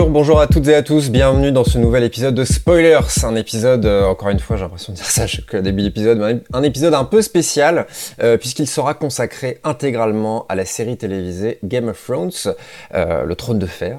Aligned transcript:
Bonjour, 0.00 0.12
bonjour 0.12 0.40
à 0.40 0.46
toutes 0.46 0.66
et 0.68 0.74
à 0.74 0.82
tous, 0.82 1.10
bienvenue 1.10 1.52
dans 1.52 1.62
ce 1.62 1.76
nouvel 1.76 2.04
épisode 2.04 2.34
de 2.34 2.44
Spoilers, 2.44 3.22
un 3.22 3.34
épisode, 3.34 3.84
euh, 3.84 4.06
encore 4.06 4.30
une 4.30 4.38
fois 4.38 4.56
j'ai 4.56 4.62
l'impression 4.62 4.94
de 4.94 4.96
dire 4.96 5.04
ça 5.04 5.26
chaque 5.26 5.54
début 5.56 5.82
d'épisode, 5.82 6.42
un 6.54 6.62
épisode 6.62 6.94
un 6.94 7.04
peu 7.04 7.20
spécial, 7.20 7.86
euh, 8.22 8.38
puisqu'il 8.38 8.66
sera 8.66 8.94
consacré 8.94 9.58
intégralement 9.62 10.46
à 10.48 10.54
la 10.54 10.64
série 10.64 10.96
télévisée 10.96 11.58
Game 11.64 11.88
of 11.88 12.02
Thrones, 12.02 12.30
euh, 12.94 13.24
le 13.26 13.34
trône 13.34 13.58
de 13.58 13.66
fer 13.66 13.98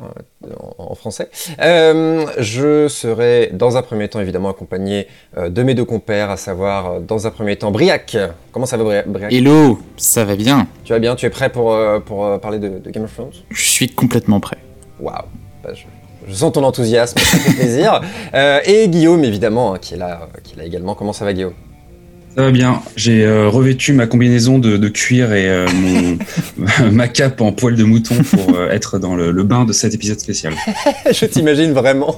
en, 0.80 0.96
français. 0.96 1.30
je 1.60 2.88
serai 2.90 3.52
dans 3.54 3.78
un 3.78 3.84
premier 3.84 4.08
temps 4.08 4.22
évidemment 4.22 4.50
accompagné 4.50 5.08
de 5.38 5.62
mes 5.62 5.76
deux 5.76 5.86
compères, 5.86 6.32
à 6.32 6.38
savoir 6.38 7.00
dans 7.00 7.28
un 7.28 7.30
premier 7.30 7.58
temps 7.58 7.70
Briac. 7.70 8.18
Comment 8.52 8.66
ça 8.66 8.78
va 8.78 9.04
Briac? 9.04 9.32
Hello, 9.32 9.80
ça 9.98 10.26
va 10.26 10.36
bien? 10.36 10.68
Tu 10.84 10.94
vas 10.94 11.00
bien, 11.00 11.16
tu 11.16 11.28
es 11.28 11.30
prêt 11.30 11.52
pour, 11.52 11.78
pour 12.08 12.40
parler 12.40 12.58
de, 12.58 12.80
de 12.80 12.90
Game 12.90 13.04
of 13.04 13.14
Thrones? 13.14 13.34
Je 13.52 13.70
suis 13.70 13.90
complètement 13.90 14.40
prêt. 14.40 14.58
Waouh 15.00 15.26
bah, 15.64 15.72
je, 15.74 16.34
sens 16.34 16.52
ton 16.52 16.64
enthousiasme, 16.64 17.18
ça 17.20 17.38
fait 17.38 17.54
plaisir. 17.54 18.02
Euh, 18.34 18.60
et 18.66 18.88
Guillaume, 18.88 19.24
évidemment, 19.24 19.74
hein, 19.74 19.78
qui 19.80 19.96
est 19.96 19.98
là, 19.98 20.22
euh, 20.22 20.40
qui 20.44 20.54
est 20.54 20.58
là 20.58 20.66
également. 20.66 20.96
Comment 20.96 21.14
ça 21.14 21.26
va, 21.26 21.34
Guillaume? 21.34 21.54
Ça 22.36 22.44
va 22.44 22.52
bien. 22.52 22.82
J'ai 22.96 23.26
euh, 23.26 23.50
revêtu 23.50 23.92
ma 23.92 24.08
combinaison 24.08 24.58
de, 24.58 24.88
cuir 24.88 25.34
et 25.34 25.50
euh, 25.50 25.68
ma 26.92 27.10
cape 27.10 27.42
en 27.42 27.52
poil 27.52 27.76
de 27.76 27.84
mouton 27.84 28.16
pour 28.24 28.56
euh, 28.56 28.70
être 28.70 29.00
dans 29.00 29.16
le, 29.16 29.44
bain 29.44 29.66
de 29.66 29.74
cet 29.74 29.94
épisode 29.94 30.20
spécial. 30.20 30.54
Je 31.12 31.26
t'imagine 31.26 31.74
vraiment 31.74 32.16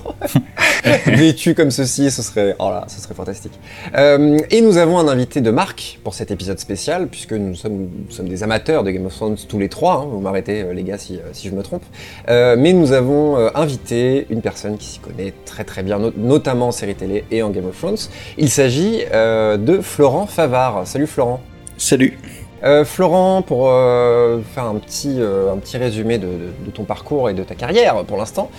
vêtu 1.08 1.56
comme 1.56 1.72
ceci, 1.72 2.12
ce 2.12 2.22
serait, 2.22 2.56
oh 2.60 2.70
là, 2.70 2.86
ce 2.88 3.02
serait 3.02 3.16
fantastique. 3.16 3.54
et 3.96 4.62
nous 4.62 4.78
avons 4.78 5.00
un 5.00 5.08
invité 5.08 5.42
de 5.42 5.50
marque 5.50 6.00
pour 6.04 6.14
cet 6.14 6.30
épisode 6.30 6.60
spécial, 6.60 7.08
puisque 7.08 7.34
nous 7.34 7.56
sommes, 7.56 7.90
des 8.20 8.44
amateurs 8.44 8.84
de 8.84 8.92
Game 8.92 9.06
of 9.06 9.16
Thrones 9.16 9.38
tous 9.48 9.58
les 9.58 9.70
trois. 9.70 9.96
Hein. 9.96 10.10
vous 10.12 10.20
m'arrêtez, 10.20 10.66
les 10.74 10.84
gars, 10.84 10.98
si, 10.98 11.20
je 11.44 11.50
me 11.50 11.64
trompe. 11.64 11.84
mais 12.28 12.74
nous 12.74 12.92
avons 12.92 13.38
invité 13.56 14.28
une 14.30 14.42
personne 14.42 14.78
qui 14.78 14.88
s'y 14.88 15.00
connaît 15.00 15.34
très 15.46 15.64
très 15.64 15.82
bien, 15.82 16.00
notamment 16.18 16.68
en 16.68 16.72
série 16.72 16.96
télé 16.96 17.24
et 17.32 17.42
en 17.42 17.50
Game 17.50 17.66
of 17.66 17.78
Thrones. 17.78 17.98
Il 18.38 18.50
s'agit 18.50 19.00
de 19.12 19.80
Flo 19.82 20.03
Florent 20.04 20.28
Favard. 20.28 20.86
Salut 20.86 21.08
Florent. 21.08 21.40
Salut. 21.78 22.18
Euh, 22.66 22.84
Florent, 22.84 23.42
pour 23.42 23.70
euh, 23.70 24.40
faire 24.54 24.66
un 24.66 24.76
petit, 24.76 25.16
euh, 25.20 25.54
un 25.54 25.58
petit 25.58 25.78
résumé 25.78 26.18
de, 26.18 26.30
ton 26.74 26.84
parcours 26.84 27.30
et 27.30 27.34
de 27.34 27.44
ta 27.44 27.56
carrière 27.56 28.04
pour 28.06 28.18
l'instant, 28.18 28.50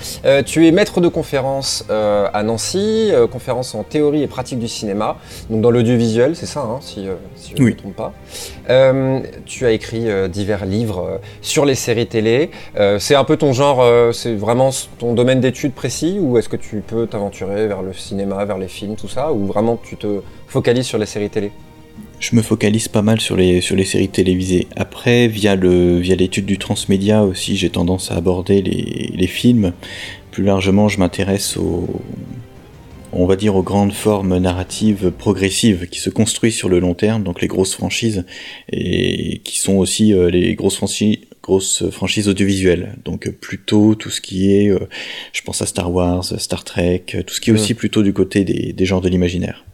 tu 0.46 0.66
es 0.66 0.70
maître 0.70 1.00
de 1.00 1.08
conférence 1.08 1.84
à 1.90 2.42
Nancy, 2.42 3.10
conférence 3.32 3.74
en 3.74 3.82
théorie 3.82 4.22
et 4.22 4.26
pratique 4.26 4.58
du 4.58 4.68
cinéma, 4.68 5.16
donc 5.50 5.62
dans 5.62 5.70
l'audiovisuel, 5.70 6.36
c'est 6.36 6.46
ça, 6.46 6.60
hein, 6.60 6.78
si, 6.80 7.06
je 7.06 7.60
ne 7.60 7.66
me 7.66 7.74
trompe 7.74 7.96
pas. 7.96 8.12
tu 9.44 9.66
as 9.66 9.72
écrit 9.72 10.06
divers 10.28 10.64
livres 10.64 11.20
sur 11.42 11.64
les 11.64 11.74
séries 11.74 12.06
télé. 12.06 12.50
c'est 12.98 13.16
un 13.16 13.24
peu 13.24 13.36
ton 13.36 13.52
genre, 13.52 13.84
c'est 14.14 14.34
vraiment 14.34 14.70
ton 14.98 15.14
domaine 15.14 15.40
d'études 15.40 15.74
précis, 15.74 16.18
ou 16.20 16.38
est-ce 16.38 16.48
que 16.48 16.56
tu 16.56 16.84
peux 16.86 17.08
t'aventurer 17.08 17.66
vers 17.66 17.82
le 17.82 17.92
cinéma, 17.92 18.44
vers 18.44 18.58
les 18.58 18.68
films, 18.68 18.94
tout 18.94 19.08
ça, 19.08 19.32
ou 19.32 19.46
vraiment 19.46 19.76
tu 19.82 19.96
te 19.96 20.20
focalises 20.54 20.86
sur 20.86 20.98
les 20.98 21.06
séries 21.06 21.30
télé 21.30 21.50
je 22.20 22.36
me 22.36 22.42
focalise 22.42 22.88
pas 22.88 23.02
mal 23.02 23.20
sur 23.20 23.36
les, 23.36 23.60
sur 23.60 23.76
les 23.76 23.84
séries 23.84 24.08
télévisées. 24.08 24.66
Après, 24.76 25.28
via 25.28 25.56
le 25.56 25.98
via 25.98 26.16
l'étude 26.16 26.46
du 26.46 26.58
transmédia 26.58 27.22
aussi, 27.22 27.56
j'ai 27.56 27.70
tendance 27.70 28.10
à 28.10 28.14
aborder 28.14 28.62
les, 28.62 29.12
les 29.14 29.26
films. 29.26 29.72
Plus 30.30 30.42
largement, 30.42 30.88
je 30.88 30.98
m'intéresse 30.98 31.56
aux, 31.58 31.86
on 33.12 33.26
va 33.26 33.36
dire 33.36 33.54
aux 33.56 33.62
grandes 33.62 33.92
formes 33.92 34.38
narratives 34.38 35.10
progressives 35.10 35.86
qui 35.90 36.00
se 36.00 36.08
construisent 36.08 36.56
sur 36.56 36.68
le 36.68 36.78
long 36.78 36.94
terme, 36.94 37.22
donc 37.24 37.42
les 37.42 37.48
grosses 37.48 37.74
franchises, 37.74 38.24
et 38.72 39.40
qui 39.44 39.58
sont 39.58 39.76
aussi 39.76 40.14
euh, 40.14 40.30
les 40.30 40.54
grosses 40.54 40.76
franchises 40.76 41.18
grosses 41.42 41.90
franchises 41.90 42.26
audiovisuelles. 42.26 42.96
Donc 43.04 43.28
plutôt 43.28 43.94
tout 43.94 44.10
ce 44.10 44.22
qui 44.22 44.56
est, 44.56 44.70
euh, 44.70 44.88
je 45.34 45.42
pense 45.42 45.60
à 45.60 45.66
Star 45.66 45.92
Wars, 45.92 46.24
Star 46.24 46.64
Trek, 46.64 47.04
tout 47.26 47.34
ce 47.34 47.40
qui 47.40 47.50
est 47.50 47.52
aussi 47.52 47.74
plutôt 47.74 48.02
du 48.02 48.14
côté 48.14 48.44
des, 48.44 48.72
des 48.72 48.86
genres 48.86 49.02
de 49.02 49.10
l'imaginaire. 49.10 49.64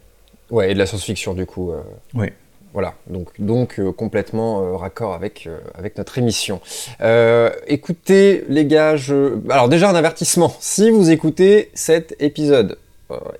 Ouais, 0.51 0.71
et 0.71 0.73
de 0.73 0.79
la 0.79 0.85
science-fiction 0.85 1.33
du 1.33 1.45
coup. 1.45 1.71
Euh. 1.71 1.81
Ouais. 2.13 2.33
Voilà, 2.73 2.93
donc, 3.07 3.29
donc 3.39 3.79
euh, 3.79 3.91
complètement 3.91 4.61
euh, 4.61 4.77
raccord 4.77 5.13
avec, 5.13 5.49
avec 5.75 5.97
notre 5.97 6.17
émission. 6.17 6.61
écoutez 7.67 8.45
les 8.47 8.65
gars, 8.65 8.95
je... 8.95 9.39
alors 9.49 9.67
déjà 9.67 9.89
un 9.89 9.95
avertissement, 9.95 10.55
si 10.59 10.89
vous 10.89 11.09
écoutez 11.09 11.69
cet 11.73 12.15
épisode, 12.21 12.77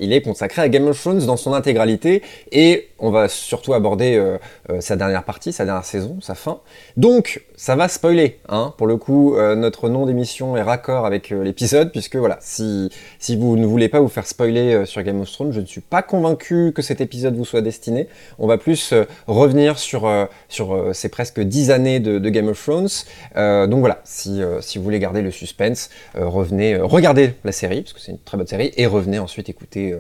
il 0.02 0.12
est 0.12 0.22
consacré 0.22 0.62
à 0.62 0.68
Game 0.68 0.86
of 0.88 1.00
Thrones 1.00 1.26
dans 1.26 1.38
son 1.38 1.54
intégralité 1.54 2.24
et 2.52 2.90
on 3.02 3.10
va 3.10 3.28
surtout 3.28 3.74
aborder 3.74 4.16
euh, 4.16 4.38
euh, 4.70 4.80
sa 4.80 4.96
dernière 4.96 5.24
partie, 5.24 5.52
sa 5.52 5.66
dernière 5.66 5.84
saison, 5.84 6.18
sa 6.22 6.36
fin. 6.36 6.60
Donc, 6.98 7.44
ça 7.56 7.76
va 7.76 7.88
spoiler. 7.88 8.40
Hein. 8.48 8.74
Pour 8.78 8.88
le 8.88 8.96
coup, 8.98 9.36
euh, 9.36 9.56
notre 9.56 9.90
nom 9.90 10.06
d'émission 10.06 10.56
est 10.56 10.62
raccord 10.62 11.06
avec 11.06 11.32
l'épisode, 11.32 11.92
puisque 11.92 12.16
voilà, 12.16 12.38
si, 12.42 12.90
si 13.20 13.36
vous 13.36 13.58
ne 13.58 13.66
voulez 13.66 13.90
pas 13.90 14.00
vous 14.00 14.08
faire 14.08 14.28
spoiler 14.28 14.86
sur 14.86 15.02
Game 15.02 15.20
of 15.20 15.32
Thrones, 15.32 15.52
je 15.52 15.60
ne 15.60 15.66
suis 15.66 15.82
pas 15.82 16.04
convaincu 16.04 16.72
que 16.76 16.82
cet 16.82 17.02
épisode 17.02 17.36
vous 17.36 17.46
soit 17.46 17.62
destiné. 17.62 18.08
On 18.38 18.48
va 18.48 18.58
plus 18.58 18.94
revenir 19.28 19.80
sur, 19.80 20.10
sur 20.48 20.90
ces 20.94 21.10
presque 21.10 21.40
10 21.40 21.72
années 21.72 22.00
de, 22.00 22.30
Game 22.30 22.48
of 22.48 22.64
Thrones. 22.64 22.88
donc 23.36 23.80
voilà, 23.80 24.02
si, 24.04 24.42
si 24.62 24.78
vous 24.78 24.84
voulez 24.84 25.00
garder 25.00 25.22
le 25.22 25.32
suspense, 25.32 25.90
revenez, 26.16 26.78
regardez 26.78 27.34
la 27.44 27.52
série, 27.52 27.82
parce 27.82 27.94
que 27.94 28.00
c'est 28.00 28.12
une 28.12 28.20
très 28.20 28.38
bonne 28.38 28.48
série, 28.48 28.72
et 28.78 28.86
revenez 28.86 29.20
ensuite 29.20 29.50
écouter 29.50 29.96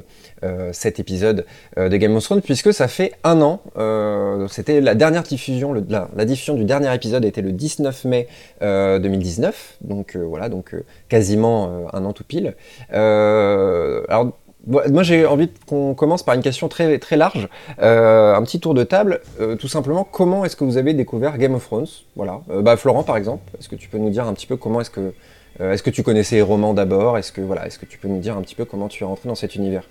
cet 0.72 1.00
épisode 1.00 1.46
euh, 1.78 1.90
de 1.90 1.98
Game 1.98 2.16
of 2.16 2.24
Thrones, 2.24 2.42
puisque 2.42 2.74
ça 2.74 2.88
fait 2.88 3.14
un 3.24 3.42
an. 3.42 3.62
Euh, 3.78 4.48
c'était 4.48 4.82
la 4.82 4.96
dernière 4.96 5.24
diffusion, 5.24 5.74
la, 5.74 6.26
diffusion 6.26 6.56
du 6.56 6.66
dernier 6.66 6.94
épisode 6.94 7.26
était 7.26 7.42
le 7.42 7.52
19 7.52 8.06
mai 8.06 8.28
2019, 8.62 9.78
donc 9.82 10.16
voilà, 10.16 10.50
donc 10.50 10.76
quasiment 11.10 11.88
un 11.94 12.06
an 12.06 12.14
tout 12.14 12.24
pile. 12.24 12.56
alors 12.92 14.32
moi, 14.68 15.02
j'ai 15.02 15.26
envie 15.26 15.50
qu'on 15.66 15.96
commence 15.96 16.22
par 16.22 16.36
une 16.36 16.44
question 16.44 16.68
très, 16.68 17.00
très 17.00 17.18
large, 17.18 17.50
un 17.80 18.42
petit 18.44 18.60
tour 18.60 18.74
de 18.74 18.84
table. 18.84 19.22
tout 19.60 19.68
simplement, 19.68 20.04
comment 20.04 20.46
est-ce 20.46 20.56
que 20.56 20.64
vous 20.64 20.78
avez 20.78 20.94
découvert 20.94 21.38
Game 21.38 21.56
of 21.56 21.66
Thrones? 21.66 21.88
Voilà. 22.16 22.42
bah, 22.48 22.78
Florent, 22.78 23.04
par 23.04 23.18
exemple, 23.18 23.44
est-ce 23.60 23.70
que 23.70 23.76
tu 23.76 23.90
peux 23.90 23.98
nous 23.98 24.12
dire 24.12 24.28
un 24.28 24.34
petit 24.34 24.48
peu 24.48 24.58
comment 24.58 24.82
est-ce 24.82 24.92
que 24.92 25.14
est-ce 25.60 25.84
que 25.84 25.90
tu 25.90 26.04
connaissais 26.04 26.38
les 26.38 26.42
romans 26.42 26.74
d'abord? 26.74 27.18
Est-ce 27.18 27.32
que 27.32 27.42
voilà, 27.42 27.68
est-ce 27.68 27.80
que 27.80 27.86
tu 27.86 27.98
peux 27.98 28.08
nous 28.08 28.20
dire 28.20 28.38
un 28.38 28.42
petit 28.42 28.56
peu 28.56 28.66
comment 28.66 28.88
tu 28.88 29.04
es 29.04 29.08
rentré 29.08 29.28
dans 29.30 29.36
cet 29.36 29.56
univers? 29.56 29.84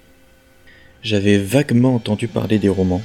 J'avais 1.03 1.39
vaguement 1.39 1.95
entendu 1.95 2.29
parler 2.29 2.59
des 2.59 2.69
romans, 2.69 3.03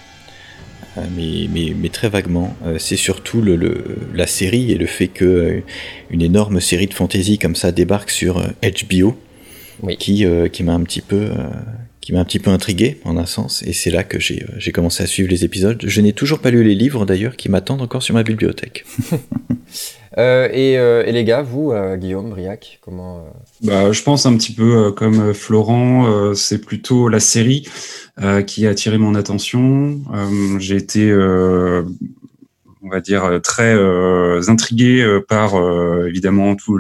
euh, 0.97 1.01
mais, 1.15 1.73
mais, 1.75 1.89
très 1.89 2.09
vaguement. 2.09 2.55
Euh, 2.65 2.77
c'est 2.79 2.95
surtout 2.95 3.41
le, 3.41 3.97
la 4.13 4.27
série 4.27 4.71
et 4.71 4.75
le 4.75 4.85
fait 4.85 5.07
que 5.07 5.25
euh, 5.25 5.63
une 6.09 6.21
énorme 6.21 6.59
série 6.61 6.87
de 6.87 6.93
fantasy 6.93 7.37
comme 7.37 7.55
ça 7.55 7.71
débarque 7.71 8.09
sur 8.09 8.41
HBO, 8.61 9.17
qui, 9.99 10.25
qui 10.53 10.63
m'a 10.63 10.73
un 10.73 10.83
petit 10.83 11.01
peu 11.01 11.31
qui 12.05 12.13
m'a 12.13 12.19
un 12.19 12.23
petit 12.23 12.37
peu 12.37 12.51
intrigué 12.51 12.99
en 13.03 13.17
un 13.17 13.25
sens, 13.25 13.63
et 13.63 13.73
c'est 13.73 13.89
là 13.89 14.03
que 14.03 14.19
j'ai 14.19 14.71
commencé 14.71 15.01
à 15.01 15.07
suivre 15.07 15.27
les 15.27 15.43
épisodes. 15.43 15.81
Je 15.83 16.01
n'ai 16.01 16.13
toujours 16.13 16.37
pas 16.37 16.51
lu 16.51 16.63
les 16.63 16.75
livres 16.75 17.03
d'ailleurs, 17.03 17.35
qui 17.35 17.49
m'attendent 17.49 17.81
encore 17.81 18.03
sur 18.03 18.13
ma 18.13 18.21
bibliothèque. 18.23 18.85
Euh, 20.17 20.47
euh, 20.53 21.03
et, 21.05 21.11
les 21.11 21.25
gars, 21.25 21.41
vous, 21.41 21.73
euh, 21.73 21.97
Guillaume, 21.97 22.29
Briac, 22.29 22.79
comment 22.81 23.25
bah, 23.61 23.91
Je 23.91 24.01
pense 24.01 24.25
un 24.25 24.37
petit 24.37 24.53
peu 24.53 24.93
comme 24.93 25.33
Florent, 25.33 26.33
c'est 26.35 26.59
plutôt 26.59 27.09
la 27.09 27.19
série 27.19 27.67
qui 28.47 28.65
a 28.65 28.69
attiré 28.69 28.97
mon 28.97 29.13
attention. 29.13 29.99
J'ai 30.57 30.77
été, 30.77 31.13
on 32.85 32.89
va 32.89 33.01
dire, 33.01 33.39
très 33.43 33.75
intrigué 34.47 35.19
par 35.27 35.55
évidemment 36.07 36.55
tout 36.55 36.77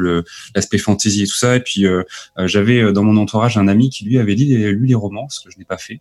l'aspect 0.55 0.77
fantasy 0.77 1.23
et 1.23 1.27
tout 1.27 1.35
ça. 1.35 1.55
Et 1.55 1.59
puis 1.59 1.85
j'avais 2.45 2.93
dans 2.93 3.03
mon 3.03 3.17
entourage 3.17 3.57
un 3.57 3.67
ami 3.67 3.89
qui 3.89 4.05
lui 4.05 4.19
avait 4.19 4.35
lu 4.35 4.85
les 4.85 4.95
romans, 4.95 5.27
ce 5.29 5.43
que 5.43 5.51
je 5.51 5.57
n'ai 5.57 5.65
pas 5.65 5.77
fait. 5.77 5.99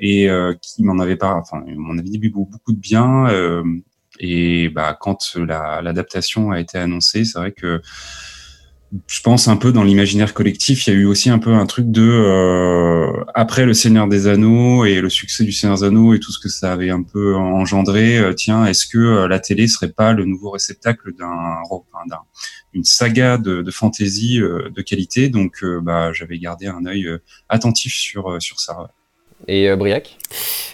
et 0.00 0.28
qui 0.62 0.82
m'en 0.82 0.98
avait 0.98 1.16
pas, 1.16 1.34
enfin, 1.34 1.64
m'en 1.76 1.98
avait 1.98 2.08
dit 2.08 2.18
beaucoup 2.28 2.72
de 2.72 2.78
bien. 2.78 3.26
Et 4.20 4.68
bah, 4.68 4.96
quand 4.98 5.36
l'adaptation 5.36 6.50
a 6.50 6.60
été 6.60 6.78
annoncée, 6.78 7.24
c'est 7.24 7.38
vrai 7.38 7.52
que 7.52 7.80
je 9.06 9.20
pense 9.20 9.48
un 9.48 9.56
peu 9.56 9.72
dans 9.72 9.84
l'imaginaire 9.84 10.32
collectif, 10.32 10.86
il 10.86 10.90
y 10.90 10.96
a 10.96 10.98
eu 10.98 11.04
aussi 11.04 11.28
un 11.28 11.38
peu 11.38 11.52
un 11.52 11.66
truc 11.66 11.90
de 11.90 12.02
euh, 12.02 13.24
après 13.34 13.66
le 13.66 13.74
Seigneur 13.74 14.08
des 14.08 14.26
Anneaux 14.26 14.84
et 14.84 15.00
le 15.00 15.10
succès 15.10 15.44
du 15.44 15.52
Seigneur 15.52 15.76
des 15.78 15.84
Anneaux 15.84 16.14
et 16.14 16.20
tout 16.20 16.32
ce 16.32 16.38
que 16.38 16.48
ça 16.48 16.72
avait 16.72 16.90
un 16.90 17.02
peu 17.02 17.36
engendré. 17.36 18.18
Euh, 18.18 18.32
tiens, 18.32 18.64
est-ce 18.64 18.86
que 18.86 18.98
euh, 18.98 19.28
la 19.28 19.40
télé 19.40 19.68
serait 19.68 19.92
pas 19.92 20.12
le 20.14 20.24
nouveau 20.24 20.50
réceptacle 20.50 21.14
d'un 21.14 21.58
d'une 22.72 22.84
saga 22.84 23.38
de, 23.38 23.62
de 23.62 23.70
fantasy 23.70 24.38
de 24.38 24.82
qualité? 24.82 25.28
Donc, 25.28 25.64
bah, 25.82 26.12
j'avais 26.12 26.38
gardé 26.38 26.66
un 26.66 26.84
œil 26.86 27.08
attentif 27.48 27.94
sur 27.94 28.40
sur 28.40 28.60
ça. 28.60 28.90
Et 29.46 29.74
Briac 29.76 30.18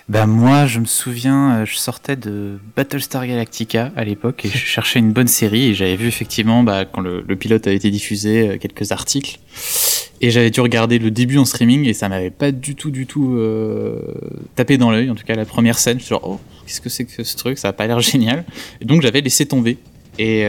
bah 0.06 0.26
moi, 0.26 0.66
je 0.66 0.80
me 0.80 0.84
souviens, 0.84 1.54
euh, 1.54 1.64
je 1.64 1.76
sortais 1.76 2.14
de 2.14 2.58
Battlestar 2.76 3.26
Galactica 3.26 3.90
à 3.96 4.04
l'époque 4.04 4.44
et 4.44 4.50
je 4.50 4.58
cherchais 4.58 4.98
une 4.98 5.12
bonne 5.12 5.28
série 5.28 5.70
et 5.70 5.74
j'avais 5.74 5.96
vu 5.96 6.08
effectivement 6.08 6.62
bah, 6.62 6.84
quand 6.84 7.00
le, 7.00 7.22
pilote 7.36 7.66
a 7.66 7.72
été 7.72 7.90
diffusé 7.90 8.48
euh, 8.48 8.58
quelques 8.58 8.92
articles 8.92 9.38
et 10.20 10.30
j'avais 10.30 10.50
dû 10.50 10.60
regarder 10.60 10.98
le 10.98 11.10
début 11.10 11.38
en 11.38 11.46
streaming 11.46 11.88
et 11.88 11.94
ça 11.94 12.10
m'avait 12.10 12.30
pas 12.30 12.52
du 12.52 12.74
tout 12.74 12.90
du 12.90 13.06
tout 13.06 13.36
euh, 13.38 14.14
tapé 14.56 14.76
dans 14.76 14.90
l'œil. 14.90 15.08
En 15.08 15.14
tout 15.14 15.24
cas, 15.24 15.36
la 15.36 15.46
première 15.46 15.78
scène, 15.78 15.98
je 15.98 16.04
suis 16.04 16.10
genre 16.10 16.22
oh 16.22 16.40
qu'est-ce 16.66 16.82
que 16.82 16.90
c'est 16.90 17.06
que 17.06 17.24
ce 17.24 17.36
truc, 17.38 17.56
ça 17.56 17.68
a 17.68 17.72
pas 17.72 17.86
l'air 17.86 18.00
génial. 18.02 18.44
Et 18.82 18.84
donc 18.84 19.00
j'avais 19.00 19.22
laissé 19.22 19.46
tomber. 19.46 19.78
Et 20.18 20.46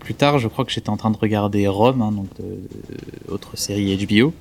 plus 0.00 0.14
tard, 0.14 0.38
je 0.38 0.48
crois 0.48 0.64
que 0.64 0.72
j'étais 0.72 0.90
en 0.90 0.96
train 0.96 1.10
de 1.10 1.16
regarder 1.16 1.66
Rome, 1.68 2.02
hein, 2.02 2.12
donc 2.12 2.28
autre 3.28 3.56
série 3.56 3.96
HBO. 3.96 4.34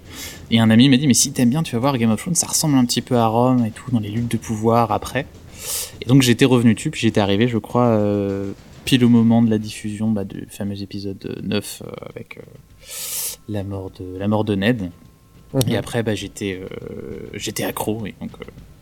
Et 0.52 0.60
un 0.60 0.70
ami 0.70 0.90
m'a 0.90 0.98
dit, 0.98 1.08
mais 1.08 1.14
si 1.14 1.32
t'aimes 1.32 1.50
bien, 1.50 1.64
tu 1.64 1.76
vas 1.76 1.80
voir 1.80 1.98
Game 1.98 2.12
of 2.12 2.20
Thrones, 2.20 2.36
ça 2.36 2.48
ressemble 2.48 2.76
un 2.76 2.86
petit 2.86 3.02
peu 3.02 3.16
à 3.16 3.28
Rome 3.28 3.66
et 3.66 3.72
tout, 3.72 3.90
dans 3.92 4.00
les 4.00 4.10
luttes 4.10 4.32
de 4.32 4.38
pouvoir 4.38 4.92
après. 4.92 5.26
Et 6.02 6.06
donc 6.06 6.22
j'étais 6.22 6.46
revenu 6.46 6.74
dessus, 6.74 6.92
puis 6.92 7.02
j'étais 7.02 7.22
arrivé, 7.22 7.48
je 7.48 7.58
crois, 7.58 8.00
pile 8.84 9.04
au 9.06 9.10
moment 9.10 9.42
de 9.42 9.50
la 9.50 9.58
diffusion 9.58 10.12
bah, 10.12 10.24
du 10.24 10.48
fameux 10.50 10.82
épisode 10.82 11.40
9 11.44 11.84
avec 12.10 12.40
la, 13.50 13.64
mort 13.64 13.92
de, 14.00 14.18
la 14.18 14.28
mort 14.28 14.44
de 14.44 14.56
Ned. 14.56 14.92
Mhm. 15.54 15.62
Et 15.70 15.78
après, 15.78 16.04
bah, 16.04 16.16
j'étais 16.16 16.62
j'étais 17.34 17.64
accro, 17.64 18.06
et 18.06 18.14
donc 18.20 18.32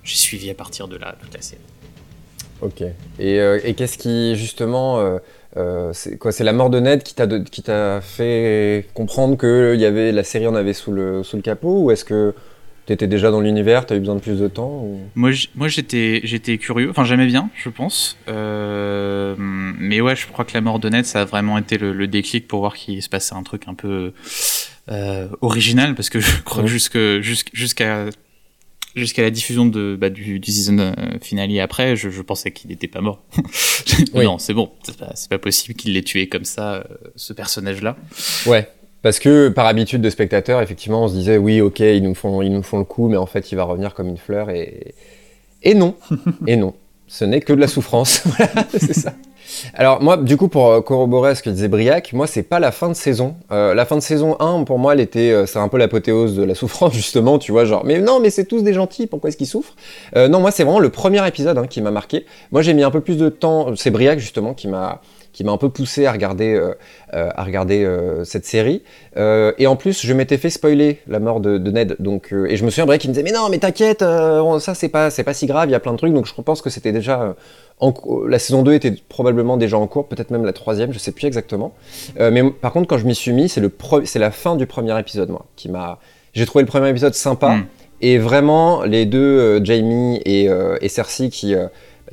j'ai 0.03 0.17
suivi 0.17 0.49
à 0.49 0.53
partir 0.53 0.87
de 0.87 0.97
là 0.97 1.15
toute 1.21 1.33
la 1.33 1.41
série. 1.41 1.61
Ok. 2.61 2.81
Et, 2.81 3.39
euh, 3.39 3.59
et 3.63 3.73
qu'est-ce 3.73 3.97
qui, 3.97 4.35
justement, 4.35 5.19
euh, 5.57 5.61
euh, 5.73 5.93
c'est 5.93 6.17
quoi 6.17 6.31
C'est 6.31 6.43
la 6.43 6.53
mort 6.53 6.69
de 6.69 6.79
Ned 6.79 7.03
qui 7.03 7.13
t'a 7.15 7.27
qui 7.27 7.61
t'a 7.61 8.01
fait 8.01 8.85
comprendre 8.93 9.37
que 9.37 9.75
y 9.75 9.85
avait 9.85 10.11
la 10.11 10.23
série 10.23 10.47
en 10.47 10.55
avait 10.55 10.73
sous 10.73 10.91
le 10.91 11.23
sous 11.23 11.35
le 11.35 11.41
capot, 11.41 11.83
ou 11.83 11.91
est-ce 11.91 12.05
que 12.05 12.33
tu 12.85 12.91
étais 12.91 13.07
déjà 13.07 13.31
dans 13.31 13.39
l'univers, 13.39 13.85
tu 13.85 13.93
as 13.93 13.95
eu 13.95 13.99
besoin 13.99 14.15
de 14.15 14.19
plus 14.19 14.39
de 14.39 14.47
temps 14.49 14.85
Moi, 15.15 15.31
moi 15.55 15.69
j'étais, 15.69 16.19
j'étais 16.25 16.57
curieux, 16.57 16.89
enfin 16.89 17.05
j'aimais 17.05 17.27
bien, 17.27 17.49
je 17.55 17.69
pense. 17.69 18.17
mais 18.27 20.01
ouais, 20.01 20.15
je 20.15 20.27
crois 20.27 20.43
que 20.43 20.53
la 20.53 20.61
mort 20.61 20.79
de 20.79 20.89
Ned, 20.89 21.05
ça 21.05 21.21
a 21.21 21.25
vraiment 21.25 21.57
été 21.57 21.77
le, 21.77 22.07
déclic 22.07 22.47
pour 22.47 22.59
voir 22.59 22.75
qu'il 22.75 23.01
se 23.01 23.09
passait 23.09 23.35
un 23.35 23.43
truc 23.43 23.67
un 23.67 23.73
peu 23.73 24.11
original, 25.41 25.95
parce 25.95 26.09
que 26.09 26.19
je 26.19 26.41
crois 26.41 26.63
que 26.63 26.67
jusque, 26.69 26.97
jusqu'à 27.53 28.07
jusqu'à 28.95 29.21
la 29.21 29.29
diffusion 29.29 29.65
de, 29.65 29.97
bah, 29.99 30.09
du, 30.09 30.39
du, 30.39 30.51
season 30.51 30.79
euh, 30.79 30.93
finale 31.21 31.57
après, 31.59 31.95
je, 31.95 32.09
je 32.09 32.21
pensais 32.21 32.51
qu'il 32.51 32.69
n'était 32.69 32.87
pas 32.87 33.01
mort. 33.01 33.21
Non, 34.15 34.39
c'est 34.39 34.53
bon, 34.53 34.71
c'est 34.83 34.97
pas, 34.97 35.13
pas, 35.29 35.37
possible 35.37 35.75
qu'il 35.75 35.93
l'ait 35.93 36.01
tué 36.01 36.27
comme 36.27 36.45
ça, 36.45 36.75
euh, 36.75 36.83
ce 37.15 37.33
personnage-là. 37.33 37.95
Ouais. 38.47 38.67
Parce 39.03 39.19
que 39.19 39.49
par 39.49 39.65
habitude 39.67 40.01
de 40.01 40.09
spectateur, 40.09 40.61
effectivement, 40.61 41.03
on 41.03 41.07
se 41.09 41.13
disait 41.13 41.37
oui, 41.37 41.61
ok, 41.61 41.81
ils 41.81 42.01
nous 42.01 42.15
font, 42.15 42.41
ils 42.41 42.51
nous 42.51 42.63
font 42.63 42.79
le 42.79 42.85
coup, 42.85 43.09
mais 43.09 43.17
en 43.17 43.25
fait, 43.25 43.51
il 43.51 43.55
va 43.55 43.65
revenir 43.65 43.93
comme 43.93 44.07
une 44.07 44.17
fleur 44.17 44.49
et 44.49 44.95
et 45.61 45.73
non, 45.75 45.95
et 46.47 46.55
non, 46.55 46.73
ce 47.07 47.25
n'est 47.25 47.41
que 47.41 47.53
de 47.53 47.59
la 47.59 47.67
souffrance. 47.67 48.23
voilà, 48.25 48.67
c'est 48.71 48.93
ça. 48.93 49.13
Alors 49.73 50.01
moi, 50.01 50.17
du 50.17 50.37
coup, 50.37 50.47
pour 50.47 50.69
euh, 50.69 50.81
corroborer 50.81 51.35
ce 51.35 51.43
que 51.43 51.49
disait 51.49 51.67
Briac, 51.67 52.13
moi, 52.13 52.27
c'est 52.27 52.43
pas 52.43 52.59
la 52.59 52.71
fin 52.71 52.89
de 52.89 52.93
saison. 52.93 53.35
Euh, 53.51 53.73
la 53.73 53.85
fin 53.85 53.95
de 53.95 54.01
saison 54.01 54.35
1, 54.39 54.63
pour 54.63 54.79
moi, 54.79 54.93
elle 54.93 54.99
était, 54.99 55.31
euh, 55.31 55.45
c'est 55.45 55.59
un 55.59 55.67
peu 55.67 55.77
l'apothéose 55.77 56.35
de 56.35 56.43
la 56.43 56.55
souffrance, 56.63 56.93
justement, 56.93 57.39
tu 57.39 57.51
vois, 57.51 57.65
genre, 57.65 57.83
mais 57.85 57.99
non, 57.99 58.19
mais 58.19 58.29
c'est 58.29 58.45
tous 58.45 58.63
des 58.63 58.73
gentils, 58.73 59.07
pourquoi 59.07 59.29
est-ce 59.29 59.37
qu'ils 59.37 59.47
souffrent? 59.47 59.75
Non, 60.15 60.39
moi, 60.39 60.51
c'est 60.51 60.63
vraiment 60.63 60.79
le 60.79 60.89
premier 60.89 61.25
épisode 61.27 61.57
hein, 61.57 61.67
qui 61.67 61.81
m'a 61.81 61.91
marqué. 61.91 62.25
Moi, 62.51 62.61
j'ai 62.61 62.73
mis 62.73 62.83
un 62.83 62.91
peu 62.91 63.01
plus 63.01 63.17
de 63.17 63.29
temps, 63.29 63.75
c'est 63.75 63.91
Briac, 63.91 64.19
justement, 64.19 64.53
qui 64.53 64.67
m'a 64.67 65.01
un 65.45 65.57
peu 65.57 65.69
poussé 65.69 66.05
à 66.05 66.11
regarder, 66.11 66.59
cette 68.23 68.45
série. 68.45 68.83
et 69.15 69.67
en 69.67 69.75
plus, 69.75 70.05
je 70.05 70.13
m'étais 70.13 70.37
fait 70.37 70.49
spoiler 70.49 70.99
la 71.07 71.19
mort 71.19 71.39
de, 71.39 71.57
Ned. 71.57 71.95
Donc, 71.99 72.31
et 72.31 72.55
je 72.55 72.65
me 72.65 72.69
souviens, 72.69 72.85
Brian 72.85 72.99
qui 72.99 73.07
me 73.07 73.13
disait, 73.13 73.23
mais 73.23 73.31
non, 73.31 73.49
mais 73.49 73.59
t'inquiète, 73.59 74.01
ça 74.01 74.75
c'est 74.75 74.89
pas, 74.89 75.09
c'est 75.09 75.23
pas 75.23 75.33
si 75.33 75.45
grave, 75.45 75.69
il 75.69 75.71
y 75.71 75.75
a 75.75 75.79
plein 75.79 75.93
de 75.93 75.97
trucs. 75.97 76.13
Donc 76.13 76.25
je 76.25 76.41
pense 76.41 76.61
que 76.61 76.69
c'était 76.69 76.91
déjà... 76.91 77.35
En, 77.79 77.93
la 78.27 78.39
saison 78.39 78.63
2 78.63 78.73
était 78.73 78.93
probablement 79.09 79.57
déjà 79.57 79.77
en 79.77 79.87
cours, 79.87 80.07
peut-être 80.07 80.31
même 80.31 80.45
la 80.45 80.53
troisième, 80.53 80.93
je 80.93 80.99
sais 80.99 81.11
plus 81.11 81.27
exactement. 81.27 81.73
mais 82.19 82.43
par 82.49 82.71
contre, 82.71 82.87
quand 82.87 82.97
je 82.97 83.05
m'y 83.05 83.15
suis 83.15 83.33
mis, 83.33 83.49
c'est, 83.49 83.61
le 83.61 83.71
c'est 84.05 84.19
la 84.19 84.31
fin 84.31 84.55
du 84.55 84.65
premier 84.65 84.97
épisode, 84.99 85.29
moi, 85.29 85.45
qui 85.55 85.69
m'a... 85.69 85.99
J'ai 86.33 86.45
trouvé 86.45 86.63
le 86.63 86.69
premier 86.69 86.89
épisode 86.89 87.13
sympa. 87.13 87.55
Hmm. 87.55 87.65
Et 88.01 88.17
vraiment, 88.17 88.83
les 88.83 89.05
deux, 89.05 89.63
Jamie 89.63 90.21
et, 90.25 90.49
et 90.81 90.89
Cersei, 90.89 91.29
qui 91.29 91.55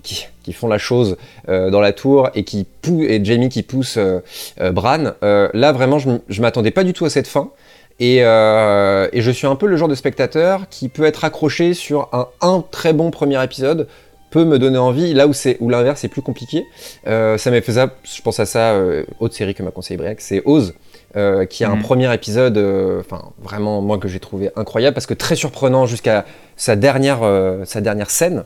qui, 0.02 0.52
font 0.52 0.68
la 0.68 0.78
chose 0.78 1.16
euh, 1.48 1.70
dans 1.70 1.80
la 1.80 1.92
tour 1.92 2.30
et 2.34 2.44
qui 2.44 2.66
et 2.88 3.24
Jamie 3.24 3.48
qui 3.48 3.62
pousse 3.62 3.96
euh, 3.96 4.20
euh, 4.60 4.72
Bran. 4.72 5.12
là 5.22 5.72
vraiment, 5.72 5.98
je, 5.98 6.10
je 6.28 6.42
m'attendais 6.42 6.70
pas 6.70 6.84
du 6.84 6.92
tout 6.92 7.04
à 7.04 7.10
cette 7.10 7.28
fin. 7.28 7.50
Et, 8.02 8.16
et, 8.16 9.20
je 9.20 9.30
suis 9.30 9.46
un 9.46 9.56
peu 9.56 9.66
le 9.66 9.76
genre 9.76 9.88
de 9.88 9.94
spectateur 9.94 10.70
qui 10.70 10.88
peut 10.88 11.04
être 11.04 11.22
accroché 11.24 11.74
sur 11.74 12.08
un, 12.12 12.28
un 12.40 12.64
très 12.70 12.94
bon 12.94 13.10
premier 13.10 13.42
épisode, 13.44 13.88
peut 14.30 14.44
me 14.44 14.58
donner 14.58 14.78
envie, 14.78 15.12
là 15.12 15.26
où 15.26 15.32
c'est 15.32 15.56
où 15.60 15.68
l'inverse 15.68 16.04
est 16.04 16.08
plus 16.08 16.22
compliqué. 16.22 16.66
ça 17.04 17.50
m'est 17.50 17.60
faisable, 17.60 17.92
je 18.04 18.22
pense 18.22 18.40
à 18.40 18.46
ça, 18.46 18.80
autre 19.18 19.34
série 19.34 19.54
que 19.54 19.62
m'a 19.62 19.70
conseillé 19.70 19.96
Briac, 19.96 20.20
c'est 20.20 20.42
Oz. 20.44 20.74
qui 21.48 21.64
a 21.64 21.70
un 21.70 21.76
mm. 21.76 21.82
premier 21.82 22.14
épisode, 22.14 22.58
enfin 23.00 23.32
vraiment 23.42 23.82
moi 23.82 23.98
que 23.98 24.08
j'ai 24.08 24.20
trouvé 24.20 24.50
incroyable 24.56 24.94
parce 24.94 25.06
que 25.06 25.14
très 25.14 25.36
surprenant 25.36 25.86
jusqu'à 25.86 26.24
sa 26.56 26.76
dernière 26.76 27.20
sa 27.64 27.80
dernière 27.80 28.10
scène 28.10 28.44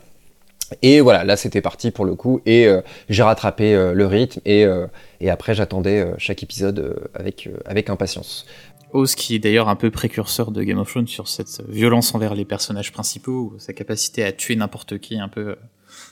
et 0.82 1.00
voilà, 1.00 1.24
là 1.24 1.36
c'était 1.36 1.60
parti 1.60 1.90
pour 1.90 2.04
le 2.04 2.14
coup, 2.14 2.40
et 2.46 2.66
euh, 2.66 2.80
j'ai 3.08 3.22
rattrapé 3.22 3.74
euh, 3.74 3.92
le 3.92 4.06
rythme, 4.06 4.40
et, 4.44 4.64
euh, 4.64 4.86
et 5.20 5.30
après 5.30 5.54
j'attendais 5.54 6.06
chaque 6.18 6.42
épisode 6.42 7.08
avec, 7.14 7.48
avec 7.66 7.90
impatience. 7.90 8.46
Oz 8.92 9.14
qui 9.14 9.34
est 9.34 9.38
d'ailleurs 9.38 9.68
un 9.68 9.76
peu 9.76 9.90
précurseur 9.90 10.52
de 10.52 10.62
Game 10.62 10.78
of 10.78 10.88
Thrones 10.88 11.08
sur 11.08 11.28
cette 11.28 11.62
violence 11.68 12.14
envers 12.14 12.34
les 12.34 12.44
personnages 12.44 12.92
principaux, 12.92 13.54
sa 13.58 13.72
capacité 13.72 14.24
à 14.24 14.32
tuer 14.32 14.56
n'importe 14.56 14.98
qui 14.98 15.18
un 15.18 15.28
peu 15.28 15.56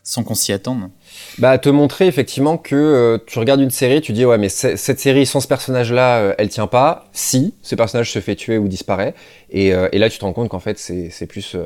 sans 0.02 0.24
qu'on 0.24 0.34
s'y 0.34 0.52
attende. 0.52 0.90
Bah 1.38 1.58
te 1.58 1.68
montrer 1.68 2.06
effectivement 2.06 2.56
que 2.56 3.22
tu 3.26 3.38
regardes 3.38 3.60
une 3.60 3.70
série, 3.70 4.00
tu 4.00 4.12
dis 4.12 4.24
ouais 4.24 4.38
mais 4.38 4.48
cette 4.48 4.98
série 4.98 5.26
sans 5.26 5.40
ce 5.40 5.48
personnage-là, 5.48 6.34
elle 6.38 6.48
tient 6.48 6.66
pas. 6.66 7.08
Si, 7.12 7.54
ce 7.62 7.74
personnage 7.74 8.10
se 8.10 8.18
fait 8.18 8.34
tuer 8.34 8.58
ou 8.58 8.68
disparaît, 8.68 9.14
et, 9.50 9.68
et 9.68 9.98
là 9.98 10.10
tu 10.10 10.18
te 10.18 10.24
rends 10.24 10.32
compte 10.32 10.48
qu'en 10.48 10.58
fait 10.58 10.78
c'est 10.78 11.26
plus 11.26 11.56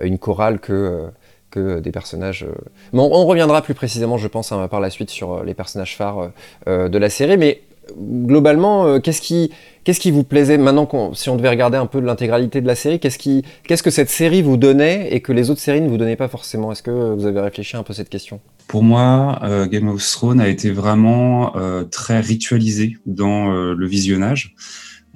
une 0.00 0.18
chorale 0.18 0.58
que 0.58 1.12
des 1.56 1.90
personnages. 1.90 2.44
Euh, 2.44 2.54
bon, 2.92 3.08
on 3.12 3.26
reviendra 3.26 3.62
plus 3.62 3.74
précisément, 3.74 4.18
je 4.18 4.28
pense, 4.28 4.52
hein, 4.52 4.68
par 4.68 4.80
la 4.80 4.90
suite 4.90 5.10
sur 5.10 5.32
euh, 5.32 5.44
les 5.44 5.54
personnages 5.54 5.96
phares 5.96 6.30
euh, 6.68 6.88
de 6.88 6.98
la 6.98 7.10
série, 7.10 7.36
mais 7.36 7.62
globalement, 7.96 9.00
qu'est-ce 9.00 9.20
qui, 9.20 9.50
qu'est-ce 9.84 10.00
qui 10.00 10.10
vous 10.10 10.24
plaisait 10.24 10.58
maintenant 10.58 10.88
si 11.14 11.28
on 11.28 11.36
devait 11.36 11.48
regarder 11.48 11.76
un 11.76 11.86
peu 11.86 12.00
l'intégralité 12.00 12.60
de 12.60 12.66
la 12.66 12.74
série, 12.74 12.98
qu'est-ce 12.98 13.18
qui, 13.18 13.42
qu'est-ce 13.64 13.82
que 13.82 13.90
cette 13.90 14.10
série 14.10 14.42
vous 14.42 14.56
donnait 14.56 15.12
et 15.12 15.20
que 15.20 15.32
les 15.32 15.50
autres 15.50 15.60
séries 15.60 15.80
ne 15.80 15.88
vous 15.88 15.96
donnaient 15.96 16.16
pas 16.16 16.28
forcément? 16.28 16.72
Est-ce 16.72 16.82
que 16.82 17.14
vous 17.14 17.26
avez 17.26 17.40
réfléchi 17.40 17.76
un 17.76 17.82
peu 17.82 17.92
à 17.92 17.96
cette 17.96 18.08
question? 18.08 18.40
Pour 18.68 18.82
moi, 18.82 19.40
Game 19.70 19.88
of 19.88 20.02
Thrones 20.02 20.40
a 20.40 20.48
été 20.48 20.70
vraiment 20.70 21.52
très 21.90 22.20
ritualisé 22.20 22.96
dans 23.06 23.50
le 23.52 23.86
visionnage. 23.86 24.54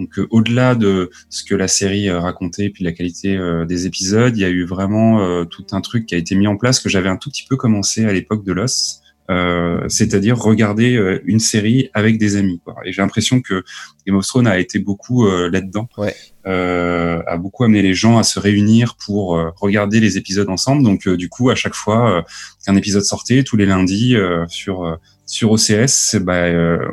Donc 0.01 0.19
euh, 0.19 0.27
au-delà 0.31 0.75
de 0.75 1.11
ce 1.29 1.45
que 1.45 1.55
la 1.55 1.69
série 1.69 2.09
euh, 2.09 2.19
racontait 2.19 2.65
et 2.65 2.71
puis 2.71 2.85
la 2.85 2.93
qualité 2.93 3.37
euh, 3.37 3.67
des 3.67 3.87
épisodes, 3.87 4.35
il 4.37 4.41
y 4.41 4.45
a 4.45 4.49
eu 4.49 4.65
vraiment 4.65 5.45
tout 5.45 5.67
un 5.73 5.81
truc 5.83 6.07
qui 6.07 6.15
a 6.15 6.19
été 6.19 6.35
mis 6.35 6.47
en 6.47 6.57
place 6.57 6.81
que 6.81 6.89
j'avais 6.89 7.11
un 7.11 7.17
tout 7.17 7.31
petit 7.31 7.45
peu 7.49 7.57
commencé 7.57 8.07
à 8.07 8.13
l'époque 8.13 8.45
de 8.45 8.53
Lost. 8.53 9.03
Euh, 9.31 9.81
c'est-à-dire 9.89 10.37
regarder 10.37 11.21
une 11.25 11.41
série 11.41 11.89
avec 11.95 12.19
des 12.19 12.37
amis. 12.37 12.61
Quoi. 12.65 12.75
Et 12.85 12.93
j'ai 12.93 13.01
l'impression 13.01 13.41
que 13.41 13.63
Game 14.07 14.17
of 14.17 14.27
Thrones 14.27 14.47
a 14.49 14.59
été 14.59 14.79
beaucoup 14.79 15.27
là-dedans, 15.29 15.89
ouais. 15.99 16.15
a 16.45 17.37
beaucoup 17.37 17.65
amené 17.65 17.81
les 17.81 17.95
gens 17.95 18.19
à 18.19 18.25
se 18.25 18.41
réunir 18.41 18.97
pour 18.97 19.41
regarder 19.61 20.01
les 20.01 20.19
épisodes 20.19 20.49
ensemble. 20.49 20.83
Donc 20.83 21.09
du 21.09 21.29
coup, 21.29 21.51
à 21.51 21.55
chaque 21.55 21.75
fois 21.75 22.25
qu'un 22.67 22.77
épisode 22.77 23.05
sortait, 23.05 23.45
tous 23.45 23.57
les 23.57 23.67
lundis 23.67 24.17
sur 24.49 24.99
sur 25.27 25.53
OCS, 25.53 26.17
bah, 26.17 26.47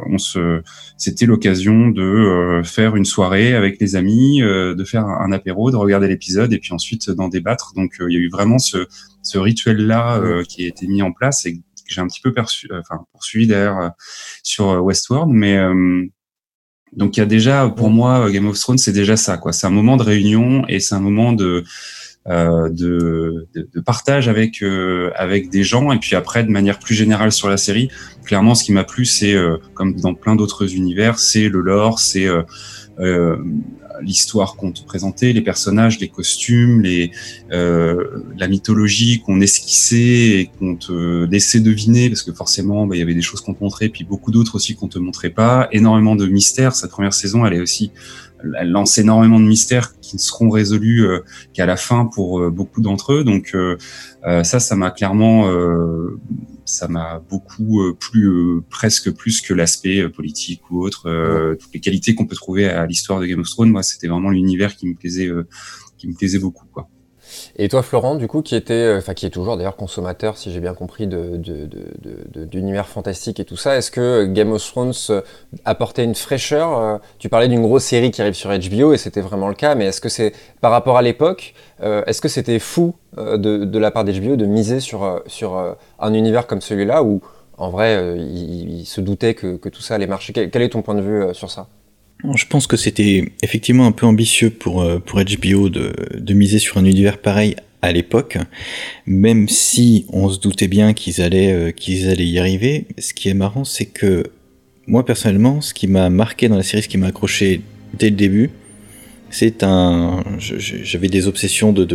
on 0.07 0.19
se, 0.19 0.61
c'était 0.97 1.25
l'occasion 1.25 1.87
de 1.89 2.01
euh, 2.01 2.63
faire 2.63 2.95
une 2.95 3.05
soirée 3.05 3.55
avec 3.55 3.79
les 3.81 3.95
amis, 3.95 4.41
euh, 4.41 4.75
de 4.75 4.83
faire 4.83 5.05
un, 5.05 5.31
apéro, 5.31 5.71
de 5.71 5.75
regarder 5.75 6.07
l'épisode 6.07 6.53
et 6.53 6.59
puis 6.59 6.73
ensuite 6.73 7.09
d'en 7.09 7.29
débattre. 7.29 7.73
Donc 7.75 7.93
il 7.99 8.13
y 8.13 8.17
a 8.17 8.19
eu 8.19 8.29
vraiment 8.29 8.59
ce, 8.59 8.87
ce 9.23 9.37
rituel-là 9.37 10.43
qui 10.47 10.65
a 10.65 10.67
été 10.67 10.87
mis 10.87 11.01
en 11.01 11.11
place 11.11 11.45
et 11.45 11.61
que 11.87 11.93
j'ai 11.93 12.01
un 12.01 12.07
petit 12.07 12.21
peu 12.21 12.33
perçu, 12.33 12.69
enfin 12.71 13.05
poursuivi 13.11 13.47
d'ailleurs 13.47 13.91
sur 14.43 14.83
Westworld, 14.83 15.31
mais 15.31 15.57
donc 16.93 17.17
il 17.17 17.19
y 17.19 17.23
a 17.23 17.25
déjà 17.25 17.67
pour 17.69 17.89
moi 17.89 18.29
Game 18.31 18.47
of 18.47 18.59
Thrones 18.59 18.77
c'est 18.77 18.93
déjà 18.93 19.17
ça 19.17 19.37
quoi. 19.37 19.53
C'est 19.53 19.67
un 19.67 19.71
moment 19.71 19.97
de 19.97 20.03
réunion 20.03 20.65
et 20.67 20.79
c'est 20.79 20.95
un 20.95 20.99
moment 20.99 21.33
de 21.33 21.63
euh, 22.29 22.67
de, 22.69 23.47
de, 23.55 23.79
partage 23.79 24.27
avec 24.27 24.61
euh, 24.61 25.11
avec 25.15 25.49
des 25.49 25.63
gens 25.63 25.93
et 25.93 25.97
puis 25.97 26.13
après 26.13 26.43
de 26.43 26.49
manière 26.49 26.77
plus 26.77 26.93
générale 26.93 27.31
sur 27.31 27.47
la 27.47 27.55
série 27.55 27.89
clairement 28.25 28.53
ce 28.53 28.65
qui 28.65 28.73
m'a 28.73 28.83
plu 28.83 29.05
c'est 29.05 29.33
euh, 29.33 29.55
comme 29.75 29.95
dans 29.95 30.13
plein 30.13 30.35
d'autres 30.35 30.75
univers 30.75 31.19
c'est 31.19 31.47
le 31.47 31.61
lore 31.61 31.99
c'est 31.99 32.27
l'histoire 34.01 34.55
qu'on 34.55 34.71
te 34.71 34.83
présentait, 34.83 35.33
les 35.33 35.41
personnages, 35.41 35.99
les 35.99 36.07
costumes, 36.07 36.81
les, 36.81 37.11
la 37.49 38.47
mythologie 38.47 39.21
qu'on 39.21 39.41
esquissait 39.41 40.39
et 40.39 40.49
qu'on 40.57 40.75
te 40.75 41.25
laissait 41.25 41.59
deviner, 41.59 42.09
parce 42.09 42.23
que 42.23 42.33
forcément, 42.33 42.87
bah, 42.87 42.95
il 42.95 42.99
y 42.99 43.01
avait 43.01 43.13
des 43.13 43.21
choses 43.21 43.41
qu'on 43.41 43.53
te 43.53 43.63
montrait, 43.63 43.89
puis 43.89 44.03
beaucoup 44.03 44.31
d'autres 44.31 44.55
aussi 44.55 44.75
qu'on 44.75 44.87
te 44.87 44.99
montrait 44.99 45.29
pas. 45.29 45.67
Énormément 45.71 46.15
de 46.15 46.25
mystères. 46.27 46.75
Cette 46.75 46.91
première 46.91 47.13
saison, 47.13 47.45
elle 47.45 47.53
est 47.53 47.61
aussi 47.61 47.91
elle 48.59 48.71
lance 48.71 48.97
énormément 48.97 49.39
de 49.39 49.45
mystères 49.45 49.99
qui 49.99 50.15
ne 50.15 50.21
seront 50.21 50.49
résolus 50.49 51.05
euh, 51.05 51.19
qu'à 51.53 51.65
la 51.65 51.75
fin 51.75 52.05
pour 52.05 52.39
euh, 52.39 52.49
beaucoup 52.49 52.81
d'entre 52.81 53.13
eux. 53.13 53.23
Donc 53.23 53.51
euh, 53.53 53.77
ça, 54.43 54.59
ça 54.59 54.75
m'a 54.75 54.91
clairement, 54.91 55.49
ça 56.65 56.89
m'a 56.89 57.23
beaucoup 57.29 57.81
plu, 57.97 58.61
presque 58.69 59.11
plus 59.11 59.39
que 59.39 59.53
l'aspect 59.53 60.09
politique 60.09 60.69
ou 60.69 60.83
autre. 60.83 61.55
toutes 61.57 61.73
les 61.73 61.79
qualités 61.79 62.13
qu'on 62.13 62.25
peut 62.25 62.35
trouver 62.35 62.65
à 62.65 62.85
l'histoire 62.85 63.21
de 63.21 63.25
Game 63.25 63.39
of 63.39 63.49
Thrones, 63.49 63.69
moi, 63.69 63.83
c'était 63.83 64.07
vraiment 64.07 64.29
l'univers 64.29 64.75
qui 64.75 64.87
me 64.87 64.95
plaisait, 64.95 65.31
qui 65.97 66.09
me 66.09 66.13
plaisait 66.13 66.39
beaucoup, 66.39 66.65
quoi. 66.73 66.89
Et 67.59 67.69
toi, 67.69 67.81
Florent, 67.81 68.15
du 68.15 68.27
coup, 68.27 68.43
qui 68.43 68.55
était, 68.55 68.93
enfin, 68.95 69.15
qui 69.15 69.25
est 69.25 69.31
toujours 69.31 69.57
d'ailleurs 69.57 69.75
consommateur, 69.75 70.37
si 70.37 70.51
j'ai 70.51 70.59
bien 70.59 70.75
compris, 70.75 71.07
de, 71.07 71.41
d'univers 72.45 72.87
fantastique 72.87 73.39
et 73.39 73.45
tout 73.45 73.57
ça, 73.57 73.77
est-ce 73.77 73.89
que 73.89 74.25
Game 74.25 74.51
of 74.51 74.63
Thrones 74.63 74.93
apportait 75.65 76.03
une 76.03 76.13
fraîcheur 76.13 76.99
Tu 77.17 77.29
parlais 77.29 77.47
d'une 77.47 77.63
grosse 77.63 77.83
série 77.83 78.11
qui 78.11 78.21
arrive 78.21 78.35
sur 78.35 78.51
HBO 78.51 78.93
et 78.93 78.97
c'était 78.97 79.21
vraiment 79.21 79.47
le 79.47 79.55
cas, 79.55 79.73
mais 79.73 79.85
est-ce 79.85 80.01
que 80.01 80.09
c'est 80.09 80.33
par 80.61 80.71
rapport 80.71 80.97
à 80.97 81.01
l'époque, 81.01 81.55
est-ce 81.81 82.21
que 82.21 82.27
c'était 82.27 82.59
fou 82.59 82.93
de, 83.17 83.77
la 83.79 83.89
part 83.89 84.03
d'HBO 84.03 84.35
de 84.35 84.45
miser 84.45 84.79
sur, 84.79 85.23
sur 85.25 85.75
un 85.99 86.13
univers 86.13 86.45
comme 86.45 86.61
celui-là 86.61 87.01
où 87.01 87.21
en 87.57 87.71
vrai, 87.71 88.15
il, 88.19 88.85
se 88.85 89.01
doutait 89.01 89.33
que, 89.33 89.57
que, 89.57 89.69
tout 89.69 89.81
ça 89.81 89.95
allait 89.95 90.05
marcher? 90.05 90.31
Quel 90.31 90.61
est 90.61 90.69
ton 90.69 90.83
point 90.83 90.93
de 90.93 91.01
vue 91.01 91.33
sur 91.33 91.49
ça? 91.49 91.67
Je 92.35 92.45
pense 92.47 92.67
que 92.67 92.77
c'était 92.77 93.31
effectivement 93.43 93.85
un 93.85 93.91
peu 93.91 94.05
ambitieux 94.05 94.49
pour, 94.49 94.81
euh, 94.81 94.99
HBO 94.99 95.69
de, 95.69 95.93
de 96.17 96.33
miser 96.33 96.59
sur 96.59 96.77
un 96.77 96.85
univers 96.85 97.17
pareil 97.19 97.55
à 97.81 97.91
l'époque, 97.91 98.37
même 99.05 99.47
si 99.47 100.05
on 100.09 100.29
se 100.29 100.39
doutait 100.39 100.67
bien 100.67 100.93
qu'ils 100.93 101.21
allaient, 101.21 101.53
euh, 101.53 101.71
qu'ils 101.71 102.09
allaient 102.09 102.27
y 102.27 102.39
arriver. 102.39 102.85
Ce 102.97 103.13
qui 103.13 103.29
est 103.29 103.35
marrant, 103.35 103.63
c'est 103.63 103.85
que 103.85 104.23
moi 104.87 105.05
personnellement, 105.05 105.61
ce 105.61 105.73
qui 105.73 105.87
m'a 105.87 106.09
marqué 106.09 106.49
dans 106.49 106.55
la 106.55 106.63
série, 106.63 106.81
ce 106.81 106.87
qui 106.87 106.97
m'a 106.97 107.07
accroché 107.07 107.61
dès 107.93 108.09
le 108.09 108.15
début, 108.15 108.49
c'est 109.29 109.61
un. 109.63 110.23
J'avais 110.39 111.09
des 111.09 111.27
obsessions 111.27 111.73
de, 111.73 111.85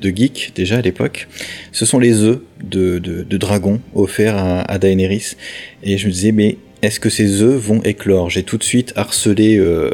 geek 0.00 0.52
déjà 0.54 0.78
à 0.78 0.80
l'époque. 0.80 1.26
Ce 1.72 1.84
sont 1.84 1.98
les 1.98 2.22
œufs 2.22 2.38
de, 2.62 2.98
de, 2.98 3.24
de 3.24 3.36
dragon 3.36 3.80
offerts 3.94 4.36
à, 4.36 4.60
à 4.60 4.78
Daenerys. 4.78 5.34
Et 5.82 5.98
je 5.98 6.06
me 6.06 6.12
disais, 6.12 6.30
mais 6.30 6.56
est-ce 6.82 7.00
que 7.00 7.10
ces 7.10 7.42
œufs 7.42 7.60
vont 7.60 7.82
éclore? 7.82 8.30
J'ai 8.30 8.42
tout 8.42 8.58
de 8.58 8.64
suite 8.64 8.92
harcelé 8.96 9.56
euh, 9.56 9.90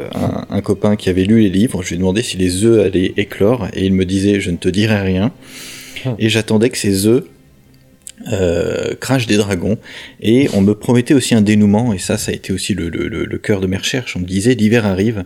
un, 0.49 0.61
copain 0.61 0.95
qui 0.95 1.09
avait 1.09 1.23
lu 1.23 1.41
les 1.41 1.49
livres. 1.49 1.81
Je 1.83 1.89
lui 1.89 1.95
ai 1.95 1.97
demandé 1.99 2.21
si 2.21 2.37
les 2.37 2.63
œufs 2.63 2.85
allaient 2.85 3.13
éclore 3.17 3.67
et 3.73 3.85
il 3.85 3.93
me 3.93 4.05
disait 4.05 4.39
je 4.39 4.51
ne 4.51 4.57
te 4.57 4.69
dirai 4.69 5.01
rien. 5.01 5.31
Hum. 6.05 6.15
Et 6.19 6.29
j'attendais 6.29 6.69
que 6.69 6.77
ces 6.77 7.07
œufs 7.07 7.23
euh, 8.31 8.95
crachent 8.95 9.27
des 9.27 9.37
dragons. 9.37 9.77
Et 10.21 10.47
on 10.53 10.61
me 10.61 10.73
promettait 10.73 11.13
aussi 11.13 11.35
un 11.35 11.41
dénouement. 11.41 11.93
Et 11.93 11.97
ça, 11.97 12.17
ça 12.17 12.31
a 12.31 12.33
été 12.33 12.53
aussi 12.53 12.73
le, 12.73 12.89
le, 12.89 13.37
cœur 13.37 13.61
de 13.61 13.67
mes 13.67 13.77
recherches. 13.77 14.15
On 14.15 14.19
me 14.19 14.25
disait 14.25 14.55
l'hiver 14.55 14.85
arrive 14.85 15.25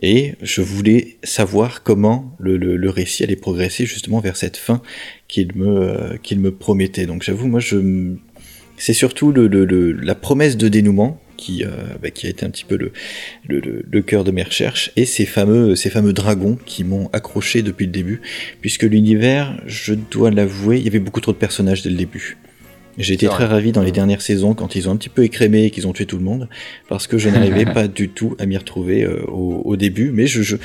et 0.00 0.34
je 0.42 0.62
voulais 0.62 1.16
savoir 1.22 1.82
comment 1.82 2.34
le, 2.38 2.56
le, 2.56 2.90
récit 2.90 3.22
allait 3.22 3.36
progresser 3.36 3.86
justement 3.86 4.20
vers 4.20 4.36
cette 4.36 4.56
fin 4.56 4.82
qu'il 5.28 5.54
me 5.54 5.80
euh, 5.80 6.16
qu'il 6.22 6.40
me 6.40 6.50
promettait. 6.50 7.06
Donc 7.06 7.22
j'avoue, 7.22 7.46
moi 7.46 7.60
je 7.60 7.76
c'est 8.80 8.94
surtout 8.94 9.30
le, 9.30 9.46
le, 9.46 9.92
la 9.92 10.14
promesse 10.14 10.56
de 10.56 10.68
dénouement 10.68 11.20
qui, 11.36 11.64
euh, 11.64 11.68
bah, 12.02 12.10
qui 12.10 12.26
a 12.26 12.30
été 12.30 12.44
un 12.46 12.50
petit 12.50 12.64
peu 12.64 12.76
le, 12.76 12.92
le, 13.48 14.02
cœur 14.02 14.24
de 14.24 14.30
mes 14.30 14.42
recherches, 14.42 14.90
et 14.96 15.04
ces 15.04 15.26
fameux, 15.26 15.76
ces 15.76 15.90
fameux 15.90 16.12
dragons 16.12 16.58
qui 16.66 16.82
m'ont 16.82 17.08
accroché 17.12 17.62
depuis 17.62 17.86
le 17.86 17.92
début, 17.92 18.20
puisque 18.60 18.82
l'univers, 18.82 19.60
je 19.66 19.94
dois 19.94 20.30
l'avouer, 20.30 20.78
il 20.78 20.84
y 20.84 20.88
avait 20.88 20.98
beaucoup 20.98 21.20
trop 21.20 21.32
de 21.32 21.36
personnages 21.36 21.82
dès 21.82 21.90
le 21.90 21.96
début. 21.96 22.38
J'ai 22.98 23.14
été 23.14 23.26
très 23.28 23.46
ravi 23.46 23.72
dans 23.72 23.82
les 23.82 23.92
dernières 23.92 24.20
saisons 24.20 24.54
quand 24.54 24.74
ils 24.74 24.88
ont 24.88 24.92
un 24.92 24.96
petit 24.96 25.08
peu 25.08 25.24
écrémé 25.24 25.64
et 25.64 25.70
qu'ils 25.70 25.86
ont 25.86 25.92
tué 25.92 26.06
tout 26.06 26.18
le 26.18 26.24
monde, 26.24 26.48
parce 26.88 27.06
que 27.06 27.18
je 27.18 27.28
n'arrivais 27.28 27.64
pas 27.72 27.86
du 27.86 28.08
tout 28.08 28.34
à 28.38 28.46
m'y 28.46 28.56
retrouver 28.56 29.04
euh, 29.04 29.22
au, 29.28 29.62
au, 29.64 29.76
début, 29.76 30.10
mais 30.10 30.26
je, 30.26 30.56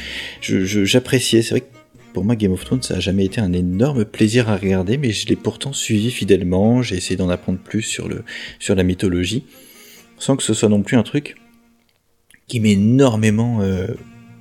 j'appréciais. 0.42 1.42
Je, 1.42 1.48
C'est 1.48 1.54
vrai 1.54 1.62
que 1.62 1.85
pour 2.16 2.24
moi, 2.24 2.38
Game 2.38 2.54
of 2.54 2.64
Thrones, 2.64 2.82
ça 2.82 2.96
a 2.96 3.00
jamais 3.02 3.26
été 3.26 3.42
un 3.42 3.52
énorme 3.52 4.06
plaisir 4.06 4.50
à 4.50 4.56
regarder, 4.56 4.98
mais 4.98 5.12
je 5.12 5.28
l'ai 5.28 5.36
pourtant 5.36 5.74
suivi 5.74 6.12
fidèlement. 6.12 6.82
J'ai 6.82 6.96
essayé 6.96 7.18
d'en 7.18 7.28
apprendre 7.28 7.60
plus 7.60 7.82
sur, 7.82 8.08
le, 8.08 8.24
sur 8.58 8.74
la 8.74 8.84
mythologie, 8.84 9.44
sans 10.18 10.38
que 10.38 10.44
ce 10.44 10.54
soit 10.54 10.70
non 10.70 10.82
plus 10.82 10.96
un 10.96 11.04
truc 11.04 11.36
qui 12.48 12.62
m'ait 12.62 12.72
énormément 12.72 13.60
euh, 13.60 13.88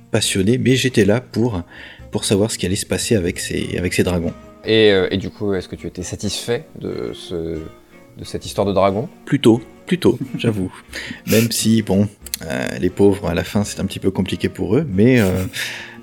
passionné, 0.09 0.57
mais 0.57 0.77
j'étais 0.77 1.03
là 1.03 1.19
pour, 1.19 1.63
pour 2.11 2.23
savoir 2.23 2.49
ce 2.49 2.57
qui 2.57 2.65
allait 2.65 2.77
se 2.77 2.85
passer 2.85 3.17
avec 3.17 3.41
ces, 3.41 3.77
avec 3.77 3.93
ces 3.93 4.03
dragons. 4.03 4.33
Et, 4.63 4.93
euh, 4.93 5.09
et 5.11 5.17
du 5.17 5.29
coup, 5.29 5.53
est-ce 5.53 5.67
que 5.67 5.75
tu 5.75 5.87
étais 5.87 6.03
satisfait 6.03 6.67
de, 6.79 7.11
ce, 7.13 7.35
de 7.35 8.23
cette 8.23 8.45
histoire 8.45 8.65
de 8.65 8.71
dragon? 8.71 9.09
Plutôt, 9.25 9.61
plutôt, 9.85 10.17
j'avoue. 10.37 10.73
Même 11.27 11.51
si, 11.51 11.81
bon, 11.81 12.07
euh, 12.43 12.67
les 12.79 12.89
pauvres, 12.89 13.27
à 13.27 13.33
la 13.33 13.43
fin, 13.43 13.65
c'est 13.65 13.81
un 13.81 13.85
petit 13.85 13.99
peu 13.99 14.11
compliqué 14.11 14.47
pour 14.47 14.77
eux, 14.77 14.87
mais 14.89 15.19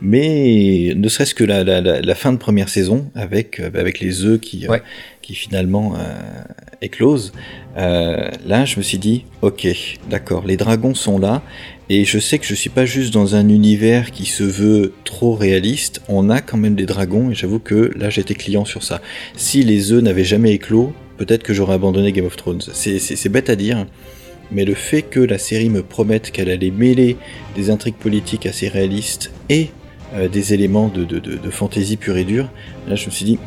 mais 0.03 0.93
ne 0.97 1.09
serait-ce 1.09 1.35
que 1.35 1.45
la, 1.45 1.63
la, 1.63 1.81
la, 1.81 2.15
fin 2.17 2.33
de 2.33 2.37
première 2.37 2.69
saison 2.69 3.11
avec 3.15 3.61
euh, 3.61 3.71
avec 3.75 4.01
les 4.01 4.25
œufs 4.25 4.41
qui 4.41 4.67
euh, 4.67 4.79
qui 5.23 5.35
finalement 5.35 5.95
euh, 5.95 6.43
éclosent, 6.83 7.33
euh, 7.77 8.29
là 8.45 8.65
je 8.65 8.79
me 8.79 8.83
suis 8.83 8.99
dit 8.99 9.25
ok 9.43 9.69
d'accord 10.11 10.45
les 10.45 10.57
dragons 10.57 10.97
sont 10.97 11.19
là 11.19 11.43
et 11.89 12.05
je 12.05 12.19
sais 12.19 12.39
que 12.39 12.47
je 12.47 12.55
suis 12.55 12.69
pas 12.69 12.85
juste 12.85 13.15
dans 13.15 13.37
un 13.37 13.49
univers 13.49 14.11
qui 14.11 14.27
se 14.27 14.43
veut 14.43 14.93
trop 15.05 15.35
réaliste, 15.35 16.03
on 16.09 16.31
a 16.31 16.41
quand 16.41 16.57
même 16.57 16.75
des 16.75 16.87
dragons 16.87 17.31
et 17.31 17.35
j'avoue 17.35 17.61
que 17.61 17.93
là 17.97 18.11
j'étais 18.11 18.35
client 18.35 18.65
sur 18.65 18.83
ça. 18.83 19.01
Si 19.37 19.63
les 19.63 19.93
œufs 19.93 20.03
n'avaient 20.03 20.25
jamais 20.25 20.53
éclos, 20.53 20.93
peut-être 21.19 21.43
que 21.43 21.53
j'aurais 21.53 21.75
abandonné 21.75 22.11
Game 22.13 22.25
of 22.25 22.37
Thrones. 22.37 22.63
C'est 22.73 23.29
bête 23.29 23.51
à 23.51 23.57
dire, 23.57 23.87
mais 24.51 24.65
le 24.65 24.75
fait 24.75 25.03
que 25.03 25.21
la 25.21 25.39
série 25.39 25.69
me 25.69 25.83
promette 25.83 26.31
qu'elle 26.31 26.49
allait 26.49 26.71
mêler 26.71 27.17
des 27.57 27.69
intrigues 27.69 27.97
politiques 27.97 28.47
assez 28.47 28.69
réalistes 28.69 29.31
et 29.51 29.69
euh, 30.15 30.29
des 30.29 30.55
éléments 30.55 30.89
de, 30.89 31.05
de, 31.05 31.19
de, 31.19 31.51
fantaisie 31.51 31.97
pure 31.97 32.17
et 32.17 32.25
dure. 32.25 32.49
Là, 32.89 32.95
je 32.97 33.07
me 33.07 33.11
suis 33.11 33.25
dit, 33.25 33.39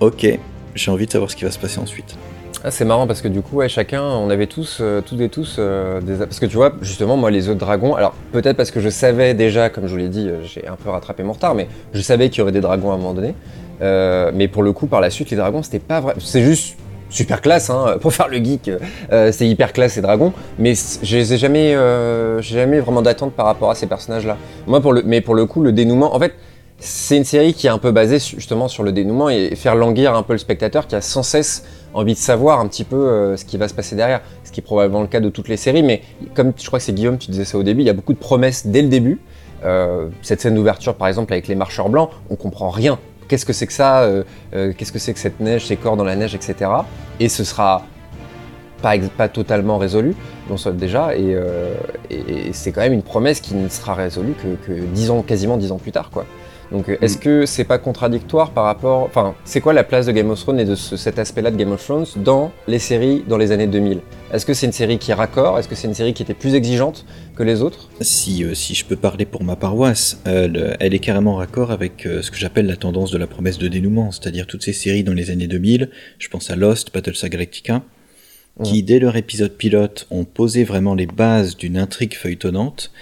ok, 0.00 0.38
j'ai 0.74 0.90
envie 0.90 1.06
de 1.06 1.12
savoir 1.12 1.30
ce 1.30 1.36
qui 1.36 1.44
va 1.44 1.50
se 1.50 1.58
passer 1.58 1.78
ensuite. 1.78 2.16
Ah, 2.64 2.70
c'est 2.70 2.86
marrant 2.86 3.06
parce 3.06 3.20
que 3.20 3.28
du 3.28 3.42
coup, 3.42 3.60
chacun, 3.68 4.02
on 4.02 4.30
avait 4.30 4.46
tous, 4.46 4.78
euh, 4.80 5.02
toutes 5.02 5.20
et 5.20 5.28
tous, 5.28 5.56
euh, 5.58 6.00
des... 6.00 6.16
parce 6.16 6.40
que 6.40 6.46
tu 6.46 6.56
vois, 6.56 6.72
justement, 6.80 7.18
moi, 7.18 7.30
les 7.30 7.48
œufs 7.48 7.54
de 7.54 7.60
dragon, 7.60 7.94
alors 7.94 8.14
peut-être 8.32 8.56
parce 8.56 8.70
que 8.70 8.80
je 8.80 8.88
savais 8.88 9.34
déjà, 9.34 9.68
comme 9.68 9.86
je 9.86 9.92
vous 9.92 9.98
l'ai 9.98 10.08
dit, 10.08 10.30
j'ai 10.44 10.66
un 10.66 10.76
peu 10.76 10.88
rattrapé 10.88 11.22
mon 11.22 11.34
retard, 11.34 11.54
mais 11.54 11.68
je 11.92 12.00
savais 12.00 12.30
qu'il 12.30 12.38
y 12.38 12.42
aurait 12.42 12.52
des 12.52 12.62
dragons 12.62 12.90
à 12.90 12.94
un 12.94 12.98
moment 12.98 13.12
donné. 13.12 13.34
mais 13.80 14.48
pour 14.48 14.62
le 14.62 14.72
coup, 14.72 14.86
par 14.86 15.02
la 15.02 15.10
suite, 15.10 15.30
les 15.30 15.36
dragons, 15.36 15.62
c'était 15.62 15.78
pas 15.78 16.00
vrai. 16.00 16.14
C'est 16.18 16.42
juste 16.42 16.78
super 17.14 17.40
classe, 17.40 17.70
hein, 17.70 17.96
pour 18.00 18.12
faire 18.12 18.28
le 18.28 18.38
geek, 18.38 18.70
euh, 19.12 19.30
c'est 19.32 19.46
hyper 19.46 19.72
classe 19.72 19.96
et 19.96 20.00
dragon, 20.00 20.32
mais 20.58 20.74
je 21.02 21.16
les 21.16 21.32
ai 21.32 21.38
jamais, 21.38 21.74
euh, 21.74 22.42
jamais 22.42 22.80
vraiment 22.80 23.02
d'attente 23.02 23.32
par 23.32 23.46
rapport 23.46 23.70
à 23.70 23.74
ces 23.74 23.86
personnages-là. 23.86 24.36
Moi, 24.66 24.80
pour 24.80 24.92
le, 24.92 25.02
mais 25.04 25.20
pour 25.20 25.34
le 25.34 25.46
coup, 25.46 25.62
le 25.62 25.72
dénouement, 25.72 26.14
en 26.14 26.18
fait, 26.18 26.34
c'est 26.78 27.16
une 27.16 27.24
série 27.24 27.54
qui 27.54 27.68
est 27.68 27.70
un 27.70 27.78
peu 27.78 27.92
basée 27.92 28.18
justement 28.18 28.66
sur 28.66 28.82
le 28.82 28.90
dénouement 28.90 29.30
et 29.30 29.54
faire 29.54 29.76
languir 29.76 30.14
un 30.16 30.24
peu 30.24 30.32
le 30.32 30.40
spectateur 30.40 30.88
qui 30.88 30.96
a 30.96 31.00
sans 31.00 31.22
cesse 31.22 31.64
envie 31.94 32.14
de 32.14 32.18
savoir 32.18 32.58
un 32.58 32.66
petit 32.66 32.82
peu 32.82 32.96
euh, 32.96 33.36
ce 33.36 33.44
qui 33.44 33.56
va 33.56 33.68
se 33.68 33.74
passer 33.74 33.94
derrière, 33.94 34.20
ce 34.42 34.50
qui 34.50 34.58
est 34.58 34.62
probablement 34.64 35.00
le 35.00 35.06
cas 35.06 35.20
de 35.20 35.28
toutes 35.28 35.48
les 35.48 35.56
séries, 35.56 35.84
mais 35.84 36.02
comme 36.34 36.52
je 36.56 36.66
crois 36.66 36.80
que 36.80 36.84
c'est 36.84 36.92
Guillaume, 36.92 37.16
tu 37.16 37.30
disais 37.30 37.44
ça 37.44 37.56
au 37.56 37.62
début, 37.62 37.82
il 37.82 37.86
y 37.86 37.90
a 37.90 37.94
beaucoup 37.94 38.12
de 38.12 38.18
promesses 38.18 38.66
dès 38.66 38.82
le 38.82 38.88
début. 38.88 39.20
cette 40.20 40.42
scène 40.42 40.56
d'ouverture, 40.56 40.94
par 40.94 41.08
exemple, 41.08 41.32
avec 41.32 41.48
les 41.48 41.54
marcheurs 41.54 41.88
blancs, 41.88 42.10
on 42.28 42.36
comprend 42.36 42.68
rien 42.68 42.98
qu'est-ce 43.28 43.46
que 43.46 43.52
c'est 43.52 43.66
que 43.66 43.72
ça, 43.72 44.02
euh, 44.02 44.24
euh, 44.54 44.72
qu'est-ce 44.76 44.92
que 44.92 44.98
c'est 44.98 45.12
que 45.12 45.18
cette 45.18 45.40
neige, 45.40 45.66
ces 45.66 45.76
corps 45.76 45.96
dans 45.96 46.04
la 46.04 46.16
neige, 46.16 46.34
etc. 46.34 46.70
Et 47.20 47.28
ce 47.28 47.44
sera 47.44 47.84
pas, 48.82 49.28
totalement 49.28 49.78
résolu, 49.78 50.14
non 50.50 50.58
soit 50.58 50.72
déjà, 50.72 51.08
euh, 51.08 51.74
et, 52.10 52.52
c'est 52.52 52.70
quand 52.70 52.82
même 52.82 52.92
une 52.92 53.02
promesse 53.02 53.40
qui 53.40 53.54
ne 53.54 53.68
sera 53.68 53.94
résolue 53.94 54.34
que, 54.34 54.66
que 54.66 55.10
ans, 55.10 55.22
quasiment 55.22 55.56
dix 55.56 55.72
ans 55.72 55.78
plus 55.78 55.92
tard, 55.92 56.10
quoi. 56.10 56.26
Donc 56.72 56.88
euh, 56.88 56.96
est-ce 57.00 57.18
que 57.18 57.46
c'est 57.46 57.64
pas 57.64 57.78
contradictoire 57.78 58.50
par 58.50 58.64
rapport... 58.64 59.02
Enfin, 59.02 59.34
c'est 59.44 59.60
quoi 59.60 59.72
la 59.72 59.84
place 59.84 60.06
de 60.06 60.12
Game 60.12 60.30
of 60.30 60.40
Thrones 60.40 60.60
et 60.60 60.64
de 60.64 60.74
cet 60.74 61.18
aspect-là 61.18 61.50
de 61.50 61.56
Game 61.56 61.72
of 61.72 61.84
Thrones 61.84 62.06
dans 62.16 62.52
les 62.66 62.78
séries 62.78 63.24
dans 63.28 63.36
les 63.36 63.52
années 63.52 63.66
2000 63.66 64.00
Est-ce 64.32 64.46
que 64.46 64.54
c'est 64.54 64.66
une 64.66 64.72
série 64.72 64.98
qui 64.98 65.10
est 65.10 65.14
raccord? 65.14 65.58
Est-ce 65.58 65.68
que 65.68 65.74
c'est 65.74 65.88
une 65.88 65.94
série 65.94 66.14
qui 66.14 66.22
était 66.22 66.34
plus 66.34 66.54
exigeante 66.54 67.04
que 67.36 67.42
les 67.42 67.62
autres? 67.62 67.88
Si, 68.00 68.44
euh, 68.44 68.54
si 68.54 68.74
je 68.74 68.84
peux 68.84 68.96
parler 68.96 69.24
pour 69.24 69.44
ma 69.44 69.56
paroisse, 69.56 70.20
elle, 70.24 70.76
est 70.80 70.98
carrément 70.98 71.36
raccord 71.36 71.70
avec 71.70 72.06
euh, 72.06 72.22
ce 72.22 72.30
que 72.30 72.36
j'appelle 72.36 72.66
la 72.66 72.76
tendance 72.76 73.10
de 73.10 73.18
la 73.18 73.26
promesse 73.26 73.58
de 73.58 73.68
dénouement, 73.68 74.10
c'est-à-dire 74.10 74.46
toutes 74.46 74.62
ces 74.62 74.72
séries 74.72 75.04
dans 75.04 75.14
les 75.14 75.30
années 75.30 75.46
2000, 75.46 75.90
je 76.18 76.28
pense 76.28 76.50
à 76.50 76.56
Lost, 76.56 76.92
Battlestar 76.92 77.30
Galactica, 77.30 77.82
qui 78.62 78.82
dès 78.84 79.00
leur 79.00 79.16
épisode 79.16 79.52
pilote 79.52 80.06
ont 80.10 80.24
posé 80.24 80.62
vraiment 80.62 80.94
les 80.94 81.06
bases 81.06 81.56
d'une 81.56 81.76
intrigue 81.76 82.14
feuilletonnante 82.14 82.92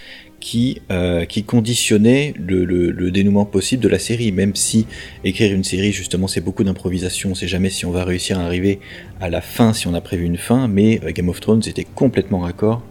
qui, 0.43 0.83
euh, 0.91 1.25
qui 1.25 1.45
conditionnait 1.45 2.35
le, 2.37 2.65
le, 2.65 3.11
dénouement 3.13 3.45
possible 3.45 3.81
de 3.81 3.89
la 3.89 4.01
série, 4.01 4.33
même 4.33 4.57
si 4.57 4.87
écrire 5.23 5.55
une 5.55 5.63
série, 5.63 5.93
justement, 5.93 6.27
c'est 6.27 6.41
beaucoup 6.41 6.65
d'improvisation, 6.65 7.31
on 7.31 7.35
sait 7.37 7.47
jamais 7.47 7.71
si 7.71 7.87
on 7.87 7.93
va 7.93 8.05
réussir 8.05 8.41
à 8.41 8.43
arriver 8.43 8.81
à 9.21 9.31
la 9.31 9.41
fin, 9.41 9.73
si 9.73 9.87
on 9.87 9.95
a 9.95 10.01
prévu 10.01 10.25
une 10.25 10.37
fin, 10.37 10.67
mais 10.67 11.01
euh, 11.05 11.13
Game 11.13 11.29
of 11.29 11.41
Thrones 11.41 11.63
était 11.67 11.85
complètement 11.85 12.41
raccord 12.41 12.83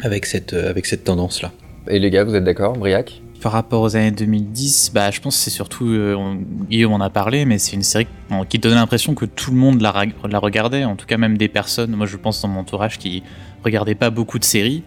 avec 0.00 0.24
cette, 0.24 0.54
euh, 0.54 0.70
avec 0.70 0.86
cette 0.86 1.04
tendance-là. 1.04 1.52
Et 1.90 1.98
les 1.98 2.08
gars, 2.08 2.24
vous 2.24 2.34
êtes 2.34 2.44
d'accord, 2.44 2.72
Briac? 2.72 3.20
Par 3.42 3.52
rapport 3.52 3.82
aux 3.82 3.94
années 3.94 4.10
2010, 4.10 4.92
bah, 4.94 5.10
je 5.10 5.20
pense 5.20 5.36
que 5.36 5.42
c'est 5.42 5.50
surtout, 5.50 5.94
Guillaume 6.70 6.94
en 6.94 7.00
a 7.00 7.10
parlé, 7.10 7.44
mais 7.44 7.58
c'est 7.58 7.76
une 7.76 7.82
série 7.82 8.06
qui 8.48 8.58
donnait 8.58 8.76
l'impression 8.76 9.14
que 9.14 9.26
tout 9.26 9.50
le 9.50 9.58
monde 9.58 9.82
la, 9.82 10.06
la, 10.30 10.38
regardait, 10.38 10.84
en 10.84 10.96
tout 10.96 11.04
cas 11.04 11.18
même 11.18 11.36
des 11.36 11.48
personnes, 11.48 11.90
moi 11.90 12.06
je 12.06 12.16
pense 12.16 12.40
dans 12.40 12.48
mon 12.48 12.60
entourage, 12.60 12.96
qui 12.96 13.22
regardaient 13.62 13.94
pas 13.94 14.08
beaucoup 14.08 14.38
de 14.38 14.44
séries, 14.44 14.82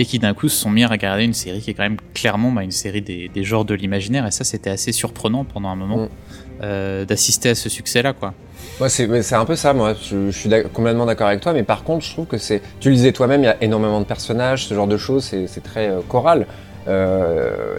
et 0.00 0.06
qui 0.06 0.18
d'un 0.18 0.32
coup 0.32 0.48
se 0.48 0.56
sont 0.56 0.70
mis 0.70 0.82
à 0.82 0.88
regarder 0.88 1.24
une 1.24 1.34
série 1.34 1.60
qui 1.60 1.70
est 1.70 1.74
quand 1.74 1.82
même 1.82 1.98
clairement 2.14 2.50
bah, 2.50 2.62
une 2.62 2.70
série 2.70 3.02
des, 3.02 3.28
des, 3.28 3.44
genres 3.44 3.66
de 3.66 3.74
l'imaginaire 3.74 4.26
et 4.26 4.30
ça 4.30 4.44
c'était 4.44 4.70
assez 4.70 4.92
surprenant 4.92 5.44
pendant 5.44 5.68
un 5.68 5.76
moment 5.76 6.04
mm. 6.04 6.08
euh, 6.62 7.04
d'assister 7.04 7.50
à 7.50 7.54
ce 7.54 7.68
succès 7.68 8.00
là 8.00 8.14
quoi. 8.14 8.32
Ouais, 8.80 8.88
c'est 8.88 9.34
un 9.34 9.44
peu 9.44 9.56
ça, 9.56 9.74
moi. 9.74 9.94
Je, 9.94 10.30
suis 10.30 10.48
complètement 10.72 11.04
d'accord 11.04 11.26
avec 11.26 11.40
toi, 11.40 11.52
mais 11.52 11.64
par 11.64 11.84
contre, 11.84 12.04
je 12.04 12.12
trouve 12.12 12.26
que 12.26 12.38
c'est. 12.38 12.62
Tu 12.78 12.88
le 12.88 12.94
disais 12.94 13.12
toi-même, 13.12 13.42
il 13.42 13.44
y 13.44 13.48
a 13.48 13.56
énormément 13.60 14.00
de 14.00 14.06
personnages, 14.06 14.66
ce 14.66 14.74
genre 14.74 14.86
de 14.86 14.96
choses, 14.96 15.24
c'est 15.24 15.62
très 15.62 15.90
euh, 15.90 16.00
choral. 16.08 16.46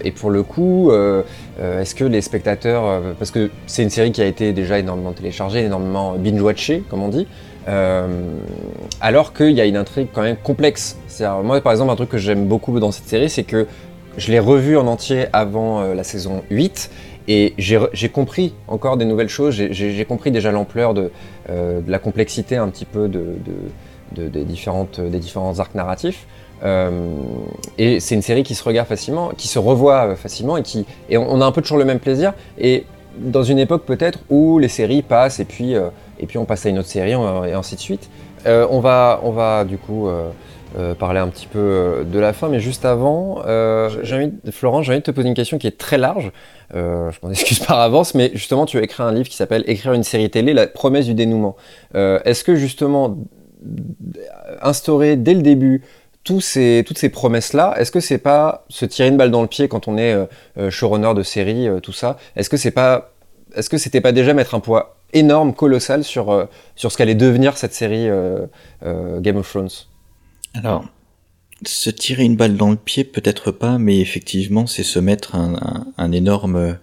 et 0.04 0.12
pour 0.12 0.30
le 0.30 0.44
coup, 0.44 0.92
est-ce 1.60 1.96
que 1.96 2.04
les 2.04 2.22
spectateurs, 2.22 3.02
parce 3.18 3.32
que 3.32 3.50
c'est 3.66 3.82
une 3.84 3.90
série 3.90 4.12
qui 4.12 4.22
a 4.22 4.26
été 4.26 4.54
déjà 4.54 4.78
énormément 4.78 5.14
téléchargée, 5.14 5.62
énormément 5.66 6.16
binge-watchée, 6.18 6.84
comme 6.90 7.02
on 7.02 7.10
dit, 7.10 7.28
alors 7.68 9.34
qu'il 9.34 9.52
y 9.52 9.62
a 9.62 9.66
une 9.66 9.78
intrigue 9.78 10.08
quand 10.14 10.22
même 10.22 10.38
complexe. 10.38 10.98
Moi, 11.44 11.62
par 11.62 11.72
exemple, 11.72 11.92
un 11.92 11.96
truc 11.96 12.10
que 12.10 12.18
j'aime 12.18 12.46
beaucoup 12.46 12.80
dans 12.80 12.92
cette 12.92 13.08
série, 13.08 13.30
c'est 13.30 13.44
que 13.44 13.68
je 14.18 14.32
l'ai 14.32 14.40
revu 14.40 14.78
en 14.78 14.88
entier 14.88 15.28
avant 15.32 15.82
la 15.94 16.04
saison 16.04 16.44
8 16.50 16.90
et 17.28 17.54
j'ai 17.58 18.10
compris 18.10 18.54
encore 18.68 18.98
des 18.98 19.06
nouvelles 19.06 19.30
choses, 19.30 19.54
j'ai 19.54 20.06
compris 20.06 20.32
déjà 20.32 20.52
l'ampleur 20.52 20.94
de, 20.94 21.12
de, 21.50 21.84
la 21.88 22.00
complexité 22.00 22.58
un 22.58 22.68
petit 22.70 22.86
peu 22.86 23.08
de, 23.08 23.36
des, 24.16 24.44
différentes, 24.44 25.00
des 25.00 25.20
différents 25.20 25.60
arcs 25.60 25.76
narratifs. 25.76 26.26
Euh, 26.64 26.90
et 27.78 28.00
c'est 28.00 28.16
une 28.16 28.22
série 28.22 28.44
qui 28.44 28.56
se 28.56 28.64
regarde 28.64 28.88
facilement, 28.88 29.32
qui 29.36 29.48
se 29.48 29.60
revoit 29.60 30.10
euh, 30.10 30.16
facilement 30.16 30.58
et 30.58 30.64
qui 30.64 30.86
et 31.10 31.18
on, 31.18 31.42
a 31.42 31.46
un 31.46 31.52
peu 31.52 31.62
toujours 31.62 31.78
le 31.78 31.86
même 31.86 32.00
plaisir. 32.00 32.34
Et 32.60 32.86
dans 33.18 33.44
une 33.44 33.60
époque 33.60 33.84
peut-être 33.86 34.20
où 34.30 34.60
les 34.60 34.68
séries 34.68 35.02
passent 35.02 35.40
et 35.40 35.46
puis 35.46 35.76
euh, 35.76 35.90
et 36.22 36.28
puis 36.28 36.38
on 36.38 36.46
passe 36.46 36.66
à 36.66 36.70
une 36.70 36.80
autre 36.80 36.88
série 36.88 37.12
et 37.12 37.54
ainsi 37.54 37.76
de 37.76 37.80
suite. 37.80 38.10
on 38.46 38.80
va 38.80 39.20
on 39.24 39.32
va 39.32 39.66
du 39.66 39.78
coup 39.78 40.10
parler 41.00 41.20
un 41.20 41.28
petit 41.28 41.48
peu 41.48 42.06
de 42.10 42.20
la 42.20 42.32
fin, 42.34 42.48
mais 42.48 42.60
juste 42.60 42.86
avant, 42.86 43.42
j'ai 44.04 44.16
envie, 44.16 44.32
Florent, 44.52 44.84
j'ai 44.84 44.92
envie 44.92 45.02
de 45.02 45.06
te 45.06 45.12
poser 45.12 45.28
une 45.28 45.34
question 45.34 45.58
qui 45.58 45.68
est 45.68 45.78
très 45.78 45.98
large. 45.98 46.32
je 46.74 47.18
m'en 47.24 47.30
excuse 47.32 47.60
par 47.60 47.80
avance, 47.80 48.16
mais 48.16 48.32
justement, 48.34 48.66
tu 48.66 48.78
as 48.78 48.84
écrit 48.84 49.04
un 49.04 49.12
livre 49.12 49.28
qui 49.28 49.36
s'appelle 49.36 49.64
Écrire 49.68 49.94
une 49.94 50.04
série 50.04 50.30
télé, 50.30 50.54
la 50.54 50.68
promesse 50.68 51.06
du 51.06 51.14
dénouement. 51.14 51.56
Est-ce 51.94 52.44
que 52.44 52.56
justement 52.56 53.18
instaurer 54.62 55.16
dès 55.16 55.34
le 55.34 55.42
début 55.42 55.84
tous 56.24 56.42
ces, 56.42 56.84
toutes 56.86 56.98
ces 56.98 57.10
promesses-là, 57.10 57.74
est-ce 57.78 57.92
que 57.92 58.00
c'est 58.00 58.20
pas 58.20 58.66
se 58.70 58.86
tirer 58.86 59.10
une 59.10 59.18
balle 59.18 59.32
dans 59.32 59.42
le 59.42 59.48
pied 59.48 59.68
quand 59.68 59.88
on 59.88 59.98
est 59.98 60.14
euh, 60.14 60.26
euh, 60.60 60.70
showrunner 60.70 61.14
de 61.16 61.24
série, 61.24 61.68
euh, 61.68 61.80
tout 61.80 61.94
ça? 61.94 62.18
Est-ce 62.36 62.50
que 62.50 62.58
c'est 62.58 62.72
pas, 62.72 63.11
est-ce 63.56 63.70
que 63.70 63.78
c'était 63.78 64.02
pas 64.02 64.12
déjà 64.12 64.34
mettre 64.34 64.56
un 64.56 64.60
poids 64.60 64.98
énorme, 65.14 65.54
colossal 65.54 66.04
sur 66.04 66.48
sur 66.76 66.92
ce 66.92 66.98
qu'allait 66.98 67.16
devenir 67.16 67.58
cette 67.58 67.74
série 67.74 68.08
Game 68.82 69.38
of 69.38 69.50
Thrones? 69.50 69.70
Alors, 70.54 70.86
se 71.66 71.90
tirer 71.90 72.24
une 72.24 72.36
balle 72.36 72.58
dans 72.58 72.72
le 72.72 72.78
pied, 72.78 73.04
peut-être 73.04 73.52
pas, 73.52 73.78
mais 73.78 74.00
effectivement, 74.00 74.68
c'est 74.68 74.84
se 74.84 75.00
mettre 75.00 75.36
un, 75.36 75.86
un, 75.98 76.12
énorme 76.12 76.78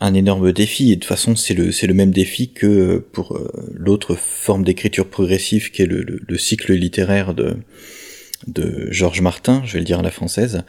un 0.00 0.14
énorme 0.14 0.52
défi. 0.52 0.92
Et 0.92 0.96
de 0.96 1.00
toute 1.00 1.08
façon 1.08 1.36
c'est 1.36 1.54
le 1.54 1.72
c'est 1.72 1.86
le 1.86 1.94
même 1.94 2.10
défi 2.10 2.52
que 2.52 2.98
pour 3.12 3.38
l'autre 3.72 4.14
forme 4.14 4.64
d'écriture 4.64 5.08
progressive 5.08 5.70
qui 5.70 5.82
est 5.82 5.86
le, 5.86 6.38
cycle 6.38 6.72
littéraire 6.72 7.34
de 7.34 7.56
de 8.48 8.88
Georges 8.90 9.20
Martin, 9.20 9.62
je 9.64 9.74
vais 9.74 9.78
le 9.78 9.84
dire 9.84 9.98
à 9.98 10.02
la 10.02 10.10
française, 10.10 10.62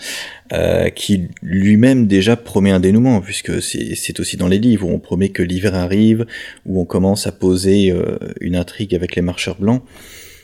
euh, 0.54 0.90
qui 0.90 1.30
lui-même 1.42 2.08
déjà 2.08 2.36
promet 2.36 2.72
un 2.72 2.80
dénouement, 2.80 3.22
puisque 3.22 3.62
c'est 3.62 4.20
aussi 4.20 4.38
dans 4.38 4.48
les 4.48 4.60
livres 4.60 4.88
où 4.88 4.92
on 4.92 5.00
promet 5.00 5.30
que 5.30 5.42
l'hiver 5.42 5.76
arrive, 5.76 6.26
où 6.66 6.82
on 6.82 6.86
commence 6.86 7.26
à 7.28 7.32
poser 7.32 7.92
euh, 7.92 8.18
une 8.42 8.56
intrigue 8.56 8.94
avec 8.94 9.16
les 9.16 9.22
marcheurs 9.22 9.60
blancs. 9.60 9.84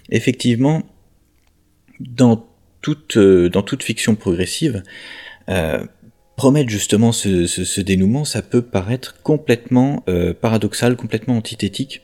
Effectivement, 0.10 0.84
dans 2.00 2.48
toute, 2.82 3.18
euh, 3.18 3.50
dans 3.50 3.64
toute 3.64 3.84
fiction 3.84 4.16
progressive, 4.16 4.84
promettre 6.36 6.70
justement 6.70 7.12
ce, 7.12 7.46
ce, 7.46 7.82
dénouement, 7.82 8.26
ça 8.26 8.42
peut 8.42 8.64
paraître 8.64 9.22
complètement 9.22 10.04
paradoxal, 10.42 10.96
complètement 10.96 11.38
antithétique 11.38 12.02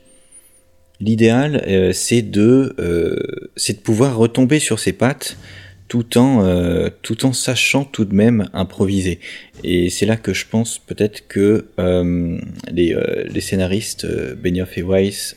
L'idéal, 1.02 1.64
euh, 1.66 1.92
c'est 1.92 2.22
de, 2.22 2.76
euh, 2.78 3.16
de 3.56 3.74
pouvoir 3.82 4.16
retomber 4.16 4.60
sur 4.60 4.78
ses 4.78 4.92
pattes 4.92 5.36
tout 5.88 6.16
en, 6.16 6.44
euh, 6.44 6.90
tout 7.02 7.26
en 7.26 7.32
sachant 7.32 7.84
tout 7.84 8.04
de 8.04 8.14
même 8.14 8.48
improviser. 8.54 9.18
Et 9.64 9.90
c'est 9.90 10.06
là 10.06 10.16
que 10.16 10.32
je 10.32 10.46
pense 10.48 10.78
peut-être 10.78 11.26
que 11.26 11.66
les, 12.70 13.40
scénaristes 13.40 14.06
Benioff 14.36 14.78
et 14.78 14.82
Weiss 14.82 15.36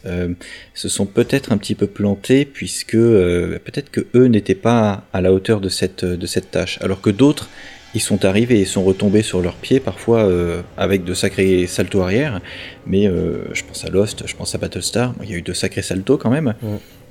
se 0.74 0.88
sont 0.88 1.08
peut-être 1.08 1.52
un 1.52 1.58
petit 1.58 1.76
peu 1.76 1.88
plantés 1.88 2.46
puisque 2.46 2.96
peut-être 2.96 3.90
que 3.92 4.06
eux 4.16 4.28
n'étaient 4.28 4.56
pas 4.56 5.08
à 5.12 5.20
la 5.20 5.34
hauteur 5.34 5.60
de 5.60 5.68
cette 5.68 6.52
tâche, 6.52 6.78
alors 6.82 7.02
que 7.02 7.10
d'autres 7.10 7.50
ils 7.96 8.02
sont 8.02 8.26
arrivés 8.26 8.60
et 8.60 8.66
sont 8.66 8.84
retombés 8.84 9.22
sur 9.22 9.42
leurs 9.42 9.56
pieds, 9.56 9.80
parfois 9.80 10.20
euh, 10.20 10.62
avec 10.76 11.06
de 11.06 11.14
sacrés 11.14 11.66
saltos 11.66 12.02
arrière. 12.02 12.42
Mais 12.86 13.08
euh, 13.08 13.48
je 13.54 13.64
pense 13.64 13.86
à 13.86 13.90
Lost, 13.90 14.28
je 14.28 14.36
pense 14.36 14.54
à 14.54 14.58
Battlestar, 14.58 15.14
il 15.24 15.30
y 15.30 15.34
a 15.34 15.38
eu 15.38 15.42
de 15.42 15.54
sacrés 15.54 15.82
saltos 15.82 16.18
quand 16.18 16.30
même. 16.30 16.56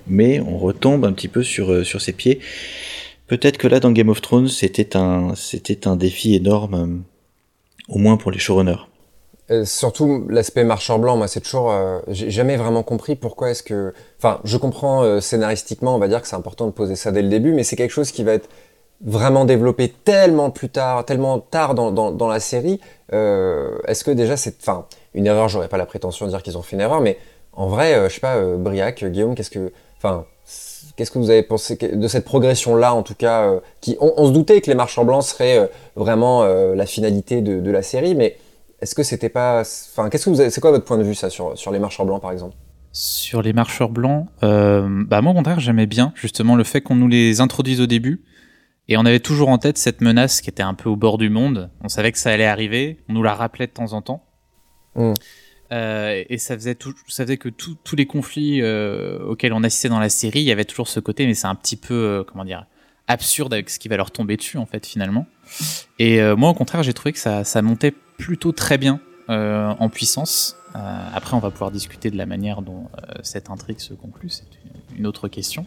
Mais 0.07 0.41
on 0.41 0.59
retombe 0.59 1.07
un 1.07 1.13
petit 1.15 1.29
peu 1.29 1.43
sur, 1.43 1.73
euh, 1.73 1.85
sur 1.85 2.03
ses 2.03 2.13
pieds. 2.13 2.39
Peut-être 3.27 3.57
que 3.57 3.67
là, 3.67 3.81
dans 3.81 3.91
Game 3.91 4.11
of 4.11 4.21
Thrones, 4.21 4.49
c'était 4.49 4.95
un, 4.95 5.35
c'était 5.35 5.89
un 5.89 5.97
défi 5.97 6.35
énorme, 6.35 7.03
au 7.89 7.97
moins 7.97 8.19
pour 8.19 8.31
les 8.31 8.39
showrunners. 8.39 8.85
surtout 9.65 10.27
l'aspect 10.29 10.65
marchand 10.65 10.99
blanc, 10.99 11.17
moi 11.17 11.27
c'est 11.27 11.41
toujours, 11.41 11.73
j'ai 12.09 12.31
jamais 12.31 12.59
vraiment 12.59 12.83
compris 12.83 13.17
pourquoi 13.17 13.51
est-ce 13.51 13.63
que, 13.63 13.95
enfin, 14.19 14.41
je 14.45 14.59
comprends 14.59 15.23
scénaristiquement, 15.23 15.97
on 15.97 15.99
va 15.99 16.09
dire 16.09 16.21
que 16.21 16.29
c'est 16.29 16.37
important 16.37 16.67
de 16.67 16.73
poser 16.73 16.97
ça 16.97 17.13
dès 17.13 17.23
le 17.23 17.31
début, 17.31 17.55
mais 17.55 17.65
c'est 17.65 17.77
quelque 17.77 17.93
chose 17.93 18.11
qui 18.11 18.25
va 18.25 18.35
être 18.35 18.51
vraiment 19.05 19.45
développé 19.45 19.89
tellement 19.89 20.51
plus 20.51 20.71
tard, 20.71 21.05
tellement 21.05 21.39
tard 21.39 21.75
dans, 21.75 22.29
la 22.29 22.41
série, 22.41 22.81
euh, 23.13 23.79
est-ce 23.87 24.03
que 24.03 24.11
déjà 24.11 24.37
c'est, 24.37 24.57
enfin, 24.61 24.87
une 25.13 25.27
erreur, 25.27 25.49
j'aurais 25.49 25.69
pas 25.69 25.77
la 25.77 25.87
prétention 25.87 26.25
de 26.25 26.31
dire 26.31 26.43
qu'ils 26.43 26.57
ont 26.59 26.63
fait 26.63 26.77
une 26.77 26.83
erreur, 26.83 27.01
mais 27.01 27.19
en 27.53 27.69
vrai, 27.69 27.95
euh, 27.95 28.09
je 28.09 28.15
sais 28.15 28.21
pas, 28.21 28.37
euh, 28.37 28.57
Briac, 28.57 29.05
Guillaume, 29.05 29.35
qu'est-ce 29.35 29.51
que, 29.51 29.73
enfin, 29.99 30.25
qu'est-ce 30.97 31.11
que 31.11 31.19
vous 31.19 31.31
avez 31.31 31.43
pensé 31.43 31.77
de 31.77 32.09
cette 32.09 32.25
progression-là, 32.25 32.95
en 32.95 33.03
tout 33.03 33.15
cas, 33.15 33.53
qui, 33.83 33.97
on, 34.01 34.27
se 34.27 34.33
doutait 34.33 34.61
que 34.63 34.71
les 34.71 34.77
marchands 34.77 35.05
blancs 35.05 35.23
seraient 35.23 35.71
vraiment 35.97 36.45
la 36.45 36.87
finalité 36.87 37.43
de, 37.43 37.61
de, 37.61 37.71
la 37.71 37.83
série, 37.83 38.15
mais 38.15 38.37
est-ce 38.81 38.95
que 38.95 39.03
c'était 39.03 39.29
pas, 39.29 39.61
enfin, 39.61 40.09
qu'est-ce 40.09 40.25
que 40.25 40.31
vous 40.31 40.51
c'est 40.51 40.61
quoi 40.61 40.71
votre 40.71 40.85
point 40.85 40.99
de 40.99 41.03
vue 41.03 41.15
ça 41.15 41.31
sur, 41.31 41.59
sur 41.59 41.73
les 41.73 41.79
marchands 41.79 42.05
blancs 42.05 42.23
par 42.23 42.33
exemple? 42.33 42.55
Sur 42.93 43.43
les 43.43 43.53
marcheurs 43.53 43.89
blancs, 43.89 44.27
bah 44.41 45.21
moi 45.21 45.33
au 45.33 45.35
contraire 45.35 45.59
j'aimais 45.59 45.87
bien 45.87 46.13
justement 46.15 46.55
le 46.55 46.65
fait 46.65 46.81
qu'on 46.81 46.95
nous 46.95 47.09
les 47.09 47.41
introduise 47.41 47.81
au 47.81 47.87
début 47.87 48.23
et 48.89 48.97
on 48.97 49.05
avait 49.07 49.21
toujours 49.21 49.49
en 49.49 49.59
tête 49.59 49.79
cette 49.79 50.01
menace 50.01 50.41
qui 50.41 50.51
était 50.51 50.63
un 50.63 50.75
peu 50.75 50.89
au 50.89 50.97
bord 50.97 51.19
du 51.19 51.31
monde. 51.31 51.71
On 51.81 51.89
savait 51.89 52.13
que 52.13 52.19
ça 52.19 52.31
allait 52.31 52.47
arriver. 52.47 52.99
On 53.09 53.15
nous 53.15 53.23
la 53.23 53.35
rappelait 53.35 53.67
de 53.67 53.73
temps 53.73 53.93
en 53.95 54.03
temps. 54.03 54.25
Mm. 54.95 55.15
Euh, 55.73 56.23
et 56.29 56.39
ça 56.39 56.55
faisait, 56.55 56.75
tout, 56.75 56.95
ça 57.09 57.25
faisait 57.25 57.39
que 57.39 57.49
tous 57.49 57.97
les 57.97 58.07
conflits 58.07 58.61
euh, 58.61 59.19
auxquels 59.25 59.53
on 59.53 59.63
assistait 59.63 59.89
dans 59.89 59.99
la 59.99 60.11
série, 60.11 60.41
il 60.41 60.45
y 60.45 60.53
avait 60.53 60.67
toujours 60.67 60.89
ce 60.89 61.01
côté, 61.01 61.27
mais 61.27 61.35
c'est 61.35 61.47
un 61.47 61.55
petit 61.55 61.77
peu, 61.77 61.95
euh, 61.95 62.25
comment 62.25 62.45
dire, 62.45 62.67
absurde 63.09 63.53
avec 63.53 63.71
ce 63.71 63.79
qui 63.79 63.89
va 63.89 63.97
leur 63.97 64.11
tomber 64.11 64.37
dessus, 64.37 64.59
en 64.59 64.67
fait, 64.67 64.87
finalement. 64.87 65.27
Et 65.99 66.23
moi, 66.37 66.49
au 66.49 66.55
contraire, 66.55 66.83
j'ai 66.83 66.95
trouvé 66.95 67.13
que 67.13 67.19
ça, 67.19 67.45
ça, 67.45 67.61
montait 67.61 67.93
plutôt 68.17 68.53
très 68.53 68.79
bien 68.79 68.99
en 69.29 69.91
puissance. 69.91 70.57
après, 70.73 71.37
on 71.37 71.39
va 71.39 71.51
pouvoir 71.51 71.71
discuter 71.71 72.11
de 72.11 72.17
la 72.17 72.25
manière 72.25 72.63
dont 72.63 72.89
cette 73.23 73.51
intrigue 73.51 73.79
se 73.79 73.93
conclut, 73.93 74.31
c'est 74.31 74.47
une 74.97 75.07
autre 75.07 75.29
question. 75.29 75.67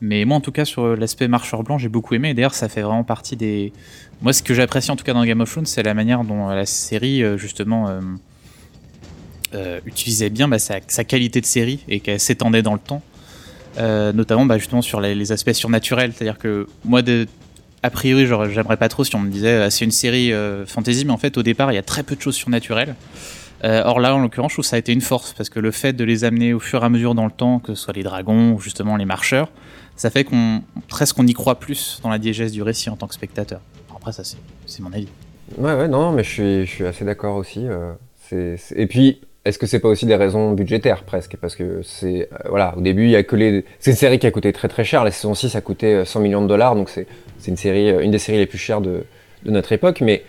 Mais 0.00 0.24
moi, 0.24 0.36
en 0.36 0.40
tout 0.40 0.52
cas, 0.52 0.64
sur 0.64 0.96
l'aspect 0.96 1.28
marcheur 1.28 1.62
blanc, 1.62 1.78
j'ai 1.78 1.88
beaucoup 1.88 2.14
aimé. 2.14 2.34
D'ailleurs, 2.34 2.54
ça 2.54 2.68
fait 2.68 2.82
vraiment 2.82 3.04
partie 3.04 3.36
des. 3.36 3.72
Moi, 4.22 4.32
ce 4.32 4.42
que 4.42 4.54
j'apprécie 4.54 4.90
en 4.90 4.96
tout 4.96 5.04
cas 5.04 5.12
dans 5.12 5.24
Game 5.24 5.40
of 5.40 5.50
Thrones, 5.50 5.66
c'est 5.66 5.82
la 5.82 5.94
manière 5.94 6.24
dont 6.24 6.48
la 6.48 6.66
série, 6.66 7.22
euh, 7.22 7.36
justement, 7.36 7.88
euh, 7.88 8.00
euh, 9.54 9.80
utilisait 9.86 10.30
bien 10.30 10.48
bah, 10.48 10.58
sa, 10.58 10.80
qualité 10.80 11.40
de 11.40 11.46
série 11.46 11.84
et 11.88 12.00
qu'elle 12.00 12.20
s'étendait 12.20 12.62
dans 12.62 12.74
le 12.74 12.80
temps. 12.80 13.02
notamment, 13.78 14.46
bah, 14.46 14.58
justement, 14.58 14.82
sur 14.82 15.00
les, 15.00 15.32
aspects 15.32 15.52
surnaturels. 15.52 16.12
C'est-à-dire 16.14 16.38
que 16.38 16.66
moi, 16.84 17.00
a 17.82 17.90
priori, 17.90 18.26
j'aimerais 18.26 18.76
pas 18.76 18.88
trop 18.88 19.04
si 19.04 19.14
on 19.14 19.20
me 19.20 19.30
disait 19.30 19.62
ah, 19.62 19.70
c'est 19.70 19.84
une 19.84 19.90
série 19.90 20.32
fantasy, 20.66 21.04
mais 21.04 21.12
en 21.12 21.18
fait, 21.18 21.36
au 21.38 21.42
départ, 21.42 21.72
il 21.72 21.76
y 21.76 21.78
a 21.78 21.82
très 21.82 22.02
peu 22.02 22.16
de 22.16 22.20
choses 22.20 22.36
surnaturelles. 22.36 22.94
Or 23.64 24.00
là, 24.00 24.14
en 24.14 24.20
l'occurrence, 24.20 24.52
je 24.52 24.56
trouve 24.56 24.64
que 24.64 24.68
ça 24.68 24.76
a 24.76 24.78
été 24.78 24.92
une 24.92 25.00
force 25.00 25.32
parce 25.32 25.48
que 25.48 25.58
le 25.58 25.70
fait 25.70 25.92
de 25.92 26.04
les 26.04 26.24
amener 26.24 26.52
au 26.52 26.60
fur 26.60 26.82
et 26.82 26.86
à 26.86 26.88
mesure 26.88 27.14
dans 27.14 27.24
le 27.24 27.30
temps, 27.30 27.58
que 27.60 27.74
ce 27.74 27.82
soit 27.82 27.94
les 27.94 28.02
dragons 28.02 28.52
ou 28.52 28.60
justement 28.60 28.96
les 28.96 29.04
marcheurs, 29.06 29.48
ça 29.96 30.10
fait 30.10 30.24
qu'on 30.24 30.62
presque 30.88 31.18
on 31.18 31.26
y 31.26 31.32
croit 31.32 31.58
plus 31.58 32.00
dans 32.02 32.10
la 32.10 32.18
diégèse 32.18 32.52
du 32.52 32.62
récit 32.62 32.90
en 32.90 32.96
tant 32.96 33.06
que 33.06 33.14
spectateur. 33.14 33.60
Après, 33.94 34.12
ça, 34.12 34.22
c'est 34.66 34.82
mon 34.82 34.92
avis. 34.92 35.08
Ouais, 35.56 35.74
ouais, 35.74 35.88
non, 35.88 36.12
mais 36.12 36.24
je 36.24 36.64
suis, 36.64 36.84
assez 36.84 37.04
d'accord 37.04 37.36
aussi. 37.36 37.66
Euh, 37.66 37.94
Et 38.74 38.86
puis, 38.86 39.20
est-ce 39.44 39.58
que 39.58 39.66
c'est 39.66 39.78
pas 39.78 39.88
aussi 39.88 40.06
des 40.06 40.16
raisons 40.16 40.52
budgétaires 40.52 41.04
presque? 41.04 41.36
Parce 41.36 41.54
que 41.54 41.80
c'est. 41.82 42.28
Euh, 42.32 42.48
voilà, 42.48 42.74
au 42.76 42.80
début, 42.80 43.04
il 43.04 43.10
y 43.10 43.16
a 43.16 43.22
que 43.22 43.36
les. 43.36 43.64
C'est 43.78 43.92
une 43.92 43.96
série 43.96 44.18
qui 44.18 44.26
a 44.26 44.30
coûté 44.30 44.52
très 44.52 44.68
très 44.68 44.84
cher. 44.84 45.04
La 45.04 45.10
saison 45.10 45.34
6 45.34 45.54
a 45.54 45.60
coûté 45.60 46.04
100 46.04 46.18
euh, 46.18 46.22
millions 46.22 46.42
de 46.42 46.48
dollars, 46.48 46.74
donc 46.74 46.90
c'est 46.90 47.06
une 47.46 47.56
série, 47.56 47.90
une 48.02 48.10
des 48.10 48.18
séries 48.18 48.38
les 48.38 48.46
plus 48.46 48.58
chères 48.58 48.80
de, 48.80 49.04
de 49.44 49.50
notre 49.50 49.72
époque. 49.72 50.00
Mais 50.00 50.24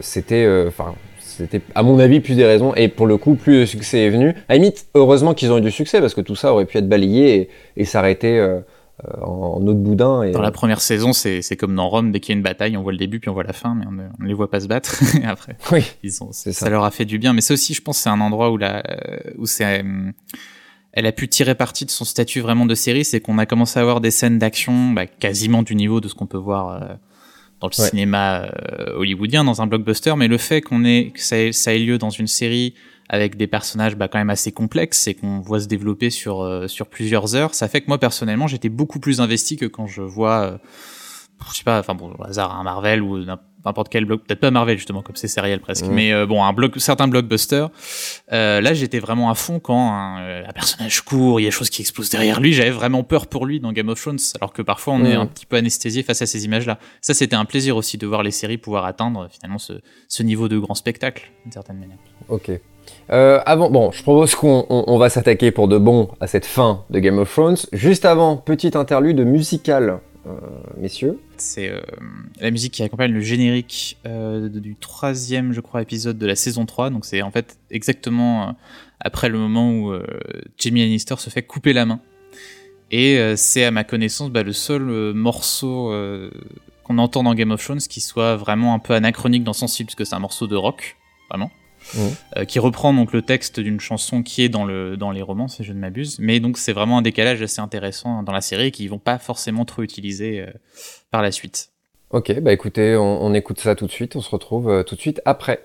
c'était. 0.00 0.64
Enfin, 0.66 0.94
c'était, 1.42 1.60
à 1.74 1.82
mon 1.82 1.98
avis, 1.98 2.20
plus 2.20 2.34
des 2.34 2.44
raisons. 2.44 2.74
Et 2.74 2.88
pour 2.88 3.06
le 3.06 3.16
coup, 3.16 3.34
plus 3.34 3.60
le 3.60 3.66
succès 3.66 4.06
est 4.06 4.10
venu. 4.10 4.34
À 4.48 4.54
limite, 4.54 4.86
heureusement 4.94 5.34
qu'ils 5.34 5.52
ont 5.52 5.58
eu 5.58 5.60
du 5.60 5.70
succès, 5.70 6.00
parce 6.00 6.14
que 6.14 6.20
tout 6.20 6.36
ça 6.36 6.52
aurait 6.52 6.64
pu 6.64 6.78
être 6.78 6.88
balayé 6.88 7.50
et, 7.76 7.84
s'arrêter 7.84 8.38
euh, 8.38 8.60
euh, 9.04 9.22
en, 9.22 9.56
en, 9.56 9.66
eau 9.66 9.74
de 9.74 9.78
boudin. 9.78 10.22
Et... 10.22 10.30
Dans 10.30 10.42
la 10.42 10.50
première 10.50 10.80
saison, 10.80 11.12
c'est, 11.12 11.42
comme 11.56 11.74
dans 11.74 11.88
Rome, 11.88 12.12
dès 12.12 12.20
qu'il 12.20 12.34
y 12.34 12.36
a 12.36 12.38
une 12.38 12.42
bataille, 12.42 12.76
on 12.76 12.82
voit 12.82 12.92
le 12.92 12.98
début, 12.98 13.20
puis 13.20 13.28
on 13.28 13.34
voit 13.34 13.44
la 13.44 13.52
fin, 13.52 13.74
mais 13.74 13.84
on 13.86 14.22
ne 14.22 14.28
les 14.28 14.34
voit 14.34 14.50
pas 14.50 14.60
se 14.60 14.68
battre. 14.68 15.02
et 15.22 15.24
après, 15.24 15.56
oui, 15.72 15.84
ils 16.02 16.22
ont, 16.22 16.30
ça. 16.32 16.70
leur 16.70 16.84
a 16.84 16.90
fait 16.90 17.04
du 17.04 17.18
bien. 17.18 17.32
Mais 17.32 17.40
c'est 17.40 17.54
aussi, 17.54 17.74
je 17.74 17.82
pense, 17.82 17.98
c'est 17.98 18.10
un 18.10 18.20
endroit 18.20 18.50
où, 18.50 18.56
la, 18.56 18.82
où 19.38 19.46
c'est... 19.46 19.84
elle 20.92 21.06
a 21.06 21.12
pu 21.12 21.28
tirer 21.28 21.54
parti 21.54 21.84
de 21.84 21.90
son 21.90 22.04
statut 22.04 22.40
vraiment 22.40 22.66
de 22.66 22.74
série, 22.74 23.04
c'est 23.04 23.20
qu'on 23.20 23.38
a 23.38 23.46
commencé 23.46 23.78
à 23.78 23.82
avoir 23.82 24.00
des 24.00 24.10
scènes 24.10 24.38
d'action 24.38 24.92
bah, 24.92 25.06
quasiment 25.06 25.62
du 25.62 25.74
niveau 25.74 26.00
de 26.00 26.08
ce 26.08 26.14
qu'on 26.14 26.26
peut 26.26 26.38
voir... 26.38 26.82
Euh, 26.82 26.94
dans 27.62 27.68
le 27.68 27.88
cinéma 27.88 28.50
hollywoodien, 28.96 29.44
dans 29.44 29.62
un 29.62 29.66
blockbuster, 29.66 30.14
mais 30.16 30.28
le 30.28 30.38
fait 30.38 30.60
qu'on 30.60 30.84
ait 30.84 31.12
que 31.14 31.20
ça, 31.20 31.52
ça 31.52 31.74
ait 31.74 31.78
lieu 31.78 31.96
dans 31.96 32.10
une 32.10 32.26
série 32.26 32.74
avec 33.12 33.36
des 33.36 33.46
personnages 33.46 33.94
bah, 33.94 34.08
quand 34.08 34.18
même 34.18 34.30
assez 34.30 34.52
complexes 34.52 35.06
et 35.06 35.14
qu'on 35.14 35.40
voit 35.40 35.60
se 35.60 35.68
développer 35.68 36.08
sur 36.10 36.42
euh, 36.42 36.66
sur 36.66 36.86
plusieurs 36.86 37.36
heures, 37.36 37.54
ça 37.54 37.68
fait 37.68 37.82
que 37.82 37.88
moi 37.88 37.98
personnellement 37.98 38.46
j'étais 38.46 38.70
beaucoup 38.70 39.00
plus 39.00 39.20
investi 39.20 39.56
que 39.56 39.66
quand 39.66 39.86
je 39.86 40.00
vois, 40.00 40.42
euh, 40.42 40.58
je 41.50 41.58
sais 41.58 41.64
pas, 41.64 41.78
enfin 41.78 41.94
bon, 41.94 42.14
au 42.18 42.24
hasard 42.24 42.58
un 42.58 42.62
Marvel 42.62 43.02
ou 43.02 43.22
n'importe 43.64 43.88
quel 43.88 44.04
bloc, 44.04 44.22
peut-être 44.24 44.40
pas 44.40 44.50
Marvel 44.50 44.76
justement 44.76 45.02
comme 45.02 45.16
c'est 45.16 45.28
sériel 45.28 45.60
presque, 45.60 45.86
mmh. 45.86 45.92
mais 45.92 46.12
euh, 46.12 46.26
bon 46.26 46.44
un 46.44 46.52
bloc, 46.52 46.74
certains 46.78 47.08
blockbusters. 47.08 47.70
là 48.30 48.74
j'étais 48.74 48.98
vraiment 48.98 49.30
à 49.30 49.34
fond 49.34 49.60
quand 49.60 49.92
un, 49.92 50.42
personnage 50.54 51.00
court, 51.02 51.40
il 51.40 51.44
y 51.44 51.46
a 51.46 51.48
des 51.48 51.52
choses 51.52 51.70
qui 51.70 51.82
explosent 51.82 52.10
derrière 52.10 52.40
lui, 52.40 52.52
j'avais 52.52 52.70
vraiment 52.70 53.02
peur 53.04 53.26
pour 53.26 53.46
lui 53.46 53.60
dans 53.60 53.72
Game 53.72 53.88
of 53.88 54.00
Thrones, 54.00 54.18
alors 54.40 54.52
que 54.52 54.62
parfois 54.62 54.94
on 54.94 55.04
est 55.04 55.16
mmh. 55.16 55.20
un 55.20 55.26
petit 55.26 55.46
peu 55.46 55.56
anesthésié 55.56 56.02
face 56.02 56.22
à 56.22 56.26
ces 56.26 56.44
images-là. 56.44 56.78
Ça 57.00 57.14
c'était 57.14 57.36
un 57.36 57.44
plaisir 57.44 57.76
aussi 57.76 57.98
de 57.98 58.06
voir 58.06 58.22
les 58.22 58.30
séries 58.30 58.58
pouvoir 58.58 58.84
atteindre 58.84 59.28
finalement 59.30 59.58
ce, 59.58 59.74
ce 60.08 60.22
niveau 60.22 60.48
de 60.48 60.58
grand 60.58 60.74
spectacle 60.74 61.30
d'une 61.44 61.52
certaine 61.52 61.78
manière. 61.78 61.98
Ok. 62.28 62.50
Euh, 63.10 63.40
avant, 63.44 63.70
bon, 63.70 63.90
je 63.92 64.02
propose 64.02 64.34
qu'on 64.34 64.98
va 64.98 65.08
s'attaquer 65.08 65.50
pour 65.50 65.68
de 65.68 65.78
bon 65.78 66.08
à 66.20 66.26
cette 66.26 66.46
fin 66.46 66.84
de 66.90 66.98
Game 66.98 67.18
of 67.18 67.32
Thrones. 67.32 67.56
Juste 67.72 68.04
avant, 68.04 68.36
petite 68.36 68.76
interlude 68.76 69.20
musicale, 69.20 69.90
euh, 69.90 69.96
messieurs. 70.76 71.20
C'est 71.36 71.68
euh, 71.68 71.80
la 72.40 72.50
musique 72.50 72.74
qui 72.74 72.82
accompagne 72.82 73.12
le 73.12 73.20
générique 73.20 73.98
du 74.04 74.76
troisième, 74.76 75.52
je 75.52 75.60
crois, 75.60 75.82
épisode 75.82 76.18
de 76.18 76.26
la 76.26 76.36
saison 76.36 76.66
3. 76.66 76.90
Donc 76.90 77.04
c'est 77.04 77.22
en 77.22 77.30
fait 77.30 77.58
exactement 77.70 78.56
après 79.00 79.28
le 79.28 79.38
moment 79.38 79.72
où 79.72 79.94
Jamie 80.58 80.80
Lannister 80.80 81.16
se 81.18 81.30
fait 81.30 81.42
couper 81.42 81.72
la 81.72 81.86
main. 81.86 82.00
Et 82.90 83.36
c'est 83.36 83.64
à 83.64 83.70
ma 83.70 83.84
connaissance 83.84 84.30
bah, 84.30 84.42
le 84.42 84.52
seul 84.52 84.82
morceau 85.14 85.92
qu'on 86.84 86.98
entend 86.98 87.22
dans 87.22 87.34
Game 87.34 87.50
of 87.50 87.62
Thrones 87.62 87.78
qui 87.78 88.00
soit 88.00 88.36
vraiment 88.36 88.74
un 88.74 88.78
peu 88.78 88.94
anachronique 88.94 89.44
dans 89.44 89.52
son 89.52 89.66
style, 89.66 89.86
parce 89.86 89.96
que 89.96 90.04
c'est 90.04 90.14
un 90.14 90.20
morceau 90.20 90.46
de 90.46 90.56
rock, 90.56 90.96
vraiment. 91.28 91.50
Euh, 92.36 92.44
qui 92.44 92.58
reprend 92.58 92.94
donc 92.94 93.12
le 93.12 93.22
texte 93.22 93.60
d'une 93.60 93.80
chanson 93.80 94.22
qui 94.22 94.42
est 94.42 94.48
dans, 94.48 94.64
le, 94.64 94.96
dans 94.96 95.10
les 95.10 95.22
romans, 95.22 95.48
si 95.48 95.64
je 95.64 95.72
ne 95.72 95.78
m'abuse. 95.78 96.18
Mais 96.18 96.40
donc 96.40 96.58
c'est 96.58 96.72
vraiment 96.72 96.98
un 96.98 97.02
décalage 97.02 97.42
assez 97.42 97.60
intéressant 97.60 98.22
dans 98.22 98.32
la 98.32 98.40
série 98.40 98.72
qui 98.72 98.88
vont 98.88 98.98
pas 98.98 99.18
forcément 99.18 99.64
trop 99.64 99.82
utiliser 99.82 100.40
euh, 100.40 100.46
par 101.10 101.22
la 101.22 101.32
suite. 101.32 101.70
Ok, 102.10 102.38
bah 102.40 102.52
écoutez, 102.52 102.96
on, 102.96 103.32
écoute 103.32 103.58
ça 103.60 103.74
tout 103.74 103.86
de 103.86 103.90
suite, 103.90 104.16
on 104.16 104.20
se 104.20 104.30
retrouve 104.30 104.68
euh, 104.68 104.82
tout 104.82 104.96
de 104.96 105.00
suite 105.00 105.22
après. 105.24 105.64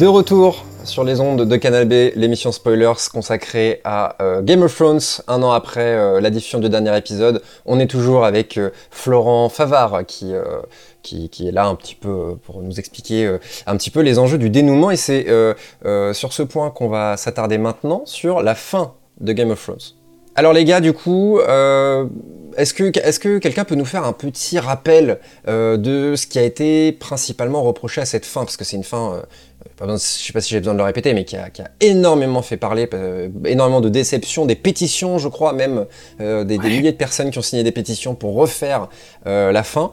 De 0.00 0.06
retour 0.06 0.64
sur 0.84 1.04
les 1.04 1.20
ondes 1.20 1.46
de 1.46 1.56
Canal 1.56 1.86
B, 1.86 2.16
l'émission 2.16 2.52
Spoilers 2.52 3.10
consacrée 3.12 3.82
à 3.84 4.16
euh, 4.22 4.40
Game 4.40 4.62
of 4.62 4.74
Thrones, 4.74 5.02
un 5.28 5.42
an 5.42 5.50
après 5.50 5.94
euh, 5.94 6.22
la 6.22 6.30
diffusion 6.30 6.58
du 6.58 6.70
dernier 6.70 6.96
épisode. 6.96 7.42
On 7.66 7.78
est 7.78 7.86
toujours 7.86 8.24
avec 8.24 8.56
euh, 8.56 8.70
Florent 8.90 9.50
Favard 9.50 10.06
qui, 10.06 10.32
qui, 11.02 11.46
est 11.46 11.50
là 11.50 11.66
un 11.66 11.74
petit 11.74 11.96
peu 11.96 12.36
pour 12.46 12.62
nous 12.62 12.78
expliquer 12.78 13.30
un 13.66 13.76
petit 13.76 13.90
peu 13.90 14.00
les 14.00 14.18
enjeux 14.18 14.38
du 14.38 14.48
dénouement. 14.48 14.90
Et 14.90 14.96
c'est 14.96 15.26
sur 16.14 16.32
ce 16.32 16.42
point 16.44 16.70
qu'on 16.70 16.88
va 16.88 17.18
s'attarder 17.18 17.58
maintenant 17.58 18.00
sur 18.06 18.40
la 18.40 18.54
fin 18.54 18.94
de 19.20 19.34
Game 19.34 19.50
of 19.50 19.62
Thrones. 19.62 19.76
Alors 20.34 20.54
les 20.54 20.64
gars, 20.64 20.80
du 20.80 20.94
coup, 20.94 21.40
est-ce 22.56 22.72
que, 22.72 23.38
quelqu'un 23.38 23.64
peut 23.64 23.74
nous 23.74 23.84
faire 23.84 24.04
un 24.04 24.14
petit 24.14 24.58
rappel 24.58 25.18
de 25.46 26.14
ce 26.16 26.26
qui 26.26 26.38
a 26.38 26.42
été 26.42 26.92
principalement 26.92 27.62
reproché 27.62 28.00
à 28.00 28.06
cette 28.06 28.24
fin? 28.24 28.44
Parce 28.44 28.56
que 28.56 28.64
c'est 28.64 28.76
une 28.76 28.84
fin 28.84 29.22
je 29.80 29.84
ne 29.86 29.96
sais 29.96 30.32
pas 30.32 30.40
si 30.40 30.50
j'ai 30.50 30.58
besoin 30.58 30.74
de 30.74 30.78
le 30.78 30.84
répéter, 30.84 31.14
mais 31.14 31.24
qui 31.24 31.36
a, 31.36 31.50
énormément 31.80 32.42
fait 32.42 32.56
parler, 32.56 32.88
euh, 32.94 33.28
énormément 33.44 33.80
de 33.80 33.88
déceptions, 33.88 34.46
des 34.46 34.54
pétitions, 34.54 35.18
je 35.18 35.28
crois 35.28 35.52
même, 35.52 35.86
euh, 36.20 36.44
des, 36.44 36.58
milliers 36.58 36.92
de 36.92 36.96
personnes 36.96 37.30
qui 37.30 37.38
ont 37.38 37.42
signé 37.42 37.62
des 37.62 37.72
pétitions 37.72 38.14
pour 38.14 38.34
refaire 38.34 38.88
euh, 39.26 39.52
la 39.52 39.62
fin. 39.62 39.92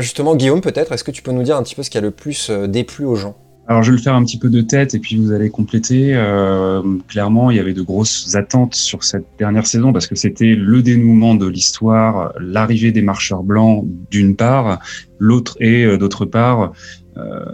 justement, 0.00 0.36
Guillaume, 0.36 0.60
peut-être, 0.60 0.92
est-ce 0.92 1.04
que 1.04 1.10
tu 1.10 1.22
peux 1.22 1.32
nous 1.32 1.42
dire 1.42 1.56
un 1.56 1.62
petit 1.62 1.74
peu 1.74 1.82
ce 1.82 1.90
qui 1.90 1.98
a 1.98 2.02
le 2.02 2.10
plus 2.10 2.50
déplu 2.50 3.04
aux 3.04 3.16
gens? 3.16 3.34
Alors 3.68 3.82
je 3.82 3.90
vais 3.90 3.98
le 3.98 4.02
faire 4.02 4.14
un 4.14 4.24
petit 4.24 4.38
peu 4.38 4.48
de 4.48 4.62
tête 4.62 4.94
et 4.94 4.98
puis 4.98 5.16
vous 5.16 5.30
allez 5.30 5.50
compléter. 5.50 6.14
Euh, 6.14 6.82
clairement, 7.06 7.50
il 7.50 7.58
y 7.58 7.60
avait 7.60 7.74
de 7.74 7.82
grosses 7.82 8.34
attentes 8.34 8.74
sur 8.74 9.04
cette 9.04 9.26
dernière 9.38 9.66
saison 9.66 9.92
parce 9.92 10.06
que 10.06 10.14
c'était 10.14 10.54
le 10.54 10.80
dénouement 10.80 11.34
de 11.34 11.46
l'histoire, 11.46 12.32
l'arrivée 12.40 12.92
des 12.92 13.02
marcheurs 13.02 13.42
blancs 13.42 13.84
d'une 14.10 14.36
part, 14.36 14.78
l'autre 15.18 15.58
et 15.60 15.84
euh, 15.84 15.98
d'autre 15.98 16.24
part, 16.24 16.72
euh, 17.18 17.44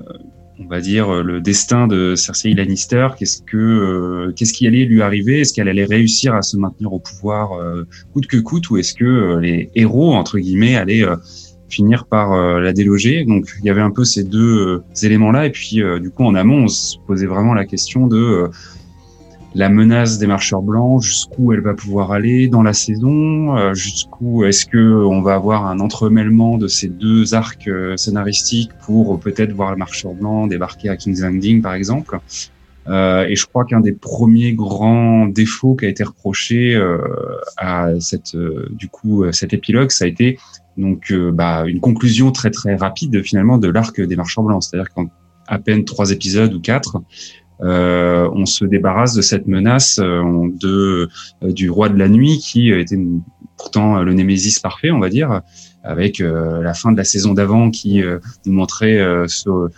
on 0.58 0.66
va 0.66 0.80
dire 0.80 1.22
le 1.22 1.40
destin 1.40 1.86
de 1.86 2.14
Cersei 2.14 2.52
Lannister. 2.54 3.08
Qu'est-ce 3.18 3.42
que 3.42 3.56
euh, 3.56 4.32
qu'est-ce 4.36 4.52
qui 4.52 4.66
allait 4.66 4.84
lui 4.84 5.02
arriver? 5.02 5.40
Est-ce 5.40 5.52
qu'elle 5.52 5.68
allait 5.68 5.84
réussir 5.84 6.34
à 6.34 6.42
se 6.42 6.56
maintenir 6.56 6.92
au 6.92 7.00
pouvoir 7.00 7.52
euh, 7.54 7.84
coûte 8.12 8.26
que 8.26 8.36
coûte? 8.36 8.70
Ou 8.70 8.76
est-ce 8.76 8.94
que 8.94 9.38
les 9.38 9.70
héros 9.74 10.14
entre 10.14 10.38
guillemets 10.38 10.76
allaient 10.76 11.04
finir 11.68 12.06
par 12.06 12.32
euh, 12.32 12.60
la 12.60 12.72
déloger? 12.72 13.24
Donc 13.24 13.46
il 13.60 13.66
y 13.66 13.70
avait 13.70 13.80
un 13.80 13.90
peu 13.90 14.04
ces 14.04 14.24
deux 14.24 14.66
euh, 14.66 14.84
éléments-là. 15.02 15.46
Et 15.46 15.50
puis 15.50 15.82
euh, 15.82 15.98
du 15.98 16.10
coup 16.10 16.24
en 16.24 16.34
amont, 16.34 16.64
on 16.64 16.68
se 16.68 16.96
posait 17.06 17.26
vraiment 17.26 17.54
la 17.54 17.66
question 17.66 18.06
de 18.06 18.48
la 19.54 19.68
menace 19.68 20.18
des 20.18 20.26
marcheurs 20.26 20.62
blancs, 20.62 21.02
jusqu'où 21.02 21.52
elle 21.52 21.60
va 21.60 21.74
pouvoir 21.74 22.12
aller 22.12 22.48
dans 22.48 22.62
la 22.62 22.72
saison, 22.72 23.72
jusqu'où 23.74 24.44
est-ce 24.44 24.66
que 24.66 25.04
on 25.04 25.22
va 25.22 25.34
avoir 25.34 25.66
un 25.66 25.78
entremêlement 25.80 26.58
de 26.58 26.66
ces 26.66 26.88
deux 26.88 27.34
arcs 27.34 27.70
scénaristiques 27.96 28.72
pour 28.84 29.20
peut-être 29.20 29.52
voir 29.52 29.70
le 29.70 29.76
marcheur 29.76 30.12
blanc 30.14 30.46
débarquer 30.46 30.88
à 30.88 30.96
King's 30.96 31.20
Landing 31.20 31.62
par 31.62 31.74
exemple. 31.74 32.18
Euh, 32.86 33.24
et 33.26 33.36
je 33.36 33.46
crois 33.46 33.64
qu'un 33.64 33.80
des 33.80 33.92
premiers 33.92 34.52
grands 34.52 35.26
défauts 35.26 35.74
qui 35.74 35.86
a 35.86 35.88
été 35.88 36.04
reproché 36.04 36.74
euh, 36.74 36.98
à 37.56 37.88
cette, 38.00 38.36
du 38.70 38.88
coup, 38.88 39.24
cet 39.32 39.54
épilogue, 39.54 39.90
ça 39.90 40.04
a 40.04 40.08
été 40.08 40.38
donc, 40.76 41.10
euh, 41.10 41.30
bah, 41.30 41.64
une 41.66 41.80
conclusion 41.80 42.32
très 42.32 42.50
très 42.50 42.74
rapide 42.74 43.22
finalement 43.22 43.58
de 43.58 43.68
l'arc 43.68 44.00
des 44.00 44.16
marchands 44.16 44.42
blancs, 44.42 44.64
c'est-à-dire 44.64 44.92
qu'en 44.92 45.06
à 45.46 45.58
peine 45.58 45.84
trois 45.84 46.10
épisodes 46.10 46.52
ou 46.54 46.60
quatre, 46.60 47.02
euh, 47.60 48.28
on 48.32 48.46
se 48.46 48.64
débarrasse 48.64 49.14
de 49.14 49.22
cette 49.22 49.46
menace 49.46 49.98
euh, 50.02 50.48
de 50.60 51.08
du 51.42 51.70
roi 51.70 51.88
de 51.88 51.98
la 51.98 52.08
nuit 52.08 52.38
qui 52.38 52.70
était 52.70 52.98
pourtant 53.56 54.02
le 54.02 54.12
némésis 54.12 54.58
parfait, 54.58 54.90
on 54.90 54.98
va 54.98 55.08
dire, 55.08 55.40
avec 55.84 56.18
la 56.18 56.74
fin 56.74 56.90
de 56.90 56.96
la 56.96 57.04
saison 57.04 57.34
d'avant 57.34 57.70
qui 57.70 58.02
nous 58.46 58.52
montrait 58.52 59.00
ce 59.28 59.70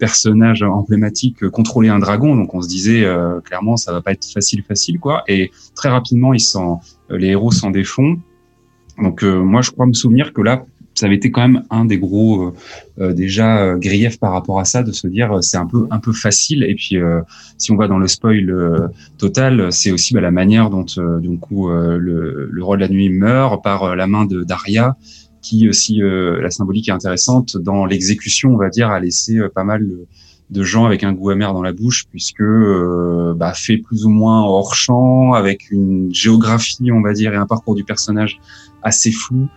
personnage 0.00 0.62
emblématique 0.62 1.48
contrôler 1.48 1.90
un 1.90 2.00
dragon. 2.00 2.34
Donc 2.34 2.54
on 2.54 2.60
se 2.60 2.68
disait 2.68 3.06
clairement 3.44 3.76
ça 3.76 3.92
va 3.92 4.02
pas 4.02 4.12
être 4.12 4.26
facile 4.26 4.64
facile 4.64 4.98
quoi. 4.98 5.22
Et 5.28 5.52
très 5.76 5.90
rapidement 5.90 6.34
ils 6.34 6.40
s'en 6.40 6.80
les 7.08 7.28
héros 7.28 7.52
s'en 7.52 7.70
défont 7.70 8.18
donc 8.98 9.24
euh, 9.24 9.42
moi, 9.42 9.60
je 9.62 9.70
crois 9.70 9.86
me 9.86 9.92
souvenir 9.92 10.32
que 10.32 10.40
là, 10.40 10.64
ça 10.94 11.06
avait 11.06 11.16
été 11.16 11.30
quand 11.30 11.42
même 11.42 11.64
un 11.70 11.84
des 11.84 11.98
gros 11.98 12.42
euh, 12.42 12.54
euh 13.00 13.12
déjà 13.12 13.58
euh, 13.58 13.76
griefs 13.76 14.18
par 14.18 14.32
rapport 14.32 14.60
à 14.60 14.64
ça 14.64 14.82
de 14.82 14.92
se 14.92 15.06
dire 15.06 15.42
c'est 15.42 15.56
un 15.56 15.66
peu 15.66 15.86
un 15.90 15.98
peu 15.98 16.12
facile 16.12 16.62
et 16.62 16.74
puis 16.74 16.96
si 17.58 17.72
on 17.72 17.76
va 17.76 17.88
dans 17.88 17.98
le 17.98 18.08
spoil 18.08 18.90
total 19.18 19.72
c'est 19.72 19.90
aussi 19.90 20.14
bah, 20.14 20.20
la 20.20 20.30
manière 20.30 20.70
dont 20.70 20.86
du 21.20 21.38
coup 21.38 21.68
le, 21.68 22.48
le 22.50 22.64
roi 22.64 22.76
de 22.76 22.82
la 22.82 22.88
nuit 22.88 23.10
meurt 23.10 23.62
par 23.62 23.96
la 23.96 24.06
main 24.06 24.24
de 24.24 24.44
Daria 24.44 24.96
qui 25.42 25.68
aussi 25.68 26.00
la 26.00 26.50
symbolique 26.50 26.88
est 26.88 26.92
intéressante 26.92 27.56
dans 27.56 27.84
l'exécution 27.84 28.54
on 28.54 28.56
va 28.56 28.70
dire 28.70 28.90
a 28.90 29.00
laissé 29.00 29.40
pas 29.54 29.64
mal 29.64 29.86
de, 30.50 30.62
gens 30.62 30.84
avec 30.84 31.02
un 31.02 31.12
goût 31.12 31.30
amer 31.30 31.52
dans 31.52 31.62
la 31.62 31.72
bouche 31.72 32.04
puisque 32.10 32.44
bah, 33.36 33.52
fait 33.54 33.78
plus 33.78 34.06
ou 34.06 34.10
moins 34.10 34.42
hors 34.42 34.74
champ 34.74 35.32
avec 35.32 35.70
une 35.70 36.14
géographie 36.14 36.92
on 36.92 37.00
va 37.00 37.12
dire 37.12 37.34
et 37.34 37.36
un 37.36 37.46
parcours 37.46 37.74
du 37.74 37.84
personnage 37.84 38.38
assez 38.84 39.10
flou. 39.10 39.48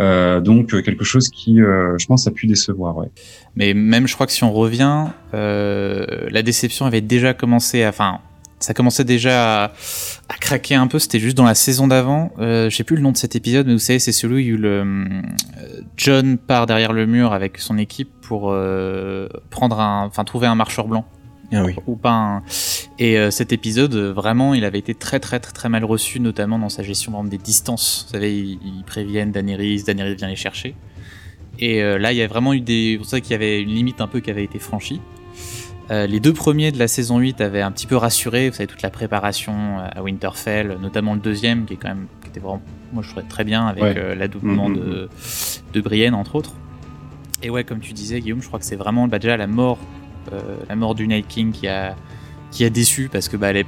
Euh, 0.00 0.40
donc 0.40 0.74
euh, 0.74 0.82
quelque 0.82 1.04
chose 1.04 1.28
qui, 1.28 1.60
euh, 1.60 1.96
je 1.98 2.06
pense, 2.06 2.26
a 2.26 2.30
pu 2.30 2.46
décevoir. 2.46 2.96
Ouais. 2.96 3.08
Mais 3.56 3.74
même, 3.74 4.06
je 4.06 4.14
crois 4.14 4.26
que 4.26 4.32
si 4.32 4.44
on 4.44 4.52
revient, 4.52 5.06
la 5.32 6.42
déception 6.42 6.86
avait 6.86 7.00
déjà 7.00 7.34
commencé. 7.34 7.86
Enfin, 7.86 8.20
ça 8.58 8.74
commençait 8.74 9.04
déjà 9.04 9.64
à, 9.64 9.72
craquer 10.40 10.74
un 10.74 10.86
peu. 10.86 10.98
C'était 10.98 11.20
juste 11.20 11.36
dans 11.36 11.44
la 11.44 11.54
saison 11.54 11.86
d'avant. 11.86 12.32
je 12.38 12.70
sais 12.70 12.84
plus 12.84 12.96
le 12.96 13.02
nom 13.02 13.12
de 13.12 13.16
cet 13.16 13.36
épisode, 13.36 13.66
mais 13.66 13.74
vous 13.74 13.78
savez, 13.78 13.98
c'est 13.98 14.12
celui 14.12 14.52
où 14.52 14.56
le 14.56 15.06
John 15.96 16.38
part 16.38 16.66
derrière 16.66 16.92
le 16.92 17.06
mur 17.06 17.32
avec 17.32 17.58
son 17.58 17.78
équipe 17.78 18.10
pour 18.22 18.56
prendre 19.50 19.80
un, 19.80 20.06
enfin 20.06 20.24
trouver 20.24 20.46
un 20.46 20.54
marcheur 20.54 20.88
blanc. 20.88 21.04
Ah 21.52 21.62
ou 21.86 21.94
pas 21.94 22.42
Et 22.98 23.18
euh, 23.18 23.30
cet 23.30 23.52
épisode, 23.52 23.94
vraiment, 23.94 24.54
il 24.54 24.64
avait 24.64 24.78
été 24.78 24.94
très 24.94 25.18
très 25.18 25.40
très 25.40 25.52
très 25.52 25.68
mal 25.68 25.84
reçu, 25.84 26.20
notamment 26.20 26.58
dans 26.58 26.68
sa 26.68 26.82
gestion 26.82 27.24
des 27.24 27.38
distances. 27.38 28.04
Vous 28.06 28.12
savez, 28.12 28.38
ils, 28.38 28.84
préviennent 28.86 29.32
Daenerys, 29.32 29.82
Daenerys 29.82 30.14
vient 30.14 30.28
les 30.28 30.36
chercher. 30.36 30.74
Et 31.58 31.82
euh, 31.82 31.98
là, 31.98 32.12
il 32.12 32.18
y 32.18 32.22
a 32.22 32.26
vraiment 32.26 32.52
eu 32.52 32.60
des. 32.60 32.96
Vous 32.96 33.04
savez 33.04 33.22
qu'il 33.22 33.32
y 33.32 33.34
avait 33.34 33.60
une 33.60 33.70
limite 33.70 34.00
un 34.00 34.06
peu 34.06 34.20
qui 34.20 34.30
avait 34.30 34.44
été 34.44 34.58
franchie. 34.58 35.00
Euh, 35.90 36.06
les 36.06 36.18
deux 36.18 36.32
premiers 36.32 36.72
de 36.72 36.78
la 36.78 36.88
saison 36.88 37.18
8 37.18 37.40
avaient 37.42 37.60
un 37.60 37.70
petit 37.70 37.86
peu 37.86 37.96
rassuré, 37.96 38.48
vous 38.48 38.56
savez, 38.56 38.66
toute 38.66 38.80
la 38.80 38.90
préparation 38.90 39.78
à 39.80 40.02
Winterfell, 40.02 40.78
notamment 40.80 41.12
le 41.12 41.20
deuxième, 41.20 41.66
qui 41.66 41.74
est 41.74 41.76
quand 41.76 41.88
même, 41.88 42.06
qui 42.22 42.28
était 42.30 42.40
vraiment, 42.40 42.62
moi 42.94 43.02
je 43.02 43.10
trouvais 43.10 43.26
très 43.26 43.44
bien, 43.44 43.66
avec 43.66 43.94
l'adoubement 44.16 44.70
mm, 44.70 44.72
mm, 44.72 44.76
de, 44.76 44.80
mm. 44.80 45.72
de 45.74 45.80
Brienne, 45.82 46.14
entre 46.14 46.36
autres. 46.36 46.52
Et 47.42 47.50
ouais, 47.50 47.64
comme 47.64 47.80
tu 47.80 47.92
disais, 47.92 48.20
Guillaume, 48.20 48.40
je 48.40 48.46
crois 48.46 48.58
que 48.58 48.64
c'est 48.64 48.76
vraiment 48.76 49.08
bah, 49.08 49.18
déjà 49.18 49.36
la 49.36 49.46
mort 49.46 49.78
euh, 50.32 50.40
la 50.68 50.76
mort 50.76 50.94
du 50.94 51.06
Night 51.06 51.26
King 51.28 51.52
qui 51.52 51.68
a, 51.68 51.96
qui 52.54 52.64
a 52.64 52.70
déçu 52.70 53.08
parce 53.12 53.28
que 53.28 53.36
bah, 53.36 53.50
elle 53.50 53.58
est 53.58 53.66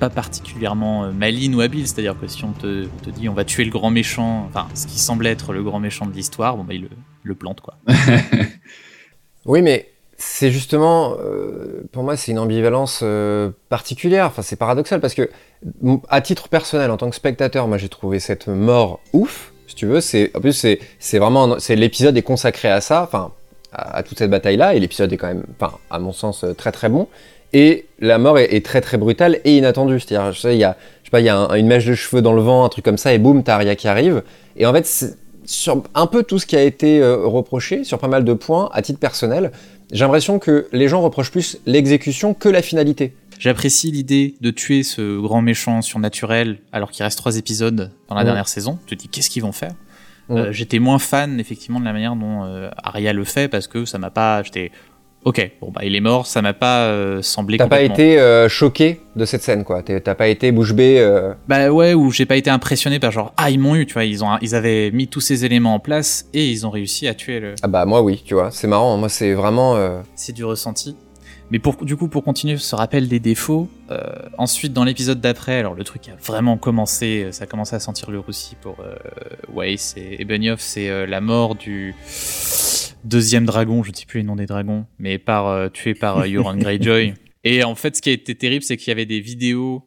pas 0.00 0.10
particulièrement 0.10 1.04
euh, 1.04 1.12
maligne 1.12 1.54
ou 1.54 1.60
habile, 1.60 1.86
c'est-à-dire 1.86 2.16
que 2.18 2.26
si 2.26 2.44
on 2.44 2.52
te, 2.52 2.86
dit 3.10 3.28
on 3.28 3.34
va 3.34 3.44
tuer 3.44 3.64
le 3.64 3.70
grand 3.70 3.90
méchant, 3.90 4.46
enfin 4.48 4.66
ce 4.74 4.86
qui 4.86 4.98
semble 4.98 5.26
être 5.26 5.52
le 5.52 5.62
grand 5.62 5.78
méchant 5.78 6.06
de 6.06 6.12
l'histoire, 6.12 6.56
bon 6.56 6.64
bah 6.64 6.74
il 6.74 6.88
le, 7.22 7.34
plante 7.34 7.60
quoi. 7.60 7.76
oui 9.44 9.62
mais 9.62 9.88
c'est 10.16 10.50
justement, 10.50 11.16
euh, 11.20 11.82
pour 11.92 12.02
moi 12.02 12.16
c'est 12.16 12.32
une 12.32 12.38
ambivalence 12.38 13.04
particulière, 13.68 14.26
enfin 14.26 14.42
c'est 14.42 14.56
paradoxal 14.56 15.00
parce 15.00 15.14
que 15.14 15.30
à 16.08 16.20
titre 16.22 16.48
personnel 16.48 16.90
en 16.90 16.96
tant 16.96 17.10
que 17.10 17.16
spectateur, 17.16 17.68
moi 17.68 17.76
j'ai 17.76 17.88
trouvé 17.88 18.20
cette 18.20 18.48
mort 18.48 19.00
ouf, 19.12 19.52
si 19.66 19.74
tu 19.74 19.86
veux, 19.86 20.00
c'est 20.00 20.34
en 20.34 20.40
plus 20.40 20.66
c'est 20.98 21.18
vraiment 21.18 21.58
c'est 21.58 21.76
l'épisode 21.76 22.16
est 22.16 22.22
consacré 22.22 22.68
à 22.68 22.80
ça, 22.80 23.02
enfin 23.02 23.32
à, 23.72 24.02
toute 24.02 24.18
cette 24.18 24.30
bataille-là, 24.30 24.74
et 24.74 24.80
l'épisode 24.80 25.12
est 25.12 25.16
quand 25.16 25.28
même, 25.28 25.44
enfin, 25.58 25.76
à 25.90 25.98
mon 25.98 26.12
sens, 26.12 26.44
euh, 26.44 26.54
très 26.54 26.72
très 26.72 26.88
bon. 26.88 27.08
Et 27.52 27.86
la 27.98 28.18
mort 28.18 28.38
est, 28.38 28.64
très 28.64 28.80
très 28.80 28.96
brutale 28.96 29.40
et 29.44 29.56
inattendue. 29.56 29.98
C'est-à-dire, 30.00 30.32
je 30.32 30.40
sais, 30.40 30.54
il 30.54 30.60
y 30.60 30.64
a, 30.64 30.76
je 31.02 31.08
sais 31.08 31.10
pas, 31.10 31.20
il 31.20 31.26
y 31.26 31.28
a 31.28 31.48
une 31.56 31.66
mèche 31.66 31.86
de 31.86 31.94
cheveux 31.94 32.22
dans 32.22 32.32
le 32.32 32.42
vent, 32.42 32.64
un 32.64 32.68
truc 32.68 32.84
comme 32.84 32.98
ça, 32.98 33.12
et 33.12 33.18
boum, 33.18 33.42
t'as 33.42 33.56
Arya 33.56 33.74
qui 33.74 33.88
arrive. 33.88 34.22
Et 34.56 34.66
en 34.66 34.72
fait, 34.72 35.16
sur 35.44 35.82
un 35.94 36.06
peu 36.06 36.22
tout 36.22 36.38
ce 36.38 36.46
qui 36.46 36.56
a 36.56 36.62
été 36.62 37.00
euh, 37.00 37.26
reproché, 37.26 37.84
sur 37.84 37.98
pas 37.98 38.08
mal 38.08 38.24
de 38.24 38.32
points, 38.32 38.70
à 38.72 38.82
titre 38.82 39.00
personnel, 39.00 39.50
j'ai 39.92 40.04
l'impression 40.04 40.38
que 40.38 40.68
les 40.72 40.86
gens 40.86 41.00
reprochent 41.00 41.32
plus 41.32 41.58
l'exécution 41.66 42.34
que 42.34 42.48
la 42.48 42.62
finalité. 42.62 43.14
J'apprécie 43.40 43.90
l'idée 43.90 44.34
de 44.40 44.50
tuer 44.50 44.82
ce 44.82 45.18
grand 45.18 45.42
méchant 45.42 45.82
surnaturel 45.82 46.58
alors 46.72 46.90
qu'il 46.90 47.02
reste 47.02 47.18
trois 47.18 47.38
épisodes 47.38 47.90
dans 48.08 48.14
la 48.14 48.22
dernière 48.22 48.48
saison. 48.48 48.78
Tu 48.86 48.96
te 48.96 49.02
dis 49.02 49.08
qu'est-ce 49.08 49.30
qu'ils 49.30 49.42
vont 49.42 49.52
faire? 49.52 49.72
Euh, 50.30 50.52
j'étais 50.52 50.78
moins 50.78 51.00
fan 51.00 51.40
effectivement 51.40 51.80
de 51.80 51.84
la 51.84 51.92
manière 51.92 52.14
dont 52.14 52.44
euh, 52.44 52.70
Arya 52.84 53.12
le 53.12 53.24
fait 53.24 53.48
parce 53.48 53.66
que 53.66 53.84
ça 53.84 53.98
m'a 53.98 54.10
pas. 54.10 54.42
J'étais 54.42 54.70
ok, 55.24 55.50
bon 55.60 55.70
bah 55.70 55.82
il 55.84 55.94
est 55.94 56.00
mort, 56.00 56.26
ça 56.26 56.42
m'a 56.42 56.52
pas 56.52 56.84
euh, 56.84 57.22
semblé. 57.22 57.58
T'as 57.58 57.66
pas 57.66 57.82
été 57.82 58.18
choqué 58.48 59.00
de 59.16 59.24
cette 59.24 59.42
scène 59.42 59.64
quoi 59.64 59.82
T'as 59.82 60.14
pas 60.14 60.28
été 60.28 60.52
bouche 60.52 60.72
bée 60.72 61.04
Bah 61.48 61.70
ouais, 61.70 61.94
ou 61.94 62.10
j'ai 62.10 62.26
pas 62.26 62.36
été 62.36 62.50
impressionné 62.50 62.98
par 62.98 63.10
genre 63.10 63.32
ah 63.36 63.50
ils 63.50 63.58
m'ont 63.58 63.74
eu, 63.74 63.86
tu 63.86 63.94
vois, 63.94 64.04
ils 64.04 64.24
ont 64.24 64.38
ils 64.40 64.54
avaient 64.54 64.90
mis 64.90 65.08
tous 65.08 65.20
ces 65.20 65.44
éléments 65.44 65.74
en 65.74 65.80
place 65.80 66.26
et 66.32 66.48
ils 66.48 66.66
ont 66.66 66.70
réussi 66.70 67.08
à 67.08 67.14
tuer 67.14 67.40
le. 67.40 67.54
Ah 67.62 67.68
bah 67.68 67.84
moi 67.84 68.02
oui, 68.02 68.22
tu 68.24 68.34
vois, 68.34 68.50
c'est 68.50 68.66
marrant, 68.66 68.96
moi 68.96 69.08
c'est 69.08 69.32
vraiment. 69.34 69.76
C'est 70.14 70.32
du 70.32 70.44
ressenti. 70.44 70.96
Mais 71.50 71.58
pour, 71.58 71.84
du 71.84 71.96
coup, 71.96 72.06
pour 72.06 72.22
continuer 72.22 72.56
ce 72.56 72.76
rappel 72.76 73.08
des 73.08 73.18
défauts, 73.18 73.68
euh, 73.90 73.98
ensuite 74.38 74.72
dans 74.72 74.84
l'épisode 74.84 75.20
d'après, 75.20 75.58
alors 75.58 75.74
le 75.74 75.82
truc 75.82 76.08
a 76.08 76.12
vraiment 76.24 76.56
commencé, 76.56 77.24
euh, 77.24 77.32
ça 77.32 77.44
a 77.44 77.46
commencé 77.48 77.74
à 77.74 77.80
sentir 77.80 78.10
le 78.12 78.20
roussi 78.20 78.54
pour 78.60 78.76
euh, 78.80 78.94
Weiss 79.52 79.94
et, 79.96 80.24
Benioff, 80.24 80.60
c'est 80.60 80.88
euh, 80.88 81.06
la 81.06 81.20
mort 81.20 81.56
du 81.56 81.94
deuxième 83.04 83.46
dragon, 83.46 83.82
je 83.82 83.90
ne 83.90 83.96
sais 83.96 84.06
plus 84.06 84.20
les 84.20 84.24
noms 84.24 84.36
des 84.36 84.46
dragons, 84.46 84.86
mais 84.98 85.18
par, 85.18 85.70
tué 85.72 85.94
par 85.94 86.24
Euron 86.26 86.54
Greyjoy. 86.56 87.14
Et 87.42 87.64
en 87.64 87.74
fait, 87.74 87.96
ce 87.96 88.02
qui 88.02 88.10
a 88.10 88.12
été 88.12 88.34
terrible, 88.34 88.62
c'est 88.62 88.76
qu'il 88.76 88.88
y 88.88 88.90
avait 88.90 89.06
des 89.06 89.20
vidéos 89.20 89.86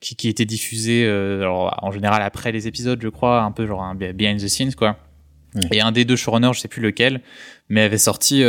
qui, 0.00 0.16
qui, 0.16 0.28
étaient 0.28 0.44
diffusées, 0.44 1.06
alors, 1.06 1.78
en 1.82 1.92
général 1.92 2.22
après 2.22 2.50
les 2.50 2.66
épisodes, 2.66 3.00
je 3.00 3.08
crois, 3.08 3.42
un 3.42 3.52
peu 3.52 3.66
genre 3.66 3.82
un 3.82 3.94
behind 3.94 4.40
the 4.40 4.48
scenes, 4.48 4.74
quoi. 4.74 4.96
Et 5.70 5.80
un 5.80 5.92
des 5.92 6.04
deux 6.04 6.16
showrunners, 6.16 6.54
je 6.54 6.60
sais 6.60 6.68
plus 6.68 6.82
lequel, 6.82 7.20
mais 7.68 7.82
avait 7.82 7.98
sorti 7.98 8.42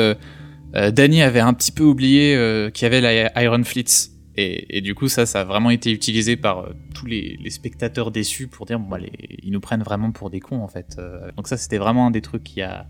euh, 0.76 0.92
Danny 0.92 1.22
avait 1.22 1.40
un 1.40 1.54
petit 1.54 1.72
peu 1.72 1.84
oublié 1.84 2.36
euh, 2.36 2.70
qu'il 2.70 2.84
y 2.84 2.88
avait 2.88 3.02
la 3.02 3.44
Iron 3.44 3.64
Fleets. 3.64 4.10
Et, 4.36 4.82
du 4.82 4.96
coup, 4.96 5.10
ça, 5.10 5.26
ça 5.26 5.42
a 5.42 5.44
vraiment 5.44 5.70
été 5.70 5.92
utilisé 5.92 6.36
par 6.36 6.60
euh, 6.60 6.74
tous 6.96 7.06
les, 7.06 7.38
spectateurs 7.50 8.10
déçus 8.10 8.48
pour 8.48 8.66
dire, 8.66 8.80
bon, 8.80 8.90
bah, 8.90 8.98
ils 9.44 9.52
nous 9.52 9.60
prennent 9.60 9.84
vraiment 9.84 10.12
pour 10.12 10.30
des 10.30 10.40
cons, 10.40 10.62
en 10.62 10.68
fait. 10.68 11.00
donc 11.36 11.48
ça, 11.48 11.58
c'était 11.58 11.78
vraiment 11.78 12.08
un 12.08 12.12
des 12.12 12.22
trucs 12.22 12.44
qui 12.44 12.62
a, 12.62 12.88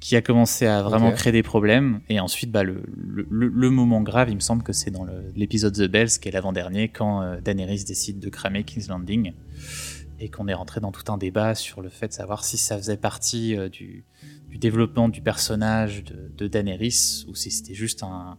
qui 0.00 0.16
a 0.16 0.22
commencé 0.22 0.66
à 0.66 0.82
vraiment 0.82 1.12
créer 1.12 1.32
des 1.32 1.44
problèmes. 1.44 2.00
Et 2.08 2.18
ensuite, 2.18 2.50
bah, 2.50 2.64
le, 2.64 2.82
le, 2.96 3.70
moment 3.70 4.00
grave, 4.00 4.28
il 4.28 4.34
me 4.34 4.40
semble 4.40 4.64
que 4.64 4.72
c'est 4.72 4.90
dans 4.90 5.06
l'épisode 5.36 5.74
The 5.74 5.88
Bells, 5.88 6.18
qui 6.20 6.28
est 6.28 6.32
l'avant-dernier, 6.32 6.88
quand 6.88 7.40
Daenerys 7.42 7.84
décide 7.84 8.18
de 8.18 8.28
cramer 8.28 8.64
King's 8.64 8.88
Landing. 8.88 9.32
et 10.18 10.30
qu'on 10.30 10.48
est 10.48 10.54
rentré 10.54 10.80
dans 10.80 10.92
tout 10.92 11.12
un 11.12 11.18
débat 11.18 11.54
sur 11.54 11.80
le 11.80 11.90
fait 11.90 12.08
de 12.08 12.12
savoir 12.12 12.42
si 12.42 12.56
ça 12.56 12.76
faisait 12.76 12.96
partie 12.96 13.56
du, 13.70 14.04
développement 14.58 15.10
du 15.10 15.20
personnage 15.20 16.02
de, 16.02 16.32
de 16.34 16.48
Daenerys 16.48 17.26
ou 17.28 17.34
si 17.34 17.50
c'était 17.50 17.74
juste 17.74 18.02
un, 18.02 18.38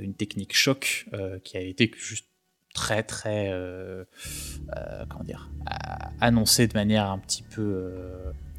une 0.00 0.14
technique 0.14 0.54
choc 0.54 1.06
qui 1.44 1.56
a 1.56 1.60
été 1.60 1.90
juste 1.98 2.26
très 2.74 3.02
très 3.02 3.52
comment 5.08 5.24
dire 5.24 5.50
annoncé 6.20 6.66
de 6.66 6.74
manière 6.74 7.10
un 7.10 7.18
petit 7.18 7.42
peu 7.42 7.92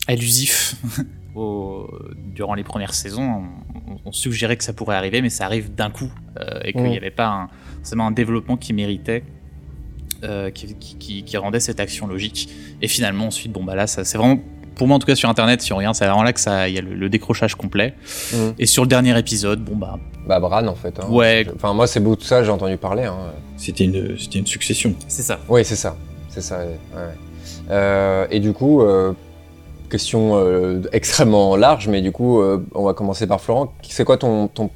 allusif 0.08 0.76
durant 1.36 2.54
les 2.56 2.64
premières 2.64 2.94
saisons, 2.94 3.44
on, 4.06 4.12
suggérait 4.12 4.58
que 4.58 4.64
ça 4.64 4.74
pourrait 4.74 4.96
arriver, 4.96 5.22
mais 5.22 5.30
ça 5.30 5.46
arrive 5.46 5.74
d'un 5.74 5.90
coup 5.90 6.12
euh, 6.40 6.60
et 6.64 6.74
qu'il 6.74 6.84
n'y 6.84 6.98
avait 6.98 7.12
pas 7.12 7.28
un, 7.28 7.50
forcément 7.78 8.08
un 8.08 8.12
développement 8.12 8.58
qui 8.58 8.74
méritait, 8.74 9.24
euh, 10.24 10.52
qui, 10.52 11.38
rendait 11.38 11.60
cette 11.60 11.80
action 11.80 12.08
logique. 12.08 12.50
Et 12.82 12.88
finalement, 12.88 13.28
ensuite, 13.28 13.52
bon 13.52 13.64
bah 13.64 13.76
là, 13.76 13.88
c'est 13.88 14.18
vraiment 14.18 14.42
pour 14.76 14.88
moi 14.88 14.96
en 14.96 15.00
tout 15.00 15.08
cas 15.08 15.16
sur 15.16 15.30
internet, 15.30 15.62
si 15.62 15.74
on 15.74 15.78
regarde, 15.78 15.96
c'est 15.96 16.06
vraiment 16.06 16.24
là 16.24 16.34
que 16.34 16.40
ça, 16.40 16.68
il 16.68 16.76
y 16.76 16.78
a 16.78 16.82
le, 16.82 17.10
décrochage 17.10 17.56
complet. 17.56 17.94
Mm. 18.34 18.38
Et 18.60 18.66
sur 18.66 18.84
le 18.84 18.90
dernier 18.90 19.18
épisode, 19.18 19.64
bon 19.64 19.76
bah. 19.76 19.98
Bah 20.28 20.40
Bran 20.40 20.68
en 20.68 20.76
fait. 20.76 21.00
Hein. 21.00 21.08
ouais. 21.10 21.46
Enfin 21.56 21.74
moi 21.74 21.88
c'est 21.88 22.00
beau 22.00 22.16
tout 22.16 22.26
ça, 22.26 22.44
j'ai 22.44 22.52
entendu 22.52 22.78
parler. 22.78 23.04
Hein. 23.04 23.18
C'était 23.58 23.86
une, 23.86 24.18
c'était 24.18 24.40
une 24.40 24.48
succession. 24.48 24.96
C'est 25.08 25.24
ça. 25.24 25.40
Oui 25.50 25.66
c'est 25.66 25.76
ça, 25.76 25.96
c'est 26.30 26.42
ça. 26.42 26.60
Euh, 27.70 28.28
et 28.30 28.40
du 28.40 28.54
coup 28.54 28.82
question 29.92 30.38
euh, 30.38 30.82
extrêmement 30.92 31.56
large, 31.56 31.88
mais 31.88 32.02
du 32.02 32.12
coup, 32.12 32.42
euh, 32.42 32.66
on 32.74 32.86
va 32.86 32.94
commencer 32.96 33.28
par 33.28 33.42
Florent. 33.42 33.72
C'est 33.84 34.06
quoi 34.06 34.18
ton, 34.18 34.48
ton, 34.48 34.72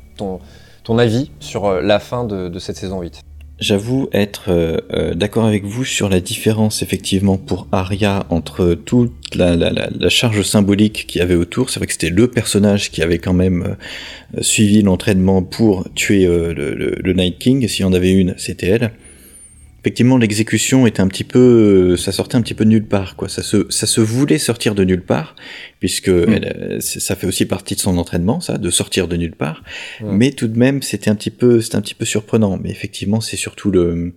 ton, 0.84 0.98
avis 1.00 1.32
sur 1.40 1.66
euh, 1.66 1.82
la 1.82 2.00
fin 2.00 2.26
de, 2.26 2.60
cette 2.60 2.78
saison 2.78 3.02
8 3.02 3.22
J'avoue 3.60 4.10
être 4.12 4.84
d'accord 5.16 5.46
avec 5.46 5.64
vous 5.64 5.86
sur 5.86 6.10
la 6.10 6.20
différence 6.20 6.82
effectivement 6.82 7.38
pour 7.38 7.68
Arya 7.72 8.26
entre 8.30 8.74
toute 8.74 9.14
la, 9.34 9.56
la, 9.56 10.10
charge 10.10 10.42
symbolique 10.42 11.06
qu'il 11.08 11.20
y 11.20 11.22
avait 11.22 11.36
autour. 11.36 11.70
C'est 11.70 11.80
vrai 11.80 11.88
que 11.88 11.94
c'était 11.94 12.10
le 12.10 12.28
personnage 12.30 12.92
qui 12.92 13.02
avait 13.02 13.18
quand 13.18 13.34
même 13.34 13.78
suivi 14.42 14.82
l'entraînement 14.82 15.42
pour 15.42 15.88
tuer 15.96 16.26
le, 16.26 16.54
le, 16.54 17.14
Night 17.14 17.40
King. 17.40 17.66
S'il 17.70 17.82
y 17.82 17.86
en 17.86 17.94
avait 17.94 18.12
une, 18.12 18.36
c'était 18.38 18.68
elle 18.68 18.92
effectivement 19.86 20.18
l'exécution 20.18 20.88
était 20.88 21.02
un 21.02 21.08
petit 21.08 21.24
peu 21.24 21.94
euh, 21.94 21.96
ça 21.96 22.12
sortait 22.12 22.38
un 22.38 22.42
petit 22.42 22.56
peu 22.56 22.66
de 22.66 22.72
nulle 22.72 22.88
part 22.88 23.16
quoi. 23.16 23.30
Ça 23.30 23.44
se 23.44 23.68
ça 23.70 23.86
se 23.86 24.02
voulait 24.02 24.40
sortir 24.40 24.74
de 24.74 24.84
nulle 24.84 25.04
part 25.04 25.36
puisque 25.80 26.10
mm. 26.10 26.34
elle, 26.34 26.78
ça 26.82 27.16
fait 27.16 27.28
aussi 27.28 27.46
partie 27.46 27.76
de 27.76 27.80
son 27.80 28.00
entraînement 28.00 28.40
ça 28.40 28.58
de 28.58 28.70
sortir 28.72 29.08
de 29.08 29.16
nulle 29.16 29.36
part. 29.36 29.64
Mais 30.02 30.32
tout 30.32 30.48
de 30.48 30.58
même 30.58 30.82
c'était 30.82 31.12
un 31.12 31.16
petit 31.16 31.30
peu 31.30 31.62
c'était 31.62 31.76
un 31.76 31.82
petit 31.82 31.94
peu 31.94 32.06
surprenant. 32.06 32.58
Mais 32.58 32.72
effectivement 32.72 33.22
c'est 33.22 33.38
surtout 33.38 33.70
le 33.70 34.16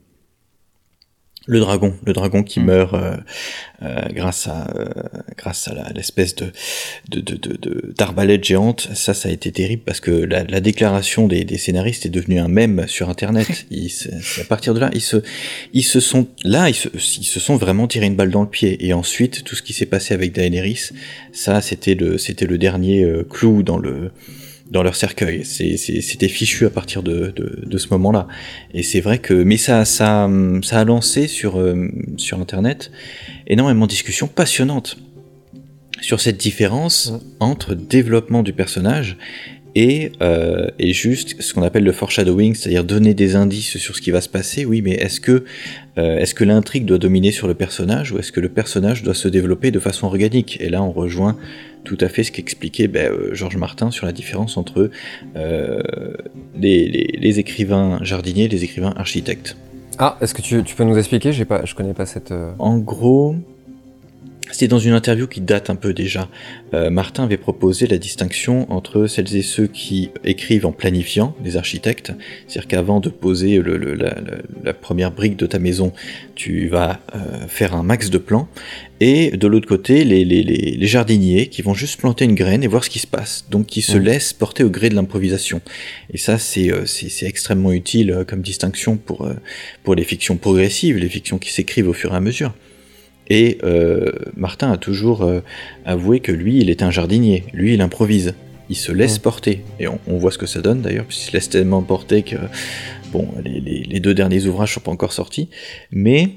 le 1.48 1.60
dragon, 1.60 1.94
le 2.04 2.12
dragon 2.12 2.42
qui 2.42 2.60
mm. 2.60 2.64
meurt 2.64 2.94
euh, 2.94 3.16
euh, 3.82 4.02
grâce 4.10 4.46
à 4.46 4.68
euh, 4.76 4.86
grâce 5.36 5.66
à 5.68 5.92
l'espèce 5.94 6.36
de 6.36 6.52
de 7.08 7.94
d'arbalète 7.96 8.44
géante. 8.44 8.88
Ça, 8.94 9.14
ça 9.14 9.30
a 9.30 9.32
été 9.32 9.50
terrible 9.50 9.82
parce 9.84 10.00
que 10.00 10.10
la, 10.10 10.44
la 10.44 10.60
déclaration 10.60 11.26
des, 11.26 11.44
des, 11.44 11.56
scénaristes 11.56 12.04
est 12.04 12.10
devenue 12.10 12.38
un 12.38 12.48
mème 12.48 12.86
sur 12.86 13.08
Internet. 13.08 13.66
Ils, 13.70 13.90
à 14.40 14.44
partir 14.44 14.74
de 14.74 14.80
là, 14.80 14.90
ils 14.92 15.00
se 15.00 15.16
ils 15.72 15.82
se 15.82 16.00
sont 16.00 16.28
là, 16.44 16.68
ils 16.68 16.74
se, 16.74 16.88
ils 16.88 17.24
se 17.24 17.40
sont 17.40 17.56
vraiment 17.56 17.88
tiré 17.88 18.06
une 18.06 18.16
balle 18.16 18.30
dans 18.30 18.42
le 18.42 18.48
pied. 18.48 18.86
Et 18.86 18.92
ensuite, 18.92 19.42
tout 19.42 19.56
ce 19.56 19.62
qui 19.62 19.72
s'est 19.72 19.86
passé 19.86 20.12
avec 20.12 20.32
Daenerys, 20.32 20.90
ça, 21.32 21.62
c'était 21.62 21.94
le 21.94 22.18
c'était 22.18 22.46
le 22.46 22.58
dernier 22.58 23.10
clou 23.30 23.62
dans 23.62 23.78
le 23.78 24.12
dans 24.70 24.82
leur 24.82 24.96
cercueil. 24.96 25.44
C'était 25.44 26.28
fichu 26.28 26.66
à 26.66 26.70
partir 26.70 27.02
de, 27.02 27.32
de, 27.34 27.64
de 27.64 27.78
ce 27.78 27.88
moment-là. 27.90 28.28
Et 28.74 28.82
c'est 28.82 29.00
vrai 29.00 29.18
que, 29.18 29.34
mais 29.34 29.56
ça, 29.56 29.84
ça, 29.84 30.28
ça 30.62 30.80
a 30.80 30.84
lancé 30.84 31.26
sur, 31.26 31.58
euh, 31.58 31.88
sur 32.16 32.40
Internet 32.40 32.90
énormément 33.46 33.86
de 33.86 33.90
discussions 33.90 34.28
passionnantes 34.28 34.98
sur 36.00 36.20
cette 36.20 36.36
différence 36.36 37.12
entre 37.40 37.74
développement 37.74 38.42
du 38.42 38.52
personnage 38.52 39.16
et, 39.74 40.12
euh, 40.22 40.66
et 40.78 40.92
juste 40.92 41.40
ce 41.40 41.54
qu'on 41.54 41.62
appelle 41.62 41.84
le 41.84 41.92
foreshadowing, 41.92 42.54
c'est-à-dire 42.54 42.84
donner 42.84 43.14
des 43.14 43.36
indices 43.36 43.78
sur 43.78 43.96
ce 43.96 44.00
qui 44.00 44.10
va 44.10 44.20
se 44.20 44.28
passer. 44.28 44.64
Oui, 44.64 44.82
mais 44.82 44.92
est-ce 44.92 45.20
que, 45.20 45.44
euh, 45.98 46.18
est-ce 46.18 46.34
que 46.34 46.44
l'intrigue 46.44 46.84
doit 46.84 46.98
dominer 46.98 47.32
sur 47.32 47.48
le 47.48 47.54
personnage 47.54 48.12
ou 48.12 48.18
est-ce 48.18 48.32
que 48.32 48.40
le 48.40 48.48
personnage 48.48 49.02
doit 49.02 49.14
se 49.14 49.28
développer 49.28 49.70
de 49.70 49.78
façon 49.78 50.06
organique? 50.06 50.60
Et 50.60 50.68
là, 50.68 50.82
on 50.82 50.92
rejoint 50.92 51.36
tout 51.84 51.98
à 52.00 52.08
fait 52.08 52.24
ce 52.24 52.32
qu'expliquait 52.32 52.88
ben, 52.88 53.10
euh, 53.10 53.34
Georges 53.34 53.56
Martin 53.56 53.90
sur 53.90 54.06
la 54.06 54.12
différence 54.12 54.56
entre 54.56 54.90
euh, 55.36 55.82
les, 56.58 57.38
écrivains 57.38 57.98
jardiniers 58.02 58.44
et 58.44 58.48
les 58.48 58.64
écrivains 58.64 58.94
architectes. 58.96 59.56
Ah, 59.98 60.16
est-ce 60.20 60.34
que 60.34 60.42
tu, 60.42 60.62
peux 60.62 60.84
nous 60.84 60.96
expliquer? 60.96 61.32
Je 61.32 61.44
pas, 61.44 61.64
je 61.64 61.74
connais 61.74 61.94
pas 61.94 62.06
cette. 62.06 62.32
En 62.58 62.78
gros, 62.78 63.34
c'était 64.52 64.68
dans 64.68 64.78
une 64.78 64.92
interview 64.92 65.26
qui 65.26 65.40
date 65.40 65.70
un 65.70 65.76
peu 65.76 65.92
déjà. 65.92 66.28
Martin 66.72 67.24
avait 67.24 67.36
proposé 67.36 67.86
la 67.86 67.98
distinction 67.98 68.70
entre 68.72 69.06
celles 69.06 69.34
et 69.36 69.42
ceux 69.42 69.66
qui 69.66 70.10
écrivent 70.24 70.66
en 70.66 70.72
planifiant, 70.72 71.34
les 71.42 71.56
architectes, 71.56 72.12
c'est-à-dire 72.46 72.68
qu'avant 72.68 73.00
de 73.00 73.08
poser 73.08 73.62
la, 74.64 74.74
première 74.74 75.10
brique 75.10 75.36
de 75.36 75.46
ta 75.46 75.58
maison, 75.58 75.92
tu 76.34 76.68
vas 76.68 77.00
faire 77.48 77.74
un 77.74 77.82
max 77.82 78.10
de 78.10 78.18
plans, 78.18 78.48
et 79.00 79.30
de 79.36 79.46
l'autre 79.46 79.68
côté 79.68 80.04
les, 80.04 80.24
les, 80.24 80.42
les, 80.42 80.86
jardiniers 80.86 81.48
qui 81.48 81.62
vont 81.62 81.74
juste 81.74 82.00
planter 82.00 82.24
une 82.24 82.34
graine 82.34 82.64
et 82.64 82.66
voir 82.66 82.84
ce 82.84 82.90
qui 82.90 82.98
se 82.98 83.06
passe, 83.06 83.44
donc 83.50 83.66
qui 83.66 83.82
se 83.82 83.96
laissent 83.96 84.32
porter 84.32 84.64
au 84.64 84.70
gré 84.70 84.88
de 84.88 84.94
l'improvisation. 84.94 85.60
Et 86.12 86.18
ça 86.18 86.38
c'est 86.38 86.72
euh, 86.72 86.84
c'est 86.86 87.26
extrêmement 87.26 87.72
utile 87.72 88.10
euh, 88.10 88.24
comme 88.24 88.42
distinction 88.42 88.96
pour, 88.96 89.26
euh, 89.26 89.34
pour 89.84 89.94
les 89.94 90.04
fictions 90.04 90.36
progressives, 90.36 90.96
les 90.96 91.08
fictions 91.08 91.38
qui 91.38 91.52
s'écrivent 91.52 91.88
au 91.88 91.92
fur 91.92 92.12
et 92.12 92.16
à 92.16 92.20
mesure. 92.20 92.54
Et 93.28 93.58
Martin 94.36 94.72
a 94.72 94.76
toujours 94.76 95.30
avoué 95.84 96.20
que 96.20 96.32
lui, 96.32 96.58
il 96.58 96.70
est 96.70 96.82
un 96.82 96.90
jardinier, 96.90 97.44
lui, 97.52 97.74
il 97.74 97.80
improvise, 97.80 98.34
il 98.70 98.76
se 98.76 98.92
laisse 98.92 99.18
porter. 99.18 99.62
Et 99.78 99.86
on, 99.86 99.98
on, 100.06 100.16
voit 100.16 100.30
ce 100.30 100.38
que 100.38 100.46
ça 100.46 100.60
donne 100.60 100.80
d'ailleurs, 100.80 101.04
puisqu'il 101.04 101.26
se 101.26 101.32
laisse 101.32 101.50
tellement 101.50 101.82
porter 101.82 102.22
que, 102.22 102.36
bon, 103.12 103.28
les, 103.44 103.60
les, 103.60 103.82
les 103.82 104.00
deux 104.00 104.14
derniers 104.14 104.46
ouvrages 104.46 104.74
sont 104.74 104.80
pas 104.80 104.90
encore 104.90 105.12
sortis, 105.12 105.50
mais 105.90 106.30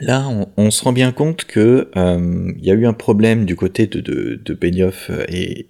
Là, 0.00 0.26
on, 0.56 0.70
se 0.70 0.82
rend 0.82 0.92
bien 0.92 1.12
compte 1.12 1.44
que 1.44 1.90
euh, 1.96 2.52
il 2.56 2.64
y 2.64 2.70
a 2.70 2.74
eu 2.74 2.86
un 2.86 2.94
problème 2.94 3.44
du 3.44 3.56
côté 3.56 3.86
de, 3.86 4.00
de, 4.00 4.40
de 4.42 4.54
Benioff 4.54 5.10
et, 5.28 5.66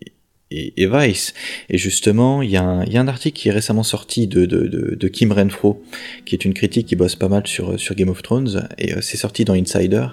et, 0.76 0.86
Weiss. 0.86 1.34
Et 1.70 1.78
justement, 1.78 2.42
il 2.42 2.50
y, 2.50 2.56
a 2.56 2.62
un, 2.62 3.08
article 3.08 3.38
qui 3.38 3.48
est 3.48 3.52
récemment 3.52 3.82
sorti 3.82 4.26
de, 4.26 5.08
Kim 5.08 5.32
Renfro, 5.32 5.82
qui 6.24 6.34
est 6.34 6.44
une 6.44 6.54
critique 6.54 6.86
qui 6.86 6.96
bosse 6.96 7.16
pas 7.16 7.28
mal 7.28 7.46
sur, 7.46 7.76
Game 7.94 8.08
of 8.08 8.22
Thrones, 8.22 8.68
et 8.78 8.94
euh, 8.94 9.00
c'est 9.00 9.16
sorti 9.16 9.44
dans 9.44 9.54
Insider, 9.54 10.06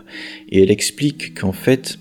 et 0.50 0.64
elle 0.64 0.72
explique 0.72 1.40
qu'en 1.40 1.54
fait, 1.54 1.98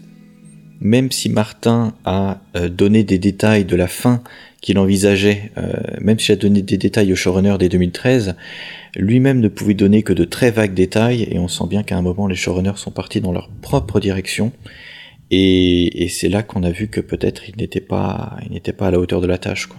même 0.80 1.10
si 1.10 1.28
Martin 1.28 1.94
a 2.04 2.40
euh, 2.56 2.68
donné 2.68 3.04
des 3.04 3.18
détails 3.18 3.64
de 3.64 3.76
la 3.76 3.88
fin 3.88 4.22
qu'il 4.60 4.78
envisageait, 4.78 5.52
même 6.00 6.18
s'il 6.18 6.32
a 6.32 6.36
donné 6.36 6.62
des 6.62 6.78
détails 6.78 7.12
au 7.12 7.16
showrunner 7.16 7.54
dès 7.60 7.68
2013, 7.68 8.34
lui-même 8.96 9.38
ne 9.38 9.46
pouvait 9.46 9.74
donner 9.74 10.02
que 10.02 10.12
de 10.12 10.24
très 10.24 10.50
vagues 10.50 10.74
détails, 10.74 11.28
et 11.30 11.38
on 11.38 11.46
sent 11.46 11.66
bien 11.70 11.84
qu'à 11.84 11.96
un 11.96 12.02
moment 12.02 12.26
les 12.26 12.34
showrunners 12.34 12.76
sont 12.76 12.90
partis 12.90 13.20
dans 13.20 13.30
leur 13.30 13.50
propre 13.62 14.00
direction, 14.00 14.50
et, 15.30 16.08
c'est 16.08 16.28
là 16.28 16.42
qu'on 16.42 16.62
a 16.62 16.70
vu 16.70 16.88
que 16.88 17.00
peut-être 17.00 17.48
il 17.48 17.56
n'était 17.56 17.80
pas, 17.80 18.36
il 18.46 18.52
n'était 18.52 18.72
pas 18.72 18.86
à 18.86 18.90
la 18.90 18.98
hauteur 18.98 19.20
de 19.20 19.26
la 19.26 19.38
tâche. 19.38 19.66
Quoi. 19.66 19.78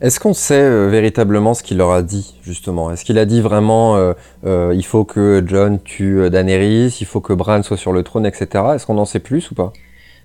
Est-ce 0.00 0.18
qu'on 0.18 0.32
sait 0.32 0.62
euh, 0.62 0.88
véritablement 0.88 1.52
ce 1.52 1.62
qu'il 1.62 1.76
leur 1.76 1.90
a 1.90 2.02
dit, 2.02 2.34
justement? 2.42 2.90
Est-ce 2.90 3.04
qu'il 3.04 3.18
a 3.18 3.26
dit 3.26 3.40
vraiment 3.40 3.96
euh, 3.96 4.14
euh, 4.46 4.72
il 4.74 4.84
faut 4.84 5.04
que 5.04 5.42
John 5.46 5.78
tue 5.82 6.30
Daenerys, 6.30 6.96
il 7.00 7.06
faut 7.06 7.20
que 7.20 7.32
Bran 7.32 7.62
soit 7.62 7.76
sur 7.76 7.92
le 7.92 8.02
trône, 8.02 8.24
etc. 8.24 8.64
Est-ce 8.74 8.86
qu'on 8.86 8.98
en 8.98 9.04
sait 9.04 9.18
plus 9.18 9.50
ou 9.50 9.54
pas? 9.54 9.72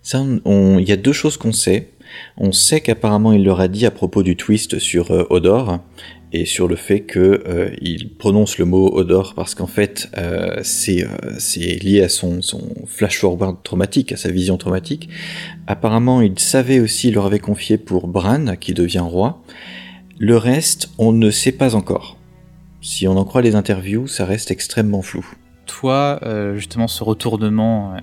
Ça, 0.01 0.23
il 0.45 0.87
y 0.87 0.91
a 0.91 0.97
deux 0.97 1.13
choses 1.13 1.35
qu'on 1.35 1.51
sait. 1.51 1.89
On 2.37 2.51
sait 2.51 2.81
qu'apparemment 2.81 3.33
il 3.33 3.43
leur 3.43 3.59
a 3.59 3.67
dit 3.67 3.85
à 3.85 3.91
propos 3.91 4.23
du 4.23 4.35
twist 4.35 4.79
sur 4.79 5.11
Odor, 5.31 5.79
et 6.35 6.45
sur 6.45 6.67
le 6.67 6.75
fait 6.75 7.05
qu'il 7.05 7.21
euh, 7.21 7.69
prononce 8.19 8.57
le 8.57 8.65
mot 8.65 8.91
Odor 8.93 9.33
parce 9.35 9.55
qu'en 9.55 9.67
fait 9.67 10.09
euh, 10.17 10.59
c'est 10.63 11.03
euh, 11.03 11.77
lié 11.81 12.01
à 12.01 12.09
son, 12.09 12.41
son 12.41 12.61
flash 12.87 13.19
forward 13.19 13.63
traumatique, 13.63 14.11
à 14.11 14.17
sa 14.17 14.31
vision 14.31 14.57
traumatique. 14.57 15.07
Apparemment, 15.65 16.21
il 16.21 16.37
savait 16.37 16.81
aussi, 16.81 17.07
il 17.07 17.13
leur 17.13 17.25
avait 17.25 17.39
confié 17.39 17.77
pour 17.77 18.07
Bran 18.07 18.57
qui 18.59 18.73
devient 18.73 18.99
roi. 18.99 19.41
Le 20.19 20.35
reste, 20.35 20.89
on 20.97 21.13
ne 21.13 21.31
sait 21.31 21.53
pas 21.53 21.73
encore. 21.73 22.17
Si 22.81 23.07
on 23.07 23.17
en 23.17 23.23
croit 23.23 23.41
les 23.41 23.55
interviews, 23.55 24.07
ça 24.07 24.25
reste 24.25 24.51
extrêmement 24.51 25.01
flou. 25.01 25.25
Toi, 25.65 26.19
justement, 26.55 26.87
ce 26.87 27.03
retournement 27.03 27.95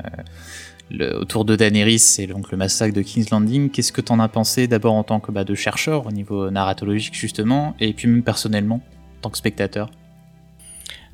autour 1.01 1.45
de 1.45 1.57
Daenerys 1.57 2.17
et 2.19 2.27
donc 2.27 2.51
le 2.51 2.59
massacre 2.59 2.95
de 2.95 3.03
King's 3.03 3.31
Landing. 3.31 3.71
Qu'est-ce 3.71 3.93
que 3.93 4.01
tu 4.01 4.13
en 4.13 4.21
as 4.21 4.29
pensé 4.29 4.67
d'abord 4.67 4.95
en 4.95 5.05
tant 5.05 5.21
que 5.21 5.33
bah, 5.33 5.45
chercheur 5.55 6.07
au 6.07 6.13
niveau 6.13 6.51
narratologique 6.51 7.15
justement, 7.15 7.75
et 7.81 7.93
puis 7.93 8.09
même 8.09 8.23
personnellement 8.23 8.77
en 8.77 9.23
tant 9.23 9.31
que 9.31 9.39
spectateur? 9.39 9.91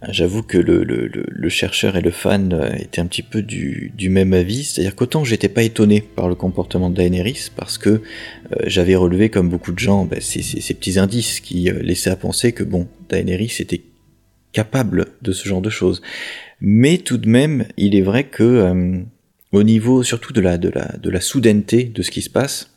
J'avoue 0.08 0.44
que 0.44 0.58
le, 0.58 1.48
chercheur 1.48 1.96
et 1.96 2.00
le 2.00 2.12
fan 2.12 2.52
euh, 2.52 2.72
étaient 2.76 3.00
un 3.00 3.06
petit 3.06 3.24
peu 3.24 3.42
du, 3.42 3.92
même 4.08 4.32
avis, 4.32 4.62
c'est-à-dire 4.62 4.94
qu'autant 4.94 5.24
j'étais 5.24 5.48
pas 5.48 5.64
étonné 5.64 6.00
par 6.00 6.28
le 6.28 6.36
comportement 6.36 6.88
de 6.88 6.94
Daenerys, 6.94 7.48
parce 7.56 7.78
que 7.78 7.88
euh, 7.88 8.00
j'avais 8.64 8.94
relevé 8.94 9.28
comme 9.28 9.48
beaucoup 9.48 9.72
de 9.72 9.78
gens 9.80 10.04
bah, 10.04 10.20
ces, 10.20 10.40
petits 10.74 11.00
indices 11.00 11.40
qui 11.40 11.68
euh, 11.68 11.82
laissaient 11.82 12.10
à 12.10 12.16
penser 12.16 12.52
que 12.52 12.62
bon, 12.62 12.86
Daenerys 13.08 13.56
était 13.58 13.82
capable 14.52 15.06
de 15.22 15.32
ce 15.32 15.48
genre 15.48 15.60
de 15.60 15.70
choses. 15.70 16.00
Mais 16.60 16.98
tout 16.98 17.18
de 17.18 17.28
même, 17.28 17.66
il 17.76 17.94
est 17.94 18.02
vrai 18.02 18.24
que 18.24 18.42
euh, 18.42 19.00
au 19.52 19.62
niveau 19.62 20.02
surtout 20.02 20.32
de 20.32 20.40
la, 20.40 20.58
de, 20.58 20.68
la, 20.68 20.96
de 20.96 21.10
la 21.10 21.20
soudaineté 21.20 21.84
de 21.84 22.02
ce 22.02 22.10
qui 22.10 22.22
se 22.22 22.30
passe, 22.30 22.70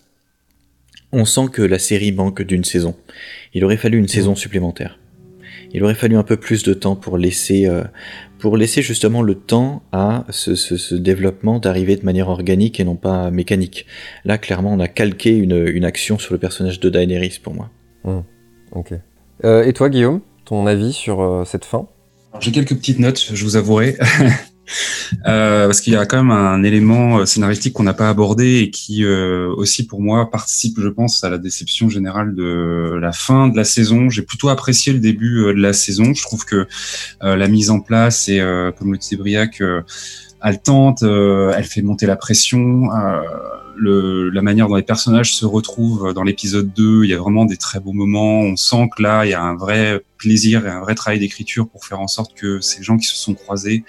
on 1.12 1.26
sent 1.26 1.48
que 1.52 1.62
la 1.62 1.80
série 1.80 2.12
manque 2.12 2.42
d'une 2.42 2.64
saison. 2.64 2.96
Il 3.54 3.66
aurait 3.66 3.78
fallu 3.78 3.98
une 3.98 4.08
saison 4.08 4.36
supplémentaire. 4.36 4.98
Il 5.74 5.84
aurait 5.84 5.96
fallu 5.96 6.18
un 6.18 6.24
peu 6.24 6.38
plus 6.38 6.64
de 6.64 6.74
temps 6.74 6.96
pour 6.96 7.18
laisser, 7.18 7.66
euh, 7.66 7.84
pour 8.40 8.58
laisser 8.58 8.82
justement 8.82 9.22
le 9.22 9.36
temps 9.36 9.84
à 9.92 10.26
ce, 10.30 10.56
ce, 10.56 10.76
ce 10.76 10.96
développement 10.96 11.60
d'arriver 11.60 11.96
de 11.96 12.04
manière 12.04 12.30
organique 12.30 12.80
et 12.80 12.84
non 12.84 12.96
pas 12.96 13.32
mécanique. 13.32 13.86
Là, 14.26 14.38
clairement, 14.38 14.74
on 14.74 14.80
a 14.80 14.90
calqué 14.90 15.38
une, 15.38 15.68
une 15.68 15.86
action 15.86 16.18
sur 16.18 16.34
le 16.34 16.40
personnage 16.40 16.80
de 16.80 16.90
Daenerys 16.90 17.40
pour 17.42 17.54
moi. 17.54 17.70
Mmh. 18.04 18.20
Ok. 18.74 18.94
Euh, 19.46 19.64
et 19.64 19.74
toi, 19.74 19.90
Guillaume, 19.90 20.22
ton 20.46 20.68
avis 20.68 20.94
sur 20.94 21.22
euh, 21.22 21.46
cette 21.46 21.66
fin? 21.66 21.88
J'ai 22.40 22.52
quelques 22.52 22.76
petites 22.76 23.00
notes, 23.00 23.32
je 23.34 23.44
vous 23.44 23.56
avouerai. 23.56 23.98
Euh, 25.28 25.68
parce 25.68 25.82
qu'il 25.82 25.94
y 25.94 25.96
a 25.96 26.06
quand 26.06 26.18
même 26.18 26.32
un 26.32 26.64
élément 26.64 27.20
euh, 27.20 27.26
scénaristique 27.26 27.74
qu'on 27.74 27.84
n'a 27.84 27.94
pas 27.94 28.10
abordé 28.10 28.62
et 28.62 28.72
qui 28.72 29.06
euh, 29.06 29.54
aussi 29.56 29.86
pour 29.86 30.02
moi 30.02 30.32
participe, 30.32 30.80
je 30.80 30.88
pense, 30.88 31.24
à 31.24 31.30
la 31.30 31.38
déception 31.38 31.90
générale 31.90 32.34
de 32.34 32.98
la 33.00 33.12
fin 33.12 33.48
de 33.48 33.56
la 33.56 33.64
saison. 33.64 34.10
J'ai 34.10 34.24
plutôt 34.24 34.50
apprécié 34.50 34.94
le 34.94 35.00
début 35.00 35.44
de 35.46 35.62
la 35.62 35.74
saison. 35.74 36.14
Je 36.14 36.24
trouve 36.24 36.46
que 36.46 36.68
la 37.22 37.48
mise 37.48 37.70
en 37.70 37.80
place 37.80 38.30
et 38.30 38.40
comme 38.78 38.92
le 38.92 38.98
disait 38.98 39.16
Briac, 39.16 39.62
elle 40.44 40.62
tente, 40.62 41.04
elle 41.04 41.64
fait 41.64 41.82
monter 41.82 42.06
la 42.06 42.16
pression. 42.16 42.90
Le, 43.78 44.30
la 44.30 44.42
manière 44.42 44.68
dont 44.68 44.76
les 44.76 44.84
personnages 44.84 45.34
se 45.36 45.46
retrouvent 45.46 46.14
dans 46.14 46.24
l'épisode 46.24 46.72
2, 46.74 47.04
il 47.04 47.10
y 47.10 47.14
a 47.14 47.18
vraiment 47.18 47.46
des 47.46 47.58
très 47.58 47.80
beaux 47.80 47.94
moments. 47.94 48.42
On 48.42 48.56
sent 48.56 48.90
que 48.96 49.04
là, 49.04 49.26
il 49.26 49.32
y 49.32 49.34
a 49.34 49.42
un 49.42 49.56
vrai 49.56 50.04
plaisir 50.18 50.66
et 50.66 50.70
un 50.70 50.82
vrai 50.82 50.96
travail 50.96 51.20
d'écriture 51.20 51.68
pour 51.68 51.86
faire 51.86 52.00
en 52.00 52.08
sorte 52.08 52.34
que 52.36 52.60
ces 52.60 52.84
gens 52.84 52.98
qui 52.98 53.08
se 53.08 53.16
sont 53.16 53.34
croisés 53.34 53.84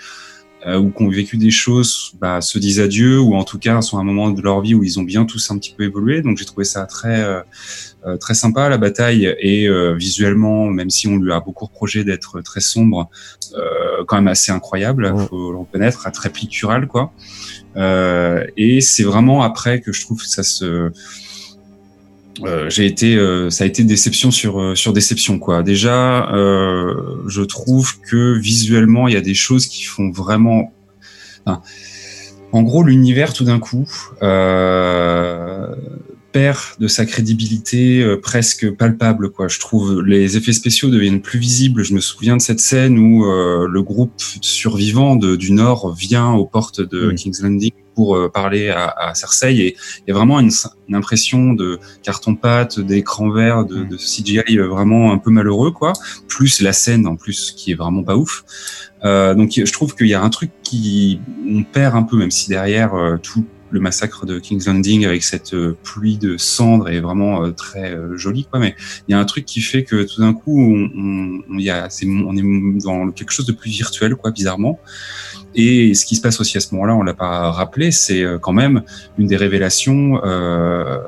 euh, 0.67 0.79
ou 0.79 0.91
qui 0.91 1.03
ont 1.03 1.09
vécu 1.09 1.37
des 1.37 1.51
choses 1.51 2.13
bah, 2.21 2.41
se 2.41 2.59
disent 2.59 2.81
adieu 2.81 3.19
ou 3.21 3.35
en 3.35 3.45
tout 3.45 3.59
cas 3.59 3.81
sont 3.83 3.99
à 3.99 4.01
un 4.01 4.05
moment 4.05 4.31
de 4.31 4.41
leur 4.41 4.61
vie 4.61 4.75
où 4.75 4.85
ils 4.85 5.01
ont 5.01 5.03
bien 5.03 5.25
tous 5.25 5.51
un 5.51 5.59
petit 5.59 5.75
peu 5.77 5.85
évolué. 5.85 6.23
Donc 6.23 6.39
j'ai 6.39 6.45
trouvé 6.45 6.65
ça 6.65 6.87
très 6.87 7.23
euh, 7.25 7.41
euh 8.07 8.17
très 8.17 8.35
sympa 8.35 8.69
la 8.69 8.79
bataille 8.79 9.35
et 9.41 9.69
euh, 9.69 9.95
visuellement, 9.95 10.67
même 10.67 10.91
si 10.91 11.09
on 11.09 11.17
lui 11.17 11.33
a 11.33 11.41
beaucoup 11.41 11.67
reproché 11.67 12.05
d'être 12.05 12.41
très 12.43 12.61
sombre, 12.61 13.11
euh, 13.55 14.05
quand 14.07 14.17
même 14.17 14.29
assez 14.29 14.53
incroyable, 14.53 15.13
il 15.17 15.27
faut 15.27 15.53
le 15.53 15.59
reconnaître, 15.59 16.11
très 16.13 16.31
pictural 16.31 16.87
quoi. 16.87 17.13
et 18.57 18.81
c'est 18.81 19.05
vraiment 19.05 19.43
après 19.43 19.81
que 19.81 19.93
je 19.93 20.03
trouve 20.03 20.21
que 20.21 20.29
ça 20.29 20.43
se 20.43 20.91
euh, 22.41 22.71
j'ai 22.71 22.87
été, 22.87 23.15
euh, 23.17 23.51
ça 23.51 23.65
a 23.65 23.67
été 23.67 23.85
déception 23.85 24.31
sur 24.31 24.61
euh, 24.61 24.75
sur 24.75 24.93
déception 24.93 25.39
quoi. 25.39 25.63
Déjà, 25.63 26.29
je 26.33 27.43
trouve 27.43 28.01
que 28.01 28.39
visuellement 28.39 29.09
il 29.09 29.15
y 29.15 29.17
a 29.17 29.21
des 29.21 29.35
choses 29.35 29.67
qui 29.67 29.85
font 29.85 30.11
vraiment. 30.11 30.73
En 32.55 32.63
gros, 32.63 32.83
l'univers 32.83 33.33
tout 33.33 33.45
d'un 33.45 33.59
coup 33.59 33.89
perd 36.33 36.59
de 36.79 36.89
sa 36.89 37.05
crédibilité 37.07 38.17
presque 38.23 38.71
palpable 38.73 39.31
quoi. 39.31 39.49
Je 39.49 39.59
trouve 39.61 40.03
les 40.03 40.37
effets 40.37 40.53
spéciaux 40.53 40.91
deviennent 40.91 41.23
plus 41.23 41.39
visibles. 41.39 41.85
Je 41.85 41.95
me 41.95 42.01
souviens 42.01 42.37
de 42.37 42.43
cette 42.43 42.61
scène 42.61 42.99
où 42.99 43.25
le 43.25 43.83
groupe 43.83 44.13
survivant 44.41 45.17
de, 45.17 45.37
du 45.37 45.53
Nord 45.53 45.95
vient 45.95 46.33
aux 46.33 46.47
portes 46.47 46.81
de 46.81 47.13
King's 47.13 47.43
Landing 47.43 47.73
pour 47.95 48.17
euh, 48.17 48.29
parler 48.29 48.71
à, 48.71 48.89
à, 48.89 49.15
Cersei 49.15 49.59
et 49.59 49.77
il 49.99 50.05
y 50.09 50.11
a 50.11 50.15
vraiment 50.15 50.41
une, 50.41 50.51
une 50.89 50.95
impression 50.95 51.53
de 51.53 51.79
carton-pâte, 52.03 52.81
d'écran 52.81 53.31
vert, 53.31 53.65
de, 53.65 53.77
mm. 53.77 53.89
de, 53.89 53.97
CGI 53.97 54.59
euh, 54.59 54.67
vraiment 54.67 55.13
un 55.13 55.19
peu 55.19 55.31
malheureux 55.31 55.71
quoi. 55.71 55.93
Plus 56.29 56.61
la 56.61 56.73
scène 56.73 57.07
en 57.07 57.17
plus 57.17 57.53
qui 57.53 57.73
est 57.73 57.75
vraiment 57.75 58.03
pas 58.03 58.17
ouf. 58.17 58.45
Euh, 59.05 59.35
donc 59.35 59.53
je 59.55 59.73
trouve 59.73 59.95
qu'il 59.95 60.09
y 60.09 60.15
a 60.15 60.23
un 60.23 60.31
truc 60.31 60.51
qui 60.63 61.21
on 61.49 61.65
perd 61.65 61.97
un 61.97 62.03
peu 62.03 62.17
même 62.17 62.31
si 62.31 62.49
derrière 62.49 62.95
euh, 62.95 63.17
tout 63.17 63.45
le 63.73 63.81
massacre 63.81 64.27
de 64.27 64.39
King's 64.39 64.67
Landing 64.67 65.07
avec 65.07 65.25
cette 65.25 65.57
pluie 65.83 66.19
de 66.19 66.37
cendres 66.37 66.89
est 66.89 67.01
vraiment 67.01 67.51
très 67.53 67.97
joli 68.15 68.45
quoi. 68.45 68.61
Mais 68.61 68.75
il 69.09 69.13
y 69.13 69.15
a 69.15 69.19
un 69.19 69.25
truc 69.25 69.45
qui 69.47 69.61
fait 69.61 69.83
que 69.85 70.03
tout 70.03 70.21
d'un 70.21 70.35
coup 70.35 70.61
on, 70.61 71.41
on, 71.51 71.59
y 71.59 71.71
a, 71.71 71.89
on 72.27 72.37
est 72.37 72.83
dans 72.85 73.11
quelque 73.11 73.33
chose 73.33 73.47
de 73.47 73.53
plus 73.53 73.71
virtuel 73.71 74.15
quoi 74.15 74.31
bizarrement. 74.31 74.79
Et 75.55 75.95
ce 75.95 76.07
qui 76.07 76.17
se 76.17 76.21
passe 76.21 76.41
aussi 76.41 76.57
à 76.57 76.61
ce 76.61 76.75
moment-là, 76.75 76.95
on 76.95 77.03
l'a 77.03 77.15
pas 77.15 77.51
rappelé, 77.51 77.91
c'est 77.91 78.23
euh, 78.23 78.39
quand 78.39 78.53
même 78.53 78.83
une 79.19 79.27
des 79.27 79.37
révélations 79.37 80.21
euh, 80.25 80.99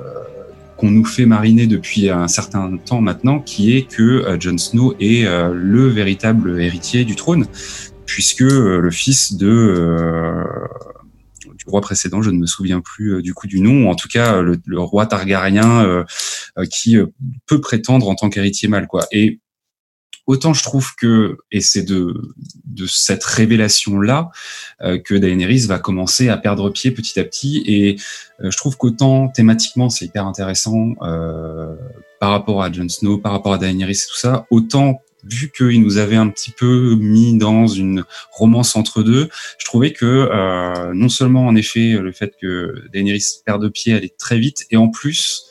qu'on 0.76 0.90
nous 0.90 1.04
fait 1.04 1.24
mariner 1.24 1.66
depuis 1.66 2.10
un 2.10 2.28
certain 2.28 2.76
temps 2.76 3.00
maintenant, 3.00 3.40
qui 3.40 3.76
est 3.76 3.88
que 3.88 4.02
euh, 4.02 4.36
Jon 4.38 4.58
Snow 4.58 4.94
est 5.00 5.24
euh, 5.24 5.52
le 5.54 5.88
véritable 5.88 6.60
héritier 6.60 7.04
du 7.04 7.16
trône, 7.16 7.46
puisque 8.04 8.40
le 8.40 8.90
fils 8.90 9.34
de 9.34 10.04
du 11.64 11.70
roi 11.70 11.80
précédent, 11.80 12.22
je 12.22 12.30
ne 12.30 12.38
me 12.38 12.46
souviens 12.46 12.80
plus 12.80 13.22
du 13.22 13.34
coup 13.34 13.46
du 13.46 13.60
nom, 13.60 13.86
ou 13.86 13.90
en 13.90 13.94
tout 13.94 14.08
cas 14.08 14.42
le, 14.42 14.60
le 14.66 14.80
roi 14.80 15.06
Targaryen 15.06 16.04
qui 16.70 16.96
peut 17.46 17.60
prétendre 17.60 18.08
en 18.08 18.14
tant 18.14 18.30
qu'héritier 18.30 18.68
mâle, 18.68 18.86
quoi. 18.86 19.06
Et 19.12 19.40
autant 20.26 20.54
je 20.54 20.62
trouve 20.62 20.94
que, 20.96 21.36
et 21.50 21.60
c'est 21.60 21.82
de, 21.82 22.14
de 22.64 22.86
cette 22.86 23.24
révélation-là 23.24 24.30
euh, 24.82 24.98
que 24.98 25.14
Daenerys 25.14 25.66
va 25.66 25.78
commencer 25.78 26.28
à 26.28 26.36
perdre 26.36 26.70
pied 26.70 26.90
petit 26.90 27.20
à 27.20 27.24
petit, 27.24 27.62
et 27.66 27.96
euh, 28.42 28.50
je 28.50 28.56
trouve 28.56 28.76
qu'autant 28.76 29.28
thématiquement 29.28 29.90
c'est 29.90 30.06
hyper 30.06 30.26
intéressant 30.26 30.94
euh, 31.02 31.74
par 32.20 32.30
rapport 32.30 32.62
à 32.62 32.72
Jon 32.72 32.88
Snow, 32.88 33.18
par 33.18 33.32
rapport 33.32 33.52
à 33.52 33.58
Daenerys 33.58 33.92
et 33.92 34.08
tout 34.08 34.16
ça, 34.16 34.46
autant 34.50 35.00
vu 35.28 35.50
qu'il 35.50 35.82
nous 35.82 35.98
avait 35.98 36.16
un 36.16 36.28
petit 36.28 36.50
peu 36.50 36.96
mis 36.96 37.36
dans 37.36 37.66
une 37.66 38.04
romance 38.30 38.76
entre 38.76 39.02
deux, 39.02 39.28
je 39.58 39.64
trouvais 39.64 39.92
que 39.92 40.04
euh, 40.04 40.92
non 40.94 41.08
seulement 41.08 41.46
en 41.46 41.56
effet 41.56 41.98
le 42.00 42.12
fait 42.12 42.34
que 42.40 42.84
Daenerys 42.92 43.40
perde 43.44 43.68
pied 43.70 43.94
allait 43.94 44.14
très 44.18 44.38
vite, 44.38 44.66
et 44.70 44.76
en 44.76 44.88
plus 44.88 45.46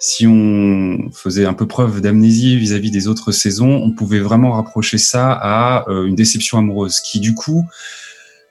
si 0.00 0.26
on 0.28 1.10
faisait 1.12 1.44
un 1.44 1.54
peu 1.54 1.66
preuve 1.66 2.00
d'amnésie 2.00 2.56
vis-à-vis 2.56 2.92
des 2.92 3.08
autres 3.08 3.32
saisons, 3.32 3.82
on 3.82 3.90
pouvait 3.90 4.20
vraiment 4.20 4.52
rapprocher 4.52 4.96
ça 4.96 5.32
à 5.32 5.88
euh, 5.88 6.04
une 6.04 6.14
déception 6.14 6.58
amoureuse, 6.58 7.00
qui 7.00 7.18
du 7.18 7.34
coup 7.34 7.64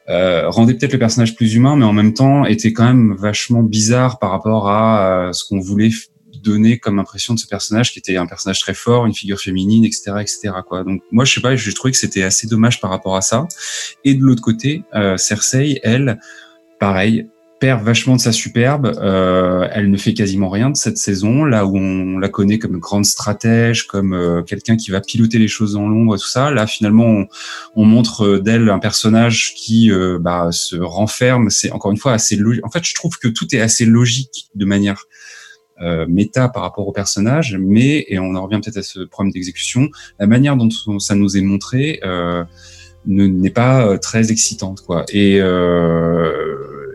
euh, 0.09 0.49
rendait 0.49 0.73
peut-être 0.73 0.93
le 0.93 0.99
personnage 0.99 1.35
plus 1.35 1.55
humain, 1.55 1.75
mais 1.77 1.85
en 1.85 1.93
même 1.93 2.13
temps 2.13 2.45
était 2.45 2.73
quand 2.73 2.85
même 2.85 3.15
vachement 3.17 3.63
bizarre 3.63 4.19
par 4.19 4.31
rapport 4.31 4.69
à 4.69 5.31
ce 5.33 5.45
qu'on 5.47 5.59
voulait 5.59 5.91
donner 6.47 6.77
comme 6.79 6.99
impression 6.99 7.33
de 7.33 7.39
ce 7.39 7.47
personnage, 7.47 7.91
qui 7.91 7.99
était 7.99 8.17
un 8.17 8.25
personnage 8.25 8.59
très 8.59 8.73
fort, 8.73 9.05
une 9.05 9.13
figure 9.13 9.39
féminine, 9.39 9.85
etc., 9.85 10.13
etc. 10.19 10.49
Quoi. 10.67 10.83
Donc 10.83 11.01
moi, 11.11 11.25
je 11.25 11.33
sais 11.33 11.41
pas, 11.41 11.55
je 11.55 11.71
trouvais 11.71 11.91
que 11.91 11.97
c'était 11.97 12.23
assez 12.23 12.47
dommage 12.47 12.79
par 12.81 12.89
rapport 12.89 13.15
à 13.15 13.21
ça. 13.21 13.47
Et 14.03 14.13
de 14.13 14.23
l'autre 14.23 14.41
côté, 14.41 14.83
euh, 14.95 15.17
Cersei, 15.17 15.79
elle, 15.83 16.19
pareil, 16.79 17.27
perd 17.59 17.83
vachement 17.83 18.15
de 18.15 18.21
sa 18.21 18.31
superbe. 18.31 18.93
Euh, 19.01 19.67
elle 19.71 19.89
ne 19.89 19.97
fait 19.97 20.13
quasiment 20.13 20.49
rien 20.49 20.69
de 20.69 20.77
cette 20.77 20.99
saison, 20.99 21.43
là 21.43 21.65
où 21.65 21.75
on 21.75 22.19
la 22.19 22.29
connaît 22.29 22.59
comme 22.59 22.77
grande 22.77 23.05
stratège, 23.05 23.87
comme 23.87 24.13
euh, 24.13 24.43
quelqu'un 24.43 24.77
qui 24.77 24.91
va 24.91 25.01
piloter 25.01 25.39
les 25.39 25.47
choses 25.47 25.73
dans 25.73 25.87
l'ombre 25.87 26.17
tout 26.17 26.27
ça. 26.27 26.51
Là, 26.51 26.67
finalement, 26.67 27.05
on, 27.05 27.27
on 27.75 27.85
montre 27.85 28.37
d'elle 28.37 28.69
un 28.69 28.79
personnage 28.79 29.55
qui 29.55 29.91
bah, 30.19 30.49
se 30.51 30.75
renferme. 30.75 31.49
C'est 31.49 31.71
encore 31.71 31.91
une 31.91 31.97
fois 31.97 32.13
assez 32.13 32.35
logique. 32.35 32.63
En 32.65 32.69
fait, 32.69 32.85
je 32.85 32.93
trouve 32.93 33.17
que 33.17 33.27
tout 33.27 33.47
est 33.55 33.59
assez 33.59 33.85
logique 33.85 34.49
de 34.53 34.65
manière 34.65 35.05
méta 36.07 36.49
par 36.49 36.63
rapport 36.63 36.87
au 36.87 36.91
personnage, 36.91 37.57
mais 37.59 38.05
et 38.07 38.19
on 38.19 38.35
en 38.35 38.43
revient 38.43 38.59
peut-être 38.63 38.77
à 38.77 38.83
ce 38.83 38.99
problème 39.01 39.31
d'exécution. 39.31 39.89
La 40.19 40.27
manière 40.27 40.55
dont 40.57 40.69
ça 40.99 41.15
nous 41.15 41.37
est 41.37 41.41
montré 41.41 42.01
n'est 43.05 43.49
pas 43.51 43.97
très 43.99 44.31
excitante, 44.31 44.81
quoi. 44.81 45.05
Et 45.09 45.39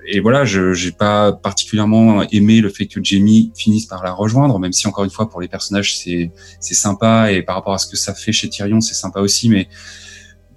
et 0.06 0.20
voilà, 0.20 0.44
je 0.44 0.72
j'ai 0.72 0.92
pas 0.92 1.32
particulièrement 1.32 2.22
aimé 2.30 2.60
le 2.60 2.68
fait 2.68 2.86
que 2.86 3.02
Jamie 3.02 3.52
finisse 3.54 3.86
par 3.86 4.02
la 4.02 4.12
rejoindre, 4.12 4.58
même 4.58 4.72
si 4.72 4.86
encore 4.86 5.04
une 5.04 5.10
fois 5.10 5.28
pour 5.28 5.40
les 5.40 5.48
personnages 5.48 5.96
c'est 5.96 6.30
c'est 6.60 6.74
sympa 6.74 7.30
et 7.32 7.42
par 7.42 7.54
rapport 7.54 7.74
à 7.74 7.78
ce 7.78 7.86
que 7.86 7.96
ça 7.96 8.14
fait 8.14 8.32
chez 8.32 8.48
Tyrion 8.48 8.80
c'est 8.80 8.94
sympa 8.94 9.20
aussi, 9.20 9.48
mais 9.48 9.68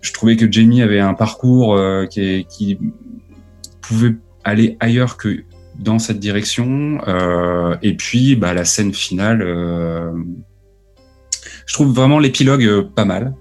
je 0.01 0.11
trouvais 0.13 0.36
que 0.36 0.51
Jamie 0.51 0.82
avait 0.82 0.99
un 0.99 1.13
parcours 1.13 1.76
euh, 1.76 2.05
qui, 2.05 2.45
qui 2.45 2.78
pouvait 3.82 4.15
aller 4.43 4.78
ailleurs 4.80 5.17
que 5.17 5.43
dans 5.80 5.99
cette 5.99 6.19
direction. 6.19 6.99
Euh, 7.07 7.78
et 7.82 7.95
puis 7.95 8.36
bah, 8.36 8.53
la 8.53 8.65
scène 8.65 8.93
finale, 8.93 9.41
euh, 9.41 10.11
je 11.65 11.73
trouve 11.73 11.93
vraiment 11.93 12.19
l'épilogue 12.19 12.63
euh, 12.63 12.84
pas 12.84 13.05
mal. 13.05 13.36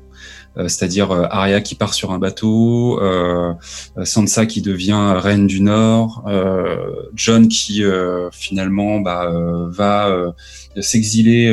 Euh, 0.56 0.68
c'est-à-dire 0.68 1.10
euh, 1.10 1.26
Arya 1.30 1.60
qui 1.60 1.74
part 1.74 1.94
sur 1.94 2.12
un 2.12 2.18
bateau, 2.18 3.00
Sansa 4.04 4.46
qui 4.46 4.62
devient 4.62 5.14
reine 5.16 5.46
du 5.46 5.60
Nord, 5.60 6.24
John 7.14 7.48
qui 7.48 7.82
finalement 8.32 9.00
bah, 9.00 9.30
va 9.68 10.34
s'exiler 10.80 11.52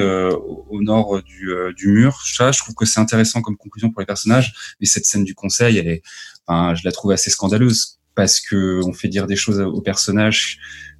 au 0.70 0.82
nord 0.82 1.22
du, 1.24 1.52
du 1.76 1.88
mur. 1.88 2.22
Ça, 2.26 2.52
je 2.52 2.60
trouve 2.60 2.76
que 2.76 2.86
c'est 2.86 3.00
intéressant 3.00 3.42
comme 3.42 3.58
conclusion 3.58 3.90
pour 3.90 4.02
les 4.02 4.06
personnages, 4.06 4.76
mais 4.80 4.86
cette 4.86 5.06
scène 5.06 5.24
du 5.24 5.34
conseil, 5.34 5.78
elle 5.78 5.88
est, 5.88 6.02
enfin, 6.46 6.76
je 6.76 6.82
la 6.86 6.92
trouve 6.92 7.12
assez 7.12 7.30
scandaleuse 7.30 8.01
parce 8.16 8.40
que 8.40 8.82
on 8.86 8.94
fait 8.94 9.08
dire 9.08 9.28
des 9.28 9.36
choses 9.36 9.60
aux 9.60 9.82
personnages 9.82 10.60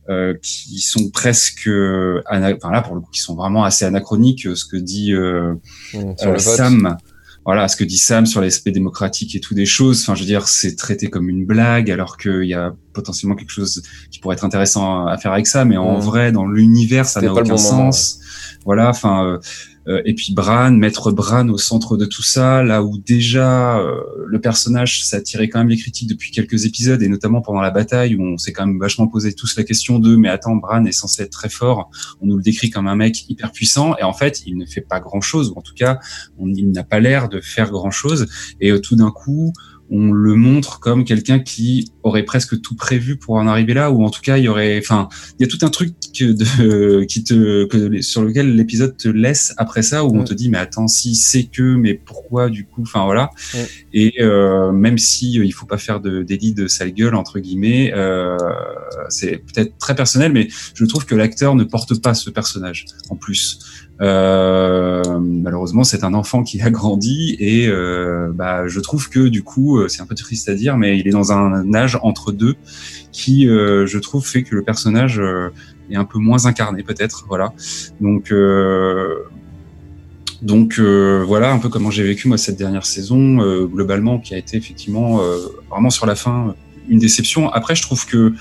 euh, 0.10 0.34
qui 0.42 0.80
sont 0.80 1.10
presque, 1.10 1.70
enfin 1.70 2.72
là 2.72 2.82
pour 2.82 2.96
le 2.96 3.02
coup, 3.02 3.12
qui 3.12 3.20
sont 3.20 3.36
vraiment 3.36 3.64
assez 3.64 3.86
anachroniques. 3.86 4.48
Ce 4.56 4.66
que 4.66 4.78
dit 4.78 5.14
euh, 5.14 5.54
mmh, 5.94 6.38
Sam 6.38 6.98
voilà, 7.46 7.68
ce 7.68 7.76
que 7.76 7.84
dit 7.84 7.98
Sam 7.98 8.26
sur 8.28 8.40
l'aspect 8.40 8.72
démocratique 8.72 9.36
et 9.36 9.40
tout 9.40 9.56
des 9.56 9.66
choses. 9.66 10.02
Enfin, 10.02 10.14
je 10.14 10.22
veux 10.22 10.28
dire, 10.28 10.48
c'est 10.48 10.76
traité 10.76 11.10
comme 11.10 11.28
une 11.28 11.46
blague, 11.46 11.90
alors 11.90 12.18
qu'il 12.18 12.44
y 12.44 12.54
a 12.54 12.76
potentiellement 12.94 13.36
quelque 13.36 13.52
chose 13.52 13.82
qui 14.12 14.20
pourrait 14.20 14.36
être 14.36 14.46
intéressant 14.46 15.08
à 15.08 15.18
faire 15.18 15.34
avec 15.34 15.48
ça. 15.48 15.66
Mais 15.66 15.78
en 15.78 15.98
mmh. 15.98 16.02
vrai, 16.02 16.32
dans 16.32 16.46
l'univers, 16.46 17.06
ça 17.06 17.20
n'a 17.20 17.34
aucun 17.34 17.58
sens. 17.58 18.20
Voilà, 18.66 18.90
enfin. 18.90 19.40
Euh, 19.88 19.92
euh, 19.92 20.02
et 20.06 20.14
puis 20.14 20.34
Bran, 20.34 20.72
mettre 20.72 21.12
Bran 21.12 21.48
au 21.50 21.58
centre 21.58 21.98
de 21.98 22.06
tout 22.06 22.24
ça, 22.24 22.64
là 22.64 22.84
où 22.84 22.98
déjà 22.98 23.80
euh, 23.80 24.02
le 24.28 24.40
personnage 24.40 25.06
ça 25.06 25.18
attirait 25.18 25.50
quand 25.50 25.60
même 25.60 25.70
les 25.70 25.78
critiques 25.78 26.10
depuis 26.10 26.32
quelques 26.32 26.66
épisodes 26.66 27.02
et 27.02 27.08
notamment 27.08 27.42
pendant 27.42 27.62
la 27.62 27.72
bataille 27.72 28.16
où 28.16 28.24
on 28.24 28.38
s'est 28.38 28.54
quand 28.54 28.66
même 28.66 28.80
vachement 28.80 29.08
posé 29.08 29.34
tous 29.34 29.56
la 29.58 29.64
question 29.64 30.00
de 30.00 30.16
mais 30.16 30.30
attends 30.30 30.56
Bran 30.56 30.86
est 30.86 30.92
censé 30.92 31.24
être 31.24 31.32
très 31.32 31.50
fort, 31.50 31.90
on 32.22 32.28
nous 32.28 32.38
le 32.38 32.44
décrit 32.44 32.70
comme 32.70 32.88
un 32.88 32.96
mec 32.96 33.30
hyper 33.30 33.52
puissant 33.52 33.96
et 33.98 34.04
en 34.04 34.14
fait 34.14 34.44
il 34.46 34.58
ne 34.58 34.66
fait 34.66 34.82
pas 34.82 35.00
grand 35.00 35.22
chose 35.22 35.52
ou 35.52 35.58
en 35.58 35.62
tout 35.62 35.74
cas 35.74 36.00
il 36.40 36.72
n'a 36.72 36.84
pas 36.84 37.00
l'air 37.00 37.30
de 37.30 37.40
faire 37.42 37.72
grand 37.72 37.92
chose 37.92 38.28
et 38.60 38.72
tout 38.82 38.96
d'un 38.96 39.12
coup 39.12 39.54
on 39.92 40.14
le 40.14 40.36
montre 40.36 40.80
comme 40.80 41.04
quelqu'un 41.04 41.40
qui 41.40 41.92
aurait 42.04 42.24
presque 42.24 42.62
tout 42.62 42.76
prévu 42.76 43.18
pour 43.18 43.36
en 43.36 43.46
arriver 43.46 43.74
là, 43.74 43.92
ou 43.92 44.04
en 44.04 44.10
tout 44.10 44.22
cas, 44.22 44.38
il 44.38 44.46
y 44.46 44.48
aurait, 44.48 44.80
enfin, 44.80 45.10
il 45.38 45.44
y 45.44 45.46
a 45.46 45.48
tout 45.48 45.64
un 45.66 45.70
truc 45.70 45.94
de, 46.20 47.04
qui 47.10 47.24
te, 47.24 47.66
que, 47.66 48.02
sur 48.02 48.24
lequel 48.24 48.56
l'épisode 48.56 48.96
te 48.96 49.10
laisse 49.10 49.54
après 49.58 49.82
ça, 49.82 50.06
où 50.06 50.18
on 50.18 50.24
te 50.24 50.34
dit, 50.34 50.50
mais 50.50 50.58
attends, 50.58 50.88
si 50.88 51.16
c'est 51.16 51.44
que, 51.44 51.76
mais 51.76 51.94
pourquoi 51.94 52.50
du 52.50 52.66
coup, 52.66 52.82
enfin 52.84 53.04
voilà. 53.04 53.30
Et 53.94 54.22
euh, 54.22 54.72
même 54.72 54.98
si 54.98 55.40
euh, 55.40 55.46
il 55.46 55.52
faut 55.52 55.66
pas 55.66 55.78
faire 55.78 56.00
de 56.00 56.24
délit 56.24 56.54
de 56.54 56.68
sale 56.68 56.94
gueule 56.94 57.16
entre 57.16 57.40
guillemets, 57.40 57.92
euh, 57.94 58.38
c'est 59.10 59.38
peut-être 59.38 59.78
très 59.78 59.96
personnel, 59.96 60.32
mais 60.32 60.48
je 60.74 60.86
trouve 60.86 61.06
que 61.06 61.16
l'acteur 61.16 61.56
ne 61.56 61.66
porte 61.66 62.02
pas 62.02 62.14
ce 62.14 62.30
personnage 62.30 62.86
en 63.10 63.18
plus. 63.18 63.60
Euh, 64.02 65.20
malheureusement, 65.20 65.84
c'est 65.84 66.04
un 66.04 66.14
enfant 66.14 66.44
qui 66.44 66.62
a 66.62 66.72
grandi 66.72 67.36
et 67.40 67.68
euh, 67.68 68.32
bah, 68.34 68.68
je 68.68 68.80
trouve 68.80 69.10
que 69.10 69.28
du 69.28 69.44
coup, 69.44 69.78
euh, 69.78 69.88
c'est 69.90 70.02
un 70.02 70.06
peu 70.06 70.16
triste 70.16 70.50
à 70.50 70.56
dire, 70.56 70.78
mais 70.78 70.98
il 70.98 71.08
est 71.08 71.12
dans 71.12 71.32
un 71.32 71.74
âge 71.76 72.00
entre 72.02 72.32
deux 72.32 72.56
qui, 73.12 73.46
je 73.46 73.98
trouve, 73.98 74.26
fait 74.26 74.44
que 74.44 74.56
le 74.56 74.64
personnage 74.64 75.22
est 75.90 75.96
un 75.96 76.06
peu 76.06 76.18
moins 76.18 76.46
incarné 76.46 76.82
peut-être. 76.82 77.26
Voilà. 77.28 77.54
Donc 78.00 78.34
donc 80.42 80.80
voilà 80.80 81.52
un 81.52 81.60
peu 81.60 81.68
comment 81.68 81.92
j'ai 81.92 82.04
vécu 82.04 82.30
moi 82.30 82.38
cette 82.38 82.58
dernière 82.58 82.86
saison 82.86 83.66
globalement 83.66 84.18
qui 84.18 84.34
a 84.34 84.38
été 84.38 84.56
effectivement 84.56 85.20
vraiment 85.70 85.90
sur 85.90 86.06
la 86.06 86.16
fin 86.16 86.56
une 86.88 87.00
déception. 87.00 87.50
Après 87.50 87.76
je 87.76 87.82
trouve 87.82 88.06
que 88.06 88.34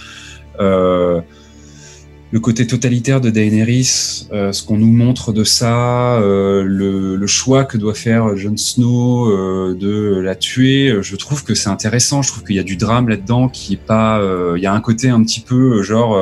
le 2.32 2.38
côté 2.38 2.66
totalitaire 2.66 3.20
de 3.20 3.28
Daenerys, 3.28 4.28
euh, 4.32 4.52
ce 4.52 4.62
qu'on 4.62 4.76
nous 4.76 4.92
montre 4.92 5.32
de 5.32 5.42
ça, 5.42 6.16
euh, 6.20 6.62
le, 6.62 7.26
choix 7.26 7.64
que 7.64 7.76
doit 7.76 7.94
faire 7.94 8.36
Jon 8.36 8.56
Snow 8.56 9.30
euh, 9.30 9.74
de 9.74 10.20
la 10.20 10.34
tuer, 10.34 11.02
je 11.02 11.16
trouve 11.16 11.44
que 11.44 11.54
c'est 11.54 11.68
intéressant. 11.68 12.22
Je 12.22 12.30
trouve 12.30 12.44
qu'il 12.44 12.56
y 12.56 12.60
a 12.60 12.64
du 12.64 12.76
drame 12.76 13.08
là-dedans, 13.08 13.48
qui 13.48 13.74
est 13.74 13.84
pas, 13.84 14.20
il 14.56 14.62
y 14.62 14.66
a 14.66 14.72
un 14.72 14.80
côté 14.80 15.08
un 15.08 15.22
petit 15.22 15.40
peu 15.40 15.82
genre 15.82 16.18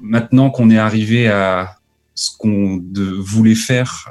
maintenant 0.00 0.50
qu'on 0.50 0.70
est 0.70 0.78
arrivé 0.78 1.28
à 1.28 1.76
ce 2.14 2.30
qu'on 2.36 2.82
voulait 3.18 3.54
faire 3.54 4.08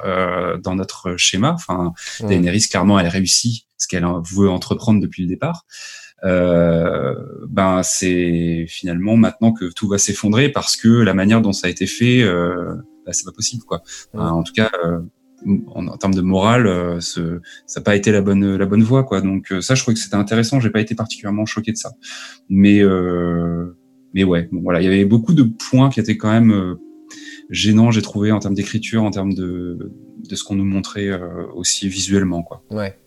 dans 0.62 0.74
notre 0.74 1.16
schéma. 1.16 1.52
Enfin, 1.54 1.92
Daenerys 2.20 2.62
clairement 2.70 2.98
elle 2.98 3.08
réussit 3.08 3.64
ce 3.76 3.86
qu'elle 3.86 4.06
veut 4.32 4.50
entreprendre 4.50 5.00
depuis 5.00 5.22
le 5.22 5.28
départ 5.28 5.64
euh, 5.66 6.07
ben 6.22 7.82
c'est 7.82 8.66
finalement 8.68 9.16
maintenant 9.16 9.52
que 9.52 9.66
tout 9.72 9.88
va 9.88 9.98
s'effondrer 9.98 10.48
parce 10.48 10.76
que 10.76 10.88
la 10.88 11.14
manière 11.14 11.40
dont 11.40 11.52
ça 11.52 11.68
a 11.68 11.70
été 11.70 11.86
fait, 11.86 12.22
euh, 12.22 12.74
ben, 13.06 13.12
c'est 13.12 13.24
pas 13.24 13.32
possible 13.32 13.64
quoi. 13.64 13.82
en 14.14 14.42
tout 14.42 14.52
cas, 14.52 14.70
euh, 15.46 15.56
en, 15.74 15.96
termes 15.96 16.14
de 16.14 16.20
morale, 16.20 16.66
euh, 16.66 17.00
ce, 17.00 17.40
ça 17.66 17.80
n'a 17.80 17.84
pas 17.84 17.96
été 17.96 18.10
la 18.10 18.22
bonne 18.22 18.56
la 18.56 18.66
bonne 18.66 18.82
voie 18.82 19.04
quoi. 19.04 19.20
Donc 19.20 19.52
euh, 19.52 19.60
ça, 19.60 19.74
je 19.74 19.82
trouvais 19.82 19.94
que 19.94 20.00
c'était 20.00 20.16
intéressant. 20.16 20.60
J'ai 20.60 20.70
pas 20.70 20.80
été 20.80 20.94
particulièrement 20.94 21.46
choqué 21.46 21.72
de 21.72 21.76
ça, 21.76 21.92
mais 22.48 22.82
mais 24.14 24.24
ouais, 24.24 24.48
bon, 24.50 24.62
voilà, 24.62 24.80
il 24.80 24.84
y 24.84 24.88
avait 24.88 25.04
beaucoup 25.04 25.34
de 25.34 25.42
points 25.42 25.90
qui 25.90 26.00
étaient 26.00 26.16
quand 26.16 26.30
même 26.30 26.76
gênants, 27.50 27.90
j'ai 27.90 28.02
trouvé 28.02 28.32
en 28.32 28.38
termes 28.38 28.54
d'écriture, 28.54 29.04
en 29.04 29.10
termes 29.10 29.34
de 29.34 29.92
de 30.28 30.34
ce 30.34 30.44
qu'on 30.44 30.56
nous 30.56 30.64
montrait 30.64 31.10
aussi 31.54 31.88
visuellement 31.88 32.42
quoi. 32.42 32.64
Ouais. 32.70 32.98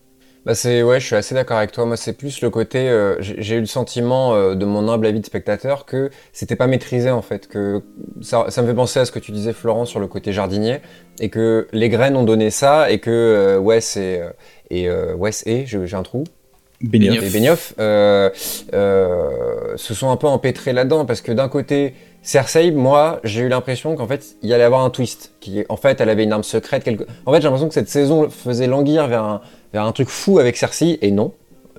Bah 0.44 0.56
c'est 0.56 0.82
ouais, 0.82 1.00
je 1.00 1.06
suis 1.06 1.16
assez 1.16 1.36
d'accord 1.36 1.58
avec 1.58 1.72
toi. 1.72 1.86
Moi, 1.86 1.98
c'est 1.98 2.14
plus 2.14 2.42
le 2.42 2.50
côté. 2.50 2.90
Euh, 2.90 3.16
j'ai 3.20 3.56
eu 3.56 3.60
le 3.60 3.68
sentiment 3.68 4.34
euh, 4.34 4.56
de 4.56 4.66
mon 4.66 4.90
humble 4.90 5.06
avis 5.06 5.20
de 5.20 5.26
spectateur 5.26 5.86
que 5.86 6.10
c'était 6.34 6.56
pas 6.56 6.66
maîtrisé 6.66 7.12
en 7.12 7.22
fait. 7.22 7.48
Que 7.48 7.84
ça, 8.22 8.46
ça, 8.50 8.64
me 8.64 8.68
fait 8.68 8.74
penser 8.74 9.00
à 9.00 9.06
ce 9.06 9.12
que 9.12 9.20
tu 9.20 9.32
disais, 9.32 9.54
Florent, 9.54 9.86
sur 9.86 10.00
le 10.00 10.08
côté 10.08 10.34
jardinier, 10.34 10.80
et 11.20 11.30
que 11.30 11.68
les 11.74 11.90
graines 11.90 12.16
ont 12.16 12.24
donné 12.24 12.50
ça, 12.50 12.90
et 12.90 12.98
que 12.98 13.12
euh, 13.12 13.60
Wes 13.60 13.98
et 13.98 14.22
et 14.72 14.90
Wes 14.90 15.44
et 15.46 15.66
j'ai 15.68 15.96
un 15.96 16.04
trou. 16.04 16.24
Benioff. 16.82 17.24
Et 17.24 17.30
Benioff 17.30 17.74
se 19.78 19.94
sont 19.94 20.10
un 20.10 20.18
peu 20.18 20.28
empêtrés 20.28 20.74
là-dedans 20.74 21.06
parce 21.06 21.22
que 21.22 21.32
d'un 21.32 21.50
côté. 21.50 21.94
Cersei, 22.24 22.70
moi, 22.70 23.20
j'ai 23.24 23.42
eu 23.42 23.48
l'impression 23.48 23.96
qu'en 23.96 24.06
fait, 24.06 24.36
il 24.44 24.50
y 24.50 24.54
allait 24.54 24.64
avoir 24.64 24.86
un 24.86 24.92
twist. 24.92 25.32
Qui, 25.40 25.66
en 25.70 25.76
fait, 25.76 26.00
elle 26.02 26.10
avait 26.12 26.24
une 26.24 26.32
arme 26.32 26.44
secrète. 26.44 26.84
Quelque... 26.84 27.06
En 27.26 27.34
fait, 27.34 27.40
j'ai 27.42 27.46
l'impression 27.46 27.68
que 27.68 27.74
cette 27.74 27.90
saison 27.90 28.30
faisait 28.30 28.68
languir 28.68 29.08
vers 29.08 29.24
un, 29.24 29.42
vers 29.74 29.84
un 29.84 29.92
truc 29.92 30.10
fou 30.10 30.40
avec 30.40 30.58
Cersei, 30.58 31.00
et 31.02 31.12
non. 31.12 31.34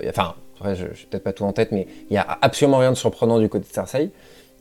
Enfin, 0.07 0.35
je, 0.73 0.85
je 0.93 1.05
peut-être 1.05 1.23
pas 1.23 1.33
tout 1.33 1.43
en 1.43 1.53
tête, 1.53 1.71
mais 1.71 1.87
il 2.09 2.13
y 2.13 2.17
a 2.17 2.25
absolument 2.41 2.77
rien 2.79 2.91
de 2.91 2.97
surprenant 2.97 3.39
du 3.39 3.49
côté 3.49 3.67
de 3.67 3.73
Cersei. 3.73 4.11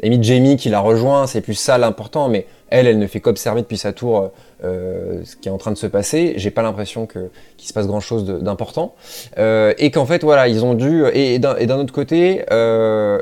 Amy 0.03 0.22
Jamie 0.22 0.57
qui 0.57 0.68
la 0.68 0.80
rejoint, 0.80 1.26
c'est 1.26 1.43
plus 1.43 1.55
ça 1.55 1.78
l'important, 1.78 2.28
mais 2.28 2.47
elle, 2.70 2.87
elle 2.87 2.99
ne 2.99 3.07
fait 3.07 3.20
qu'observer 3.20 3.61
depuis 3.61 3.76
sa 3.76 3.93
tour 3.93 4.30
euh, 4.64 5.20
ce 5.24 5.37
qui 5.37 5.49
est 5.49 5.53
en 5.53 5.59
train 5.59 5.70
de 5.70 5.76
se 5.76 5.87
passer. 5.87 6.35
J'ai 6.37 6.51
pas 6.51 6.62
l'impression 6.62 7.07
que 7.07 7.30
qu'il 7.57 7.68
se 7.68 7.72
passe 7.72 7.87
grand 7.87 8.01
chose 8.01 8.24
d'important, 8.24 8.95
euh, 9.39 9.74
et 9.78 9.91
qu'en 9.91 10.07
fait 10.07 10.22
voilà, 10.22 10.49
ils 10.49 10.64
ont 10.64 10.74
dû 10.74 11.05
et, 11.12 11.39
d'un 11.39 11.78
autre 11.78 11.93
côté, 11.93 12.43
euh, 12.51 13.20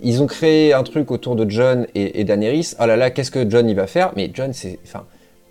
ils 0.00 0.22
ont 0.22 0.26
créé 0.26 0.72
un 0.72 0.84
truc 0.84 1.10
autour 1.10 1.36
de 1.36 1.50
John 1.50 1.86
et, 1.94 2.20
et 2.20 2.24
Daenerys. 2.24 2.74
Oh 2.80 2.86
là 2.86 2.96
là, 2.96 3.10
qu'est-ce 3.10 3.32
que 3.32 3.48
John 3.50 3.68
il 3.68 3.74
va 3.74 3.86
faire? 3.86 4.12
Mais 4.16 4.30
John, 4.32 4.52
c'est, 4.52 4.78
enfin, 4.84 5.04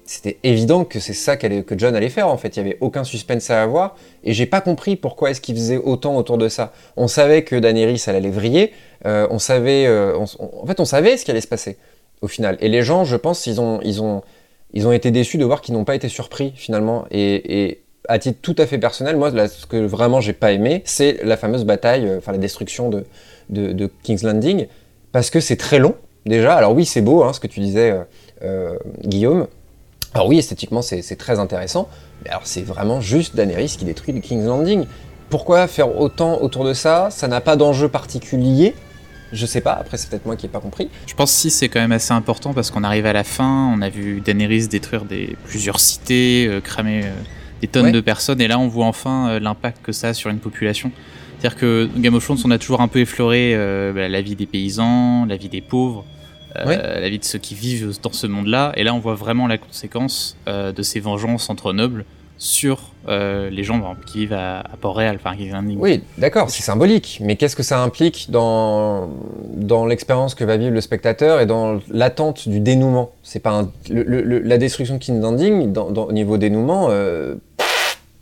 c'était 0.08 0.38
évident 0.44 0.86
que 0.86 1.00
c'est 1.00 1.14
ça 1.14 1.36
que 1.36 1.78
John 1.78 1.96
allait 1.96 2.10
faire 2.10 2.30
en 2.30 2.38
fait. 2.38 2.56
Il 2.56 2.58
y 2.58 2.66
avait 2.66 2.78
aucun 2.80 3.04
suspense 3.04 3.50
à 3.50 3.62
avoir 3.62 3.96
et 4.24 4.34
j'ai 4.34 4.46
pas 4.46 4.62
compris 4.62 4.96
pourquoi 4.96 5.30
est-ce 5.30 5.42
qu'il 5.42 5.56
faisait 5.56 5.78
autant 5.78 6.16
autour 6.16 6.38
de 6.38 6.48
ça. 6.48 6.72
On 6.96 7.08
savait 7.08 7.44
que 7.44 7.56
Daenerys 7.58 8.02
elle 8.08 8.16
allait 8.16 8.30
vriller, 8.30 8.72
euh, 9.06 9.28
on 9.30 9.38
savait, 9.38 9.86
euh, 9.86 10.18
en 10.18 10.66
fait 10.66 10.80
on 10.80 10.86
savait 10.86 11.18
ce 11.18 11.26
qui 11.26 11.32
allait 11.32 11.42
se 11.42 11.48
passer 11.48 11.78
au 12.22 12.28
final. 12.28 12.58
Et 12.62 12.70
les 12.70 12.82
gens, 12.84 13.04
je 13.04 13.18
pense, 13.18 13.46
ils 13.48 13.60
ont, 13.60 13.80
ils 13.84 14.02
ont, 14.02 14.24
ils 14.74 14.88
ont 14.88 14.94
été 14.94 15.12
déçus 15.12 15.38
de 15.38 15.46
voir 15.46 15.62
qu'ils 15.62 15.76
n'ont 15.76 15.84
pas 15.84 15.96
été 15.96 16.08
surpris 16.10 16.54
finalement. 16.56 17.06
Et, 17.12 17.82
à 18.10 18.20
titre 18.20 18.40
tout 18.42 18.56
à 18.58 18.66
fait 18.66 18.78
personnel, 18.78 19.18
moi, 19.18 19.32
ce 19.50 19.66
que 19.66 19.86
vraiment 19.86 20.22
j'ai 20.22 20.32
pas 20.32 20.54
aimé, 20.54 20.82
c'est 20.86 21.20
la 21.26 21.36
fameuse 21.36 21.66
bataille, 21.66 22.08
euh, 22.08 22.20
enfin 22.20 22.32
la 22.32 22.38
destruction 22.38 22.90
de, 22.90 23.04
de, 23.50 23.92
King's 24.04 24.24
Landing, 24.24 24.68
parce 25.12 25.30
que 25.30 25.42
c'est 25.42 25.58
très 25.58 25.78
long 25.78 25.96
déjà. 26.26 26.56
Alors 26.56 26.74
oui, 26.74 26.86
c'est 26.86 27.02
beau, 27.02 27.24
hein, 27.24 27.34
ce 27.34 27.42
que 27.42 27.48
tu 27.48 27.60
disais, 27.60 27.94
Guillaume. 29.04 29.48
Alors 30.14 30.28
oui, 30.28 30.38
esthétiquement, 30.38 30.82
c'est 30.82 31.16
très 31.18 31.40
intéressant, 31.40 31.90
mais 32.24 32.30
alors 32.30 32.44
c'est 32.46 32.64
vraiment 32.64 33.02
juste 33.02 33.36
Daenerys 33.36 33.76
qui 33.78 33.86
détruit 33.86 34.14
le 34.14 34.22
King's 34.22 34.46
Landing. 34.46 34.86
Pourquoi 35.30 35.68
faire 35.68 36.00
autant 36.00 36.42
autour 36.42 36.64
de 36.64 36.74
ça? 36.74 37.10
Ça 37.12 37.28
n'a 37.28 37.42
pas 37.42 37.56
d'enjeu 37.56 37.90
particulier 37.90 38.74
je 39.32 39.46
sais 39.46 39.62
pas, 39.62 39.74
après 39.74 39.98
c'est 39.98 40.10
peut-être 40.10 40.26
moi 40.26 40.36
qui 40.36 40.46
ai 40.46 40.50
pas 40.50 40.60
compris. 40.60 40.90
Je 41.06 41.14
pense 41.14 41.32
si 41.32 41.50
c'est 41.50 41.70
quand 41.70 41.80
même 41.80 41.92
assez 41.92 42.14
important 42.14 42.54
parce 42.54 42.72
qu'on 42.72 42.84
arrive 42.84 43.06
à 43.06 43.14
la 43.14 43.24
fin, 43.24 43.72
on 43.76 43.82
a 43.82 43.90
vu 43.90 44.22
Daenerys 44.22 44.68
détruire 44.68 45.06
des, 45.06 45.36
plusieurs 45.46 45.80
cités, 45.80 46.48
euh, 46.48 46.62
cramer 46.62 47.02
euh, 47.04 47.12
des 47.62 47.68
tonnes 47.68 47.92
de 47.92 48.02
personnes, 48.02 48.40
et 48.42 48.48
là 48.48 48.60
on 48.60 48.68
voit 48.68 48.86
enfin 48.86 49.30
euh, 49.30 49.40
l'impact 49.40 49.80
que 49.84 49.92
ça 49.92 50.10
a 50.10 50.14
sur 50.14 50.30
une 50.30 50.40
population. 50.40 50.92
C'est-à-dire 51.40 51.60
que 51.60 51.90
Game 51.98 52.16
of 52.16 52.24
Thrones, 52.24 52.40
on 52.46 52.52
a 52.52 52.58
toujours 52.58 52.82
un 52.82 52.88
peu 52.88 53.00
effleuré 53.00 53.54
bah, 53.94 54.08
la 54.10 54.22
vie 54.22 54.36
des 54.36 54.48
paysans, 54.48 55.26
la 55.26 55.38
vie 55.38 55.50
des 55.50 55.62
pauvres, 55.62 56.04
euh, 56.66 57.00
la 57.00 57.10
vie 57.10 57.20
de 57.20 57.26
ceux 57.26 57.40
qui 57.40 57.56
vivent 57.56 57.98
dans 58.02 58.12
ce 58.12 58.28
monde-là. 58.28 58.72
Et 58.76 58.84
là, 58.84 58.94
on 58.94 59.00
voit 59.00 59.16
vraiment 59.16 59.48
la 59.48 59.58
conséquence 59.58 60.38
euh, 60.48 60.72
de 60.72 60.82
ces 60.82 61.00
vengeances 61.00 61.50
entre 61.50 61.74
nobles 61.74 62.06
sur 62.40 62.94
euh, 63.08 63.50
les 63.50 63.64
gens 63.64 63.96
qui 64.06 64.20
vivent 64.20 64.34
à, 64.34 64.64
Port-Réal, 64.80 65.18
enfin 65.24 65.36
Oui, 65.78 66.04
d'accord, 66.20 66.52
c'est 66.52 66.62
symbolique, 66.62 67.20
mais 67.20 67.36
qu'est-ce 67.36 67.56
que 67.56 67.64
ça 67.64 67.82
implique 67.82 68.30
dans, 68.30 69.10
dans 69.56 69.88
l'expérience 69.88 70.36
que 70.36 70.44
va 70.44 70.56
vivre 70.58 70.72
le 70.72 70.82
spectateur 70.82 71.42
et 71.42 71.48
dans 71.48 71.80
l'attente 71.90 72.48
du 72.48 72.60
dénouement? 72.60 73.12
C'est 73.24 73.40
pas 73.40 73.66
la 73.90 74.58
destruction 74.60 74.96
de 74.96 75.00
King's 75.00 75.20
Landing, 75.20 75.76
au 75.76 76.12
niveau 76.12 76.38
dénouement, 76.38 76.90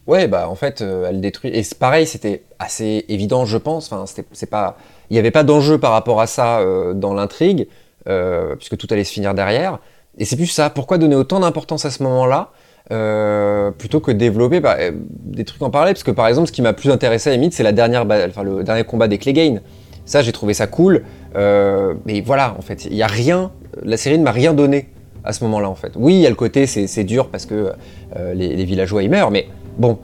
ouais, 0.07 0.29
bah 0.29 0.47
en 0.47 0.55
fait, 0.55 0.79
elle 0.81 1.19
détruit. 1.19 1.51
Et 1.53 1.63
pareil, 1.77 2.07
c'était 2.07 2.43
assez 2.57 3.03
évident, 3.09 3.43
je 3.43 3.57
pense. 3.57 3.91
Enfin, 3.91 4.05
c'est 4.31 4.49
pas, 4.49 4.77
il 5.09 5.13
n'y 5.15 5.19
avait 5.19 5.31
pas 5.31 5.43
d'enjeu 5.43 5.77
par 5.77 5.91
rapport 5.91 6.21
à 6.21 6.27
ça 6.27 6.63
dans 6.93 7.13
l'intrigue. 7.13 7.67
Euh, 8.07 8.55
puisque 8.55 8.77
tout 8.77 8.87
allait 8.91 9.03
se 9.03 9.11
finir 9.11 9.33
derrière. 9.33 9.79
Et 10.19 10.25
c'est 10.25 10.35
plus 10.35 10.45
ça, 10.45 10.69
pourquoi 10.69 10.99
donner 10.99 11.15
autant 11.15 11.39
d'importance 11.39 11.85
à 11.85 11.89
ce 11.89 12.03
moment-là 12.03 12.51
euh, 12.91 13.71
plutôt 13.71 13.99
que 13.99 14.11
développer 14.11 14.59
bah, 14.59 14.77
euh, 14.79 14.91
des 14.93 15.43
trucs 15.43 15.63
en 15.63 15.71
parallèle? 15.71 15.95
Parce 15.95 16.03
que 16.03 16.11
par 16.11 16.27
exemple, 16.27 16.47
ce 16.47 16.51
qui 16.51 16.61
m'a 16.61 16.73
plus 16.73 16.91
intéressé 16.91 17.31
à 17.31 17.49
c'est 17.49 17.63
la 17.63 17.71
dernière, 17.71 18.05
enfin, 18.05 18.43
le 18.43 18.63
dernier 18.63 18.83
combat 18.83 19.07
des 19.07 19.17
Clegane. 19.17 19.61
Ça, 20.05 20.21
j'ai 20.21 20.31
trouvé 20.31 20.53
ça 20.53 20.67
cool. 20.67 21.03
mais 21.33 22.21
voilà, 22.23 22.55
en 22.59 22.61
fait, 22.61 22.85
il 22.85 22.93
y 22.93 23.01
a 23.01 23.07
rien, 23.07 23.51
la 23.81 23.97
série 23.97 24.19
ne 24.19 24.23
m'a 24.23 24.31
rien 24.31 24.53
donné 24.53 24.89
à 25.23 25.33
ce 25.33 25.43
moment-là 25.45 25.67
en 25.67 25.73
fait. 25.73 25.93
Oui, 25.95 26.13
il 26.13 26.19
y 26.19 26.27
a 26.27 26.29
le 26.29 26.35
côté 26.35 26.67
c'est 26.67 27.03
dur 27.03 27.29
parce 27.29 27.47
que 27.47 27.71
les, 28.35 28.65
villageois 28.65 29.01
y 29.01 29.09
meurent, 29.09 29.31
mais 29.31 29.47
bon, 29.79 29.97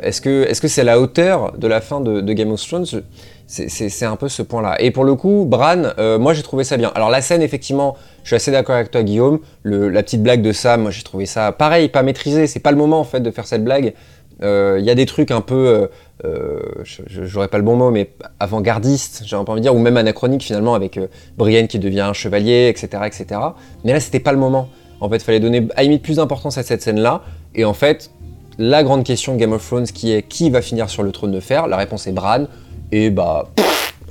est-ce 0.00 0.20
que 0.20 0.46
c'est 0.52 0.82
-ce 0.82 0.84
la 0.84 1.00
hauteur 1.00 1.58
de 1.58 1.66
la 1.66 1.80
fin 1.80 2.00
de, 2.00 2.32
Game 2.32 2.52
of 2.52 2.64
Thrones? 2.64 3.02
C'est 3.48 4.04
un 4.04 4.16
peu 4.16 4.28
ce 4.28 4.42
point-là. 4.42 4.76
Et 4.80 4.90
pour 4.90 5.04
le 5.04 5.14
coup, 5.14 5.46
Bran, 5.48 5.82
moi 6.18 6.34
j'ai 6.34 6.42
trouvé 6.42 6.64
ça 6.64 6.76
bien. 6.76 6.92
Alors 6.94 7.10
la 7.10 7.22
scène, 7.22 7.42
effectivement, 7.42 7.96
je 8.22 8.28
suis 8.28 8.36
assez 8.36 8.50
d'accord 8.50 8.76
avec 8.76 8.90
toi, 8.90 9.02
Guillaume. 9.02 9.40
la 9.64 10.02
petite 10.02 10.22
blague 10.22 10.42
de 10.42 10.52
Sam, 10.52 10.82
moi 10.82 10.90
j'ai 10.90 11.02
trouvé 11.02 11.24
ça 11.26 11.50
pareil, 11.52 11.88
pas 11.88 12.02
maîtrisé. 12.02 12.46
C'est 12.46 12.60
pas 12.60 12.70
le 12.70 12.76
moment 12.76 13.00
en 13.00 13.04
fait 13.04 13.20
de 13.20 13.30
faire 13.30 13.46
cette 13.46 13.64
blague. 13.64 13.94
Il 14.42 14.82
y 14.84 14.90
a 14.90 14.94
des 14.94 15.06
trucs 15.06 15.30
un 15.30 15.40
peu 15.40 15.88
euh, 16.24 16.66
j'aurais 17.06 17.48
pas 17.48 17.58
le 17.58 17.64
bon 17.64 17.76
mot, 17.76 17.90
mais 17.90 18.10
avant-gardiste, 18.40 19.22
j'ai 19.24 19.36
envie 19.36 19.52
de 19.54 19.60
dire, 19.60 19.74
ou 19.74 19.78
même 19.78 19.96
anachronique 19.96 20.42
finalement, 20.42 20.74
avec 20.74 20.96
euh, 20.96 21.06
Brienne 21.36 21.68
qui 21.68 21.78
devient 21.78 22.00
un 22.00 22.12
chevalier, 22.12 22.68
etc., 22.68 23.04
etc. 23.06 23.40
Mais 23.84 23.92
là, 23.92 24.00
c'était 24.00 24.20
pas 24.20 24.32
le 24.32 24.38
moment. 24.38 24.68
En 25.00 25.08
fait, 25.08 25.16
il 25.16 25.22
fallait 25.22 25.40
donner 25.40 25.68
à 25.76 25.82
limite 25.82 26.02
plus 26.02 26.16
d'importance 26.16 26.58
à 26.58 26.62
cette 26.62 26.82
scène-là. 26.82 27.22
Et 27.54 27.64
en 27.64 27.74
fait, 27.74 28.10
la 28.58 28.82
grande 28.82 29.04
question 29.04 29.36
Game 29.36 29.52
of 29.52 29.64
Thrones 29.64 29.86
qui 29.86 30.12
est 30.12 30.22
qui 30.22 30.50
va 30.50 30.60
finir 30.60 30.90
sur 30.90 31.04
le 31.04 31.12
trône 31.12 31.30
de 31.30 31.40
fer, 31.40 31.68
la 31.68 31.76
réponse 31.76 32.08
est 32.08 32.12
Bran. 32.12 32.46
Et 32.92 33.10
bah, 33.10 33.50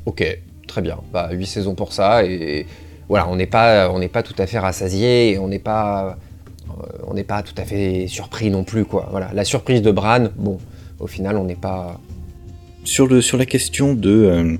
ok, 0.05 0.39
très 0.67 0.82
bien. 0.82 0.99
Bah, 1.11 1.30
8 1.32 1.45
saisons 1.45 1.75
pour 1.75 1.93
ça. 1.93 2.23
Et, 2.25 2.65
voilà, 3.09 3.30
on 3.30 3.36
n'est 3.36 3.47
pas, 3.47 3.89
on 3.89 4.05
pas 4.07 4.23
tout 4.23 4.36
à 4.38 4.47
fait 4.47 4.59
rassasié, 4.59 5.32
et 5.32 5.39
on 5.39 5.47
n'est 5.47 5.59
pas, 5.59 6.17
euh, 6.69 6.84
on 7.07 7.13
n'est 7.13 7.23
pas 7.23 7.41
tout 7.41 7.55
à 7.57 7.63
fait 7.63 8.07
surpris 8.07 8.49
non 8.49 8.63
plus, 8.63 8.86
quoi. 8.86 9.07
Voilà, 9.11 9.32
la 9.34 9.45
surprise 9.45 9.82
de 9.82 9.91
Bran, 9.91 10.28
bon 10.36 10.57
au 10.99 11.07
final, 11.07 11.38
on 11.38 11.45
n'est 11.45 11.55
pas. 11.55 11.99
Sur, 12.84 13.07
le, 13.07 13.21
sur 13.21 13.38
la 13.38 13.45
question 13.45 13.93
de. 13.93 14.09
Euh, 14.09 14.57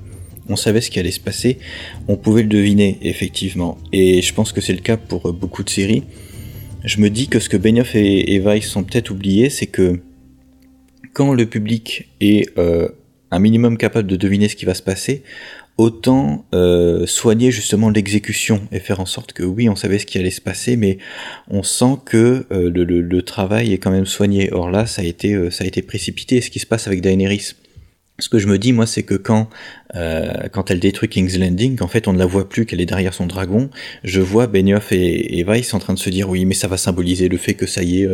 on 0.50 0.56
savait 0.56 0.80
ce 0.80 0.90
qui 0.90 1.00
allait 1.00 1.12
se 1.12 1.20
passer, 1.20 1.58
on 2.08 2.16
pouvait 2.16 2.42
le 2.42 2.48
deviner, 2.48 3.00
effectivement. 3.02 3.78
Et 3.92 4.22
je 4.22 4.34
pense 4.34 4.54
que 4.54 4.62
c'est 4.62 4.74
le 4.74 4.80
cas 4.80 4.96
pour 4.96 5.28
euh, 5.28 5.32
beaucoup 5.34 5.64
de 5.64 5.70
séries. 5.70 6.04
Je 6.86 7.02
me 7.02 7.10
dis 7.10 7.28
que 7.28 7.40
ce 7.40 7.50
que 7.50 7.58
Benioff 7.58 7.96
et, 7.96 8.40
Weiss 8.40 8.66
sont 8.66 8.84
peut-être 8.84 9.12
oubliés, 9.12 9.50
c'est 9.50 9.68
que 9.68 10.00
quand 11.14 11.34
le 11.34 11.46
public 11.48 12.08
est 12.22 12.58
un 13.32 13.40
minimum 13.40 13.78
capable 13.78 14.08
de 14.08 14.16
deviner 14.16 14.48
ce 14.50 14.56
qui 14.56 14.66
va 14.66 14.74
se 14.74 14.82
passer, 14.82 15.24
autant 15.78 16.46
euh, 16.56 17.06
soigner 17.06 17.52
justement 17.52 17.90
l'exécution 17.90 18.62
et 18.72 18.80
faire 18.80 19.00
en 19.00 19.06
sorte 19.06 19.34
que 19.34 19.44
oui, 19.44 19.70
on 19.70 19.76
savait 19.76 20.00
ce 20.00 20.06
qui 20.06 20.18
allait 20.18 20.32
se 20.32 20.42
passer, 20.42 20.76
mais 20.76 20.98
on 21.50 21.64
sent 21.64 21.98
que 22.06 22.46
euh, 22.52 22.72
le, 22.74 23.22
travail 23.22 23.74
est 23.74 23.78
quand 23.78 23.92
même 23.92 24.06
soigné. 24.06 24.52
Or 24.52 24.72
là, 24.72 24.86
ça 24.86 25.02
a 25.02 25.06
été, 25.06 25.34
euh, 25.34 25.52
ça 25.52 25.64
a 25.64 25.68
été 25.68 25.82
précipité. 25.82 26.42
Ce 26.42 26.50
qui 26.50 26.60
se 26.60 26.66
passe 26.66 26.88
avec 26.88 27.02
Daenerys. 27.02 27.54
Ce 28.20 28.30
que 28.30 28.40
je 28.40 28.48
me 28.48 28.58
dis, 28.58 28.74
moi, 28.74 28.88
c'est 28.88 29.04
que 29.04 29.14
quand, 29.14 29.48
quand 29.94 30.72
elle 30.72 30.80
détruit 30.80 31.08
King's 31.08 31.38
Landing, 31.38 31.80
en 31.84 31.88
fait, 31.88 32.08
on 32.08 32.14
ne 32.14 32.18
la 32.18 32.26
voit 32.26 32.50
plus 32.50 32.66
qu'elle 32.66 32.82
est 32.82 32.88
derrière 32.88 33.14
son 33.14 33.28
dragon. 33.28 33.70
Je 34.04 34.22
vois 34.22 34.48
Benioff 34.48 34.92
et, 34.92 35.38
et 35.38 35.46
en 35.74 35.80
train 35.80 35.94
de 35.94 36.00
se 36.00 36.10
dire, 36.10 36.28
oui, 36.28 36.44
mais 36.46 36.56
ça 36.56 36.68
va 36.68 36.78
symboliser 36.78 37.30
le 37.30 37.38
fait 37.38 37.54
que 37.54 37.68
ça 37.68 37.84
y 37.84 38.02
est, 38.02 38.08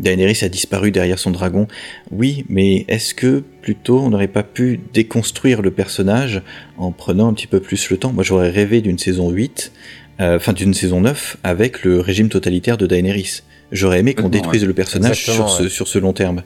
Daenerys 0.00 0.38
a 0.42 0.48
disparu 0.48 0.90
derrière 0.90 1.18
son 1.18 1.30
dragon. 1.30 1.66
Oui, 2.10 2.44
mais 2.48 2.84
est-ce 2.88 3.14
que 3.14 3.42
plutôt 3.62 4.00
on 4.00 4.10
n'aurait 4.10 4.28
pas 4.28 4.42
pu 4.42 4.80
déconstruire 4.92 5.62
le 5.62 5.70
personnage 5.70 6.42
en 6.78 6.92
prenant 6.92 7.28
un 7.28 7.34
petit 7.34 7.46
peu 7.46 7.60
plus 7.60 7.90
le 7.90 7.96
temps? 7.96 8.12
Moi 8.12 8.24
j'aurais 8.24 8.50
rêvé 8.50 8.80
d'une 8.80 8.98
saison 8.98 9.30
8, 9.30 9.72
euh, 10.20 10.36
enfin 10.36 10.52
d'une 10.52 10.74
saison 10.74 11.00
9 11.00 11.38
avec 11.42 11.84
le 11.84 12.00
régime 12.00 12.28
totalitaire 12.28 12.76
de 12.76 12.86
Daenerys. 12.86 13.42
J'aurais 13.72 14.00
aimé 14.00 14.14
qu'on 14.14 14.28
détruise 14.28 14.64
le 14.64 14.74
personnage 14.74 15.24
sur 15.24 15.48
ce, 15.48 15.68
sur 15.68 15.88
ce 15.88 15.98
long 15.98 16.12
terme. 16.12 16.42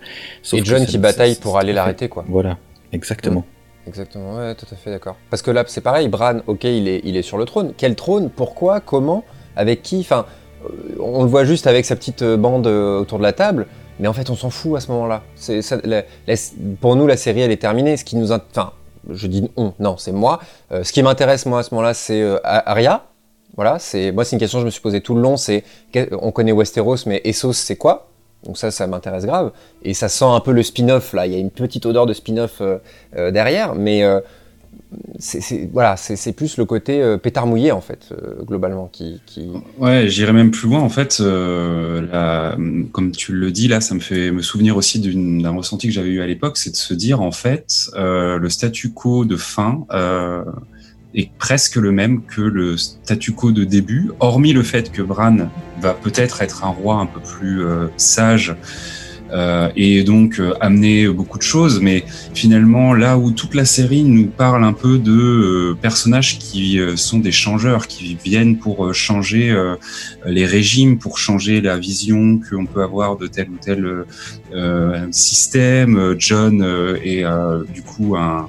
Et 0.52 0.64
John 0.64 0.86
qui 0.86 0.98
bataille 0.98 1.34
pour 1.34 1.58
aller 1.58 1.72
l'arrêter, 1.72 2.08
quoi. 2.08 2.24
Voilà, 2.28 2.58
exactement. 2.92 3.44
Exactement, 3.86 4.36
ouais, 4.36 4.54
tout 4.54 4.66
à 4.70 4.76
fait 4.76 4.90
d'accord. 4.90 5.16
Parce 5.30 5.40
que 5.42 5.50
là, 5.50 5.64
c'est 5.66 5.80
pareil, 5.80 6.08
Bran, 6.08 6.40
ok, 6.46 6.64
il 6.64 6.88
est, 6.88 7.00
il 7.04 7.16
est 7.16 7.22
sur 7.22 7.38
le 7.38 7.46
trône. 7.46 7.72
Quel 7.76 7.94
trône? 7.96 8.28
Pourquoi? 8.28 8.80
Comment? 8.80 9.24
Avec 9.56 9.82
qui? 9.82 10.00
Enfin, 10.00 10.26
on 11.00 11.22
le 11.22 11.28
voit 11.28 11.44
juste 11.44 11.66
avec 11.66 11.84
sa 11.84 11.96
petite 11.96 12.22
euh, 12.22 12.36
bande 12.36 12.66
euh, 12.66 13.00
autour 13.00 13.18
de 13.18 13.22
la 13.22 13.32
table, 13.32 13.66
mais 14.00 14.08
en 14.08 14.12
fait 14.12 14.30
on 14.30 14.36
s'en 14.36 14.50
fout 14.50 14.76
à 14.76 14.80
ce 14.80 14.90
moment-là. 14.92 15.22
pour 16.80 16.96
nous 16.96 17.06
la 17.06 17.16
série 17.16 17.40
elle 17.40 17.50
est 17.50 17.56
terminée. 17.56 17.96
Ce 17.96 18.04
qui 18.04 18.16
nous, 18.16 18.32
enfin, 18.32 18.72
je 19.10 19.26
dis 19.26 19.50
on, 19.56 19.72
non, 19.78 19.96
c'est 19.96 20.12
moi. 20.12 20.40
ce 20.70 20.92
qui 20.92 21.02
m'intéresse 21.02 21.46
moi 21.46 21.60
à 21.60 21.62
ce 21.62 21.74
moment-là, 21.74 21.94
c'est 21.94 22.24
Arya. 22.44 23.04
Voilà, 23.56 23.78
c'est 23.78 24.12
moi 24.12 24.24
c'est 24.24 24.36
une 24.36 24.40
question 24.40 24.58
que 24.58 24.62
je 24.62 24.66
me 24.66 24.70
suis 24.70 24.80
posée 24.80 25.00
tout 25.00 25.14
le 25.14 25.20
long. 25.20 25.36
C'est 25.36 25.64
on 26.12 26.30
connaît 26.30 26.52
Westeros, 26.52 27.06
mais 27.06 27.20
Essos 27.24 27.54
c'est 27.54 27.76
quoi? 27.76 28.08
Donc 28.44 28.56
ça, 28.56 28.70
ça 28.70 28.86
m'intéresse 28.86 29.26
grave. 29.26 29.50
Et 29.82 29.94
ça 29.94 30.08
sent 30.08 30.24
un 30.24 30.38
peu 30.38 30.52
le 30.52 30.62
spin-off 30.62 31.12
là. 31.12 31.26
Il 31.26 31.32
y 31.32 31.36
a 31.36 31.38
une 31.38 31.50
petite 31.50 31.84
odeur 31.86 32.06
de 32.06 32.12
spin-off 32.12 32.62
derrière, 33.16 33.74
mais 33.74 34.04
c'est 35.18 35.68
voilà, 35.72 35.96
plus 36.36 36.56
le 36.56 36.64
côté 36.64 37.02
euh, 37.02 37.18
pétard 37.18 37.46
mouillé 37.46 37.72
en 37.72 37.80
fait 37.80 38.10
euh, 38.12 38.42
globalement 38.44 38.88
qui... 38.90 39.20
Ouais, 39.78 40.08
j'irais 40.08 40.32
même 40.32 40.50
plus 40.50 40.68
loin 40.68 40.80
en 40.80 40.88
fait. 40.88 41.18
Euh, 41.20 42.56
comme 42.92 43.12
tu 43.12 43.32
le 43.32 43.50
dis 43.50 43.68
là, 43.68 43.80
ça 43.80 43.94
me 43.94 44.00
fait 44.00 44.30
me 44.30 44.42
souvenir 44.42 44.76
aussi 44.76 45.00
d'un 45.00 45.50
ressenti 45.50 45.88
que 45.88 45.92
j'avais 45.92 46.10
eu 46.10 46.20
à 46.20 46.26
l'époque, 46.26 46.56
c'est 46.56 46.70
de 46.70 46.76
se 46.76 46.94
dire 46.94 47.20
en 47.20 47.32
fait 47.32 47.90
le 47.96 48.48
statu 48.48 48.92
quo 48.92 49.24
de 49.24 49.36
fin 49.36 49.84
est 51.14 51.30
presque 51.38 51.76
le 51.76 51.90
même 51.90 52.22
que 52.22 52.42
le 52.42 52.76
statu 52.76 53.32
quo 53.32 53.50
de 53.50 53.64
début, 53.64 54.12
hormis 54.20 54.52
le 54.52 54.62
fait 54.62 54.92
que 54.92 55.02
Bran 55.02 55.48
va 55.80 55.94
peut-être 55.94 56.42
être 56.42 56.64
un 56.64 56.68
roi 56.68 56.96
un 56.96 57.06
peu 57.06 57.20
plus 57.20 57.62
sage 57.96 58.54
euh, 59.30 59.70
et 59.76 60.04
donc 60.04 60.40
euh, 60.40 60.54
amener 60.60 61.08
beaucoup 61.08 61.38
de 61.38 61.42
choses. 61.42 61.80
Mais 61.80 62.04
finalement, 62.34 62.94
là 62.94 63.18
où 63.18 63.30
toute 63.30 63.54
la 63.54 63.64
série 63.64 64.02
nous 64.02 64.26
parle 64.26 64.64
un 64.64 64.72
peu 64.72 64.98
de 64.98 65.12
euh, 65.12 65.76
personnages 65.80 66.38
qui 66.38 66.80
sont 66.96 67.18
des 67.18 67.32
changeurs, 67.32 67.86
qui 67.86 68.16
viennent 68.24 68.58
pour 68.58 68.94
changer 68.94 69.54
les 70.24 70.46
régimes, 70.46 70.98
pour 70.98 71.18
changer 71.18 71.60
la 71.60 71.78
vision 71.78 72.38
qu'on 72.38 72.66
peut 72.66 72.82
avoir 72.82 73.16
de 73.16 73.26
tel 73.26 73.48
ou 73.50 73.56
tel 73.60 74.04
système. 75.10 76.14
John 76.18 76.62
est 77.02 77.24
du 77.72 77.82
coup 77.82 78.16
un 78.16 78.48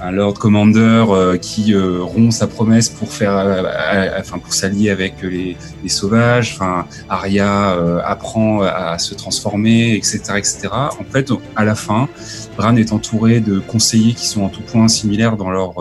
un 0.00 0.10
Lord 0.10 0.34
Commander 0.34 1.04
euh, 1.08 1.36
qui 1.36 1.72
euh, 1.72 2.02
rompt 2.02 2.32
sa 2.32 2.46
promesse 2.46 2.88
pour 2.88 3.12
faire, 3.12 3.36
euh, 3.36 4.10
enfin 4.18 4.38
pour 4.38 4.52
s'allier 4.52 4.90
avec 4.90 5.22
les, 5.22 5.56
les, 5.82 5.88
sauvages. 5.88 6.52
Enfin, 6.54 6.86
Arya 7.08 8.02
apprend 8.04 8.62
à, 8.62 8.98
se 8.98 9.14
transformer, 9.14 9.94
etc., 9.94 10.20
etc. 10.36 10.68
En 10.72 11.04
fait, 11.10 11.30
à 11.54 11.64
la 11.64 11.74
fin, 11.74 12.08
Bran 12.56 12.76
est 12.76 12.92
entouré 12.92 13.40
de 13.40 13.58
conseillers 13.58 14.14
qui 14.14 14.26
sont 14.26 14.42
en 14.42 14.48
tout 14.48 14.62
point 14.62 14.88
similaires 14.88 15.36
dans 15.36 15.50
leur 15.50 15.74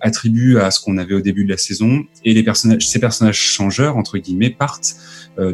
attributs 0.00 0.58
à 0.58 0.70
ce 0.70 0.80
qu'on 0.80 0.98
avait 0.98 1.14
au 1.14 1.20
début 1.20 1.44
de 1.44 1.50
la 1.50 1.56
saison. 1.56 2.04
Et 2.24 2.34
les 2.34 2.42
personnages, 2.42 2.88
ces 2.88 2.98
personnages 2.98 3.38
changeurs 3.38 3.96
entre 3.96 4.18
guillemets 4.18 4.50
partent. 4.50 4.96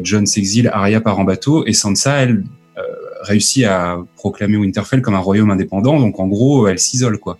John 0.01 0.25
s'exile, 0.25 0.69
Arya 0.73 1.01
part 1.01 1.19
en 1.19 1.23
bateau 1.23 1.65
et 1.65 1.73
Sansa, 1.73 2.15
elle 2.17 2.43
réussi 3.23 3.65
à 3.65 3.97
proclamer 4.15 4.57
Winterfell 4.57 5.01
comme 5.01 5.15
un 5.15 5.19
royaume 5.19 5.49
indépendant. 5.49 5.99
Donc 5.99 6.19
en 6.19 6.27
gros, 6.27 6.67
elle 6.67 6.79
s'isole 6.79 7.17
quoi. 7.17 7.37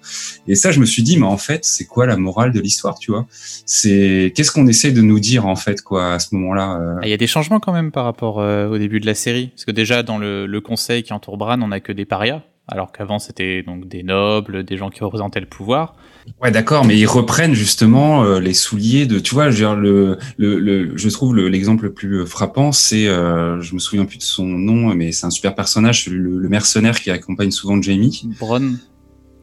Et 0.47 0.55
ça, 0.55 0.71
je 0.71 0.79
me 0.79 0.85
suis 0.85 1.03
dit, 1.03 1.17
mais 1.17 1.25
en 1.25 1.37
fait, 1.37 1.63
c'est 1.65 1.85
quoi 1.85 2.05
la 2.05 2.17
morale 2.17 2.51
de 2.51 2.59
l'histoire, 2.59 2.97
tu 2.97 3.11
vois? 3.11 3.25
C'est 3.29 4.33
qu'est-ce 4.35 4.51
qu'on 4.51 4.67
essaie 4.67 4.91
de 4.91 5.01
nous 5.01 5.19
dire 5.19 5.45
en 5.45 5.55
fait 5.55 5.81
quoi 5.81 6.13
à 6.13 6.19
ce 6.19 6.33
moment-là 6.35 6.79
euh? 6.79 6.95
ah, 7.01 7.05
Il 7.05 7.09
y 7.09 7.13
a 7.13 7.17
des 7.17 7.27
changements 7.27 7.59
quand 7.59 7.73
même 7.73 7.91
par 7.91 8.05
rapport 8.05 8.39
euh, 8.39 8.67
au 8.69 8.77
début 8.77 8.99
de 8.99 9.05
la 9.05 9.15
série, 9.15 9.47
parce 9.47 9.65
que 9.65 9.71
déjà 9.71 10.03
dans 10.03 10.17
le, 10.17 10.45
le 10.45 10.61
conseil 10.61 11.03
qui 11.03 11.13
entoure 11.13 11.37
Bran, 11.37 11.61
on 11.61 11.67
n'a 11.67 11.79
que 11.79 11.91
des 11.91 12.05
parias 12.05 12.41
alors 12.67 12.91
qu'avant 12.91 13.19
c'était 13.19 13.63
donc 13.63 13.87
des 13.87 14.03
nobles, 14.03 14.63
des 14.63 14.77
gens 14.77 14.89
qui 14.89 15.03
représentaient 15.03 15.39
le 15.39 15.45
pouvoir. 15.45 15.95
Ouais, 16.41 16.51
d'accord, 16.51 16.85
mais 16.85 16.97
ils 16.97 17.05
reprennent 17.05 17.53
justement 17.53 18.23
euh, 18.23 18.39
les 18.39 18.53
souliers 18.53 19.05
de, 19.05 19.19
tu 19.19 19.33
vois, 19.33 19.49
je, 19.49 19.65
le, 19.65 20.17
le, 20.37 20.59
le, 20.59 20.97
je 20.97 21.09
trouve 21.09 21.35
l'exemple 21.35 21.85
le, 21.85 21.93
plus 21.93 22.25
frappant, 22.25 22.71
c'est, 22.71 23.07
euh, 23.07 23.61
je 23.61 23.73
me 23.73 23.79
souviens 23.79 24.05
plus 24.05 24.17
de 24.17 24.23
son 24.23 24.45
nom, 24.45 24.93
mais 24.93 25.11
c'est 25.11 25.25
un 25.25 25.29
super 25.29 25.55
personnage, 25.55 26.07
le, 26.07 26.49
mercenaire 26.49 26.99
qui 26.99 27.11
accompagne 27.11 27.51
souvent 27.51 27.81
Jamie. 27.81 28.29
Bronn. 28.39 28.77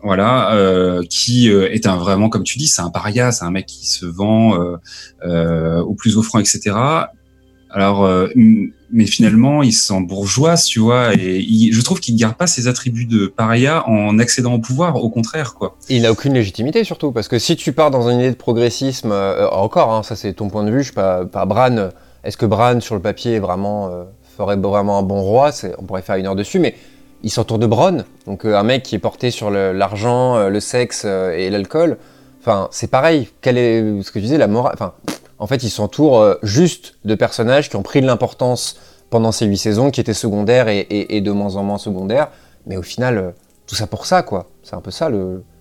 Voilà, 0.02 0.54
euh, 0.54 1.02
qui 1.08 1.50
euh, 1.50 1.70
est 1.70 1.86
un 1.86 1.96
vraiment, 1.96 2.30
comme 2.30 2.44
tu 2.44 2.58
dis, 2.58 2.68
c'est 2.68 2.80
un 2.80 2.90
paria, 2.90 3.32
c'est 3.32 3.44
un 3.44 3.50
mec 3.50 3.66
qui 3.66 3.86
se 3.86 4.06
vend 4.06 4.56
au 5.24 5.94
plus 5.94 6.16
offrant, 6.16 6.38
etc. 6.38 6.76
Alors, 7.72 8.04
euh, 8.04 8.28
mais 8.90 9.06
finalement, 9.06 9.62
il 9.62 9.72
s'en 9.72 10.00
bourgeoise, 10.00 10.64
tu 10.64 10.80
vois, 10.80 11.14
et 11.14 11.70
je 11.70 11.80
trouve 11.82 12.00
qu'il 12.00 12.14
ne 12.14 12.20
garde 12.20 12.34
pas 12.34 12.48
ses 12.48 12.66
attributs 12.66 13.06
de 13.06 13.26
paria 13.26 13.88
en 13.88 14.18
accédant 14.18 14.54
au 14.54 14.58
pouvoir, 14.58 14.96
au 14.96 15.08
contraire, 15.08 15.54
quoi. 15.54 15.76
Il 15.88 16.02
n'a 16.02 16.10
aucune 16.10 16.34
légitimité, 16.34 16.82
surtout, 16.82 17.12
parce 17.12 17.28
que 17.28 17.38
si 17.38 17.54
tu 17.56 17.72
pars 17.72 17.92
dans 17.92 18.08
une 18.10 18.18
idée 18.18 18.30
de 18.30 18.36
progressisme, 18.36 19.12
euh, 19.12 19.48
encore, 19.50 19.92
hein, 19.92 20.02
ça 20.02 20.16
c'est 20.16 20.32
ton 20.32 20.48
point 20.48 20.64
de 20.64 20.70
vue, 20.70 20.80
je 20.80 20.86
suis 20.86 20.94
pas, 20.94 21.24
pas 21.24 21.46
Bran, 21.46 21.90
est-ce 22.24 22.36
que 22.36 22.46
Bran, 22.46 22.80
sur 22.80 22.96
le 22.96 23.00
papier, 23.00 23.38
vraiment, 23.38 23.88
euh, 23.88 24.02
ferait 24.36 24.56
vraiment 24.56 24.98
un 24.98 25.02
bon 25.02 25.20
roi? 25.22 25.52
On 25.78 25.84
pourrait 25.84 26.02
faire 26.02 26.16
une 26.16 26.26
heure 26.26 26.36
dessus, 26.36 26.58
mais 26.58 26.74
il 27.22 27.30
s'entoure 27.30 27.60
de 27.60 27.66
Bron, 27.66 28.04
donc 28.26 28.44
un 28.46 28.62
mec 28.64 28.82
qui 28.82 28.96
est 28.96 29.00
porté 29.00 29.30
sur 29.30 29.50
l'argent, 29.50 30.48
le, 30.48 30.60
sexe 30.60 31.04
et 31.04 31.50
l'alcool. 31.50 31.98
Enfin, 32.40 32.68
c'est 32.70 32.90
pareil. 32.90 33.28
Quel 33.42 33.58
est 33.58 34.02
ce 34.02 34.10
que 34.10 34.18
tu 34.18 34.22
disais, 34.22 34.38
la 34.38 34.46
morale 34.46 34.76
en 35.40 35.46
fait, 35.46 35.64
il 35.64 35.70
s'entoure 35.70 36.20
euh, 36.20 36.34
juste 36.42 36.96
de 37.04 37.14
personnages 37.14 37.70
qui 37.70 37.76
ont 37.76 37.82
pris 37.82 38.02
de 38.02 38.06
l'importance 38.06 38.78
pendant 39.08 39.32
ces 39.32 39.46
huit 39.46 39.56
saisons, 39.56 39.90
qui 39.90 40.00
étaient 40.00 40.14
secondaires 40.14 40.68
et, 40.68 41.20
de 41.20 41.30
moins 41.32 41.56
en 41.56 41.64
moins 41.64 41.78
secondaires. 41.78 42.28
Mais 42.66 42.76
au 42.76 42.82
final, 42.82 43.18
euh, 43.18 43.30
tout 43.66 43.74
ça 43.74 43.88
pour 43.88 44.06
ça, 44.06 44.22
quoi. 44.22 44.46
C'est 44.62 44.76
un 44.76 44.80
peu 44.80 44.92
ça, 44.92 45.10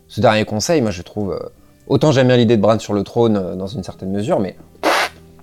ce 0.07 0.21
dernier 0.21 0.45
conseil, 0.45 0.81
moi, 0.81 0.91
je 0.91 1.01
trouve... 1.01 1.31
Euh, 1.31 1.49
autant 1.87 2.11
j'aime 2.11 2.27
bien 2.27 2.37
l'idée 2.37 2.57
de 2.57 2.61
Bran 2.61 2.77
sur 2.77 2.93
le 2.93 3.03
trône, 3.03 3.55
dans 3.57 3.67
une 3.67 3.81
certaine 3.81 4.11
mesure, 4.11 4.39
mais 4.39 4.55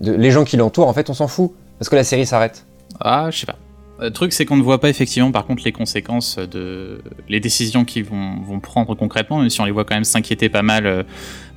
Les 0.00 0.30
gens 0.30 0.44
qui 0.44 0.56
l'entourent, 0.56 0.86
en 0.86 0.92
fait, 0.92 1.10
on 1.10 1.14
s'en 1.14 1.26
fout. 1.26 1.52
Parce 1.78 1.88
que 1.88 1.96
la 1.96 2.04
série 2.04 2.26
s'arrête. 2.26 2.64
Ah, 3.00 3.28
je 3.30 3.38
sais 3.38 3.46
pas. 3.46 3.56
Le 3.98 4.10
truc, 4.10 4.34
c'est 4.34 4.44
qu'on 4.44 4.56
ne 4.56 4.62
voit 4.62 4.80
pas 4.80 4.90
effectivement, 4.90 5.32
par 5.32 5.46
contre, 5.46 5.62
les 5.64 5.72
conséquences 5.72 6.38
de 6.38 7.00
les 7.28 7.40
décisions 7.40 7.86
qu'ils 7.86 8.04
vont, 8.04 8.60
prendre 8.60 8.94
concrètement, 8.94 9.38
même 9.38 9.48
si 9.48 9.60
on 9.62 9.64
les 9.64 9.72
voit 9.72 9.84
quand 9.84 9.94
même 9.94 10.04
s'inquiéter 10.04 10.50
pas 10.50 10.62
mal 10.62 11.06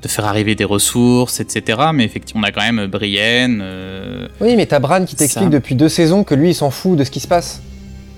de 0.01 0.07
faire 0.07 0.25
arriver 0.25 0.55
des 0.55 0.63
ressources, 0.63 1.39
etc. 1.39 1.79
Mais 1.93 2.05
effectivement, 2.05 2.41
on 2.45 2.47
a 2.47 2.51
quand 2.51 2.61
même 2.61 2.87
Brienne. 2.87 3.61
Euh, 3.63 4.27
oui, 4.41 4.55
mais 4.55 4.65
t'as 4.65 4.79
Bran 4.79 5.05
qui 5.05 5.15
t'explique 5.15 5.49
depuis 5.49 5.75
deux 5.75 5.89
saisons 5.89 6.23
que 6.23 6.35
lui, 6.35 6.51
il 6.51 6.55
s'en 6.55 6.71
fout 6.71 6.97
de 6.97 7.03
ce 7.03 7.11
qui 7.11 7.19
se 7.19 7.27
passe. 7.27 7.61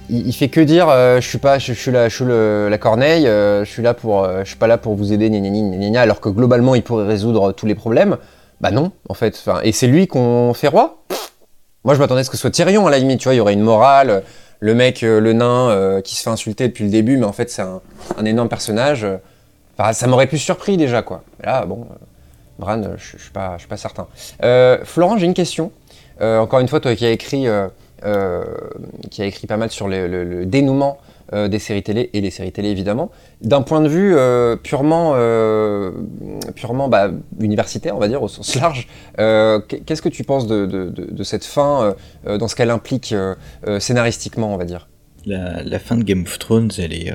Il, 0.10 0.34
fait 0.34 0.50
que 0.50 0.60
dire, 0.60 0.90
euh, 0.90 1.22
je 1.22 1.28
suis 1.28 1.38
pas, 1.38 1.58
je, 1.58 1.72
suis 1.72 1.90
là, 1.90 2.10
je 2.10 2.16
suis 2.16 2.26
la 2.26 2.78
Corneille, 2.78 3.26
je 3.26 3.66
suis 3.66 3.82
là 3.82 3.94
pour, 3.94 4.28
je 4.28 4.46
suis 4.46 4.58
pas 4.58 4.68
là 4.68 4.78
pour 4.78 4.96
vous 4.96 5.14
aider, 5.14 5.30
gna, 5.30 6.02
alors 6.02 6.20
que 6.20 6.28
globalement, 6.28 6.76
il 6.76 6.84
pourrait 6.84 7.08
résoudre 7.08 7.54
tous 7.54 7.66
les 7.66 7.76
problèmes. 7.76 8.18
Bah 8.60 8.72
non, 8.72 8.92
en 9.08 9.14
fait. 9.14 9.44
Et 9.64 9.72
c'est 9.72 9.88
lui 9.88 10.08
qu'on 10.08 10.54
fait 10.54 10.68
roi 10.68 11.02
moi, 11.84 11.96
je 11.96 12.00
m'attendais 12.00 12.22
à 12.22 12.24
ce 12.24 12.30
que 12.30 12.38
ce 12.38 12.42
soit 12.42 12.52
Tyrion, 12.52 12.86
à 12.86 12.92
la 12.92 13.00
limite, 13.00 13.20
tu 13.20 13.24
vois, 13.24 13.34
il 13.34 13.38
y 13.38 13.40
aurait 13.40 13.54
une 13.54 13.62
morale, 13.62 14.24
le 14.60 14.76
mec, 14.76 15.02
euh, 15.02 15.20
le 15.20 15.34
nain, 15.34 15.70
euh, 15.70 16.02
qui 16.02 16.16
se 16.16 16.22
fait 16.22 16.30
insulter 16.30 16.68
depuis 16.68 16.84
le 16.84 16.92
début, 16.92 17.18
mais 17.18 17.26
en 17.26 17.34
fait, 17.34 17.50
c'est 17.50 17.64
un, 17.64 17.82
énorme 18.24 18.50
personnage. 18.50 19.08
Enfin, 19.78 19.94
ça 19.94 20.08
m'aurait 20.08 20.28
plus 20.28 20.38
surpris 20.38 20.78
déjà, 20.78 21.02
quoi. 21.02 21.24
Là, 21.44 21.66
bon, 21.66 21.88
euh, 21.90 21.96
Bran, 22.60 22.82
je 22.98 23.18
suis 23.18 23.32
pas, 23.32 23.58
pas 23.68 23.78
certain. 23.78 24.08
Florent, 24.84 25.18
j'ai 25.18 25.26
une 25.26 25.34
question. 25.34 25.72
encore 26.20 26.60
une 26.60 26.68
fois, 26.68 26.80
toi 26.80 26.96
qui 26.96 27.06
as 27.06 27.12
écrit, 27.12 27.48
qui 29.10 29.22
a 29.22 29.26
écrit 29.26 29.48
pas 29.48 29.58
mal 29.58 29.72
sur 29.72 29.88
le 29.88 30.46
dénouement 30.46 31.00
euh, 31.34 31.48
des 31.48 31.60
séries 31.60 31.82
télé 31.82 32.10
et 32.12 32.20
les 32.20 32.30
séries 32.30 32.52
télé 32.52 32.68
évidemment. 32.68 33.10
D'un 33.40 33.62
point 33.62 33.80
de 33.80 33.88
vue 33.88 34.18
euh, 34.18 34.58
purement, 34.58 35.14
euh, 35.16 35.92
purement 36.56 36.90
bah, 36.90 37.10
universitaire, 37.40 37.96
on 37.96 38.00
va 38.00 38.10
dire 38.10 38.22
au 38.22 38.28
sens 38.28 38.56
large, 38.56 38.90
qu'est-ce 39.16 40.02
que 40.02 40.10
tu 40.10 40.26
penses 40.26 40.46
de, 40.46 41.24
cette 41.24 41.46
fin 41.46 41.96
dans 42.26 42.50
ce 42.50 42.56
qu'elle 42.56 42.70
implique 42.70 43.16
scénaristiquement, 43.80 44.54
on 44.54 44.58
va 44.58 44.66
dire? 44.66 44.90
La, 45.26 45.80
fin 45.80 45.96
de 45.96 46.04
Game 46.04 46.24
of 46.24 46.38
Thrones, 46.38 46.72
elle 46.78 46.92
est, 46.92 47.14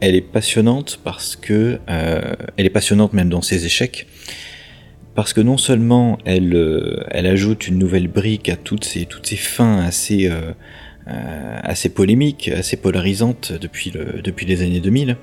elle 0.00 0.14
est 0.14 0.20
passionnante 0.20 1.00
parce 1.02 1.36
que 1.36 1.78
elle 1.86 2.66
est 2.66 2.70
passionnante 2.70 3.12
même 3.12 3.28
dans 3.28 3.42
ses 3.42 3.66
échecs 3.66 4.06
parce 5.14 5.32
que 5.32 5.40
non 5.40 5.56
seulement 5.56 6.18
elle, 6.24 7.04
elle 7.10 7.26
ajoute 7.26 7.68
une 7.68 7.78
nouvelle 7.78 8.08
brique 8.08 8.48
à 8.48 8.56
toutes 8.56 8.84
ces, 8.84 9.06
fins 9.36 9.78
assez, 9.78 10.28
euh, 11.06 11.58
assez 11.62 11.90
polémique, 11.90 12.48
assez 12.48 12.78
polarisante 12.78 13.52
depuis, 13.52 13.90
le, 13.90 14.22
depuis 14.22 14.46
les 14.46 14.62
années 14.62 14.80
2000. 14.80 15.18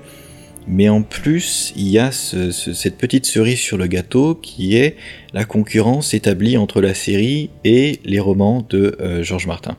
Mais 0.68 0.88
en 0.88 1.02
plus, 1.02 1.72
il 1.74 1.88
y 1.88 1.98
a 1.98 2.12
cette 2.12 2.96
petite 2.96 3.26
cerise 3.26 3.58
sur 3.58 3.76
le 3.76 3.88
gâteau 3.88 4.36
qui 4.36 4.76
est 4.76 4.96
la 5.32 5.44
concurrence 5.44 6.14
établie 6.14 6.56
entre 6.56 6.80
la 6.80 6.94
série 6.94 7.50
et 7.64 7.98
les 8.04 8.20
romans 8.20 8.64
de 8.70 8.96
euh, 9.00 9.24
Georges 9.24 9.48
Martin. 9.48 9.76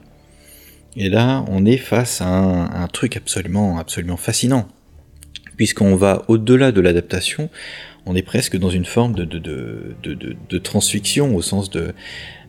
Et 0.98 1.08
là, 1.08 1.46
on 1.48 1.66
est 1.66 1.78
face 1.78 2.20
à 2.20 2.28
un, 2.28 2.88
truc 2.88 3.16
absolument, 3.16 3.80
absolument 3.80 4.18
fascinant, 4.18 4.68
puisqu'on 5.58 5.96
va 5.96 6.24
au-delà 6.28 6.72
de 6.72 6.82
l'adaptation, 6.82 7.50
on 8.06 8.16
est 8.16 8.22
presque 8.22 8.58
dans 8.58 8.70
une 8.70 8.86
forme 8.86 9.14
de, 9.14 9.24
de, 9.24 9.40
de, 10.04 10.36
de 10.50 10.58
transfiction 10.58 11.36
au 11.36 11.42
sens 11.42 11.70
de 11.70 11.94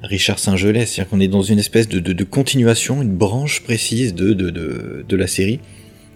Richard 0.03 0.39
Saint-Gelais, 0.39 0.87
c'est-à-dire 0.87 1.11
qu'on 1.11 1.21
est 1.21 1.29
dans 1.29 1.43
une 1.43 1.59
espèce 1.59 1.89
de, 1.89 2.25
continuation, 2.25 3.03
une 3.03 3.15
branche 3.15 3.63
précise 3.63 4.15
de, 4.15 5.17
la 5.17 5.27
série, 5.27 5.61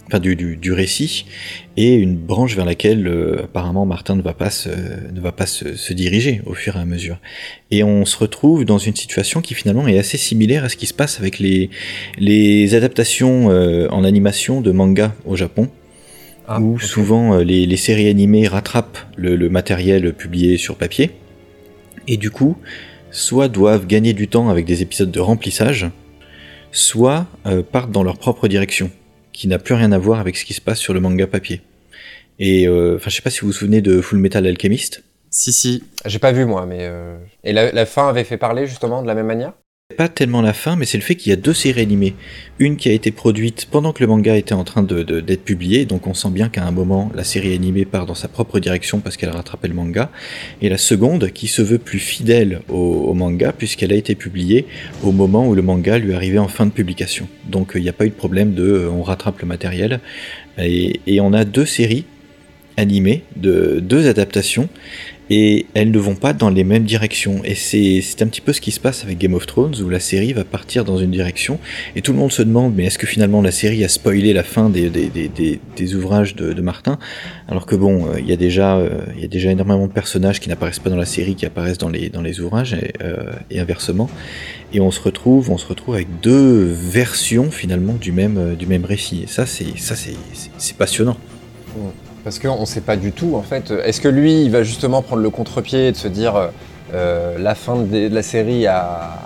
enfin 0.07 0.18
du, 0.18 0.34
du, 0.34 0.72
récit, 0.72 1.24
et 1.76 1.95
une 1.95 2.16
branche 2.16 2.57
vers 2.57 2.64
laquelle 2.64 3.07
euh, 3.07 3.45
apparemment 3.45 3.86
Martin 3.86 4.16
ne 4.16 4.22
va 4.22 4.32
pas, 4.34 4.51
se, 4.51 4.68
ne 4.68 5.20
va 5.20 5.32
pas 5.32 5.47
se, 5.47 5.93
diriger 5.93 6.43
au 6.47 6.55
fur 6.55 6.76
et 6.76 6.80
à 6.80 6.84
mesure. 6.84 7.18
Et 7.70 7.82
on 7.84 8.05
se 8.05 8.16
retrouve 8.16 8.64
dans 8.64 8.78
une 8.78 8.97
situation 8.97 9.41
qui 9.41 9.55
finalement 9.55 9.86
est 9.86 9.99
assez 9.99 10.18
similaire 10.18 10.64
à 10.64 10.68
ce 10.68 10.76
qui 10.76 10.86
se 10.86 10.95
passe 10.95 11.20
avec 11.20 11.39
les, 11.39 11.70
les 12.18 12.74
adaptations 12.74 13.51
euh, 13.51 13.89
en 13.91 14.05
animation 14.05 14.61
de 14.61 14.72
manga 14.72 15.14
au 15.24 15.36
Japon. 15.36 15.70
Ah, 16.49 16.61
où 16.61 16.78
souvent 16.78 17.34
euh, 17.34 17.44
les, 17.44 17.66
les, 17.66 17.76
séries 17.76 18.09
animées 18.09 18.49
rattrapent 18.49 18.99
le, 19.16 19.36
le 19.36 19.49
matériel 19.51 20.14
publié 20.14 20.57
sur 20.57 20.76
papier, 20.76 21.11
et 22.07 22.16
du 22.16 22.30
coup, 22.30 22.57
soit 23.11 23.49
doivent 23.49 23.86
gagner 23.86 24.14
du 24.14 24.28
temps 24.28 24.49
avec 24.49 24.64
des 24.64 24.82
épisodes 24.82 25.11
de 25.11 25.20
remplissage, 25.20 25.90
soit 26.72 27.26
euh, 27.46 27.62
partent 27.62 27.92
dans 27.92 28.03
leur 28.03 28.18
propre 28.18 28.49
direction, 28.49 28.90
qui 29.32 29.49
n'a 29.49 29.59
plus 29.59 29.74
rien 29.74 29.92
à 29.92 29.99
voir 29.99 30.20
avec 30.20 30.36
ce 30.36 30.44
qui 30.44 30.55
se 30.55 30.61
passe 30.61 30.78
sur 30.78 30.94
le 30.94 31.01
manga 31.01 31.26
papier. 31.26 31.61
Et 32.38 32.68
euh, 32.68 32.96
enfin, 32.96 33.11
je 33.11 33.16
sais 33.16 33.22
pas 33.22 33.30
si 33.30 33.40
vous 33.40 33.49
vous 33.49 33.53
souvenez 33.53 33.80
de 33.80 34.01
Full 34.01 34.18
Metal 34.18 34.46
Alchemist. 34.46 35.03
Si, 35.30 35.53
si. 35.53 35.84
J'ai 36.07 36.18
pas 36.18 36.32
vu 36.32 36.44
moi, 36.44 36.66
mais. 36.66 36.78
Euh, 36.80 37.18
et 37.44 37.53
la, 37.53 37.86
fin 37.86 38.09
avait 38.09 38.24
fait 38.24 38.38
parler 38.38 38.66
justement 38.66 39.03
de 39.03 39.07
la 39.07 39.14
même 39.14 39.26
manière? 39.26 39.53
Pas 39.97 40.11
tellement 40.11 40.43
la 40.43 40.53
fin, 40.53 40.76
mais 40.76 40.84
c'est 40.84 40.99
le 40.99 41.03
fait 41.03 41.14
qu'il 41.14 41.30
y 41.30 41.32
a 41.32 41.36
deux 41.36 41.55
séries 41.55 41.80
animées. 41.80 42.14
Une 42.59 42.76
qui 42.76 42.91
a 42.91 42.93
été 42.93 43.11
produite 43.11 43.66
pendant 43.70 43.95
que 43.95 44.03
le 44.03 44.07
manga 44.07 44.36
était 44.36 44.53
en 44.53 44.62
train 44.62 44.82
d'être 44.82 45.07
de, 45.07 45.34
publié, 45.36 45.86
donc 45.86 46.07
on 46.07 46.12
sent 46.12 46.28
bien 46.28 46.51
qu'à 46.51 46.62
un 46.66 46.72
moment 46.72 47.11
la 47.14 47.24
série 47.24 47.55
animée 47.55 47.86
part 47.86 48.05
dans 48.05 48.14
sa 48.14 48.28
propre 48.28 48.61
direction 48.61 49.01
parce 49.01 49.16
qu'elle 49.16 49.30
a 49.30 49.32
rattrapé 49.32 49.66
le 49.66 49.72
manga. 49.72 50.11
Et 50.61 50.68
la 50.68 50.76
seconde 50.76 51.30
qui 51.32 51.49
se 51.49 51.62
veut 51.62 51.78
plus 51.78 52.01
fidèle 52.01 52.61
au, 52.68 53.14
manga 53.14 53.51
puisqu'elle 53.53 53.95
a 53.95 53.97
été 53.97 54.14
publiée 54.14 54.66
au 55.03 55.11
moment 55.11 55.49
où 55.49 55.55
le 55.55 55.62
manga 55.62 55.97
lui 55.97 56.12
arrivait 56.12 56.36
en 56.36 56.49
fin 56.49 56.66
de 56.66 56.70
publication. 56.70 57.26
Donc 57.47 57.72
il 57.74 57.80
n'y 57.80 57.89
a 57.89 57.95
pas 57.95 58.05
eu 58.05 58.11
de 58.11 58.14
problème 58.14 58.53
de 58.53 58.64
euh, 58.64 58.91
on 58.91 59.03
rattrape 59.03 59.41
le 59.41 59.47
matériel. 59.47 60.01
Et, 60.59 61.01
on 61.22 61.32
a 61.32 61.47
deux 61.47 61.64
séries 61.64 62.05
animées, 62.76 63.24
de 63.36 63.80
deux 63.80 64.07
adaptations 64.07 64.68
et 65.31 65.66
elles 65.74 65.91
ne 65.91 65.99
vont 65.99 66.14
pas 66.14 66.33
dans 66.33 66.51
les 66.51 66.64
mêmes 66.64 66.85
directions. 66.85 67.43
Et 67.45 67.55
c'est 67.55 68.22
un 68.22 68.26
petit 68.26 68.41
peu 68.41 68.53
ce 68.53 68.61
qui 68.61 68.70
se 68.70 68.81
passe 68.81 69.05
avec 69.05 69.18
Game 69.18 69.35
of 69.35 69.47
Thrones, 69.47 69.74
où 69.83 69.89
la 69.89 70.01
série 70.01 70.33
va 70.33 70.45
partir 70.45 70.85
dans 70.85 70.99
une 70.99 71.11
direction, 71.11 71.59
et 71.97 72.03
tout 72.03 72.12
le 72.12 72.18
monde 72.18 72.33
se 72.33 72.43
demande, 72.43 72.74
mais 72.74 72.85
est-ce 72.85 72.99
que 72.99 73.07
finalement 73.07 73.43
la 73.43 73.51
série 73.51 73.85
a 73.85 73.89
spoilé 73.89 74.33
la 74.33 74.43
fin 74.43 74.70
des, 74.70 74.89
des, 74.91 75.09
des, 75.09 75.61
des 75.76 75.95
ouvrages 75.95 76.35
de, 76.35 76.59
Martin? 76.61 76.99
Alors 77.49 77.66
que 77.66 77.76
bon, 77.76 78.07
euh, 78.07 78.20
il 78.20 78.26
y, 78.26 78.33
a 78.33 78.37
déjà, 78.37 78.76
euh, 78.76 79.01
y 79.18 79.24
a 79.24 79.29
déjà 79.29 79.51
énormément 79.51 79.87
de 79.87 79.93
personnages 79.93 80.41
qui 80.41 80.49
n'apparaissent 80.49 80.81
pas 80.81 80.91
dans 80.91 80.97
la 80.97 81.05
série, 81.05 81.35
qui 81.35 81.47
apparaissent 81.47 81.79
dans 81.79 81.89
les, 81.89 82.09
dans 82.09 82.22
les 82.22 82.41
ouvrages, 82.41 82.74
et, 82.74 82.93
euh, 83.03 83.33
inversement. 83.55 84.11
Et 84.72 84.81
on 84.81 84.91
se 84.91 85.01
retrouve, 85.01 85.51
on 85.51 85.59
se 85.59 85.66
retrouve 85.66 85.95
avec 85.95 86.09
deux 86.22 86.64
versions 86.64 87.51
finalement 87.51 87.95
du 87.95 88.12
même, 88.12 88.55
du 88.57 88.66
même 88.66 88.85
récit. 88.85 89.22
Et 89.24 89.26
ça, 89.26 89.47
c'est 89.47 90.76
passionnant. 90.76 91.16
Parce 92.29 92.41
qu'on 92.41 92.61
ne 92.61 92.66
sait 92.66 92.83
pas 92.83 92.97
du 92.97 93.12
tout, 93.12 93.37
en 93.37 93.43
fait. 93.43 93.70
Est-ce 93.70 94.03
que 94.03 94.09
lui, 94.09 94.43
il 94.43 94.51
va 94.51 94.62
justement 94.62 95.01
prendre 95.01 95.22
le 95.22 95.31
contre-pied 95.31 95.89
et 95.89 95.93
de 95.93 95.97
se 95.97 96.09
dire 96.09 96.37
euh, 96.37 96.49
euh, 96.93 97.39
la 97.39 97.55
fin 97.55 97.76
de, 97.76 98.14
la 98.14 98.22
série 98.22 98.66
a 98.66 99.16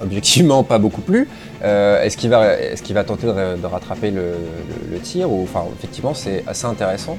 objectivement 0.00 0.64
pas 0.64 0.78
beaucoup 0.78 1.02
plu 1.02 1.28
euh, 1.62 2.02
Est-ce 2.02 2.16
qu'il 2.16 2.30
va, 2.30 2.54
est 2.54 2.92
va 2.92 3.04
tenter 3.04 3.26
de, 3.26 3.66
rattraper 3.66 4.10
le, 4.10 4.98
tir 5.02 5.30
Enfin, 5.30 5.66
effectivement, 5.78 6.14
c'est 6.14 6.42
assez 6.46 6.64
intéressant. 6.64 7.18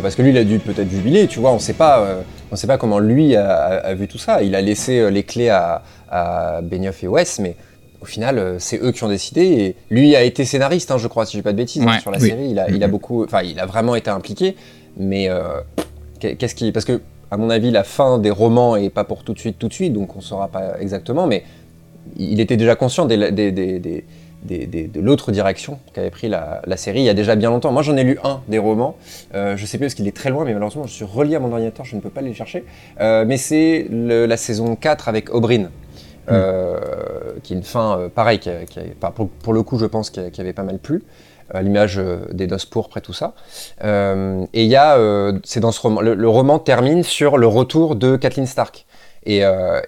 parce 0.00 0.14
que 0.14 0.22
lui, 0.22 0.30
il 0.30 0.38
a 0.38 0.44
dû 0.44 0.60
peut-être 0.60 0.88
jubiler, 0.88 1.26
tu 1.26 1.40
vois. 1.40 1.50
On 1.50 1.56
ne 1.56 1.58
sait 1.58 1.72
pas 1.74 2.78
comment 2.78 3.00
lui 3.00 3.34
a, 3.34 3.92
vu 3.94 4.06
tout 4.06 4.18
ça. 4.18 4.44
Il 4.44 4.54
a 4.54 4.60
laissé 4.60 5.10
les 5.10 5.24
clés 5.24 5.48
à, 5.48 5.82
à 6.08 6.60
Benioff 6.62 7.02
et 7.02 7.08
Wes, 7.08 7.40
mais 7.40 7.56
au 8.02 8.04
final, 8.04 8.38
euh, 8.38 8.58
c'est 8.58 8.82
eux 8.82 8.90
qui 8.90 9.04
ont 9.04 9.08
décidé. 9.08 9.42
Et 9.42 9.76
lui 9.90 10.16
a 10.16 10.22
été 10.22 10.44
scénariste, 10.44 10.90
hein, 10.90 10.98
je 10.98 11.06
crois, 11.06 11.24
si 11.24 11.36
j'ai 11.36 11.42
pas 11.42 11.52
de 11.52 11.56
bêtises, 11.56 11.82
hein, 11.86 12.00
sur 12.00 12.10
la 12.10 12.18
série. 12.18 12.50
Il 12.50 12.58
a, 12.58 12.68
il 12.68 12.82
a 12.82 12.88
beaucoup, 12.88 13.24
enfin, 13.24 13.42
il 13.42 13.58
a 13.60 13.66
vraiment 13.66 13.94
été 13.94 14.10
impliqué. 14.10 14.56
Mais 14.96 15.28
euh, 15.30 15.60
qu'est-ce 16.18 16.54
qui, 16.54 16.72
parce 16.72 16.84
que 16.84 17.00
à 17.30 17.36
mon 17.38 17.48
avis, 17.48 17.70
la 17.70 17.84
fin 17.84 18.18
des 18.18 18.30
romans 18.30 18.76
est 18.76 18.90
pas 18.90 19.04
pour 19.04 19.22
tout 19.22 19.32
de 19.32 19.38
suite, 19.38 19.58
tout 19.58 19.68
de 19.68 19.72
suite, 19.72 19.92
donc 19.92 20.16
on 20.16 20.20
saura 20.20 20.48
pas 20.48 20.80
exactement. 20.80 21.26
Mais 21.26 21.44
il 22.18 22.40
était 22.40 22.58
déjà 22.58 22.74
conscient 22.74 23.06
des, 23.06 23.30
des, 23.30 23.52
des, 23.52 24.04
de 24.42 25.00
l'autre 25.00 25.30
direction 25.30 25.78
qu'avait 25.94 26.10
pris 26.10 26.28
la, 26.28 26.60
série 26.76 27.00
il 27.00 27.04
y 27.04 27.08
a 27.08 27.14
déjà 27.14 27.36
bien 27.36 27.50
longtemps. 27.50 27.72
Moi, 27.72 27.82
j'en 27.82 27.96
ai 27.96 28.04
lu 28.04 28.18
un 28.24 28.40
des 28.48 28.58
romans. 28.58 28.96
Euh, 29.34 29.56
je 29.56 29.64
sais 29.64 29.78
plus 29.78 29.86
parce 29.86 29.94
qu'il 29.94 30.08
est 30.08 30.16
très 30.16 30.28
loin, 30.28 30.44
mais 30.44 30.52
malheureusement, 30.52 30.86
je 30.86 30.92
suis 30.92 31.04
relié 31.04 31.36
à 31.36 31.40
mon 31.40 31.52
ordinateur, 31.52 31.86
je 31.86 31.96
ne 31.96 32.00
peux 32.00 32.10
pas 32.10 32.20
les 32.20 32.34
chercher. 32.34 32.64
mais 32.98 33.36
c'est 33.36 33.86
la 33.90 34.36
saison 34.36 34.74
4 34.74 35.08
avec 35.08 35.32
Oberyn. 35.32 35.70
Euh, 36.30 36.78
qui 37.42 37.52
est 37.52 37.56
une 37.56 37.64
fin 37.64 37.98
euh, 37.98 38.08
pareille, 38.08 38.38
qui, 38.38 38.48
pour, 39.42 39.52
le 39.52 39.62
coup, 39.62 39.78
je 39.78 39.86
pense, 39.86 40.10
qui, 40.10 40.20
avait 40.20 40.52
pas 40.52 40.62
mal 40.62 40.78
plu 40.78 41.02
à 41.50 41.62
l'image 41.62 41.98
euh, 41.98 42.20
des 42.32 42.46
noces 42.46 42.64
pourpres 42.64 42.96
et 42.98 43.00
tout 43.00 43.12
ça. 43.12 43.34
et 43.82 44.62
il 44.62 44.68
y 44.68 44.76
a, 44.76 45.32
c'est 45.44 45.60
dans 45.60 45.72
ce 45.72 45.80
roman, 45.80 46.00
le, 46.00 46.28
roman 46.28 46.58
termine 46.58 47.02
sur 47.02 47.38
le 47.38 47.46
retour 47.46 47.96
de 47.96 48.16
Kathleen 48.16 48.46
Stark. 48.46 48.86
Et, 49.24 49.42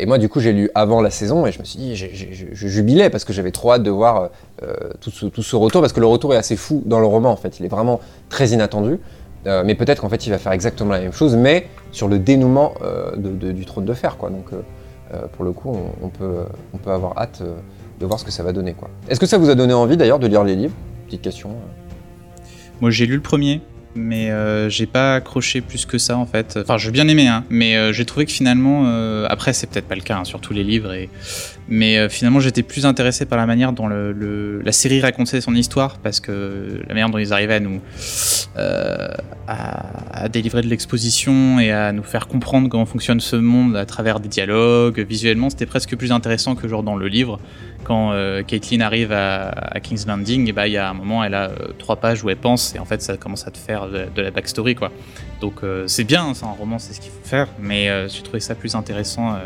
moi, 0.06 0.18
du 0.18 0.28
coup, 0.28 0.40
j'ai 0.40 0.52
lu 0.52 0.70
avant 0.74 1.00
la 1.00 1.10
saison 1.10 1.46
et 1.46 1.52
je 1.52 1.60
me 1.60 1.64
suis 1.64 1.78
dit, 1.78 1.96
je 1.96 2.66
jubilais 2.68 3.10
parce 3.10 3.24
que 3.24 3.32
j'avais 3.32 3.52
trop 3.52 3.72
hâte 3.72 3.84
de 3.84 3.90
voir 3.90 4.30
tout, 5.00 5.10
ce, 5.10 5.56
retour, 5.56 5.80
parce 5.80 5.92
que 5.92 6.00
le 6.00 6.06
retour 6.06 6.34
est 6.34 6.38
assez 6.38 6.56
fou 6.56 6.82
dans 6.84 6.98
le 6.98 7.06
roman, 7.06 7.30
en 7.30 7.36
fait. 7.36 7.60
Il 7.60 7.64
est 7.64 7.68
vraiment 7.68 8.00
très 8.28 8.48
inattendu. 8.48 8.98
mais 9.46 9.76
peut-être 9.76 10.00
qu'en 10.02 10.08
fait, 10.08 10.26
il 10.26 10.30
va 10.30 10.38
faire 10.38 10.52
exactement 10.52 10.92
la 10.92 11.00
même 11.00 11.12
chose, 11.12 11.36
mais 11.36 11.68
sur 11.92 12.08
le 12.08 12.18
dénouement 12.18 12.74
du 13.16 13.64
trône 13.64 13.84
de 13.84 13.94
fer, 13.94 14.16
quoi. 14.16 14.30
Donc, 14.30 14.46
pour 15.32 15.44
le 15.44 15.52
coup, 15.52 15.76
on, 16.02 16.08
peut, 16.08 16.46
avoir 16.86 17.18
hâte 17.18 17.40
euh, 17.42 17.54
de 18.00 18.06
voir 18.06 18.18
ce 18.18 18.24
que 18.24 18.30
ça 18.30 18.42
va 18.42 18.52
donner. 18.52 18.74
Quoi. 18.74 18.90
Est-ce 19.08 19.20
que 19.20 19.26
ça 19.26 19.38
vous 19.38 19.50
a 19.50 19.54
donné 19.54 19.72
envie 19.72 19.96
d'ailleurs 19.96 20.18
de 20.18 20.26
lire 20.26 20.44
les 20.44 20.56
livres? 20.56 20.74
Petite 21.06 21.22
question. 21.22 21.50
Moi 22.80 22.90
j'ai 22.90 23.06
lu 23.06 23.14
le 23.14 23.22
premier. 23.22 23.60
mais 23.94 24.30
euh, 24.30 24.68
j'ai 24.68 24.86
pas 24.86 25.14
accroché 25.14 25.60
plus 25.60 25.86
que 25.86 25.98
ça 25.98 26.16
en 26.16 26.26
fait. 26.26 26.58
Enfin, 26.60 26.78
j'ai 26.78 26.90
bien 26.90 27.06
aimé, 27.08 27.28
hein, 27.28 27.44
mais 27.48 27.76
euh, 27.76 27.92
j'ai 27.92 28.04
trouvé 28.04 28.26
que 28.26 28.32
finalement, 28.32 28.84
euh, 28.86 29.26
après 29.30 29.52
c'est 29.52 29.68
peut-être 29.68 29.86
pas 29.86 29.94
le 29.94 30.00
cas 30.00 30.18
hein, 30.18 30.24
sur 30.24 30.40
tous 30.40 30.52
les 30.52 30.64
livres, 30.64 30.92
et... 30.92 31.08
mais 31.68 32.08
finalement 32.08 32.40
j'étais 32.40 32.62
plus 32.62 32.86
intéressé 32.86 33.26
par 33.26 33.38
la 33.38 33.46
manière 33.46 33.72
dont 33.72 33.88
la 33.88 34.72
série 34.72 35.00
racontait 35.00 35.40
son 35.40 35.54
histoire, 35.54 35.98
parce 35.98 36.20
que 36.20 36.80
la 36.86 36.94
manière 36.94 37.10
dont 37.10 37.18
ils 37.18 37.32
arrivaient 37.32 37.54
à 37.54 37.60
nous 37.60 37.80
à, 39.46 40.28
délivrer 40.28 40.62
de 40.62 40.68
l'exposition 40.68 41.58
et 41.58 41.70
à 41.70 41.92
nous 41.92 42.02
faire 42.02 42.28
comprendre 42.28 42.68
comment 42.68 42.86
fonctionne 42.86 43.20
ce 43.20 43.36
monde 43.36 43.76
à 43.76 43.84
travers 43.84 44.20
des 44.20 44.28
dialogues, 44.28 45.00
visuellement, 45.00 45.50
c'était 45.50 45.66
presque 45.66 45.96
plus 45.96 46.12
intéressant 46.12 46.54
que 46.54 46.68
genre 46.68 46.82
dans 46.82 46.96
le 46.96 47.08
livre 47.08 47.38
quand 47.84 48.12
euh, 48.12 48.42
arrive 48.80 49.12
à, 49.12 49.78
King's 49.82 50.06
Landing, 50.06 50.52
bah, 50.52 50.66
il 50.66 50.72
y 50.72 50.78
a 50.78 50.88
un 50.88 50.94
moment, 50.94 51.22
elle 51.22 51.34
a 51.34 51.50
euh, 51.50 51.68
trois 51.78 51.96
pages 51.96 52.24
où 52.24 52.30
elle 52.30 52.36
pense, 52.36 52.74
et 52.74 52.78
en 52.78 52.84
fait, 52.84 53.02
ça 53.02 53.16
commence 53.16 53.46
à 53.46 53.50
te 53.50 53.58
faire 53.58 53.88
de, 53.88 54.22
la 54.22 54.30
backstory, 54.30 54.74
quoi. 54.74 54.90
Donc, 55.44 55.62
euh, 55.62 55.86
c'est 55.86 56.04
bien, 56.04 56.32
c'est 56.32 56.46
un 56.46 56.52
roman, 56.52 56.78
c'est 56.78 56.94
ce 56.94 57.00
qu'il 57.00 57.10
faut 57.10 57.24
faire, 57.24 57.48
mais 57.58 58.08
j'ai 58.08 58.22
trouvé 58.22 58.40
ça 58.40 58.54
plus 58.54 58.74
intéressant 58.74 59.36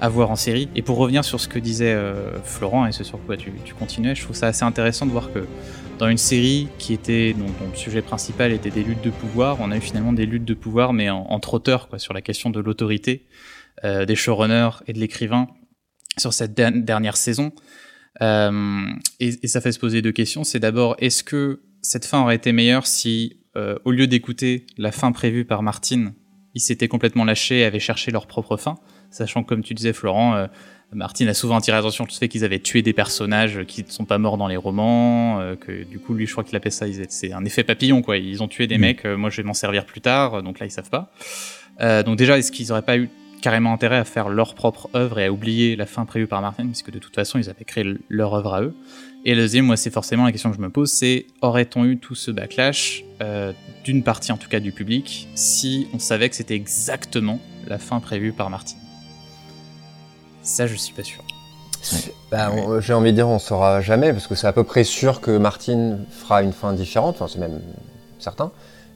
à 0.00 0.08
voir 0.08 0.30
en 0.30 0.36
série. 0.36 0.68
Et 0.74 0.82
pour 0.82 0.98
revenir 0.98 1.24
sur 1.24 1.40
ce 1.40 1.48
que 1.48 1.58
disait 1.58 1.96
Florent, 2.44 2.86
et 2.86 2.92
ce 2.92 3.04
sur 3.04 3.18
quoi 3.24 3.36
tu, 3.36 3.52
tu, 3.64 3.74
continuais, 3.74 4.14
je 4.14 4.22
trouve 4.22 4.36
ça 4.36 4.48
assez 4.48 4.64
intéressant 4.64 5.06
de 5.06 5.12
voir 5.12 5.32
que 5.32 5.46
dans 5.98 6.08
une 6.08 6.18
série 6.18 6.68
qui 6.78 6.92
était, 6.92 7.32
dont, 7.32 7.46
le 7.46 7.76
sujet 7.76 8.02
principal 8.02 8.52
était 8.52 8.70
des 8.70 8.82
luttes 8.82 9.02
de 9.02 9.10
pouvoir, 9.10 9.56
on 9.60 9.70
a 9.70 9.76
eu 9.76 9.80
finalement 9.80 10.12
des 10.12 10.26
luttes 10.26 10.44
de 10.44 10.54
pouvoir, 10.54 10.92
mais 10.92 11.08
entre 11.08 11.54
auteurs, 11.54 11.88
sur 11.96 12.12
la 12.12 12.20
question 12.20 12.50
de 12.50 12.60
l'autorité, 12.60 13.26
des 13.82 14.14
showrunners 14.14 14.82
et 14.86 14.92
de 14.92 14.98
l'écrivain 14.98 15.48
sur 16.18 16.34
cette 16.34 16.54
dernière 16.54 17.16
saison. 17.16 17.52
Euh, 18.22 18.86
et, 19.18 19.46
ça 19.48 19.60
fait 19.60 19.72
se 19.72 19.78
poser 19.78 20.02
deux 20.02 20.12
questions. 20.12 20.44
C'est 20.44 20.58
d'abord, 20.58 20.96
est-ce 20.98 21.24
que 21.24 21.62
cette 21.82 22.04
fin 22.04 22.22
aurait 22.22 22.36
été 22.36 22.52
meilleure 22.52 22.86
si, 22.86 23.39
euh, 23.56 23.76
au 23.84 23.90
lieu 23.90 24.06
d'écouter 24.06 24.66
la 24.78 24.92
fin 24.92 25.12
prévue 25.12 25.44
par 25.44 25.62
Martine, 25.62 26.14
ils 26.54 26.60
s'étaient 26.60 26.88
complètement 26.88 27.24
lâchés 27.24 27.60
et 27.60 27.64
avaient 27.64 27.80
cherché 27.80 28.10
leur 28.10 28.26
propre 28.26 28.56
fin 28.56 28.78
Sachant 29.10 29.42
que, 29.42 29.48
comme 29.48 29.62
tu 29.62 29.74
disais, 29.74 29.92
Florent, 29.92 30.34
euh, 30.34 30.46
Martine 30.92 31.28
a 31.28 31.34
souvent 31.34 31.56
attiré 31.56 31.76
l'attention 31.76 32.04
sur 32.04 32.14
le 32.14 32.18
fait 32.18 32.28
qu'ils 32.28 32.44
avaient 32.44 32.60
tué 32.60 32.82
des 32.82 32.92
personnages 32.92 33.64
qui 33.66 33.82
ne 33.82 33.90
sont 33.90 34.04
pas 34.04 34.18
morts 34.18 34.36
dans 34.36 34.46
les 34.46 34.56
romans, 34.56 35.40
que 35.60 35.84
du 35.84 35.98
coup, 35.98 36.14
lui, 36.14 36.26
je 36.26 36.32
crois 36.32 36.44
qu'il 36.44 36.56
appelle 36.56 36.72
ça, 36.72 36.86
c'est 37.08 37.32
un 37.32 37.44
effet 37.44 37.64
papillon, 37.64 38.02
quoi. 38.02 38.18
Ils 38.18 38.42
ont 38.42 38.48
tué 38.48 38.66
des 38.66 38.78
mm. 38.78 38.80
mecs, 38.80 39.04
moi 39.04 39.30
je 39.30 39.36
vais 39.38 39.42
m'en 39.44 39.54
servir 39.54 39.84
plus 39.84 40.00
tard, 40.00 40.42
donc 40.42 40.58
là, 40.58 40.66
ils 40.66 40.70
savent 40.70 40.90
pas. 40.90 41.12
donc 42.02 42.16
déjà, 42.16 42.38
est-ce 42.38 42.50
qu'ils 42.50 42.68
n'auraient 42.68 42.82
pas 42.82 42.98
eu 42.98 43.08
carrément 43.40 43.72
intérêt 43.72 43.96
à 43.96 44.04
faire 44.04 44.28
leur 44.28 44.54
propre 44.54 44.88
œuvre 44.94 45.18
et 45.18 45.26
à 45.26 45.32
oublier 45.32 45.76
la 45.76 45.86
fin 45.86 46.04
prévue 46.04 46.26
par 46.26 46.40
Martin, 46.40 46.66
puisque 46.66 46.90
de 46.90 46.98
toute 46.98 47.14
façon, 47.14 47.38
ils 47.38 47.50
avaient 47.50 47.64
créé 47.64 47.84
leur 48.08 48.34
œuvre 48.34 48.54
à 48.54 48.62
eux. 48.62 48.74
Et 49.24 49.34
le 49.34 49.42
deuxième, 49.42 49.66
moi, 49.66 49.76
c'est 49.76 49.90
forcément 49.90 50.24
la 50.24 50.32
question 50.32 50.50
que 50.50 50.56
je 50.56 50.62
me 50.62 50.70
pose, 50.70 50.90
c'est 50.90 51.26
aurait-on 51.42 51.84
eu 51.84 51.98
tout 51.98 52.14
ce 52.14 52.30
backlash, 52.30 53.04
euh, 53.20 53.52
d'une 53.84 54.02
partie 54.02 54.32
en 54.32 54.38
tout 54.38 54.48
cas 54.48 54.60
du 54.60 54.72
public, 54.72 55.28
si 55.34 55.88
on 55.92 55.98
savait 55.98 56.30
que 56.30 56.36
c'était 56.36 56.54
exactement 56.54 57.38
la 57.66 57.78
fin 57.78 58.00
prévue 58.00 58.32
par 58.32 58.48
Martin 58.48 58.76
Ça, 60.42 60.66
je 60.66 60.74
suis 60.74 60.94
pas 60.94 61.02
sûr. 61.02 61.22
Bah, 62.30 62.50
j'ai 62.80 62.94
envie 62.94 63.10
de 63.10 63.16
dire, 63.16 63.28
on 63.28 63.38
saura 63.38 63.80
jamais, 63.80 64.12
parce 64.12 64.26
que 64.26 64.34
c'est 64.34 64.46
à 64.46 64.52
peu 64.52 64.64
près 64.64 64.84
sûr 64.84 65.20
que 65.20 65.36
Martin 65.36 65.98
fera 66.10 66.42
une 66.42 66.52
fin 66.52 66.72
différente, 66.72 67.16
enfin, 67.16 67.26
c'est 67.30 67.40
même 67.40 67.60
certain. 68.18 68.52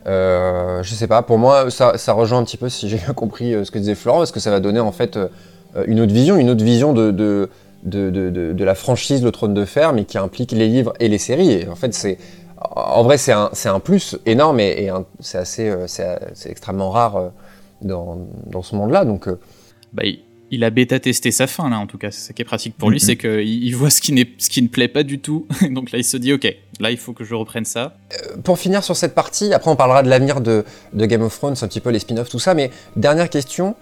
Euh, 0.07 0.83
je 0.83 0.95
sais 0.95 1.07
pas, 1.07 1.23
pour 1.23 1.39
moi, 1.39 1.71
ça, 1.71 1.97
ça, 1.97 2.13
rejoint 2.13 2.39
un 2.39 2.45
petit 2.45 2.57
peu, 2.57 2.69
si 2.69 2.89
j'ai 2.89 2.97
bien 2.97 3.15
compris 3.15 3.55
euh, 3.55 3.65
ce 3.65 3.71
que 3.71 3.79
disait 3.79 3.95
Florent, 3.95 4.19
parce 4.19 4.33
que 4.33 4.41
ça 4.41 4.51
va 4.51 4.61
donner 4.61 4.81
en 4.81 4.93
fait 4.93 5.17
euh, 5.17 5.29
une 5.87 6.01
autre 6.01 6.13
vision, 6.13 6.37
une 6.37 6.51
autre 6.51 6.65
vision 6.65 6.93
de, 6.93 7.11
de, 7.11 7.49
de, 7.85 8.11
de, 8.11 8.53
de 8.53 8.65
la 8.65 8.75
franchise 8.75 9.23
Le 9.23 9.31
Trône 9.31 9.55
de 9.55 9.65
Fer, 9.65 9.93
mais 9.93 10.05
qui 10.05 10.19
implique 10.19 10.53
les 10.53 10.69
livres 10.69 10.93
et 11.01 11.09
les 11.09 11.19
séries. 11.19 11.53
Et 11.53 11.69
en 11.69 11.77
fait, 11.77 11.95
c'est. 11.95 12.19
En 12.77 13.03
vrai, 13.03 13.19
c'est 13.19 13.33
un, 13.33 13.51
un, 13.67 13.81
plus 13.81 14.17
énorme 14.25 14.59
et, 14.59 14.85
et 14.85 14.91
c'est 15.21 15.37
assez, 15.37 15.71
c'est 15.87 16.51
extrêmement 16.51 16.91
rare 16.91 17.33
dans, 17.83 18.27
dans 18.47 18.63
ce 18.63 18.75
monde-là. 18.75 19.05
Donc, 19.05 19.29
bah, 19.93 20.05
il 20.51 20.65
a 20.65 20.71
bêta 20.71 21.01
testé 21.01 21.31
sa 21.31 21.47
fin 21.47 21.69
là 21.69 21.79
en 21.79 21.87
tout 21.87 21.99
cas 21.99 22.11
c'est 22.11 22.29
ça 22.29 22.33
qui 22.33 22.43
est 22.43 22.45
pratique 22.45 22.77
pour 22.77 22.91
lui 22.91 22.97
mhm. 22.97 23.07
c'est 23.07 23.17
qu'il 23.17 23.65
il 23.65 23.75
voit 23.75 23.91
ce 23.91 24.01
qui, 24.01 24.15
ce 24.39 24.49
qui 24.49 24.63
ne 24.63 24.69
plaît 24.69 24.89
pas 24.89 25.03
du 25.03 25.19
tout 25.19 25.47
donc 25.71 25.91
là 25.91 25.99
il 25.99 26.05
se 26.05 26.17
dit 26.17 26.33
ok 26.33 26.47
là 26.81 26.91
il 26.91 26.97
faut 26.97 27.13
que 27.13 27.25
je 27.25 27.35
reprenne 27.35 27.65
ça 27.65 27.97
euh, 28.13 28.37
pour 28.43 28.59
finir 28.59 28.85
sur 28.85 28.97
cette 28.97 29.15
partie 29.15 29.53
après 29.53 29.71
on 29.71 29.77
parlera 29.77 30.03
de 30.03 30.09
l'avenir 30.09 30.41
de, 30.41 30.65
Game 30.95 31.23
of 31.23 31.37
Thrones 31.37 31.57
un 31.61 31.69
petit 31.69 31.81
peu 31.81 31.91
les 31.91 31.99
spin-offs 31.99 32.29
tout 32.29 32.39
ça 32.39 32.55
mais 32.55 32.71
dernière 32.97 33.31
question 33.31 33.75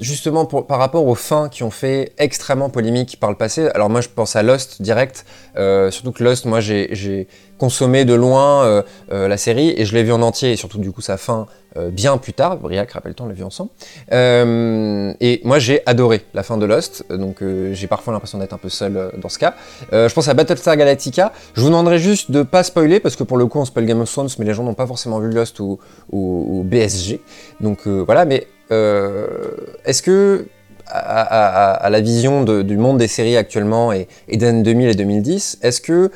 euh, 0.00 0.02
justement 0.02 0.44
par 0.44 0.78
rapport 0.78 1.06
aux 1.06 1.14
fins 1.14 1.48
qui 1.48 1.62
ont 1.62 1.70
fait 1.70 2.12
extrêmement 2.18 2.70
polémique 2.70 3.18
par 3.20 3.30
le 3.30 3.36
passé 3.36 3.68
alors 3.74 3.90
moi 3.90 4.00
je 4.00 4.08
pense 4.08 4.36
à 4.36 4.42
Lost 4.42 4.82
direct 4.82 5.24
euh, 5.56 5.90
surtout 5.90 6.12
que 6.12 6.22
Lost 6.22 6.44
moi 6.44 6.60
j'ai 6.60 7.28
consommé 7.58 8.04
de 8.04 8.14
loin 8.14 8.84
la 9.10 9.36
série 9.38 9.74
et 9.76 9.86
je 9.86 9.94
l'ai 9.94 10.02
vu 10.02 10.12
en 10.12 10.20
entier 10.20 10.52
et 10.52 10.56
surtout 10.56 10.78
du 10.78 10.92
coup 10.92 11.00
sa 11.00 11.16
fin 11.16 11.46
euh, 11.76 11.90
bien 11.90 12.16
plus 12.16 12.32
tard. 12.32 12.56
Briac, 12.56 12.92
rappelle-t-on, 12.92 13.24
on 13.24 13.28
l'a 13.28 13.34
vu 13.34 13.44
ensemble. 13.44 13.70
Euh, 14.12 15.12
et 15.20 15.40
moi, 15.44 15.58
j'ai 15.58 15.82
adoré 15.86 16.22
la 16.32 16.42
fin 16.42 16.56
de 16.56 16.64
Lost, 16.64 17.04
donc 17.10 17.42
euh, 17.42 17.72
j'ai 17.74 17.86
parfois 17.86 18.12
l'impression 18.12 18.38
d'être 18.38 18.52
un 18.52 18.58
peu 18.58 18.68
seul 18.68 19.10
dans 19.18 19.28
ce 19.28 19.38
cas. 19.38 19.54
je 19.92 20.12
pense 20.12 20.28
à 20.28 20.34
Battlestar 20.34 20.76
Galactica. 20.76 21.32
Je 21.54 21.60
vous 21.60 21.68
demanderai 21.68 21.98
juste 21.98 22.30
de 22.30 22.42
pas 22.42 22.62
spoiler, 22.62 23.00
parce 23.00 23.16
que 23.16 23.24
pour 23.24 23.36
le 23.36 23.46
coup, 23.46 23.58
on 23.58 23.64
spoil 23.64 23.84
Game 23.84 24.00
of 24.00 24.10
Thrones, 24.10 24.28
mais 24.38 24.44
les 24.44 24.54
gens 24.54 24.62
n'ont 24.62 24.74
pas 24.74 24.86
forcément 24.86 25.18
vu 25.18 25.30
Lost 25.30 25.60
ou, 25.60 25.78
ou, 26.12 26.62
BSG. 26.64 27.20
Donc 27.60 27.86
voilà, 27.86 28.24
mais 28.24 28.46
est-ce 28.70 30.02
que 30.02 30.46
à, 30.88 31.88
la 31.90 32.00
vision 32.00 32.44
du 32.44 32.76
monde 32.76 32.98
des 32.98 33.08
séries 33.08 33.36
actuellement 33.36 33.92
et, 33.92 34.08
et 34.28 34.36
d'années 34.36 34.62
2000 34.62 34.88
et 34.88 34.94
2010, 34.94 35.58
est-ce 35.62 35.80
que 35.80 36.10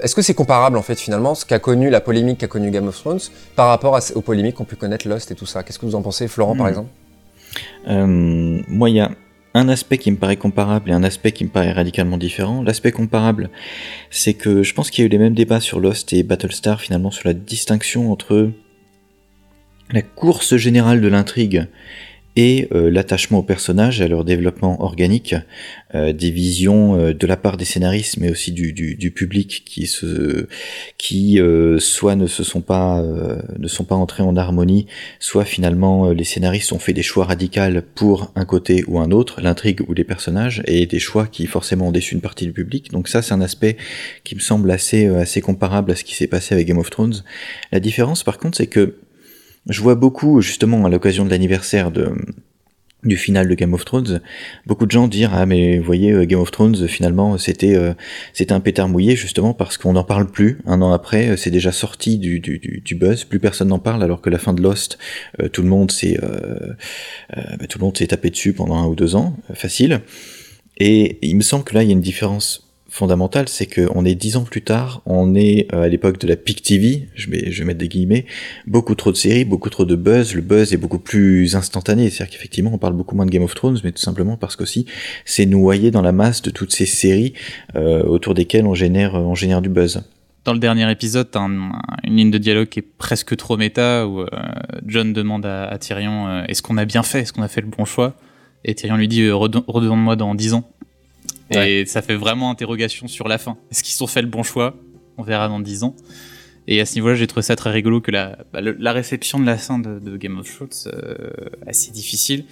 est-ce 0.00 0.14
que 0.14 0.22
c'est 0.22 0.34
comparable 0.34 0.78
en 0.78 0.82
fait 0.82 0.98
finalement 0.98 1.34
ce 1.34 1.44
qu'a 1.44 1.58
connu 1.58 1.90
la 1.90 2.00
polémique 2.00 2.38
qu'a 2.38 2.46
connu 2.46 2.70
Game 2.70 2.86
of 2.86 2.96
Thrones 2.96 3.20
par 3.56 3.68
rapport 3.68 3.98
aux 4.14 4.20
polémiques 4.20 4.54
qu'on 4.54 4.64
peut 4.64 4.76
connaître 4.76 5.08
Lost 5.08 5.30
et 5.30 5.34
tout 5.34 5.46
ça? 5.46 5.62
Qu'est-ce 5.62 5.78
que 5.78 5.86
vous 5.86 5.94
en 5.94 6.02
pensez, 6.02 6.28
Florent 6.28 6.56
par 6.56 6.66
hmm. 6.66 6.70
exemple? 6.70 6.90
Euh, 7.88 8.06
Moi, 8.68 8.90
il 8.90 8.96
y 8.96 9.00
a 9.00 9.10
un 9.54 9.68
aspect 9.68 9.98
qui 9.98 10.10
me 10.10 10.16
paraît 10.16 10.36
comparable 10.36 10.90
et 10.90 10.92
un 10.92 11.02
aspect 11.02 11.32
qui 11.32 11.44
me 11.44 11.48
paraît 11.48 11.72
radicalement 11.72 12.16
différent. 12.16 12.62
L'aspect 12.62 12.92
comparable, 12.92 13.50
c'est 14.10 14.34
que 14.34 14.62
je 14.62 14.74
pense 14.74 14.90
qu'il 14.90 15.02
y 15.02 15.04
a 15.04 15.06
eu 15.06 15.10
les 15.10 15.18
mêmes 15.18 15.34
débats 15.34 15.60
sur 15.60 15.80
Lost 15.80 16.12
et 16.12 16.22
Battlestar 16.22 16.80
finalement 16.80 17.10
sur 17.10 17.26
la 17.26 17.34
distinction 17.34 18.12
entre 18.12 18.52
la 19.90 20.02
course 20.02 20.56
générale 20.56 21.00
de 21.00 21.08
l'intrigue 21.08 21.66
et 22.38 22.68
euh, 22.72 22.88
l'attachement 22.88 23.38
aux 23.38 23.42
personnages, 23.42 24.00
à 24.00 24.06
leur 24.06 24.24
développement 24.24 24.80
organique, 24.80 25.34
euh, 25.96 26.12
des 26.12 26.30
visions 26.30 26.94
euh, 26.94 27.12
de 27.12 27.26
la 27.26 27.36
part 27.36 27.56
des 27.56 27.64
scénaristes, 27.64 28.18
mais 28.18 28.30
aussi 28.30 28.52
du, 28.52 29.10
public 29.10 29.64
qui 29.66 29.90
qui 30.98 31.40
soit 31.80 32.14
ne 32.14 32.26
se 32.28 32.44
sont 32.44 32.60
pas, 32.60 33.02
ne 33.58 33.66
sont 33.66 33.84
pas 33.84 33.96
entrés 33.96 34.22
en 34.22 34.36
harmonie, 34.36 34.86
soit 35.18 35.44
finalement 35.44 36.10
les 36.10 36.22
scénaristes 36.24 36.72
ont 36.72 36.78
fait 36.78 36.92
des 36.92 37.02
choix 37.02 37.24
radicaux 37.24 37.80
pour 37.96 38.30
un 38.36 38.44
côté 38.44 38.84
ou 38.86 39.00
un 39.00 39.10
autre, 39.10 39.40
l'intrigue 39.40 39.80
ou 39.88 39.94
les 39.94 40.04
personnages, 40.04 40.62
et 40.66 40.86
des 40.86 41.00
choix 41.00 41.26
qui 41.26 41.46
forcément 41.46 41.88
ont 41.88 41.92
déçu 41.92 42.14
une 42.14 42.20
partie 42.20 42.44
du 42.44 42.52
public. 42.52 42.92
Donc 42.92 43.08
ça, 43.08 43.22
c'est 43.22 43.32
un 43.32 43.40
aspect 43.40 43.76
qui 44.22 44.36
me 44.36 44.40
semble 44.40 44.70
assez, 44.70 45.06
assez 45.06 45.40
comparable 45.40 45.90
à 45.90 45.96
ce 45.96 46.04
qui 46.04 46.14
s'est 46.14 46.28
passé 46.28 46.54
avec 46.54 46.68
Game 46.68 46.78
of 46.78 46.90
Thrones. 46.90 47.24
La 47.72 47.80
différence, 47.80 48.22
par 48.22 48.38
contre, 48.38 48.58
c'est 48.58 48.68
que 48.68 48.94
je 49.68 49.82
vois 49.82 49.94
beaucoup, 49.94 50.40
justement, 50.40 50.84
à 50.84 50.88
l'occasion 50.88 51.24
de 51.24 51.30
l'anniversaire 51.30 51.90
de 51.90 52.12
du 53.04 53.16
final 53.16 53.48
de 53.48 53.54
Game 53.54 53.74
of 53.74 53.84
Thrones, 53.84 54.20
beaucoup 54.66 54.84
de 54.84 54.90
gens 54.90 55.06
dire 55.06 55.30
ah 55.32 55.46
mais 55.46 55.78
voyez 55.78 56.10
euh, 56.10 56.24
Game 56.24 56.40
of 56.40 56.50
Thrones 56.50 56.88
finalement 56.88 57.38
c'était 57.38 57.76
euh, 57.76 57.94
c'était 58.32 58.52
un 58.52 58.58
pétard 58.58 58.88
mouillé 58.88 59.14
justement 59.14 59.54
parce 59.54 59.78
qu'on 59.78 59.92
n'en 59.92 60.02
parle 60.02 60.26
plus. 60.26 60.58
Un 60.66 60.82
an 60.82 60.92
après 60.92 61.28
euh, 61.28 61.36
c'est 61.36 61.52
déjà 61.52 61.70
sorti 61.70 62.18
du, 62.18 62.40
du, 62.40 62.58
du, 62.58 62.94
buzz. 62.96 63.22
Plus 63.22 63.38
personne 63.38 63.68
n'en 63.68 63.78
parle 63.78 64.02
alors 64.02 64.20
que 64.20 64.30
la 64.30 64.38
fin 64.38 64.52
de 64.52 64.62
Lost 64.62 64.98
tout 65.52 65.62
le 65.62 65.68
monde 65.68 65.92
s'est 65.92 66.18
bah, 66.20 67.66
tout 67.68 67.78
le 67.78 67.84
monde 67.84 67.96
s'est 67.96 68.08
tapé 68.08 68.30
dessus 68.30 68.52
pendant 68.52 68.76
un 68.76 68.86
ou 68.86 68.96
deux 68.96 69.14
ans. 69.14 69.36
Facile. 69.54 70.00
Et 70.78 71.18
il 71.22 71.36
me 71.36 71.42
semble 71.42 71.64
que 71.64 71.74
là 71.74 71.84
il 71.84 71.86
y 71.86 71.90
a 71.90 71.92
une 71.92 72.00
différence 72.00 72.67
fondamentale, 72.98 73.48
c'est 73.48 73.66
qu'on 73.66 74.04
est 74.04 74.16
dix 74.16 74.36
ans 74.36 74.42
plus 74.42 74.62
tard, 74.62 75.02
on 75.06 75.34
est 75.36 75.72
euh, 75.72 75.82
à 75.82 75.88
l'époque 75.88 76.18
de 76.18 76.26
la 76.26 76.36
Peak 76.36 76.62
TV, 76.62 77.08
je 77.14 77.30
vais, 77.30 77.50
je 77.50 77.60
vais 77.60 77.64
mettre 77.64 77.78
des 77.78 77.88
guillemets, 77.88 78.26
beaucoup 78.66 78.96
trop 78.96 79.12
de 79.12 79.16
séries, 79.16 79.44
beaucoup 79.44 79.70
trop 79.70 79.84
de 79.84 79.94
buzz, 79.94 80.34
le 80.34 80.42
buzz 80.42 80.74
est 80.74 80.76
beaucoup 80.76 80.98
plus 80.98 81.54
instantané, 81.54 82.10
c'est-à-dire 82.10 82.34
qu'effectivement 82.34 82.72
on 82.74 82.78
parle 82.78 82.94
beaucoup 82.94 83.14
moins 83.14 83.24
de 83.24 83.30
Game 83.30 83.44
of 83.44 83.54
Thrones, 83.54 83.78
mais 83.84 83.92
tout 83.92 84.02
simplement 84.02 84.36
parce 84.36 84.56
qu'aussi 84.56 84.84
c'est 85.24 85.46
noyé 85.46 85.92
dans 85.92 86.02
la 86.02 86.10
masse 86.10 86.42
de 86.42 86.50
toutes 86.50 86.72
ces 86.72 86.86
séries 86.86 87.34
euh, 87.76 88.02
autour 88.02 88.34
desquelles 88.34 88.66
on 88.66 88.74
génère, 88.74 89.14
on 89.14 89.36
génère 89.36 89.62
du 89.62 89.68
buzz. 89.68 90.02
Dans 90.44 90.52
le 90.52 90.58
dernier 90.58 90.90
épisode, 90.90 91.30
t'as 91.30 91.40
une 91.40 91.70
ligne 92.04 92.30
de 92.32 92.38
dialogue 92.38 92.68
qui 92.68 92.80
est 92.80 92.88
presque 92.98 93.36
trop 93.36 93.56
méta, 93.56 94.08
où 94.08 94.22
euh, 94.22 94.26
John 94.86 95.12
demande 95.12 95.46
à, 95.46 95.76
Tyrion 95.78 96.44
est-ce 96.44 96.62
qu'on 96.62 96.78
a 96.78 96.84
bien 96.84 97.04
fait, 97.04 97.20
est-ce 97.20 97.32
qu'on 97.32 97.42
a 97.42 97.48
fait 97.48 97.60
le 97.60 97.68
bon 97.68 97.84
choix? 97.84 98.14
Et 98.64 98.74
Tyrion 98.74 98.96
lui 98.96 99.06
dit 99.06 99.30
redemande-moi 99.30 100.16
dans 100.16 100.34
dix 100.34 100.54
ans. 100.54 100.68
Et 101.50 101.86
ça 101.86 102.02
fait 102.02 102.16
vraiment 102.16 102.50
interrogation 102.50 103.08
sur 103.08 103.28
la 103.28 103.38
fin. 103.38 103.56
Est-ce 103.70 103.82
qu'ils 103.82 104.02
ont 104.02 104.06
fait 104.06 104.22
le 104.22 104.28
bon 104.28 104.42
choix? 104.42 104.76
On 105.16 105.22
verra 105.22 105.48
dans 105.48 105.60
10 105.60 105.84
ans. 105.84 105.96
Et 106.70 106.82
à 106.82 106.86
ce 106.86 106.96
niveau-là, 106.96 107.14
j'ai 107.14 107.26
trouvé 107.26 107.42
ça 107.42 107.56
très 107.56 107.70
rigolo 107.70 108.02
que 108.02 108.10
la, 108.10 108.38
bah, 108.52 108.60
la 108.60 108.92
réception 108.92 109.40
de 109.40 109.46
la 109.46 109.56
fin 109.56 109.78
de, 109.78 110.16
Game 110.18 110.38
of 110.38 110.54
Thrones, 110.54 110.92
euh, 110.92 111.30
assez 111.66 111.90
difficile. 111.90 112.44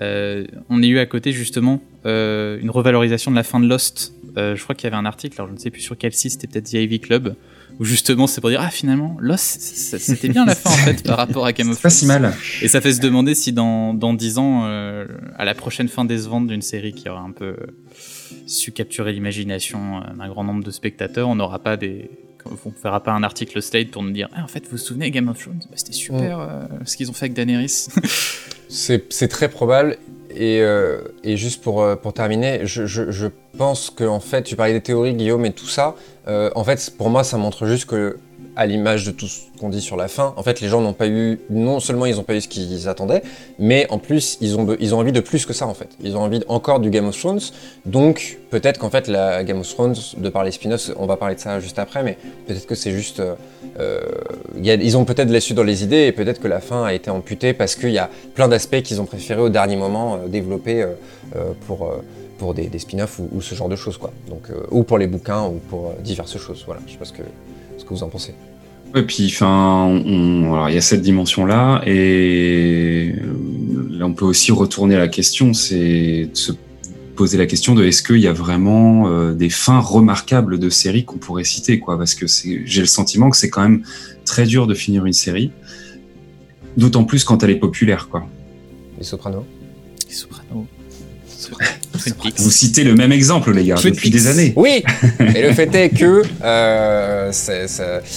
Euh, 0.00 0.46
on 0.70 0.80
a 0.80 0.86
eu 0.86 1.00
à 1.00 1.06
côté 1.06 1.32
justement 1.32 1.82
euh, 2.06 2.56
une 2.60 2.70
revalorisation 2.70 3.32
de 3.32 3.36
la 3.36 3.42
fin 3.42 3.58
de 3.58 3.66
Lost. 3.66 4.14
je 4.36 4.62
crois 4.62 4.76
qu'il 4.76 4.84
y 4.84 4.86
avait 4.86 4.96
un 4.96 5.04
article, 5.04 5.34
alors 5.38 5.48
je 5.48 5.54
ne 5.54 5.58
sais 5.58 5.70
plus 5.70 5.82
sur 5.82 5.98
quel 5.98 6.12
site, 6.12 6.32
c'était 6.32 6.46
peut-être 6.46 6.70
The 6.70 6.74
Ivy 6.74 7.00
Club, 7.00 7.34
Où 7.80 7.84
justement, 7.84 8.28
c'est 8.28 8.40
pour 8.40 8.50
dire, 8.50 8.60
ah 8.62 8.70
finalement, 8.70 9.16
Lost, 9.18 9.60
c'était 9.60 10.28
bien 10.28 10.46
la 10.46 10.54
fin 10.54 10.70
en 10.70 10.74
fait 10.74 11.02
par 11.04 11.16
rapport 11.16 11.44
à 11.44 11.52
Game 11.52 11.68
of 11.68 11.74
Thrones. 11.74 11.82
Pas 11.82 11.90
si 11.90 12.06
mal. 12.06 12.32
Et 12.62 12.68
ça 12.68 12.80
fait 12.80 12.92
se 12.92 13.00
demander 13.00 13.34
si 13.34 13.52
dans, 13.52 13.92
dans 13.92 14.14
10 14.14 14.38
ans, 14.38 14.62
euh, 14.66 15.06
à 15.36 15.44
la 15.44 15.54
prochaine 15.54 15.88
fin 15.88 16.04
des 16.04 16.18
ventes 16.18 16.46
d'une 16.46 16.62
série 16.62 16.92
qui 16.92 17.08
aura 17.08 17.22
un 17.22 17.32
peu 17.32 17.56
su 18.46 18.72
capturer 18.72 19.12
l'imagination 19.12 20.00
d'un 20.16 20.28
grand 20.28 20.44
nombre 20.44 20.64
de 20.64 20.70
spectateurs, 20.70 21.28
on 21.28 21.36
n'aura 21.36 21.58
pas 21.58 21.76
des. 21.76 22.10
On 22.46 22.50
ne 22.50 22.74
fera 22.74 23.02
pas 23.02 23.12
un 23.12 23.22
article 23.22 23.62
Slate 23.62 23.90
pour 23.90 24.02
nous 24.02 24.10
dire 24.10 24.28
ah, 24.34 24.44
en 24.44 24.48
fait, 24.48 24.64
vous 24.64 24.72
vous 24.72 24.76
souvenez, 24.76 25.10
Game 25.10 25.28
of 25.28 25.38
Thrones? 25.38 25.60
Bah, 25.70 25.76
C'était 25.76 25.92
super 25.92 26.40
euh, 26.40 26.64
ce 26.84 26.98
qu'ils 26.98 27.08
ont 27.08 27.14
fait 27.14 27.24
avec 27.26 27.32
Daenerys. 27.32 27.86
c'est 28.68 29.28
très 29.28 29.48
probable. 29.48 29.96
Et, 30.36 30.60
euh, 30.60 31.02
et, 31.22 31.36
juste 31.36 31.62
pour, 31.62 31.82
euh, 31.82 31.94
pour 31.94 32.12
terminer, 32.12 32.66
je, 32.66 32.86
je, 32.86 33.10
je 33.10 33.28
pense 33.56 33.90
que 33.90 34.04
en 34.04 34.20
fait, 34.20 34.42
tu 34.42 34.56
parlais 34.56 34.72
des 34.72 34.80
théories, 34.80 35.14
Guillaume, 35.14 35.46
et 35.46 35.52
tout 35.52 35.68
ça. 35.68 35.94
Euh, 36.26 36.50
en 36.56 36.64
fait, 36.64 36.92
pour 36.98 37.08
moi, 37.08 37.22
ça 37.22 37.36
montre 37.38 37.66
juste 37.66 37.86
que 37.86 38.18
à 38.56 38.66
l'image 38.66 39.04
de 39.04 39.10
tout 39.10 39.26
ce 39.26 39.40
qu'on 39.58 39.68
dit 39.68 39.80
sur 39.80 39.96
la 39.96 40.08
fin, 40.08 40.34
en 40.36 40.42
fait, 40.42 40.60
les 40.60 40.68
gens 40.68 40.80
n'ont 40.80 40.92
pas 40.92 41.08
eu, 41.08 41.40
non 41.50 41.80
seulement 41.80 42.06
ils 42.06 42.16
n'ont 42.16 42.22
pas 42.22 42.34
eu 42.34 42.40
ce 42.40 42.48
qu'ils 42.48 42.88
attendaient, 42.88 43.22
mais 43.58 43.86
en 43.90 43.98
plus, 43.98 44.38
ils 44.40 44.56
ont, 44.58 44.76
ils 44.80 44.94
ont 44.94 44.98
envie 44.98 45.12
de 45.12 45.20
plus 45.20 45.46
que 45.46 45.52
ça, 45.52 45.66
en 45.66 45.74
fait. 45.74 45.88
Ils 46.02 46.16
ont 46.16 46.20
envie 46.20 46.40
encore 46.48 46.80
du 46.80 46.90
Game 46.90 47.06
of 47.06 47.18
Thrones. 47.18 47.40
Donc, 47.86 48.38
peut-être 48.50 48.78
qu'en 48.78 48.90
fait, 48.90 49.08
la 49.08 49.44
Game 49.44 49.60
of 49.60 49.68
Thrones, 49.68 49.96
de 50.16 50.28
par 50.28 50.44
les 50.44 50.52
spin-offs, 50.52 50.90
on 50.96 51.06
va 51.06 51.16
parler 51.16 51.34
de 51.34 51.40
ça 51.40 51.60
juste 51.60 51.78
après, 51.78 52.02
mais 52.02 52.16
peut-être 52.46 52.66
que 52.66 52.74
c'est 52.74 52.92
juste. 52.92 53.20
Euh, 53.20 54.00
a, 54.56 54.74
ils 54.74 54.96
ont 54.96 55.04
peut-être 55.04 55.30
laissé 55.30 55.54
dans 55.54 55.64
les 55.64 55.82
idées, 55.82 56.06
et 56.06 56.12
peut-être 56.12 56.40
que 56.40 56.48
la 56.48 56.60
fin 56.60 56.84
a 56.84 56.92
été 56.92 57.10
amputée 57.10 57.52
parce 57.52 57.74
qu'il 57.74 57.90
y 57.90 57.98
a 57.98 58.10
plein 58.34 58.48
d'aspects 58.48 58.82
qu'ils 58.82 59.00
ont 59.00 59.06
préféré 59.06 59.40
au 59.40 59.48
dernier 59.48 59.76
moment 59.76 60.16
euh, 60.16 60.28
développer 60.28 60.82
euh, 60.82 60.92
euh 61.36 61.52
pour. 61.66 61.86
Euh, 61.86 62.02
pour 62.38 62.54
des, 62.54 62.78
spin-offs 62.78 63.18
ou, 63.18 63.40
ce 63.40 63.54
genre 63.54 63.68
de 63.68 63.76
choses 63.76 63.98
quoi. 63.98 64.12
Donc, 64.28 64.50
euh, 64.50 64.66
ou 64.70 64.82
pour 64.82 64.98
les 64.98 65.06
bouquins 65.06 65.44
ou 65.44 65.60
pour 65.70 65.92
diverses 66.02 66.38
choses. 66.38 66.64
Voilà, 66.66 66.80
je 66.86 66.92
sais 66.92 66.98
pas 66.98 67.04
ce 67.04 67.12
que, 67.12 67.22
ce 67.84 67.88
que 67.88 67.94
vous 67.94 68.02
en 68.02 68.08
pensez. 68.08 68.34
Et 68.96 69.02
puis, 69.02 69.26
enfin, 69.26 70.00
il 70.68 70.74
y 70.74 70.78
a 70.78 70.80
cette 70.80 71.02
dimension-là, 71.02 71.82
et 71.84 73.12
là, 73.90 74.06
on 74.06 74.14
peut 74.14 74.24
aussi 74.24 74.52
retourner 74.52 74.94
à 74.94 75.00
la 75.00 75.08
question, 75.08 75.52
c'est 75.52 76.28
de 76.32 76.36
se 76.36 76.52
poser 77.16 77.36
la 77.36 77.46
question 77.46 77.74
de 77.74 77.84
est-ce 77.84 78.02
qu'il 78.02 78.18
y 78.18 78.28
a 78.28 78.32
vraiment 78.32 79.08
euh, 79.08 79.34
des 79.34 79.50
fins 79.50 79.80
remarquables 79.80 80.58
de 80.58 80.70
séries 80.70 81.04
qu'on 81.04 81.18
pourrait 81.18 81.44
citer, 81.44 81.80
quoi, 81.80 81.98
parce 81.98 82.14
que 82.14 82.26
j'ai 82.28 82.80
le 82.80 82.86
sentiment 82.86 83.30
que 83.30 83.36
c'est 83.36 83.50
quand 83.50 83.62
même 83.62 83.82
très 84.24 84.46
dur 84.46 84.66
de 84.66 84.74
finir 84.74 85.06
une 85.06 85.12
série, 85.12 85.50
d'autant 86.76 87.04
plus 87.04 87.24
quand 87.24 87.42
elle 87.42 87.50
est 87.50 87.58
populaire, 87.58 88.08
quoi. 88.08 88.26
Les 88.98 89.04
Sopranos. 89.04 89.44
Les 90.08 90.14
Sopranos. 90.14 90.66
Vous 92.36 92.50
citez 92.50 92.84
le 92.84 92.94
même 92.94 93.12
exemple, 93.12 93.52
les 93.52 93.64
gars, 93.64 93.76
depuis 93.82 94.10
des 94.10 94.26
années. 94.26 94.52
Oui, 94.56 94.82
et 95.20 95.42
le 95.42 95.52
fait 95.52 95.74
est 95.74 95.90
que. 95.90 96.22
Euh, 96.42 97.32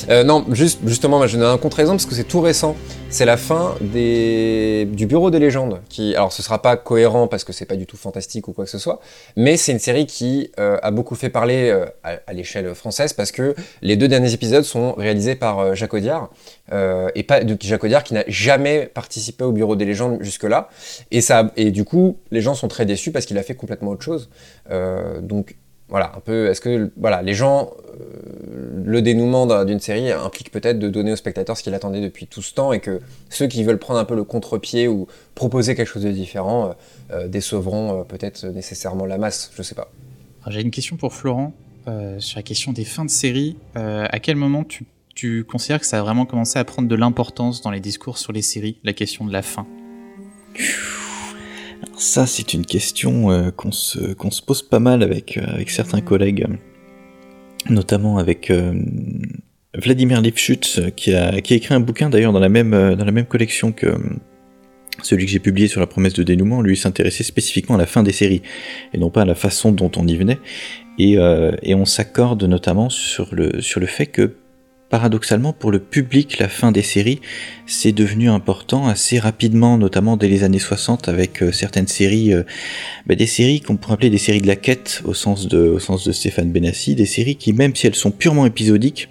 euh, 0.10 0.24
non, 0.24 0.46
juste, 0.52 0.80
justement, 0.86 1.26
je 1.28 1.38
donne 1.38 1.48
un 1.48 1.58
contre-exemple 1.58 1.98
parce 1.98 2.06
que 2.06 2.16
c'est 2.16 2.24
tout 2.24 2.42
récent. 2.42 2.76
C'est 3.10 3.26
la 3.26 3.38
fin 3.38 3.76
des, 3.80 4.88
du 4.92 5.06
Bureau 5.06 5.32
des 5.32 5.40
légendes. 5.40 5.80
Qui, 5.90 6.14
alors, 6.16 6.34
ce 6.34 6.44
sera 6.44 6.62
pas 6.62 6.76
cohérent 6.76 7.28
parce 7.28 7.44
que 7.44 7.54
c'est 7.54 7.66
pas 7.66 7.78
du 7.78 7.86
tout 7.86 7.96
fantastique 7.96 8.48
ou 8.48 8.54
quoi 8.54 8.66
que 8.66 8.72
ce 8.72 8.80
soit, 8.80 9.00
mais 9.36 9.56
c'est 9.56 9.72
une 9.72 9.80
série 9.80 10.06
qui 10.06 10.52
euh, 10.60 10.78
a 10.82 10.92
beaucoup 10.92 11.16
fait 11.16 11.30
parler 11.30 11.70
euh, 11.70 11.86
à, 12.04 12.18
à 12.28 12.34
l'échelle 12.34 12.74
française 12.76 13.14
parce 13.14 13.32
que 13.32 13.56
les 13.82 13.96
deux 13.96 14.08
derniers 14.10 14.34
épisodes 14.34 14.64
sont 14.64 14.94
réalisés 14.94 15.36
par 15.36 15.60
euh, 15.60 15.74
Jacques 15.74 15.94
Audiard. 15.94 16.30
Et 16.72 17.24
pas 17.24 17.44
de 17.44 17.58
Jacques 17.62 18.04
qui 18.04 18.14
n'a 18.14 18.24
jamais 18.28 18.88
participé 18.88 19.44
au 19.44 19.52
Bureau 19.52 19.76
des 19.76 19.86
légendes 19.86 20.18
jusque-là. 20.22 20.70
Et, 21.12 21.22
ça, 21.22 21.52
et 21.56 21.72
du 21.72 21.84
coup, 21.84 22.18
les 22.32 22.42
gens 22.42 22.56
sont 22.56 22.68
très 22.68 22.86
déçus 22.86 23.12
parce 23.12 23.26
qu'il 23.26 23.38
a 23.38 23.44
fait 23.44 23.56
complètement 23.56 23.92
autre 23.92 24.04
chose. 24.04 24.30
donc, 25.22 25.56
voilà, 25.90 26.12
un 26.16 26.20
peu, 26.20 26.48
est-ce 26.48 26.60
que 26.60 26.92
voilà, 26.98 27.22
les 27.22 27.34
gens, 27.34 27.72
euh, 28.00 28.84
le 28.84 29.02
dénouement 29.02 29.64
d'une 29.64 29.80
série 29.80 30.12
implique 30.12 30.52
peut-être 30.52 30.80
de 30.80 30.90
donner 30.90 31.14
au 31.14 31.16
spectateur 31.16 31.58
ce 31.58 31.64
qu'il 31.64 31.74
attendait 31.74 32.02
depuis 32.02 32.28
tout 32.28 32.42
ce 32.42 32.54
temps 32.54 32.74
et 32.74 32.82
que 32.82 33.00
ceux 33.30 33.48
qui 33.48 33.64
veulent 33.64 33.80
prendre 33.80 34.00
un 34.00 34.06
peu 34.06 34.16
le 34.16 34.26
contre-pied 34.26 34.90
ou 34.90 35.08
proposer 35.34 35.76
quelque 35.76 35.88
chose 35.88 36.04
de 36.04 36.12
différent 36.12 36.70
euh, 36.70 36.74
euh, 37.12 37.28
décevront 37.30 38.02
euh, 38.02 38.04
peut-être 38.04 38.46
nécessairement 38.48 39.06
la 39.06 39.18
masse, 39.18 39.50
je 39.56 39.64
sais 39.64 39.76
pas. 39.76 39.90
J'ai 40.48 40.62
une 40.62 40.72
question 40.72 40.98
pour 40.98 41.14
Florent 41.14 41.54
euh, 41.88 42.20
sur 42.20 42.38
la 42.38 42.44
question 42.44 42.74
des 42.74 42.84
fins 42.84 43.06
de 43.06 43.10
série. 43.10 43.56
à 43.76 44.20
quel 44.20 44.36
moment 44.36 44.66
tu, 44.66 44.86
tu 45.18 45.44
considères 45.44 45.80
que 45.80 45.88
ça 45.88 45.98
a 45.98 46.04
vraiment 46.04 46.28
commencé 46.28 46.60
à 46.60 46.64
prendre 46.64 46.88
de 46.88 46.96
l'importance 46.96 47.62
dans 47.62 47.72
les 47.72 47.80
discours 47.80 48.20
sur 48.20 48.32
les 48.32 48.44
séries, 48.44 48.78
la 48.84 48.94
question 48.94 49.26
de 49.26 49.34
la 49.34 49.42
fin? 49.42 49.66
Alors 51.82 52.00
ça, 52.00 52.28
c'est 52.28 52.54
une 52.54 52.66
question 52.66 53.32
euh, 53.32 53.50
qu'on 53.50 53.72
se, 53.72 54.00
se 54.30 54.42
pose 54.44 54.62
pas 54.62 54.80
mal 54.80 55.02
avec, 55.02 55.38
euh, 55.38 55.42
avec 55.48 55.72
certains 55.72 56.02
collègues, 56.02 56.46
notamment 57.68 58.20
avec 58.20 58.52
euh, 58.52 58.80
Vladimir 59.74 60.22
Lifshutz, 60.22 60.82
qui 60.96 61.16
a, 61.16 61.42
qui 61.42 61.54
a 61.54 61.58
écrit 61.58 61.74
un 61.74 61.80
bouquin 61.80 62.12
d'ailleurs 62.12 62.32
dans, 62.32 62.40
la 62.40 62.50
même, 62.50 62.72
dans 62.72 63.06
la 63.06 63.12
même 63.12 63.26
collection 63.26 63.72
que 63.72 63.88
celui 65.02 65.26
que 65.26 65.32
j'ai 65.32 65.40
publié 65.40 65.68
sur 65.68 65.80
la 65.80 65.88
promesse 65.88 66.14
de 66.14 66.22
dénouement. 66.22 66.62
Lui 66.62 66.78
s'intéressait 66.78 67.24
spécifiquement 67.24 67.76
à 67.76 67.80
la 67.80 67.88
fin 67.88 68.04
des 68.04 68.14
séries, 68.14 68.44
et 68.94 69.00
non 69.00 69.10
pas 69.10 69.24
à 69.24 69.26
la 69.26 69.36
façon 69.36 69.72
dont 69.72 69.92
on 69.98 70.06
y 70.06 70.16
venait. 70.16 70.38
Et, 71.00 71.18
et 71.62 71.76
on 71.76 71.86
s'accorde 71.86 72.44
notamment 72.44 72.90
sur 72.90 73.36
le, 73.36 73.62
sur 73.62 73.80
le 73.80 73.86
fait 73.86 74.08
que 74.08 74.36
paradoxalement, 74.90 75.54
pour 75.54 75.72
le 75.72 75.80
public, 75.80 76.40
la 76.40 76.48
fin 76.48 76.72
des 76.72 76.82
séries, 76.82 77.20
c'est 77.66 77.92
devenu 77.92 78.30
important 78.30 78.88
assez 78.88 79.20
rapidement, 79.20 79.78
notamment 79.78 80.18
dès 80.18 80.28
les 80.28 80.44
années 80.44 80.60
60, 80.60 81.10
avec 81.10 81.44
euh, 81.44 81.52
certaines 81.52 81.88
séries, 81.88 82.34
euh, 82.34 82.44
bah, 83.06 83.16
des 83.16 83.28
séries 83.28 83.62
qu'on 83.62 83.76
pourrait 83.76 83.96
appeler 83.96 84.10
des 84.10 84.18
séries 84.18 84.42
de 84.42 84.48
la 84.48 84.56
quête, 84.56 85.02
au 85.06 85.14
sens 85.14 85.48
de, 85.48 85.58
au 85.58 85.80
sens 85.80 86.06
de 86.06 86.12
Stéphane 86.12 86.52
Benassi, 86.52 86.96
des 86.96 87.06
séries 87.06 87.36
qui, 87.36 87.54
même 87.54 87.76
si 87.76 87.88
elles 87.88 87.96
sont 87.96 88.12
purement 88.12 88.46
épisodiques, 88.46 89.10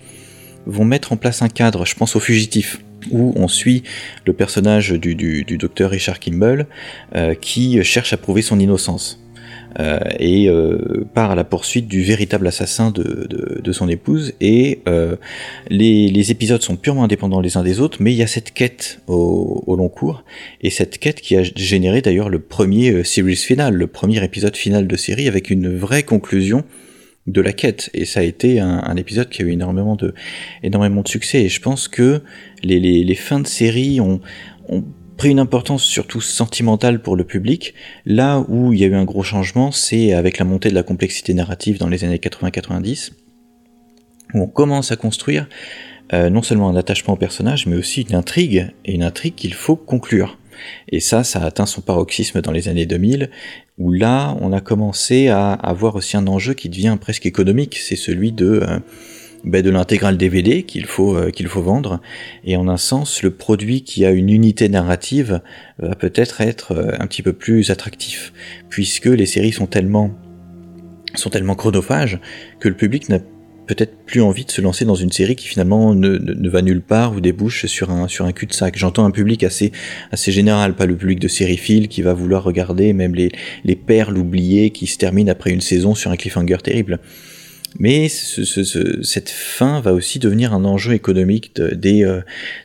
vont 0.67 0.85
mettre 0.85 1.13
en 1.13 1.17
place 1.17 1.43
un 1.43 1.49
cadre. 1.49 1.85
Je 1.85 1.95
pense 1.95 2.17
aux 2.17 2.21
fugitifs 2.21 2.81
où 3.11 3.33
on 3.37 3.47
suit 3.47 3.85
le 4.25 4.33
personnage 4.33 4.91
du 4.91 5.45
docteur 5.59 5.91
Richard 5.91 6.19
Kimball 6.19 6.67
euh, 7.15 7.35
qui 7.35 7.83
cherche 7.85 8.13
à 8.13 8.17
prouver 8.17 8.43
son 8.43 8.59
innocence. 8.59 9.21
Euh, 9.79 9.99
et 10.19 10.49
euh, 10.49 11.05
la 11.15 11.45
poursuite 11.45 11.89
du 11.89 12.03
véritable 12.03 12.47
assassin 12.47 12.91
de, 12.91 13.27
de, 13.29 13.61
de 13.61 13.73
son 13.73 13.89
épouse. 13.89 14.33
Et 14.41 14.81
euh, 14.89 15.17
les, 15.69 16.09
les, 16.09 16.31
épisodes 16.31 16.63
sont 16.63 16.77
purement 16.77 17.05
indépendants 17.05 17.41
les 17.41 17.57
uns 17.57 17.63
des 17.63 17.81
autres, 17.81 17.99
mais 18.01 18.13
il 18.13 18.17
y 18.17 18.23
a 18.23 18.27
cette 18.27 18.53
quête 18.53 19.01
au, 19.07 19.65
au 19.67 19.77
long 19.77 19.89
cours, 19.89 20.25
et 20.63 20.71
cette 20.71 20.99
quête 20.99 21.21
qui 21.21 21.37
a 21.37 21.43
généré 21.43 22.01
d'ailleurs 22.01 22.29
le 22.29 22.39
premier 22.39 23.05
series 23.05 23.37
final, 23.37 23.75
le 23.75 23.87
premier 23.87 24.23
épisode 24.25 24.57
final 24.57 24.87
de 24.87 24.97
série, 24.97 25.29
avec 25.29 25.51
une 25.51 25.77
vraie 25.77 26.05
conclusion 26.05 26.65
de 27.27 27.41
la 27.41 27.53
quête. 27.53 27.91
Et 27.93 28.05
ça 28.05 28.21
a 28.21 28.23
été 28.23 28.61
un, 28.61 28.83
un, 28.85 28.97
épisode 28.97 29.29
qui 29.29 29.43
a 29.43 29.45
eu 29.45 29.51
énormément 29.51 29.97
de 29.97 30.15
énormément 30.63 31.03
de 31.03 31.09
succès. 31.09 31.43
Et 31.43 31.49
je 31.49 31.61
pense 31.61 31.89
que 31.89 32.23
les, 32.63 32.79
les, 32.79 33.03
les 33.03 33.15
fins 33.15 33.41
de 33.41 33.47
série 33.47 34.01
ont, 34.01 34.21
ont 34.69 34.85
pris 35.17 35.31
une 35.31 35.39
importance 35.39 35.83
surtout 35.83 36.21
sentimentale 36.21 37.01
pour 37.01 37.17
le 37.17 37.25
public. 37.25 37.75
Là 38.05 38.45
où 38.49 38.73
il 38.73 38.81
y 38.81 38.85
a 38.85 38.87
eu 38.87 38.95
un 38.95 39.05
gros 39.05 39.23
changement, 39.23 39.73
c'est 39.73 40.13
avec 40.13 40.39
la 40.39 40.45
montée 40.45 40.69
de 40.69 40.75
la 40.75 40.83
complexité 40.83 41.35
narrative 41.35 41.79
dans 41.79 41.89
les 41.89 42.05
années 42.05 42.19
80-90, 42.19 43.13
où 44.35 44.43
on 44.43 44.47
commence 44.47 44.93
à 44.93 44.97
construire 44.97 45.49
euh, 46.13 46.31
non 46.31 46.43
seulement 46.43 46.69
un 46.69 46.77
attachement 46.77 47.15
au 47.15 47.17
personnage, 47.17 47.67
mais 47.67 47.77
aussi 47.77 48.03
une 48.03 48.15
intrigue, 48.15 48.73
et 48.85 48.95
une 48.95 49.03
intrigue 49.03 49.35
qu'il 49.35 49.55
faut 49.55 49.77
conclure. 49.77 50.39
Et 50.89 51.01
ça, 51.01 51.25
ça 51.25 51.41
a 51.41 51.47
atteint 51.47 51.67
son 51.67 51.81
paroxysme 51.81 52.41
dans 52.41 52.53
les 52.53 52.69
années 52.69 52.87
2000, 52.87 53.31
où 53.79 53.93
là, 53.93 54.37
on 54.41 54.53
a 54.53 54.61
commencé 54.61 55.29
à 55.29 55.53
avoir 55.53 55.97
aussi 55.97 56.17
un 56.17 56.27
enjeu 56.27 56.55
qui 56.55 56.69
devient 56.69 56.97
presque 57.01 57.27
économique, 57.27 57.77
c'est 57.77 57.97
celui 57.97 58.33
de... 58.33 58.61
Euh, 58.63 58.79
ben, 59.45 59.63
de 59.63 59.71
l'intégrale 59.71 60.17
DVD 60.17 60.63
qu'il 60.63 60.87
faut 60.87 61.17
euh, 61.17 61.31
qu'il 61.31 61.47
faut 61.49 61.63
vendre 61.63 62.01
et 62.45 62.57
en 62.57 62.69
un 62.69 62.77
sens 62.77 63.23
le 63.23 63.31
produit 63.31 63.83
qui 63.83 64.05
a 64.05 64.11
une 64.11 64.31
unité 64.31 64.69
narrative 64.69 65.41
va 65.79 65.95
peut-être 65.95 66.41
être 66.41 66.73
euh, 66.73 66.93
un 66.99 67.07
petit 67.07 67.23
peu 67.23 67.33
plus 67.33 67.71
attractif 67.71 68.33
puisque 68.69 69.07
les 69.07 69.27
séries 69.27 69.53
sont 69.53 69.67
tellement 69.67 70.11
sont 71.15 71.31
tellement 71.31 71.55
chronophages 71.55 72.19
que 72.61 72.69
le 72.69 72.75
public 72.75 73.09
n'a 73.09 73.19
peut-être 73.67 73.97
plus 74.07 74.21
envie 74.21 74.45
de 74.45 74.51
se 74.51 74.61
lancer 74.61 74.85
dans 74.85 74.95
une 74.95 75.11
série 75.11 75.37
qui 75.37 75.49
finalement 75.49 75.95
ne, 75.95 76.17
ne, 76.19 76.49
va 76.49 76.63
nulle 76.63 76.83
part 76.83 77.15
ou 77.15 77.21
débouche 77.21 77.67
sur 77.67 77.91
un 77.91 78.07
sur 78.09 78.25
un 78.25 78.33
cul-de-sac. 78.33 78.77
J'entends 78.77 79.05
un 79.05 79.11
public 79.11 79.43
assez 79.43 79.73
assez 80.13 80.33
général, 80.33 80.75
pas 80.75 80.87
le 80.87 80.97
public 80.97 81.19
de 81.19 81.29
sériephile 81.29 81.89
qui 81.89 82.03
va 82.03 82.15
vouloir 82.15 82.45
regarder 82.45 82.93
même 82.93 83.15
les 83.15 83.31
les 83.65 83.77
perles 83.77 84.17
oubliées 84.17 84.71
qui 84.71 84.87
se 84.87 84.99
terminent 84.99 85.31
après 85.31 85.51
une 85.51 85.61
saison 85.61 85.95
sur 85.95 86.11
un 86.11 86.17
cliffhanger 86.17 86.59
terrible. 86.63 87.01
Mais 87.79 88.09
ce, 88.09 88.45
ce, 88.45 88.65
ce, 88.65 89.03
cette 89.03 89.29
fin 89.29 89.81
va 89.81 89.93
aussi 89.93 90.19
devenir 90.19 90.55
un 90.55 90.65
enjeu 90.65 90.95
économique 90.95 91.55
de, 91.57 91.69
dès, 91.75 92.05
euh, 92.05 92.21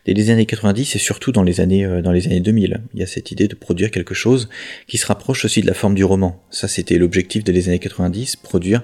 dès, 0.05 0.13
les 0.13 0.29
années 0.29 0.45
90 0.45 0.95
et 0.95 0.99
surtout 0.99 1.31
dans 1.31 1.43
les 1.43 1.59
années, 1.59 1.85
euh, 1.85 2.01
dans 2.01 2.11
les 2.11 2.27
années 2.27 2.39
2000. 2.39 2.81
Il 2.93 2.99
y 2.99 3.03
a 3.03 3.07
cette 3.07 3.31
idée 3.31 3.47
de 3.47 3.55
produire 3.55 3.91
quelque 3.91 4.13
chose 4.13 4.49
qui 4.87 4.97
se 4.97 5.05
rapproche 5.05 5.43
aussi 5.45 5.61
de 5.61 5.67
la 5.67 5.73
forme 5.73 5.95
du 5.95 6.03
roman. 6.03 6.41
Ça, 6.49 6.67
c'était 6.67 6.97
l'objectif 6.97 7.43
des 7.43 7.67
années 7.67 7.79
90, 7.79 8.37
produire 8.37 8.83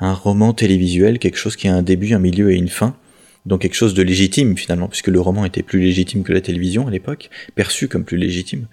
un 0.00 0.12
roman 0.12 0.52
télévisuel, 0.52 1.18
quelque 1.18 1.38
chose 1.38 1.56
qui 1.56 1.68
a 1.68 1.74
un 1.74 1.82
début, 1.82 2.14
un 2.14 2.18
milieu 2.18 2.52
et 2.52 2.56
une 2.56 2.68
fin. 2.68 2.96
Donc 3.44 3.60
quelque 3.60 3.74
chose 3.74 3.94
de 3.94 4.02
légitime 4.02 4.56
finalement, 4.56 4.88
puisque 4.88 5.06
le 5.06 5.20
roman 5.20 5.44
était 5.44 5.62
plus 5.62 5.80
légitime 5.80 6.24
que 6.24 6.32
la 6.32 6.40
télévision 6.40 6.88
à 6.88 6.90
l'époque, 6.90 7.30
perçu 7.54 7.86
comme 7.86 8.04
plus 8.04 8.16
légitime. 8.16 8.66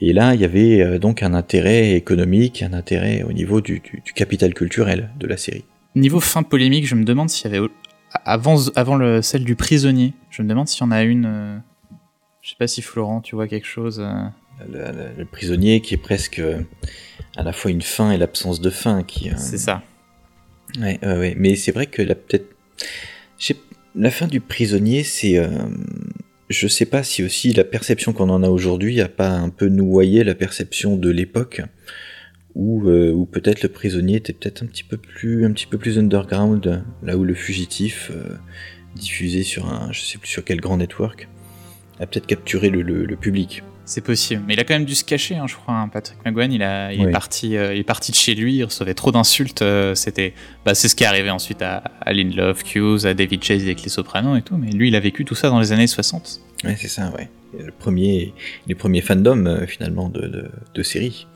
Et 0.00 0.14
là, 0.14 0.34
il 0.34 0.40
y 0.40 0.44
avait 0.44 0.80
euh, 0.80 0.98
donc 0.98 1.22
un 1.22 1.34
intérêt 1.34 1.92
économique, 1.92 2.62
un 2.62 2.72
intérêt 2.72 3.22
au 3.22 3.32
niveau 3.32 3.60
du, 3.60 3.80
du, 3.80 4.02
du 4.02 4.12
capital 4.14 4.54
culturel 4.54 5.10
de 5.20 5.26
la 5.26 5.36
série. 5.36 5.64
Niveau 5.94 6.20
fin 6.20 6.42
polémique, 6.42 6.86
je 6.86 6.94
me 6.94 7.04
demande 7.04 7.30
s'il 7.30 7.50
y 7.50 7.56
avait 7.56 7.68
avant, 8.24 8.56
avant 8.74 8.96
le, 8.96 9.22
celle 9.22 9.44
du 9.44 9.54
prisonnier. 9.54 10.12
Je 10.30 10.42
me 10.42 10.48
demande 10.48 10.68
s'il 10.68 10.80
y 10.80 10.84
en 10.84 10.90
a 10.90 11.02
une. 11.02 11.26
Euh, 11.26 11.56
je 12.42 12.50
sais 12.50 12.56
pas 12.58 12.66
si 12.66 12.82
Florent, 12.82 13.20
tu 13.20 13.34
vois 13.34 13.46
quelque 13.46 13.66
chose. 13.66 14.00
Euh. 14.00 14.24
Le, 15.16 15.24
prisonnier 15.24 15.80
qui 15.80 15.94
est 15.94 15.98
presque 15.98 16.40
à 17.36 17.42
la 17.42 17.52
fois 17.52 17.70
une 17.70 17.82
fin 17.82 18.12
et 18.12 18.18
l'absence 18.18 18.60
de 18.60 18.70
fin. 18.70 19.02
qui. 19.02 19.30
C'est 19.36 19.58
ça. 19.58 19.82
Ouais, 20.80 20.98
ouais, 21.02 21.34
mais 21.36 21.56
c'est 21.56 21.72
vrai 21.72 21.86
que 21.86 22.02
la 22.02 22.14
peut-être. 22.14 22.46
La 23.94 24.10
fin 24.10 24.26
du 24.26 24.40
prisonnier, 24.40 25.04
c'est. 25.04 25.40
Je 26.50 26.68
sais 26.68 26.86
pas 26.86 27.02
si 27.02 27.22
aussi 27.24 27.52
la 27.52 27.64
perception 27.64 28.12
qu'on 28.12 28.28
en 28.28 28.42
a 28.42 28.48
aujourd'hui 28.48 29.00
a 29.00 29.08
pas 29.08 29.30
un 29.30 29.48
peu 29.48 29.68
noyé 29.68 30.24
la 30.24 30.34
perception 30.34 30.96
de 30.96 31.10
l'époque 31.10 31.62
ou 32.54 32.88
euh, 32.88 33.26
peut-être 33.30 33.62
le 33.62 33.68
prisonnier 33.68 34.16
était 34.16 34.32
peut-être 34.32 34.62
un 34.62 34.66
petit 34.66 34.84
peu 34.84 34.96
plus 34.96 35.44
un 35.44 35.52
petit 35.52 35.66
peu 35.66 35.78
plus 35.78 35.98
underground 35.98 36.84
là 37.02 37.16
où 37.16 37.24
le 37.24 37.34
fugitif 37.34 38.12
euh, 38.14 38.36
diffusé 38.94 39.42
sur 39.42 39.66
un 39.66 39.90
je 39.92 40.00
sais 40.00 40.18
plus 40.18 40.28
sur 40.28 40.44
quel 40.44 40.60
grand 40.60 40.76
network 40.76 41.28
a 42.00 42.06
peut-être 42.06 42.26
capturé 42.26 42.70
le, 42.70 43.06
public. 43.14 43.62
C'est 43.84 44.00
possible. 44.00 44.42
Mais 44.48 44.54
il 44.54 44.60
a 44.60 44.64
quand 44.64 44.74
même 44.74 44.84
dû 44.84 44.96
se 44.96 45.04
cacher 45.04 45.36
hein, 45.36 45.46
je 45.46 45.54
crois 45.54 45.74
hein. 45.74 45.88
Patrick 45.88 46.18
McGowan 46.24 46.50
il 46.52 46.62
a 46.62 46.92
il 46.92 47.02
est 47.02 47.10
parti 47.10 47.56
euh, 47.56 47.74
il 47.74 47.80
est 47.80 47.84
parti 47.84 48.10
de 48.12 48.16
chez 48.16 48.34
lui 48.34 48.54
il 48.54 48.64
recevait 48.64 48.94
trop 48.94 49.12
d'insultes 49.12 49.64
c'était 49.94 50.32
bah, 50.64 50.74
c'est 50.74 50.88
ce 50.88 50.94
qui 50.94 51.04
est 51.04 51.06
arrivé 51.06 51.30
ensuite 51.30 51.60
à, 51.62 51.84
à 52.00 52.12
Love 52.12 52.62
Hughes 52.74 53.04
à 53.04 53.14
David 53.14 53.44
Chase 53.44 53.62
avec 53.62 53.82
les 53.82 53.90
Sopranos 53.90 54.36
et 54.36 54.42
tout 54.42 54.56
mais 54.56 54.70
lui 54.70 54.88
il 54.88 54.96
a 54.96 55.00
vécu 55.00 55.24
tout 55.24 55.34
ça 55.34 55.50
dans 55.50 55.60
les 55.60 55.72
années 55.72 55.86
60 55.86 56.40
ouais 56.64 56.76
c'est 56.78 56.88
ça 56.88 57.12
ouais. 57.16 57.28
Le 57.56 57.70
premier 57.70 58.32
les 58.66 58.74
premiers 58.74 59.02
fandoms 59.02 59.66
finalement 59.66 60.08
de, 60.08 60.22
de, 60.22 60.50
de 60.74 60.82
séries 60.82 61.26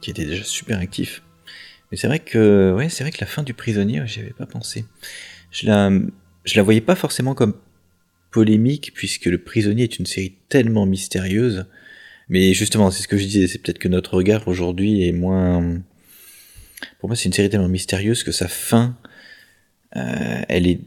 qui 0.00 0.10
était 0.10 0.24
déjà 0.24 0.44
super 0.44 0.78
actif. 0.78 1.22
Mais 1.90 1.96
c'est 1.96 2.06
vrai 2.06 2.20
que, 2.20 2.72
ouais, 2.76 2.88
c'est 2.88 3.04
vrai 3.04 3.10
que 3.10 3.20
la 3.20 3.26
fin 3.26 3.42
du 3.42 3.54
prisonnier, 3.54 4.02
j'y 4.06 4.20
avais 4.20 4.30
pas 4.30 4.46
pensé. 4.46 4.84
Je 5.50 5.66
la, 5.66 5.90
je 6.44 6.56
la 6.56 6.62
voyais 6.62 6.80
pas 6.80 6.94
forcément 6.94 7.34
comme 7.34 7.54
polémique, 8.30 8.92
puisque 8.94 9.26
le 9.26 9.38
prisonnier 9.38 9.84
est 9.84 9.98
une 9.98 10.06
série 10.06 10.34
tellement 10.48 10.86
mystérieuse. 10.86 11.66
Mais 12.28 12.54
justement, 12.54 12.92
c'est 12.92 13.02
ce 13.02 13.08
que 13.08 13.16
je 13.16 13.24
disais, 13.24 13.48
c'est 13.48 13.58
peut-être 13.58 13.80
que 13.80 13.88
notre 13.88 14.14
regard 14.14 14.46
aujourd'hui 14.46 15.06
est 15.06 15.12
moins. 15.12 15.80
Pour 17.00 17.08
moi, 17.08 17.16
c'est 17.16 17.24
une 17.24 17.32
série 17.32 17.50
tellement 17.50 17.68
mystérieuse 17.68 18.22
que 18.22 18.30
sa 18.30 18.46
fin, 18.46 18.96
euh, 19.96 20.42
elle 20.48 20.68
est, 20.68 20.80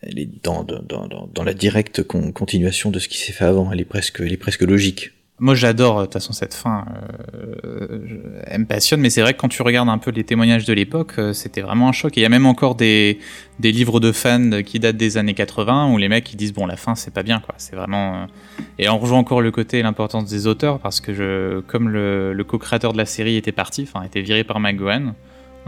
elle 0.00 0.18
est 0.18 0.30
dans, 0.42 0.64
dans, 0.64 0.80
dans, 0.82 1.26
dans 1.26 1.44
la 1.44 1.52
directe 1.52 2.02
continuation 2.02 2.90
de 2.90 2.98
ce 2.98 3.08
qui 3.08 3.18
s'est 3.18 3.32
fait 3.32 3.44
avant. 3.44 3.70
Elle 3.70 3.80
est 3.80 3.84
presque, 3.84 4.20
elle 4.20 4.32
est 4.32 4.38
presque 4.38 4.62
logique. 4.62 5.12
Moi, 5.40 5.54
j'adore 5.54 6.00
de 6.00 6.04
toute 6.06 6.14
façon 6.14 6.32
cette 6.32 6.54
fin. 6.54 6.84
Euh, 7.64 8.42
elle 8.44 8.60
me 8.60 8.66
passionne, 8.66 9.00
mais 9.00 9.08
c'est 9.08 9.20
vrai 9.22 9.34
que 9.34 9.40
quand 9.40 9.48
tu 9.48 9.62
regardes 9.62 9.88
un 9.88 9.98
peu 9.98 10.10
les 10.10 10.24
témoignages 10.24 10.64
de 10.64 10.72
l'époque, 10.72 11.12
euh, 11.18 11.32
c'était 11.32 11.60
vraiment 11.60 11.88
un 11.88 11.92
choc. 11.92 12.16
Et 12.18 12.20
il 12.20 12.22
y 12.24 12.26
a 12.26 12.28
même 12.28 12.46
encore 12.46 12.74
des, 12.74 13.20
des 13.60 13.70
livres 13.70 14.00
de 14.00 14.10
fans 14.10 14.62
qui 14.66 14.80
datent 14.80 14.96
des 14.96 15.16
années 15.16 15.34
80 15.34 15.92
où 15.92 15.98
les 15.98 16.08
mecs 16.08 16.32
ils 16.32 16.36
disent 16.36 16.52
bon 16.52 16.66
la 16.66 16.76
fin 16.76 16.96
c'est 16.96 17.12
pas 17.12 17.22
bien 17.22 17.38
quoi. 17.38 17.54
C'est 17.58 17.76
vraiment 17.76 18.14
euh, 18.14 18.26
et 18.80 18.88
on 18.88 18.98
rejoint 18.98 19.18
encore 19.18 19.40
le 19.40 19.52
côté 19.52 19.80
l'importance 19.80 20.28
des 20.28 20.48
auteurs 20.48 20.80
parce 20.80 21.00
que 21.00 21.14
je 21.14 21.60
comme 21.60 21.88
le, 21.88 22.32
le 22.32 22.44
co-créateur 22.44 22.92
de 22.92 22.98
la 22.98 23.06
série 23.06 23.36
était 23.36 23.52
parti, 23.52 23.88
enfin 23.88 24.04
était 24.04 24.22
viré 24.22 24.42
par 24.42 24.58
McGowan. 24.58 25.14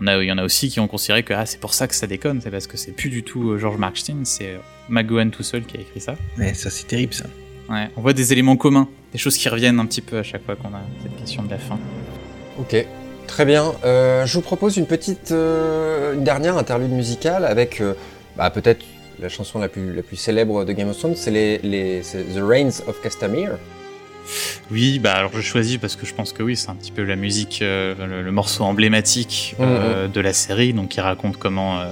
On 0.02 0.06
a, 0.06 0.20
il 0.20 0.26
y 0.26 0.32
en 0.32 0.38
a 0.38 0.44
aussi 0.44 0.68
qui 0.68 0.80
ont 0.80 0.88
considéré 0.88 1.22
que 1.22 1.34
ah, 1.34 1.46
c'est 1.46 1.60
pour 1.60 1.74
ça 1.74 1.86
que 1.86 1.94
ça 1.94 2.06
déconne, 2.08 2.40
c'est 2.40 2.50
parce 2.50 2.66
que 2.66 2.76
c'est 2.76 2.92
plus 2.92 3.10
du 3.10 3.22
tout 3.22 3.56
George 3.58 3.76
Martin, 3.76 4.16
c'est 4.24 4.58
McGowan 4.88 5.30
tout 5.30 5.42
seul 5.42 5.62
qui 5.62 5.76
a 5.76 5.80
écrit 5.80 6.00
ça. 6.00 6.16
Mais 6.38 6.54
ça 6.54 6.70
c'est 6.70 6.86
terrible 6.86 7.14
ça. 7.14 7.26
Ouais, 7.68 7.88
on 7.96 8.00
voit 8.00 8.14
des 8.14 8.32
éléments 8.32 8.56
communs, 8.56 8.88
des 9.12 9.18
choses 9.18 9.36
qui 9.36 9.48
reviennent 9.48 9.80
un 9.80 9.86
petit 9.86 10.00
peu 10.00 10.18
à 10.18 10.22
chaque 10.22 10.44
fois 10.44 10.56
qu'on 10.56 10.68
a 10.68 10.80
cette 11.02 11.16
question 11.16 11.42
de 11.42 11.50
la 11.50 11.58
fin. 11.58 11.78
Ok, 12.58 12.86
très 13.26 13.44
bien. 13.44 13.72
Euh, 13.84 14.26
je 14.26 14.34
vous 14.34 14.42
propose 14.42 14.76
une 14.76 14.86
petite, 14.86 15.32
euh, 15.32 16.14
une 16.14 16.24
dernière 16.24 16.56
interlude 16.56 16.90
musicale 16.90 17.44
avec 17.44 17.80
euh, 17.80 17.94
bah, 18.36 18.50
peut-être 18.50 18.84
la 19.20 19.28
chanson 19.28 19.58
la 19.58 19.68
plus, 19.68 19.94
la 19.94 20.02
plus 20.02 20.16
célèbre 20.16 20.64
de 20.64 20.72
Game 20.72 20.88
of 20.88 20.98
Thrones, 20.98 21.16
c'est 21.16 21.30
les, 21.30 21.58
les 21.58 22.00
The 22.02 22.40
Reigns 22.42 22.82
of 22.86 23.00
Castamere. 23.02 23.58
Oui, 24.70 24.98
bah 25.00 25.12
alors 25.12 25.32
je 25.34 25.40
choisis 25.40 25.78
parce 25.78 25.96
que 25.96 26.06
je 26.06 26.14
pense 26.14 26.32
que 26.32 26.42
oui, 26.42 26.56
c'est 26.56 26.68
un 26.70 26.74
petit 26.74 26.92
peu 26.92 27.02
la 27.02 27.16
musique, 27.16 27.58
le, 27.62 28.30
morceau 28.30 28.64
emblématique 28.64 29.56
mm-hmm. 29.58 30.12
de 30.12 30.20
la 30.20 30.32
série, 30.32 30.72
donc 30.72 30.90
qui 30.90 31.00
raconte 31.00 31.36
comment 31.36 31.82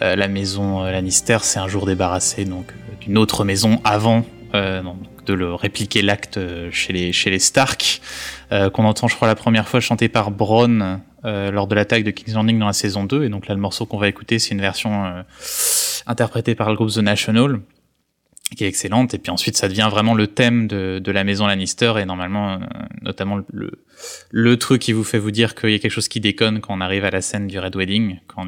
la 0.00 0.28
maison 0.28 0.82
Lannister 0.82 1.38
s'est 1.40 1.58
un 1.58 1.68
jour 1.68 1.86
débarrassée 1.86 2.44
donc 2.44 2.66
d'une 3.00 3.16
autre 3.16 3.44
maison 3.44 3.80
avant 3.84 4.26
de 5.26 5.34
le 5.34 5.54
répliquer 5.54 6.02
l'acte 6.02 6.38
chez 6.70 6.92
les, 6.92 7.12
chez 7.12 7.30
les 7.30 7.38
Stark, 7.38 8.00
euh, 8.52 8.70
qu'on 8.70 8.84
entend, 8.84 9.08
je 9.08 9.16
crois, 9.16 9.28
la 9.28 9.34
première 9.34 9.68
fois 9.68 9.80
chanté 9.80 10.08
par 10.08 10.30
Bronn 10.30 11.00
euh, 11.24 11.50
lors 11.50 11.66
de 11.66 11.74
l'attaque 11.74 12.04
de 12.04 12.10
King's 12.10 12.34
Landing 12.34 12.58
dans 12.58 12.66
la 12.66 12.72
saison 12.72 13.04
2. 13.04 13.24
Et 13.24 13.28
donc 13.28 13.48
là, 13.48 13.54
le 13.54 13.60
morceau 13.60 13.86
qu'on 13.86 13.98
va 13.98 14.08
écouter, 14.08 14.38
c'est 14.38 14.50
une 14.50 14.60
version 14.60 15.24
interprétée 16.06 16.54
par 16.54 16.70
le 16.70 16.76
groupe 16.76 16.90
The 16.90 16.98
National, 16.98 17.60
qui 18.56 18.64
est 18.64 18.68
excellente. 18.68 19.14
Et 19.14 19.18
puis 19.18 19.30
ensuite, 19.30 19.56
ça 19.56 19.68
devient 19.68 19.88
vraiment 19.90 20.14
le 20.14 20.28
thème 20.28 20.68
de, 20.68 21.00
de 21.02 21.12
la 21.12 21.24
maison 21.24 21.46
Lannister 21.46 21.94
et 21.98 22.04
normalement, 22.04 22.60
notamment 23.02 23.40
le, 23.50 23.72
le 24.30 24.56
truc 24.56 24.82
qui 24.82 24.92
vous 24.92 25.04
fait 25.04 25.18
vous 25.18 25.32
dire 25.32 25.54
qu'il 25.54 25.70
y 25.70 25.74
a 25.74 25.78
quelque 25.78 25.90
chose 25.90 26.08
qui 26.08 26.20
déconne 26.20 26.60
quand 26.60 26.74
on 26.74 26.80
arrive 26.80 27.04
à 27.04 27.10
la 27.10 27.20
scène 27.20 27.48
du 27.48 27.58
Red 27.58 27.74
Wedding, 27.74 28.20
quand 28.28 28.46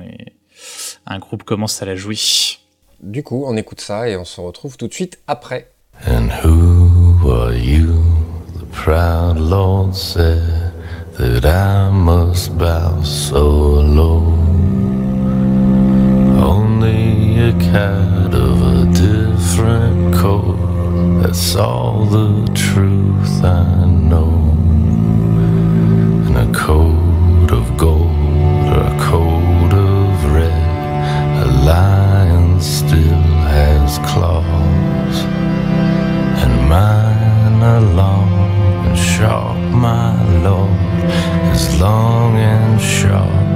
un 1.06 1.18
groupe 1.18 1.42
commence 1.42 1.82
à 1.82 1.86
la 1.86 1.96
jouer. 1.96 2.16
Du 3.00 3.22
coup, 3.22 3.44
on 3.46 3.56
écoute 3.56 3.80
ça 3.80 4.08
et 4.08 4.16
on 4.16 4.24
se 4.24 4.40
retrouve 4.40 4.76
tout 4.76 4.88
de 4.88 4.94
suite 4.94 5.20
après. 5.26 5.70
And 6.06 6.30
who 6.30 7.28
are 7.28 7.52
you? 7.52 8.04
The 8.54 8.66
proud 8.66 9.38
Lord 9.38 9.96
said 9.96 10.72
that 11.14 11.44
I 11.44 11.90
must 11.90 12.56
bow 12.56 13.02
so 13.02 13.48
low. 13.48 14.22
Only 16.40 17.40
a 17.40 17.52
cat 17.52 18.32
of 18.32 18.62
a 18.62 18.84
different 18.92 20.14
coat, 20.14 20.56
that's 21.20 21.56
all 21.56 22.06
the 22.06 22.46
truth 22.54 23.44
I 23.44 23.84
know. 23.84 24.30
And 26.26 26.36
a 26.38 26.58
coat 26.58 27.50
of 27.50 27.76
gold 27.76 28.68
or 28.70 28.82
a 28.86 28.98
coat 29.00 29.72
of 29.72 30.32
red, 30.32 31.42
a 31.42 31.64
lion 31.64 32.60
still 32.60 33.24
has 33.50 33.98
claws 33.98 34.57
long 37.76 38.32
and 38.86 38.98
sharp, 38.98 39.58
my 39.70 40.12
lord, 40.42 40.70
as 41.52 41.78
long 41.80 42.36
and 42.36 42.80
sharp 42.80 43.47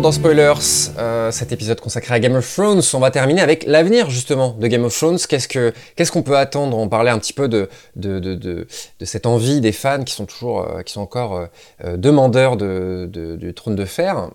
Dans 0.00 0.12
Spoilers, 0.12 0.52
euh, 0.98 1.32
cet 1.32 1.50
épisode 1.50 1.80
consacré 1.80 2.14
à 2.14 2.20
Game 2.20 2.36
of 2.36 2.54
Thrones, 2.54 2.82
on 2.94 2.98
va 3.00 3.10
terminer 3.10 3.40
avec 3.40 3.64
l'avenir 3.64 4.10
justement 4.10 4.52
de 4.52 4.66
Game 4.68 4.84
of 4.84 4.96
Thrones. 4.96 5.18
Qu'est-ce 5.28 5.48
que 5.48 5.72
qu'est-ce 5.96 6.12
qu'on 6.12 6.22
peut 6.22 6.36
attendre? 6.36 6.78
On 6.78 6.88
parlait 6.88 7.10
un 7.10 7.18
petit 7.18 7.32
peu 7.32 7.48
de 7.48 7.68
de, 7.96 8.20
de, 8.20 8.34
de, 8.36 8.66
cette 9.04 9.26
envie 9.26 9.60
des 9.60 9.72
fans 9.72 10.04
qui 10.04 10.14
sont 10.14 10.26
toujours 10.26 10.60
euh, 10.60 10.82
qui 10.82 10.92
sont 10.92 11.00
encore 11.00 11.48
euh, 11.84 11.96
demandeurs 11.96 12.56
de, 12.56 13.08
du 13.10 13.54
trône 13.54 13.74
de 13.74 13.84
fer. 13.84 14.30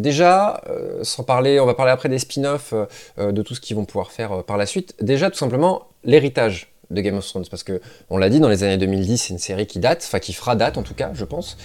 Déjà, 0.00 0.60
sans 1.02 1.22
parler, 1.22 1.60
on 1.60 1.66
va 1.66 1.74
parler 1.74 1.92
après 1.92 2.08
des 2.08 2.18
spin-offs, 2.18 2.74
de 3.18 3.42
tout 3.42 3.54
ce 3.54 3.60
qu'ils 3.60 3.76
vont 3.76 3.84
pouvoir 3.84 4.10
faire 4.10 4.42
par 4.44 4.56
la 4.56 4.66
suite. 4.66 4.94
Déjà, 5.00 5.30
tout 5.30 5.38
simplement 5.38 5.88
l'héritage 6.04 6.72
de 6.90 7.00
Game 7.00 7.16
of 7.16 7.26
Thrones 7.26 7.46
parce 7.48 7.62
que 7.62 7.80
on 8.08 8.16
l'a 8.18 8.28
dit 8.28 8.40
dans 8.40 8.48
les 8.48 8.64
années 8.64 8.78
2010 8.78 9.18
c'est 9.18 9.32
une 9.32 9.38
série 9.38 9.66
qui 9.66 9.78
date 9.78 10.02
enfin 10.04 10.18
qui 10.18 10.32
fera 10.32 10.56
date 10.56 10.76
en 10.76 10.82
tout 10.82 10.94
cas 10.94 11.10
je 11.14 11.24
pense 11.24 11.56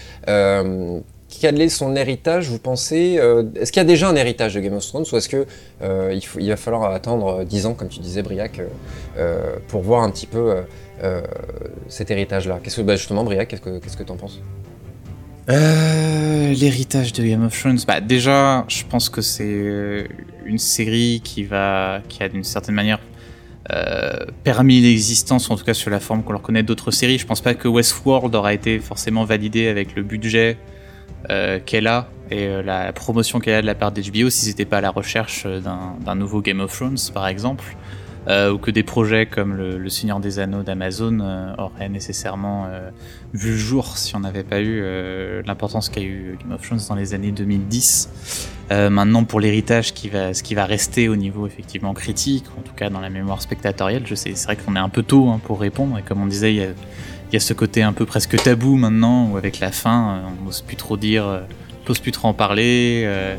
quel 1.39 1.59
est 1.61 1.69
son 1.69 1.95
héritage, 1.95 2.49
vous 2.49 2.59
pensez 2.59 3.17
euh, 3.19 3.43
Est-ce 3.55 3.71
qu'il 3.71 3.79
y 3.79 3.85
a 3.85 3.87
déjà 3.87 4.09
un 4.09 4.15
héritage 4.15 4.55
de 4.55 4.59
Game 4.59 4.73
of 4.73 4.85
Thrones 4.85 5.05
ou 5.11 5.17
est-ce 5.17 5.29
que 5.29 5.45
euh, 5.81 6.19
il, 6.39 6.49
va 6.49 6.57
falloir 6.57 6.91
attendre 6.91 7.43
10 7.43 7.65
ans, 7.67 7.73
comme 7.73 7.89
tu 7.89 7.99
disais, 7.99 8.21
Briac, 8.21 8.61
euh, 9.17 9.55
pour 9.67 9.81
voir 9.81 10.03
un 10.03 10.11
petit 10.11 10.27
peu 10.27 10.55
cet 11.87 12.11
héritage-là? 12.11 12.59
Que, 12.63 12.81
bah 12.81 12.95
justement, 12.95 13.23
Briac, 13.23 13.47
qu'est-ce 13.49 13.61
que 13.61 13.79
que 13.79 14.03
t'en 14.03 14.17
penses? 14.17 14.41
L'héritage 15.47 17.13
de 17.13 17.23
Game 17.23 17.45
of 17.45 17.59
Thrones, 17.59 17.79
bah 17.87 18.01
déjà, 18.01 18.65
je 18.67 18.83
pense 18.83 19.09
que 19.09 19.21
c'est 19.21 20.07
une 20.45 20.57
série 20.57 21.21
qui 21.23 21.43
va, 21.43 22.01
qui 22.09 22.23
a 22.23 22.29
d'une 22.29 22.43
certaine 22.43 22.75
manière 22.75 22.99
euh, 23.73 24.25
permis 24.43 24.79
l'existence, 24.79 25.49
en 25.49 25.55
tout 25.55 25.63
cas 25.63 25.73
sur 25.73 25.89
la 25.89 25.99
forme 25.99 26.21
qu'on 26.21 26.33
leur 26.33 26.43
connaît 26.43 26.61
d'autres 26.61 26.91
séries. 26.91 27.17
Je 27.17 27.25
pense 27.25 27.41
pas 27.41 27.55
que 27.55 27.67
Westworld 27.67 28.35
aura 28.35 28.53
été 28.53 28.77
forcément 28.77 29.25
validé 29.25 29.67
avec 29.67 29.95
le 29.95 30.03
budget 30.03 30.57
euh, 31.29 31.59
qu'elle 31.63 31.87
a 31.87 32.07
et 32.31 32.47
euh, 32.47 32.61
la 32.61 32.91
promotion 32.91 33.39
qu'elle 33.39 33.55
a 33.55 33.61
de 33.61 33.65
la 33.65 33.75
part 33.75 33.91
d'HBO 33.91 34.29
si 34.29 34.45
c'était 34.45 34.65
pas 34.65 34.77
à 34.77 34.81
la 34.81 34.89
recherche 34.89 35.43
euh, 35.45 35.59
d'un 35.59 36.15
nouveau 36.15 36.41
Game 36.41 36.59
of 36.59 36.75
Thrones 36.75 36.97
par 37.13 37.27
exemple 37.27 37.63
ou 38.27 38.57
que 38.57 38.71
des 38.71 38.81
projets 38.81 39.27
comme 39.27 39.53
le, 39.53 39.87
Seigneur 39.87 40.19
des 40.19 40.39
Anneaux 40.39 40.63
d'Amazon 40.63 41.19
auraient 41.59 41.89
nécessairement 41.89 42.67
vu 43.35 43.51
le 43.51 43.55
jour 43.55 43.97
si 43.99 44.15
on 44.15 44.21
n'avait 44.21 44.43
pas 44.43 44.61
eu 44.61 44.83
l'importance 45.45 45.89
qu'a 45.89 46.01
eu 46.01 46.35
Game 46.41 46.51
of 46.51 46.59
Thrones 46.65 46.79
dans 46.89 46.95
les 46.95 47.13
années 47.13 47.31
2010. 47.31 48.49
maintenant 48.89 49.25
pour 49.25 49.39
l'héritage 49.39 49.93
qui 49.93 50.09
va, 50.09 50.33
ce 50.33 50.41
qui 50.41 50.55
va 50.55 50.65
rester 50.65 51.07
au 51.07 51.15
niveau 51.15 51.45
effectivement 51.45 51.93
critique, 51.93 52.45
en 52.57 52.61
tout 52.61 52.73
cas 52.73 52.89
dans 52.89 52.99
la 52.99 53.11
mémoire 53.11 53.43
spectatorielle, 53.43 54.07
je 54.07 54.15
sais, 54.15 54.33
c'est 54.33 54.47
vrai 54.47 54.55
qu'on 54.55 54.75
est 54.75 54.79
un 54.79 54.89
peu 54.89 55.03
tôt 55.03 55.29
hein, 55.29 55.39
pour 55.43 55.59
répondre 55.59 55.95
et 55.99 56.01
comme 56.01 56.19
on 56.19 56.25
disait, 56.25 56.51
il 56.51 56.57
y 56.57 56.63
a 56.63 56.69
y 57.35 57.37
a 57.37 57.41
ce 57.41 57.53
côté 57.53 57.83
un 57.83 57.93
peu 57.93 58.05
presque 58.05 58.41
tabou 58.41 58.75
maintenant, 58.75 59.29
où 59.29 59.37
avec 59.37 59.59
la 59.59 59.71
fin, 59.71 60.17
euh, 60.17 60.27
on 60.41 60.45
n'ose 60.45 60.61
plus 60.61 60.75
trop 60.75 60.97
dire, 60.97 61.25
euh, 61.25 61.41
on 61.85 61.89
n'ose 61.89 61.99
plus 61.99 62.11
trop 62.11 62.27
en 62.27 62.33
parler. 62.33 63.03
Euh, 63.05 63.35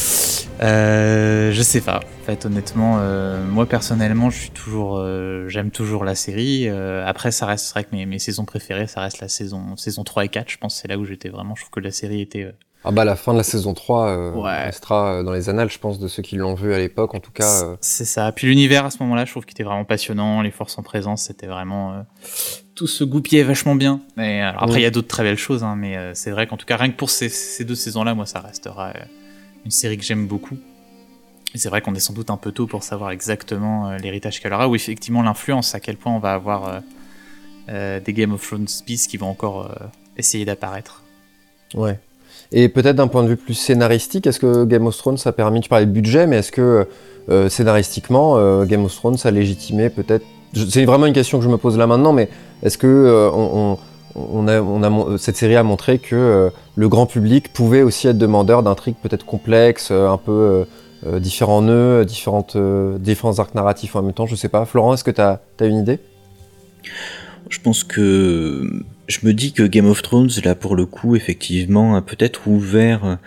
euh, 0.62 1.52
je 1.52 1.62
sais 1.62 1.80
pas. 1.80 2.00
En 2.22 2.24
fait, 2.24 2.46
honnêtement, 2.46 2.96
euh, 2.98 3.44
moi 3.44 3.66
personnellement, 3.66 4.30
je 4.30 4.38
suis 4.38 4.50
toujours, 4.50 4.96
euh, 4.98 5.48
j'aime 5.48 5.70
toujours 5.70 6.04
la 6.04 6.14
série. 6.14 6.68
après, 6.68 7.30
ça 7.30 7.46
reste, 7.46 7.66
c'est 7.66 7.72
vrai 7.72 7.84
que 7.84 7.94
mes, 7.94 8.06
mes, 8.06 8.18
saisons 8.18 8.44
préférées, 8.44 8.86
ça 8.86 9.00
reste 9.00 9.20
la 9.20 9.28
saison, 9.28 9.76
saison 9.76 10.04
3 10.04 10.24
et 10.24 10.28
4. 10.28 10.50
Je 10.50 10.58
pense 10.58 10.76
c'est 10.80 10.88
là 10.88 10.98
où 10.98 11.04
j'étais 11.04 11.28
vraiment. 11.28 11.54
Je 11.54 11.62
trouve 11.62 11.70
que 11.72 11.80
la 11.80 11.92
série 11.92 12.20
était 12.20 12.50
ah 12.84 12.90
bah 12.90 13.04
la 13.04 13.16
fin 13.16 13.32
de 13.32 13.38
la 13.38 13.44
saison 13.44 13.74
3 13.74 14.08
euh, 14.08 14.32
ouais. 14.32 14.64
restera 14.64 15.22
dans 15.22 15.32
les 15.32 15.48
annales, 15.48 15.70
je 15.70 15.78
pense, 15.78 15.98
de 15.98 16.08
ceux 16.08 16.22
qui 16.22 16.36
l'ont 16.36 16.54
vu 16.54 16.74
à 16.74 16.78
l'époque, 16.78 17.14
en 17.14 17.20
tout 17.20 17.32
cas. 17.32 17.64
Euh... 17.64 17.76
C'est 17.80 18.04
ça. 18.04 18.30
Puis 18.32 18.46
l'univers 18.46 18.84
à 18.84 18.90
ce 18.90 19.02
moment-là, 19.02 19.24
je 19.24 19.30
trouve 19.30 19.44
qu'il 19.44 19.54
était 19.54 19.64
vraiment 19.64 19.84
passionnant. 19.84 20.42
Les 20.42 20.50
forces 20.50 20.78
en 20.78 20.82
présence, 20.82 21.22
c'était 21.22 21.46
vraiment 21.46 21.92
euh, 21.92 22.02
tout 22.74 22.86
se 22.86 23.04
goupillait 23.04 23.42
vachement 23.42 23.74
bien. 23.74 24.00
Mais 24.16 24.40
alors, 24.40 24.64
après, 24.64 24.74
il 24.74 24.76
ouais. 24.76 24.82
y 24.82 24.86
a 24.86 24.90
d'autres 24.90 25.08
très 25.08 25.22
belles 25.22 25.38
choses, 25.38 25.62
hein, 25.64 25.76
mais 25.76 25.96
euh, 25.96 26.12
c'est 26.14 26.30
vrai 26.30 26.46
qu'en 26.46 26.56
tout 26.56 26.66
cas, 26.66 26.76
rien 26.76 26.90
que 26.90 26.96
pour 26.96 27.10
ces, 27.10 27.28
ces 27.28 27.64
deux 27.64 27.74
saisons-là, 27.74 28.14
moi, 28.14 28.26
ça 28.26 28.40
restera 28.40 28.88
euh, 28.88 29.04
une 29.64 29.70
série 29.70 29.96
que 29.96 30.04
j'aime 30.04 30.26
beaucoup. 30.26 30.58
Et 31.54 31.58
c'est 31.58 31.68
vrai 31.68 31.80
qu'on 31.80 31.94
est 31.94 32.00
sans 32.00 32.12
doute 32.12 32.30
un 32.30 32.36
peu 32.36 32.50
tôt 32.50 32.66
pour 32.66 32.82
savoir 32.82 33.10
exactement 33.12 33.88
euh, 33.88 33.98
l'héritage 33.98 34.40
qu'elle 34.40 34.52
aura, 34.52 34.68
ou 34.68 34.74
effectivement 34.74 35.22
l'influence, 35.22 35.74
à 35.74 35.80
quel 35.80 35.96
point 35.96 36.12
on 36.12 36.18
va 36.18 36.34
avoir 36.34 36.82
des 37.68 38.12
Game 38.12 38.32
of 38.32 38.46
Thrones 38.46 38.66
bis 38.86 39.06
qui 39.06 39.16
vont 39.16 39.28
encore 39.28 39.74
essayer 40.18 40.44
d'apparaître. 40.44 41.02
Ouais. 41.72 41.98
Et 42.52 42.68
peut-être 42.68 42.96
d'un 42.96 43.08
point 43.08 43.22
de 43.22 43.28
vue 43.28 43.36
plus 43.36 43.54
scénaristique, 43.54 44.26
est-ce 44.26 44.38
que 44.38 44.64
Game 44.64 44.86
of 44.86 44.96
Thrones 44.96 45.18
a 45.24 45.32
permis, 45.32 45.60
tu 45.60 45.68
parlais 45.68 45.86
de 45.86 45.90
budget, 45.90 46.26
mais 46.26 46.38
est-ce 46.38 46.52
que 46.52 46.86
euh, 47.30 47.48
scénaristiquement, 47.48 48.36
euh, 48.36 48.64
Game 48.64 48.84
of 48.84 48.94
Thrones 48.94 49.16
a 49.24 49.30
légitimé 49.30 49.88
peut-être, 49.88 50.24
c'est 50.68 50.84
vraiment 50.84 51.06
une 51.06 51.14
question 51.14 51.38
que 51.38 51.44
je 51.44 51.48
me 51.48 51.56
pose 51.56 51.78
là 51.78 51.86
maintenant, 51.86 52.12
mais 52.12 52.28
est-ce 52.62 52.76
que 52.76 52.86
euh, 52.86 53.30
on, 54.14 54.46
a, 54.46 55.18
cette 55.18 55.36
série 55.36 55.56
a 55.56 55.62
montré 55.62 55.98
que 55.98 56.50
le 56.76 56.88
grand 56.88 57.06
public 57.06 57.52
pouvait 57.52 57.82
aussi 57.82 58.06
être 58.08 58.18
demandeur 58.18 58.62
d'intrigues 58.62 58.96
peut-être 59.02 59.26
complexes, 59.26 59.90
un 59.90 60.18
peu 60.18 60.64
différents 61.18 61.62
nœuds, 61.62 62.04
différentes, 62.04 62.56
différents 63.00 63.40
arcs 63.40 63.56
narratifs 63.56 63.96
en 63.96 64.02
même 64.02 64.12
temps, 64.12 64.26
je 64.26 64.36
sais 64.36 64.48
pas. 64.48 64.64
Florent, 64.66 64.94
est-ce 64.94 65.02
que 65.02 65.10
tu 65.10 65.20
as 65.20 65.40
une 65.60 65.78
idée? 65.78 65.98
Je 67.48 67.58
pense 67.60 67.82
que 67.82 68.84
je 69.06 69.18
me 69.22 69.32
dis 69.32 69.52
que 69.52 69.62
Game 69.62 69.86
of 69.86 70.02
Thrones, 70.02 70.30
là 70.44 70.54
pour 70.54 70.76
le 70.76 70.86
coup, 70.86 71.16
effectivement, 71.16 71.96
a 71.96 72.02
peut-être 72.02 72.46
ouvert, 72.46 73.18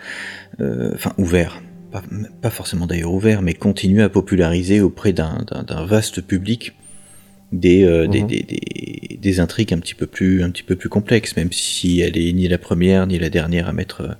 euh, 0.60 0.90
enfin 0.94 1.12
ouvert, 1.18 1.62
pas, 1.92 2.02
pas 2.42 2.50
forcément 2.50 2.86
d'ailleurs 2.86 3.12
ouvert, 3.12 3.42
mais 3.42 3.54
continue 3.54 4.02
à 4.02 4.08
populariser 4.08 4.80
auprès 4.80 5.12
d'un 5.12 5.44
vaste 5.86 6.20
public 6.20 6.74
des, 7.52 7.84
euh, 7.84 8.06
mmh. 8.06 8.10
des, 8.10 8.22
des, 8.22 8.42
des, 8.42 9.18
des, 9.20 9.40
intrigues 9.40 9.72
un 9.72 9.78
petit 9.78 9.94
peu 9.94 10.06
plus 10.06 10.42
un 10.42 10.50
petit 10.50 10.62
peu 10.62 10.76
plus 10.76 10.90
complexes, 10.90 11.34
même 11.36 11.50
si 11.50 12.00
elle 12.00 12.18
est 12.18 12.32
ni 12.32 12.46
la 12.46 12.58
première 12.58 13.06
ni 13.06 13.18
la 13.18 13.30
dernière 13.30 13.68
à 13.68 13.72
mettre 13.72 14.18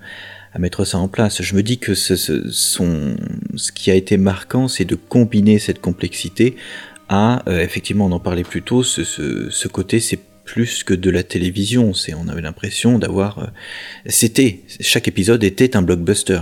à 0.54 0.58
mettre 0.58 0.84
ça 0.84 0.98
en 0.98 1.08
place. 1.08 1.42
Je 1.42 1.54
me 1.54 1.62
dis 1.62 1.78
que 1.78 1.94
ce, 1.94 2.16
ce, 2.16 2.50
son, 2.50 3.16
ce 3.56 3.70
qui 3.70 3.90
a 3.90 3.94
été 3.94 4.16
marquant, 4.16 4.66
c'est 4.66 4.86
de 4.86 4.94
combiner 4.94 5.58
cette 5.58 5.80
complexité 5.80 6.56
à, 7.08 7.42
euh, 7.48 7.60
effectivement, 7.62 8.06
on 8.06 8.12
en 8.12 8.20
parlait 8.20 8.44
plus 8.44 8.62
tôt, 8.62 8.82
ce, 8.82 9.04
ce, 9.04 9.50
ce 9.50 9.68
côté, 9.68 10.00
c'est 10.00 10.20
plus 10.48 10.82
que 10.82 10.94
de 10.94 11.10
la 11.10 11.22
télévision. 11.22 11.92
C'est, 11.92 12.14
on 12.14 12.26
avait 12.26 12.40
l'impression 12.40 12.98
d'avoir, 12.98 13.38
euh, 13.38 13.46
c'était, 14.06 14.60
chaque 14.80 15.06
épisode 15.06 15.44
était 15.44 15.76
un 15.76 15.82
blockbuster. 15.82 16.40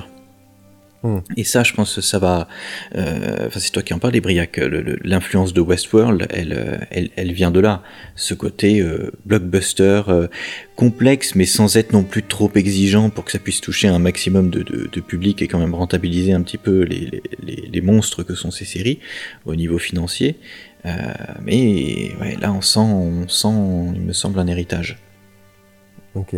Mmh. 1.03 1.19
Et 1.37 1.45
ça, 1.45 1.63
je 1.65 1.73
pense 1.73 1.97
que 1.97 2.01
ça 2.01 2.19
va. 2.19 2.49
Euh, 2.95 3.47
enfin, 3.47 3.61
c'est 3.61 3.71
toi 3.71 3.83
qui 3.83 3.93
en 3.95 3.99
parles, 3.99 4.19
Briac. 4.21 4.61
L'influence 5.05 5.53
de 5.53 5.61
Westworld, 5.61 6.27
elle, 6.31 6.87
elle, 6.91 7.11
elle, 7.17 7.33
vient 7.33 7.51
de 7.51 7.61
là. 7.61 7.83
Ce 8.15 8.35
côté 8.35 8.81
euh, 8.81 9.11
blockbuster 9.25 10.03
euh, 10.09 10.29
complexe, 10.77 11.35
mais 11.35 11.45
sans 11.45 11.77
être 11.77 11.93
non 11.93 12.05
plus 12.05 12.23
trop 12.23 12.51
exigeant 12.55 13.11
pour 13.11 13.25
que 13.25 13.33
ça 13.33 13.39
puisse 13.39 13.61
toucher 13.61 13.89
un 13.89 13.99
maximum 13.99 14.51
de, 14.51 14.63
de, 14.63 14.89
de 14.91 15.01
public 15.01 15.43
et 15.43 15.49
quand 15.49 15.59
même 15.59 15.75
rentabiliser 15.75 16.33
un 16.33 16.43
petit 16.43 16.59
peu 16.59 16.83
les, 16.83 17.23
les, 17.43 17.69
les, 17.73 17.81
monstres 17.81 18.23
que 18.23 18.35
sont 18.35 18.51
ces 18.51 18.65
séries 18.65 18.99
au 19.45 19.55
niveau 19.55 19.79
financier. 19.79 20.37
Euh, 20.87 20.93
mais 21.43 22.13
là, 22.41 22.53
on 22.53 22.61
sent, 22.61 22.81
on 22.81 23.29
sent, 23.29 23.93
il 23.95 24.03
me 24.03 24.13
semble, 24.13 24.39
un 24.39 24.47
héritage. 24.47 24.99
Ok. 26.15 26.37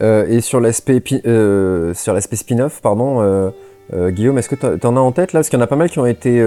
Euh, 0.00 0.26
et 0.28 0.40
sur 0.40 0.60
l'aspect 0.60 1.02
euh, 1.26 1.92
sur 1.94 2.20
spin-off, 2.22 2.80
pardon, 2.80 3.52
Guillaume, 3.92 4.38
est-ce 4.38 4.48
que 4.48 4.76
tu 4.76 4.86
en 4.86 4.96
as 4.96 5.00
en 5.00 5.12
tête 5.12 5.32
là? 5.32 5.40
Parce 5.40 5.48
qu'il 5.48 5.58
y 5.58 5.62
en 5.62 5.64
a 5.64 5.68
pas 5.68 5.76
mal 5.76 5.90
qui 5.90 5.98
ont 5.98 6.06
été, 6.06 6.44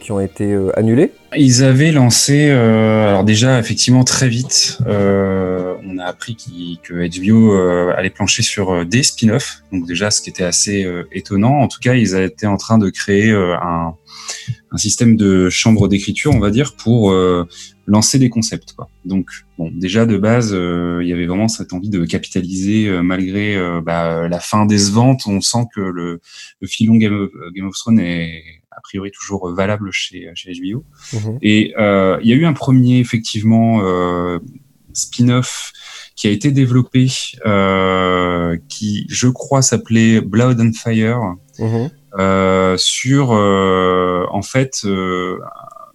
qui 0.00 0.12
ont 0.12 0.20
été 0.20 0.58
annulés. 0.74 1.12
Ils 1.36 1.64
avaient 1.64 1.92
lancé, 1.92 2.50
alors 2.50 3.24
déjà 3.24 3.58
effectivement 3.58 4.04
très 4.04 4.28
vite, 4.28 4.78
on 4.86 5.98
a 5.98 6.04
appris 6.04 6.36
qu 6.36 6.78
que 6.82 7.20
HBO 7.20 7.56
allait 7.92 8.10
plancher 8.10 8.42
sur 8.42 8.86
des 8.86 9.02
spin-offs. 9.02 9.62
Donc 9.72 9.86
déjà, 9.86 10.10
ce 10.10 10.20
qui 10.20 10.30
était 10.30 10.44
assez 10.44 10.86
étonnant. 11.12 11.60
En 11.60 11.68
tout 11.68 11.80
cas, 11.80 11.94
ils 11.94 12.14
étaient 12.14 12.46
en 12.46 12.56
train 12.56 12.78
de 12.78 12.90
créer 12.90 13.30
un 13.32 13.94
un 14.74 14.76
système 14.76 15.16
de 15.16 15.48
chambre 15.50 15.86
d'écriture, 15.88 16.32
on 16.34 16.40
va 16.40 16.50
dire, 16.50 16.74
pour 16.74 17.12
euh, 17.12 17.46
lancer 17.86 18.18
des 18.18 18.28
concepts. 18.28 18.72
Quoi. 18.72 18.90
Donc, 19.04 19.28
bon, 19.56 19.70
déjà 19.72 20.04
de 20.04 20.18
base, 20.18 20.52
euh, 20.52 20.98
il 21.00 21.08
y 21.08 21.12
avait 21.12 21.26
vraiment 21.26 21.46
cette 21.46 21.72
envie 21.72 21.90
de 21.90 22.04
capitaliser 22.04 22.88
euh, 22.88 23.02
malgré 23.02 23.56
euh, 23.56 23.80
bah, 23.80 24.28
la 24.28 24.40
fin 24.40 24.66
décevante. 24.66 25.22
On 25.26 25.40
sent 25.40 25.66
que 25.74 25.80
le, 25.80 26.20
le 26.60 26.66
filon 26.66 26.96
Game 26.96 27.66
of 27.66 27.74
Thrones 27.74 28.00
est 28.00 28.42
a 28.76 28.80
priori 28.82 29.10
toujours 29.10 29.52
valable 29.52 29.90
chez, 29.92 30.30
chez 30.34 30.52
HBO. 30.52 30.84
Mmh. 31.12 31.38
Et 31.42 31.74
il 31.76 32.26
y 32.28 32.32
a 32.32 32.36
eu 32.36 32.44
un 32.44 32.52
premier, 32.52 32.98
effectivement, 32.98 33.80
spin-off 34.92 35.72
qui 36.16 36.28
a 36.28 36.30
été 36.30 36.50
développé, 36.50 37.06
qui, 38.68 39.06
je 39.08 39.28
crois, 39.28 39.62
s'appelait 39.62 40.20
Blood 40.20 40.60
and 40.60 40.72
Fire. 40.72 41.36
Mmh. 41.58 41.88
Euh, 42.16 42.76
sur 42.78 43.32
euh, 43.32 44.24
en 44.30 44.42
fait 44.42 44.82
euh, 44.84 45.40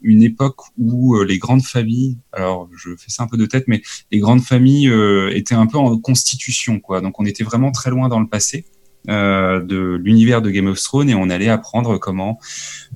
une 0.02 0.22
époque 0.22 0.58
où 0.78 1.22
les 1.24 1.38
grandes 1.38 1.64
familles, 1.64 2.18
alors 2.34 2.70
je 2.76 2.90
fais 2.98 3.10
ça 3.10 3.24
un 3.24 3.28
peu 3.28 3.38
de 3.38 3.46
tête, 3.46 3.66
mais 3.68 3.82
les 4.12 4.20
grandes 4.20 4.42
familles 4.42 4.92
étaient 5.32 5.56
un 5.56 5.68
peu 5.68 5.78
en 5.78 5.98
constitution, 5.98 6.80
quoi. 6.80 7.02
Donc 7.02 7.20
on 7.20 7.26
était 7.26 7.44
vraiment 7.44 7.72
très 7.72 7.90
loin 7.90 8.08
dans 8.08 8.20
le 8.20 8.28
passé. 8.28 8.66
Euh, 9.08 9.62
de 9.62 9.96
l'univers 9.96 10.42
de 10.42 10.50
Game 10.52 10.68
of 10.68 10.80
Thrones 10.82 11.10
et 11.10 11.16
on 11.16 11.30
allait 11.30 11.48
apprendre 11.48 11.98
comment 11.98 12.38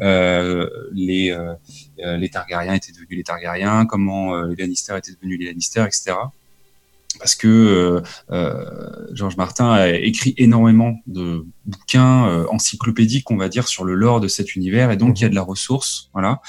euh, 0.01 0.69
les, 0.91 1.31
euh, 1.31 2.17
les 2.17 2.29
Targaryens 2.29 2.73
étaient 2.73 2.91
devenus 2.91 3.17
les 3.17 3.23
Targaryens, 3.23 3.85
comment 3.85 4.41
les 4.43 4.55
Lannister 4.57 4.97
étaient 4.97 5.13
devenus 5.13 5.39
les 5.39 5.45
Lannister, 5.45 5.83
etc. 5.87 6.17
parce 7.19 7.35
que 7.35 8.03
Georges 9.13 9.37
Martin 9.37 9.71
a 9.71 9.89
écrit 9.89 10.33
énormément 10.37 10.99
de 11.07 11.45
bouquins 11.65 12.45
encyclopédiques, 12.49 13.31
on 13.31 13.37
va 13.37 13.47
dire, 13.47 13.67
sur 13.67 13.85
le 13.85 13.95
lore 13.95 14.19
de 14.19 14.27
cet 14.27 14.55
univers, 14.55 14.91
et 14.91 14.97
donc 14.97 15.19
il 15.19 15.23
y 15.23 15.25
a 15.25 15.29
de 15.29 15.35
la 15.35 15.41
ressource, 15.41 16.09
voilà. 16.11 16.41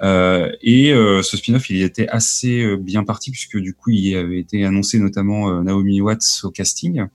et 0.00 0.92
ce 1.22 1.36
spin-off, 1.36 1.68
il 1.68 1.82
était 1.82 2.08
assez 2.08 2.76
bien 2.78 3.04
parti 3.04 3.30
puisque 3.30 3.58
du 3.58 3.74
coup, 3.74 3.90
il 3.90 4.16
avait 4.16 4.38
été 4.38 4.64
annoncé 4.64 4.98
notamment 4.98 5.62
Naomi 5.62 6.00
Watts 6.00 6.40
au 6.44 6.50
casting, 6.50 7.06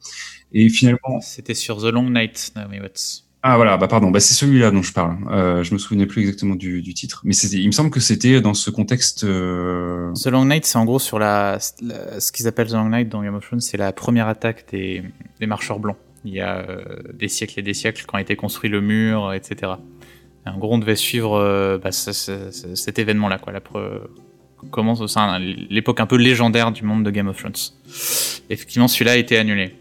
et 0.54 0.70
finalement. 0.70 1.22
C'était 1.22 1.54
sur 1.54 1.78
The 1.78 1.92
Long 1.92 2.10
Night, 2.10 2.52
Naomi 2.56 2.80
Watts. 2.80 3.24
Ah 3.42 3.56
voilà, 3.56 3.78
bah 3.78 3.88
pardon, 3.88 4.12
bah 4.12 4.20
c'est 4.20 4.34
celui-là 4.34 4.70
dont 4.70 4.82
je 4.82 4.92
parle. 4.92 5.16
Euh, 5.32 5.64
je 5.64 5.74
me 5.74 5.80
souvenais 5.80 6.06
plus 6.06 6.22
exactement 6.22 6.56
du, 6.56 6.82
du 6.82 6.94
titre, 6.94 7.22
mais 7.24 7.34
il 7.34 7.68
me 7.68 7.72
semble 7.72 7.90
que 7.90 8.02
c'était 8.02 8.42
dans 8.42 8.54
ce 8.54 8.70
contexte. 8.70 9.24
Euh... 9.24 10.12
The 10.14 10.28
Long 10.28 10.46
Night, 10.46 10.66
c'est 10.66 10.78
en 10.78 10.84
gros 10.84 11.00
sur 11.00 11.20
la, 11.20 11.58
ce 11.60 12.32
qu'ils 12.34 12.48
appellent 12.48 12.68
The 12.68 12.74
Long 12.74 12.90
Night 12.90 13.08
dans 13.08 13.24
Game 13.24 13.36
of 13.36 13.46
Thrones, 13.46 13.62
c'est 13.62 13.78
la 13.78 13.94
première 13.94 14.28
attaque 14.28 14.66
des, 14.72 15.04
des 15.40 15.48
marcheurs 15.48 15.80
blancs. 15.80 15.96
Il 16.26 16.34
y 16.34 16.42
a 16.42 16.58
euh, 16.58 16.84
des 17.14 17.30
siècles 17.30 17.60
et 17.60 17.64
des 17.64 17.74
siècles 17.74 18.04
quand 18.06 18.18
a 18.18 18.22
été 18.22 18.36
construit 18.36 18.70
le 18.70 18.82
mur, 18.82 19.32
etc. 19.34 19.74
Et 20.46 20.50
en 20.50 20.58
gros, 20.58 20.74
on 20.74 20.78
devait 20.78 20.98
suivre 20.98 21.36
euh, 21.36 21.78
bah, 21.78 21.92
cet 21.94 23.00
événement-là, 23.00 23.38
quoi. 23.38 23.54
La 23.54 23.62
comment 24.72 24.98
l'époque 25.70 26.02
un 26.02 26.06
peu 26.06 26.18
légendaire 26.18 26.74
du 26.74 26.84
monde 26.84 27.06
de 27.06 27.12
Game 27.12 27.30
of 27.30 27.38
Thrones. 27.38 27.54
Effectivement, 28.50 28.90
celui-là 28.90 29.14
a 29.14 29.16
été 29.16 29.38
annulé 29.38 29.74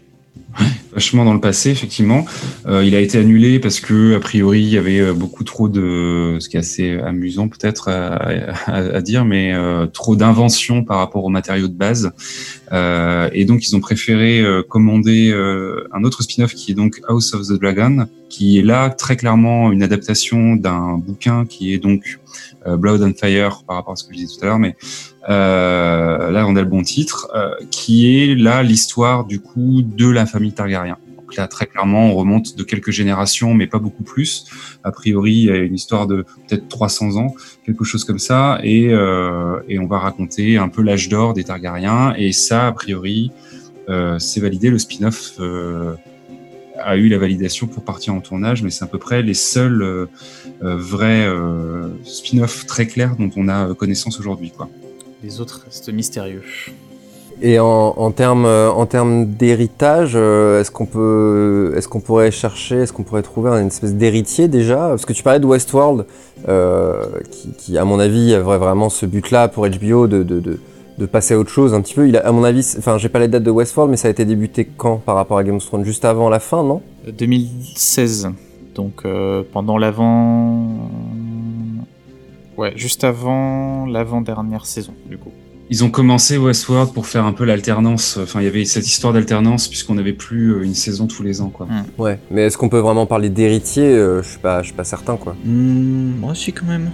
vachement 0.99 1.23
dans 1.25 1.33
le 1.33 1.39
passé, 1.39 1.69
effectivement. 1.69 2.25
Euh, 2.65 2.83
il 2.83 2.95
a 2.95 2.99
été 2.99 3.17
annulé 3.17 3.59
parce 3.59 3.79
que, 3.79 4.15
a 4.15 4.19
priori, 4.19 4.61
il 4.61 4.69
y 4.69 4.77
avait 4.77 4.99
euh, 4.99 5.13
beaucoup 5.13 5.43
trop 5.43 5.69
de, 5.69 6.37
ce 6.39 6.49
qui 6.49 6.57
est 6.57 6.59
assez 6.59 6.99
amusant 6.99 7.47
peut-être 7.47 7.89
à, 7.89 9.01
dire, 9.01 9.25
mais 9.25 9.53
euh, 9.53 9.85
trop 9.87 10.15
d'inventions 10.15 10.83
par 10.83 10.97
rapport 10.97 11.23
aux 11.23 11.29
matériaux 11.29 11.67
de 11.67 11.73
base. 11.73 12.11
et 12.71 13.45
donc, 13.45 13.67
ils 13.67 13.75
ont 13.75 13.79
préféré 13.79 14.43
commander 14.67 15.33
un 15.91 16.03
autre 16.03 16.21
spin-off 16.21 16.53
qui 16.53 16.71
est 16.71 16.75
donc 16.75 17.01
House 17.07 17.33
of 17.33 17.47
the 17.47 17.53
Dragon, 17.53 18.07
qui 18.29 18.59
est 18.59 18.61
là 18.61 18.89
très 18.89 19.15
clairement 19.15 19.71
une 19.71 19.83
adaptation 19.83 20.55
d'un 20.55 20.97
bouquin 20.97 21.45
qui 21.45 21.73
est 21.73 21.79
donc 21.79 22.19
Blood 22.65 23.01
and 23.01 23.13
Fire 23.19 23.63
par 23.65 23.77
rapport 23.77 23.93
à 23.93 23.95
ce 23.95 24.03
que 24.03 24.13
je 24.13 24.19
disais 24.19 24.35
tout 24.35 24.43
à 24.43 24.47
l'heure, 24.47 24.59
mais 24.59 24.75
là 25.27 26.45
on 26.47 26.55
a 26.55 26.61
le 26.61 26.69
bon 26.69 26.83
titre, 26.83 27.27
qui 27.71 28.21
est 28.21 28.35
là 28.35 28.61
l'histoire 28.63 29.25
du 29.25 29.39
coup 29.39 29.81
de 29.81 30.09
la 30.09 30.25
famille 30.25 30.38
Targaryen. 30.51 30.97
Donc 31.17 31.35
là 31.35 31.47
très 31.47 31.67
clairement 31.67 32.07
on 32.11 32.15
remonte 32.15 32.57
de 32.57 32.63
quelques 32.63 32.91
générations, 32.91 33.53
mais 33.53 33.67
pas 33.67 33.79
beaucoup 33.79 34.03
plus. 34.03 34.45
A 34.83 34.91
priori 34.91 35.43
une 35.43 35.75
histoire 35.75 36.07
de 36.07 36.25
peut-être 36.47 36.67
300 36.67 37.17
ans, 37.17 37.35
quelque 37.65 37.83
chose 37.83 38.03
comme 38.03 38.19
ça, 38.19 38.59
et, 38.63 38.89
euh, 38.91 39.59
et 39.67 39.79
on 39.79 39.87
va 39.87 39.99
raconter 39.99 40.57
un 40.57 40.69
peu 40.69 40.81
l'âge 40.81 41.09
d'or 41.09 41.33
des 41.33 41.43
Targaryens. 41.43 42.13
Et 42.17 42.31
ça 42.31 42.67
a 42.67 42.71
priori 42.71 43.31
euh, 43.89 44.19
c'est 44.19 44.39
validé. 44.39 44.69
Le 44.69 44.79
spin-off 44.79 45.33
euh, 45.39 45.95
a 46.79 46.97
eu 46.97 47.09
la 47.09 47.17
validation 47.17 47.67
pour 47.67 47.83
partir 47.83 48.13
en 48.13 48.21
tournage, 48.21 48.63
mais 48.63 48.69
c'est 48.69 48.83
à 48.83 48.87
peu 48.87 48.99
près 48.99 49.21
les 49.21 49.33
seuls 49.33 50.07
vrais 50.61 51.27
spin-off 52.05 52.65
très 52.65 52.87
clairs 52.87 53.15
dont 53.17 53.31
on 53.35 53.47
a 53.47 53.73
connaissance 53.75 54.19
aujourd'hui, 54.19 54.51
les 55.23 55.41
autres 55.41 55.61
restent 55.65 55.91
mystérieux. 55.91 56.43
Et 57.41 57.59
en, 57.59 57.93
en 57.95 58.11
termes 58.11 58.45
en 58.45 58.85
termes 58.85 59.25
d'héritage, 59.25 60.11
euh, 60.15 60.59
est-ce 60.59 60.71
qu'on 60.71 60.85
peut, 60.85 61.73
est-ce 61.77 61.87
qu'on 61.87 62.01
pourrait 62.01 62.31
chercher, 62.31 62.79
est-ce 62.79 62.91
qu'on 62.91 63.03
pourrait 63.03 63.21
trouver 63.21 63.51
une 63.51 63.67
espèce 63.67 63.95
d'héritier 63.95 64.49
déjà? 64.49 64.89
Parce 64.89 65.05
que 65.05 65.13
tu 65.13 65.23
parlais 65.23 65.39
de 65.39 65.45
Westworld, 65.45 66.05
euh, 66.49 67.05
qui, 67.57 67.77
à 67.77 67.85
mon 67.85 67.99
avis 67.99 68.33
avait 68.33 68.57
vraiment 68.57 68.89
ce 68.89 69.05
but-là 69.05 69.47
pour 69.47 69.67
HBO 69.67 70.07
de, 70.07 70.23
de, 70.23 70.59
de, 70.97 71.05
passer 71.05 71.33
à 71.33 71.39
autre 71.39 71.49
chose 71.49 71.73
un 71.73 71.81
petit 71.81 71.93
peu. 71.93 72.09
Il 72.09 72.17
a, 72.17 72.27
à 72.27 72.31
mon 72.33 72.43
avis, 72.43 72.75
enfin 72.77 72.97
j'ai 72.97 73.07
pas 73.07 73.19
les 73.19 73.29
dates 73.29 73.43
de 73.43 73.51
Westworld, 73.51 73.89
mais 73.89 73.97
ça 73.97 74.09
a 74.09 74.11
été 74.11 74.25
débuté 74.25 74.65
quand 74.65 74.97
par 74.97 75.15
rapport 75.15 75.37
à 75.37 75.43
Game 75.45 75.55
of 75.55 75.65
Thrones? 75.65 75.85
Juste 75.85 76.03
avant 76.03 76.29
la 76.29 76.39
fin, 76.39 76.63
non? 76.63 76.81
2016. 77.07 78.31
Donc 78.75 79.03
euh, 79.05 79.43
pendant 79.49 79.77
l'avant 79.77 80.67
Ouais, 82.57 82.73
juste 82.75 83.05
avant 83.05 83.85
l'avant-dernière 83.85 84.65
saison, 84.65 84.91
du 85.05 85.17
coup. 85.17 85.31
Ils 85.71 85.83
ont 85.83 85.91
commencé 85.91 86.37
Westworld 86.37 86.93
pour 86.93 87.05
faire 87.05 87.25
un 87.25 87.33
peu 87.33 87.45
l'alternance. 87.45 88.17
Enfin, 88.17 88.41
il 88.41 88.45
y 88.45 88.47
avait 88.47 88.65
cette 88.65 88.87
histoire 88.87 89.13
d'alternance 89.13 89.67
puisqu'on 89.67 89.93
n'avait 89.93 90.13
plus 90.13 90.49
euh, 90.49 90.63
une 90.63 90.73
saison 90.73 91.05
tous 91.05 91.21
les 91.21 91.41
ans, 91.41 91.49
quoi. 91.49 91.67
Hmm. 91.67 91.83
Ouais, 91.99 92.19
mais 92.31 92.41
est-ce 92.47 92.57
qu'on 92.57 92.69
peut 92.69 92.79
vraiment 92.79 93.05
parler 93.05 93.29
d'héritier 93.29 93.83
euh, 93.83 94.23
Je 94.23 94.29
suis 94.29 94.39
pas, 94.39 94.61
je 94.63 94.67
suis 94.67 94.75
pas 94.75 94.83
certain, 94.83 95.15
quoi. 95.15 95.35
Hmm, 95.45 96.15
moi 96.19 96.31
aussi, 96.31 96.53
quand 96.53 96.65
même. 96.65 96.89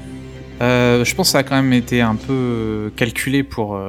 Euh, 0.61 1.05
je 1.05 1.15
pense 1.15 1.29
que 1.29 1.31
ça 1.31 1.37
a 1.39 1.43
quand 1.43 1.55
même 1.55 1.71
été 1.71 2.01
un 2.01 2.15
peu 2.15 2.91
calculé 2.95 3.43
pour 3.43 3.79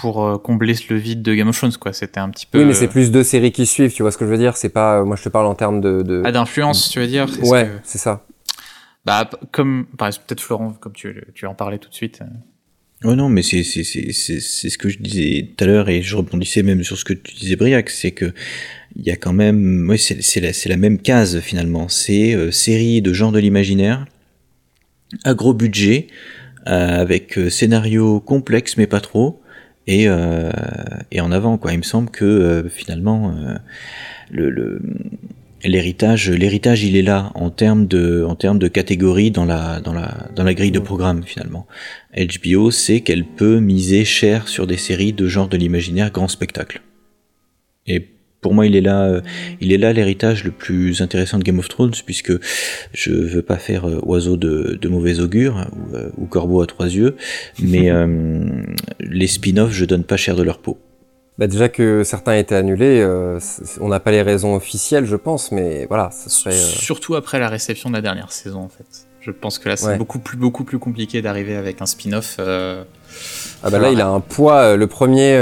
pour 0.00 0.42
combler 0.42 0.74
le 0.88 0.96
vide 0.96 1.22
de 1.22 1.34
Game 1.34 1.48
of 1.48 1.56
Thrones, 1.56 1.76
quoi. 1.78 1.94
C'était 1.94 2.20
un 2.20 2.28
petit 2.28 2.46
peu. 2.46 2.58
Oui, 2.58 2.64
mais 2.66 2.74
c'est 2.74 2.88
plus 2.88 3.10
deux 3.10 3.22
séries 3.22 3.52
qui 3.52 3.64
suivent. 3.64 3.94
Tu 3.94 4.02
vois 4.02 4.12
ce 4.12 4.18
que 4.18 4.26
je 4.26 4.30
veux 4.30 4.38
dire? 4.38 4.58
C'est 4.58 4.70
pas. 4.70 5.04
Moi, 5.04 5.16
je 5.16 5.22
te 5.22 5.28
parle 5.30 5.46
en 5.46 5.54
termes 5.54 5.80
de. 5.80 6.02
de... 6.02 6.22
Ah, 6.24 6.32
d'influence, 6.32 6.90
tu 6.90 6.98
veux 6.98 7.06
dire? 7.06 7.28
Ouais, 7.44 7.70
c'est 7.82 7.98
ça. 7.98 8.26
Bah, 9.06 9.28
comme, 9.52 9.86
par 9.98 10.08
exemple, 10.08 10.26
peut-être 10.28 10.40
Florent, 10.42 10.74
comme 10.80 10.92
tu, 10.92 11.24
tu 11.34 11.46
en 11.46 11.54
parlais 11.54 11.78
tout 11.78 11.88
de 11.88 11.94
suite. 11.94 12.20
Oh 13.04 13.16
non, 13.16 13.28
mais 13.28 13.42
c'est 13.42 13.62
ce 13.64 14.78
que 14.78 14.88
je 14.88 14.98
disais 14.98 15.48
tout 15.56 15.64
à 15.64 15.66
l'heure 15.66 15.88
et 15.88 16.02
je 16.02 16.16
rebondissais 16.16 16.62
même 16.62 16.84
sur 16.84 16.96
ce 16.96 17.04
que 17.04 17.14
tu 17.14 17.34
disais 17.34 17.56
Briac, 17.56 17.90
c'est 17.90 18.12
que 18.12 18.32
il 18.94 19.04
y 19.04 19.10
a 19.10 19.16
quand 19.16 19.32
même, 19.32 19.86
oui, 19.88 19.98
c'est 19.98 20.68
la 20.68 20.76
même 20.76 20.98
case 20.98 21.40
finalement. 21.40 21.88
C'est 21.88 22.34
euh, 22.34 22.50
série 22.50 23.02
de 23.02 23.12
genre 23.12 23.32
de 23.32 23.38
l'imaginaire, 23.38 24.06
à 25.24 25.34
gros 25.34 25.54
budget, 25.54 26.06
euh, 26.68 27.00
avec 27.00 27.38
euh, 27.38 27.50
scénario 27.50 28.20
complexe 28.20 28.76
mais 28.76 28.86
pas 28.86 29.00
trop 29.00 29.40
et 29.88 30.06
et 31.10 31.20
en 31.20 31.32
avant 31.32 31.58
quoi. 31.58 31.72
Il 31.72 31.78
me 31.78 31.82
semble 31.82 32.08
que 32.08 32.66
finalement 32.70 33.34
le, 34.30 34.48
le 34.48 34.80
l'héritage, 35.64 36.30
l'héritage, 36.30 36.84
il 36.84 36.96
est 36.96 37.02
là 37.02 37.30
en 37.34 37.50
termes 37.50 37.86
de, 37.86 38.24
en 38.26 38.34
termes 38.34 38.58
de 38.58 38.68
catégorie 38.68 39.30
dans 39.30 39.44
la, 39.44 39.80
dans 39.80 39.92
la, 39.92 40.28
dans 40.34 40.44
la 40.44 40.54
grille 40.54 40.72
de 40.72 40.78
programme 40.78 41.22
finalement. 41.24 41.66
HBO 42.16 42.70
sait 42.70 43.00
qu'elle 43.00 43.24
peut 43.24 43.60
miser 43.60 44.04
cher 44.04 44.48
sur 44.48 44.66
des 44.66 44.76
séries 44.76 45.12
de 45.12 45.28
genre 45.28 45.48
de 45.48 45.56
l'imaginaire 45.56 46.10
grand 46.10 46.28
spectacle. 46.28 46.82
Et 47.86 48.08
pour 48.42 48.54
moi, 48.54 48.66
il 48.66 48.74
est 48.74 48.80
là, 48.80 49.04
euh, 49.04 49.20
il 49.60 49.72
est 49.72 49.78
là 49.78 49.92
l'héritage 49.92 50.42
le 50.44 50.50
plus 50.50 51.00
intéressant 51.00 51.38
de 51.38 51.44
Game 51.44 51.60
of 51.60 51.68
Thrones, 51.68 51.94
puisque 52.04 52.32
je 52.92 53.12
veux 53.12 53.42
pas 53.42 53.56
faire 53.56 53.88
euh, 53.88 54.00
oiseau 54.02 54.36
de, 54.36 54.76
de 54.80 54.88
mauvais 54.88 55.20
augure 55.20 55.64
ou, 55.72 55.96
euh, 55.96 56.10
ou, 56.18 56.26
corbeau 56.26 56.60
à 56.60 56.66
trois 56.66 56.86
yeux, 56.86 57.16
mais 57.60 57.90
les 59.00 59.26
spin-offs, 59.28 59.72
je 59.72 59.84
donne 59.84 60.04
pas 60.04 60.16
cher 60.16 60.34
de 60.36 60.42
leur 60.42 60.58
peau. 60.58 60.78
Bah 61.42 61.48
déjà 61.48 61.68
que 61.68 62.04
certains 62.04 62.36
étaient 62.36 62.54
annulés, 62.54 63.00
euh, 63.00 63.40
on 63.80 63.88
n'a 63.88 63.98
pas 63.98 64.12
les 64.12 64.22
raisons 64.22 64.54
officielles, 64.54 65.06
je 65.06 65.16
pense, 65.16 65.50
mais 65.50 65.86
voilà, 65.86 66.12
ça 66.12 66.30
serait. 66.30 66.54
Euh... 66.54 66.56
Surtout 66.56 67.16
après 67.16 67.40
la 67.40 67.48
réception 67.48 67.90
de 67.90 67.96
la 67.96 68.00
dernière 68.00 68.30
saison, 68.30 68.60
en 68.60 68.68
fait. 68.68 69.08
Je 69.18 69.32
pense 69.32 69.58
que 69.58 69.68
là, 69.68 69.76
c'est 69.76 69.88
ouais. 69.88 69.96
beaucoup 69.96 70.20
plus 70.20 70.36
beaucoup 70.36 70.62
plus 70.62 70.78
compliqué 70.78 71.20
d'arriver 71.20 71.56
avec 71.56 71.82
un 71.82 71.86
spin-off. 71.86 72.36
Euh... 72.38 72.84
Ah 73.64 73.70
bah 73.70 73.80
là, 73.80 73.90
il 73.90 74.00
a 74.00 74.06
un 74.06 74.20
poids. 74.20 74.76
Le 74.76 74.86
premier 74.86 75.36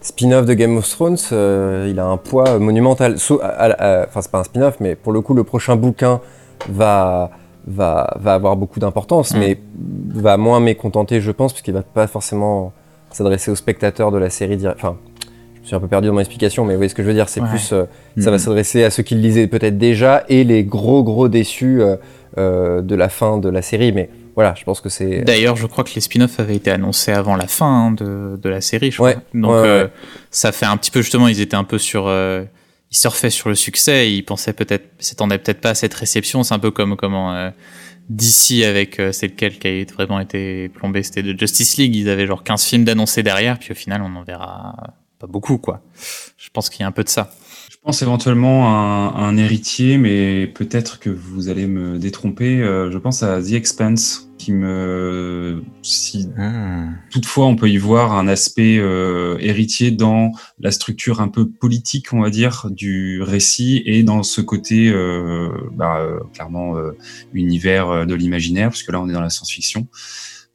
spin-off 0.00 0.46
de 0.46 0.54
Game 0.54 0.76
of 0.76 0.88
Thrones, 0.88 1.18
il 1.32 1.98
a 1.98 2.04
un 2.04 2.18
poids 2.18 2.60
monumental. 2.60 3.16
Enfin, 3.16 4.20
c'est 4.20 4.30
pas 4.30 4.38
un 4.38 4.44
spin-off, 4.44 4.76
mais 4.78 4.94
pour 4.94 5.12
le 5.12 5.22
coup, 5.22 5.34
le 5.34 5.42
prochain 5.42 5.74
bouquin 5.74 6.20
va 6.68 7.32
va 7.66 8.16
va 8.20 8.34
avoir 8.34 8.54
beaucoup 8.54 8.78
d'importance, 8.78 9.34
mm. 9.34 9.38
mais 9.40 9.60
va 10.14 10.36
moins 10.36 10.60
mécontenter, 10.60 11.20
je 11.20 11.32
pense, 11.32 11.52
puisqu'il 11.52 11.74
va 11.74 11.82
pas 11.82 12.06
forcément 12.06 12.72
s'adresser 13.10 13.50
aux 13.50 13.56
spectateurs 13.56 14.12
de 14.12 14.18
la 14.18 14.30
série. 14.30 14.64
Enfin, 14.68 14.96
suis 15.66 15.76
un 15.76 15.80
peu 15.80 15.88
perdu 15.88 16.08
dans 16.08 16.14
mon 16.14 16.20
explication, 16.20 16.64
mais 16.64 16.74
vous 16.74 16.78
voyez 16.78 16.88
ce 16.88 16.94
que 16.94 17.02
je 17.02 17.08
veux 17.08 17.14
dire. 17.14 17.28
C'est 17.28 17.40
ouais. 17.40 17.48
plus, 17.48 17.72
euh, 17.72 17.84
mmh. 18.16 18.22
ça 18.22 18.30
va 18.30 18.38
s'adresser 18.38 18.84
à 18.84 18.90
ceux 18.90 19.02
qui 19.02 19.14
le 19.14 19.20
lisaient 19.20 19.46
peut-être 19.46 19.78
déjà 19.78 20.24
et 20.28 20.44
les 20.44 20.64
gros 20.64 21.02
gros 21.02 21.28
déçus 21.28 21.80
euh, 21.80 21.96
euh, 22.38 22.82
de 22.82 22.94
la 22.94 23.08
fin 23.08 23.38
de 23.38 23.48
la 23.48 23.62
série. 23.62 23.92
Mais 23.92 24.10
voilà, 24.36 24.54
je 24.56 24.64
pense 24.64 24.80
que 24.80 24.88
c'est. 24.88 25.22
D'ailleurs, 25.22 25.56
je 25.56 25.66
crois 25.66 25.82
que 25.82 25.94
les 25.94 26.00
spin-offs 26.00 26.38
avaient 26.38 26.56
été 26.56 26.70
annoncés 26.70 27.12
avant 27.12 27.36
la 27.36 27.46
fin 27.46 27.86
hein, 27.86 27.90
de, 27.92 28.38
de, 28.40 28.48
la 28.48 28.60
série. 28.60 28.90
Je 28.90 28.96
crois. 28.96 29.08
Ouais. 29.08 29.16
Donc 29.34 29.50
ouais, 29.50 29.66
euh, 29.66 29.88
ça 30.30 30.52
fait 30.52 30.66
un 30.66 30.76
petit 30.76 30.90
peu 30.90 31.00
justement, 31.00 31.26
ils 31.28 31.40
étaient 31.40 31.56
un 31.56 31.64
peu 31.64 31.78
sur. 31.78 32.06
Euh, 32.06 32.44
ils 32.90 32.96
surfaient 32.96 33.30
sur 33.30 33.48
le 33.48 33.54
succès. 33.54 34.12
Ils 34.12 34.22
pensaient 34.22 34.52
peut-être, 34.52 34.86
s'attendaient 34.98 35.38
peut-être 35.38 35.60
pas 35.60 35.70
à 35.70 35.74
cette 35.74 35.94
réception. 35.94 36.42
C'est 36.42 36.54
un 36.54 36.58
peu 36.58 36.70
comme 36.70 36.96
comment 36.96 37.34
euh, 37.34 37.50
d'ici 38.08 38.64
avec 38.64 39.00
euh, 39.00 39.10
c'est 39.10 39.28
lequel 39.28 39.58
qui 39.58 39.68
a 39.68 39.94
vraiment 39.94 40.20
été 40.20 40.68
plombé 40.68 41.02
c'était 41.02 41.22
de 41.22 41.36
Justice 41.36 41.76
League 41.76 41.96
ils 41.96 42.08
avaient 42.08 42.26
genre 42.26 42.44
15 42.44 42.64
films 42.64 42.84
d'annoncés 42.84 43.24
derrière 43.24 43.58
puis 43.58 43.72
au 43.72 43.74
final 43.74 44.00
on 44.02 44.14
en 44.14 44.22
verra 44.22 44.76
pas 45.18 45.26
beaucoup 45.26 45.58
quoi. 45.58 45.82
Je 46.36 46.50
pense 46.50 46.70
qu'il 46.70 46.80
y 46.80 46.84
a 46.84 46.86
un 46.86 46.92
peu 46.92 47.04
de 47.04 47.08
ça. 47.08 47.30
Je 47.70 47.76
pense 47.82 48.02
éventuellement 48.02 48.68
un, 48.68 49.14
un 49.14 49.36
héritier 49.36 49.98
mais 49.98 50.46
peut-être 50.46 50.98
que 50.98 51.10
vous 51.10 51.48
allez 51.48 51.66
me 51.66 51.98
détromper. 51.98 52.60
Euh, 52.60 52.90
je 52.90 52.98
pense 52.98 53.22
à 53.22 53.40
The 53.40 53.52
Expanse 53.52 54.26
qui 54.38 54.52
me 54.52 55.62
si 55.82 56.28
ah. 56.38 56.88
toutefois 57.10 57.46
on 57.46 57.56
peut 57.56 57.68
y 57.68 57.78
voir 57.78 58.12
un 58.12 58.28
aspect 58.28 58.78
euh, 58.78 59.36
héritier 59.40 59.90
dans 59.90 60.32
la 60.58 60.70
structure 60.70 61.20
un 61.20 61.28
peu 61.28 61.48
politique 61.48 62.12
on 62.12 62.20
va 62.20 62.30
dire 62.30 62.66
du 62.70 63.22
récit 63.22 63.82
et 63.86 64.02
dans 64.02 64.22
ce 64.22 64.40
côté 64.40 64.88
euh, 64.88 65.50
bah, 65.72 65.98
euh, 65.98 66.20
clairement 66.34 66.76
euh, 66.76 66.92
univers 67.32 68.06
de 68.06 68.14
l'imaginaire 68.14 68.70
puisque 68.70 68.92
là 68.92 69.00
on 69.00 69.08
est 69.08 69.12
dans 69.12 69.20
la 69.20 69.30
science-fiction. 69.30 69.88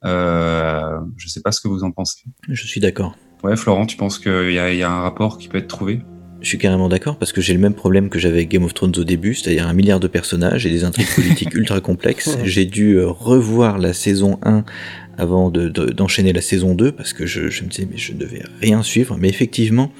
Euh, 0.04 1.00
je 1.18 1.28
sais 1.28 1.42
pas 1.42 1.52
ce 1.52 1.62
que 1.62 1.68
vous 1.68 1.84
en 1.84 1.92
pensez. 1.92 2.24
Je 2.50 2.66
suis 2.66 2.82
d'accord 2.82 3.16
Ouais, 3.44 3.56
Florent, 3.56 3.86
tu 3.86 3.98
penses 3.98 4.20
qu'il 4.20 4.52
y, 4.52 4.54
y, 4.54 4.84
a 4.84 4.92
un 4.92 5.02
rapport 5.02 5.38
qui 5.38 5.48
peut 5.48 5.58
être 5.58 5.68
trouvé? 5.68 6.02
Je 6.42 6.48
suis 6.48 6.58
carrément 6.58 6.90
d'accord 6.90 7.18
parce 7.18 7.32
que 7.32 7.42
j'ai 7.42 7.54
le 7.54 7.60
même 7.60 7.74
problème 7.74 8.10
que 8.10 8.18
j'avais 8.18 8.38
avec 8.38 8.50
Game 8.50 8.64
of 8.64 8.74
Thrones 8.74 8.94
au 8.98 9.04
début, 9.04 9.36
c'est-à-dire 9.36 9.68
un 9.68 9.74
milliard 9.74 10.00
de 10.00 10.08
personnages 10.08 10.66
et 10.66 10.72
des 10.72 10.84
intrigues 10.84 11.14
politiques 11.14 11.54
ultra 11.56 11.80
complexes. 11.82 12.38
J'ai 12.44 12.66
dû 12.66 13.00
revoir 13.00 13.78
la 13.78 13.94
saison 13.94 14.40
1 14.44 14.64
avant 15.18 15.52
d'enchaîner 15.52 16.32
de, 16.32 16.36
la 16.36 16.42
saison 16.42 16.74
2 16.74 16.94
parce 16.94 17.14
que 17.14 17.28
je, 17.28 17.50
je, 17.50 17.64
me 17.64 17.70
disais 17.70 17.88
mais 17.90 17.98
je 17.98 18.14
ne 18.14 18.18
devais 18.18 18.42
rien 18.60 18.82
suivre. 18.82 19.18
Mais 19.20 19.30
effectivement, 19.30 19.92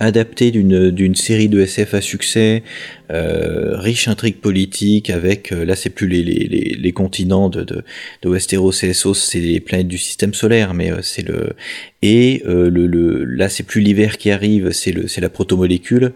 adapté 0.00 0.50
d'une 0.50 1.14
série 1.14 1.48
de 1.48 1.60
SF 1.60 1.94
à 1.94 2.00
succès, 2.00 2.62
euh, 3.10 3.76
riche 3.76 4.08
intrigue 4.08 4.36
politique, 4.36 5.10
avec, 5.10 5.52
euh, 5.52 5.64
là 5.64 5.76
c'est 5.76 5.90
plus 5.90 6.08
les, 6.08 6.22
les, 6.22 6.76
les, 6.78 6.92
continents 6.92 7.48
de, 7.48 7.62
de, 7.62 7.84
de 8.22 8.28
Westeros 8.28 8.72
et 8.82 8.88
Essos, 8.88 9.14
c'est 9.14 9.40
les 9.40 9.60
planètes 9.60 9.88
du 9.88 9.98
système 9.98 10.34
solaire, 10.34 10.74
mais 10.74 10.90
euh, 10.90 11.02
c'est 11.02 11.26
le... 11.26 11.54
Et 12.00 12.42
euh, 12.46 12.68
le, 12.68 12.86
le, 12.86 13.24
là 13.24 13.48
c'est 13.48 13.62
plus 13.62 13.80
l'hiver 13.80 14.18
qui 14.18 14.30
arrive, 14.30 14.72
c'est 14.72 15.20
la 15.20 15.28
protomolécule, 15.28 16.12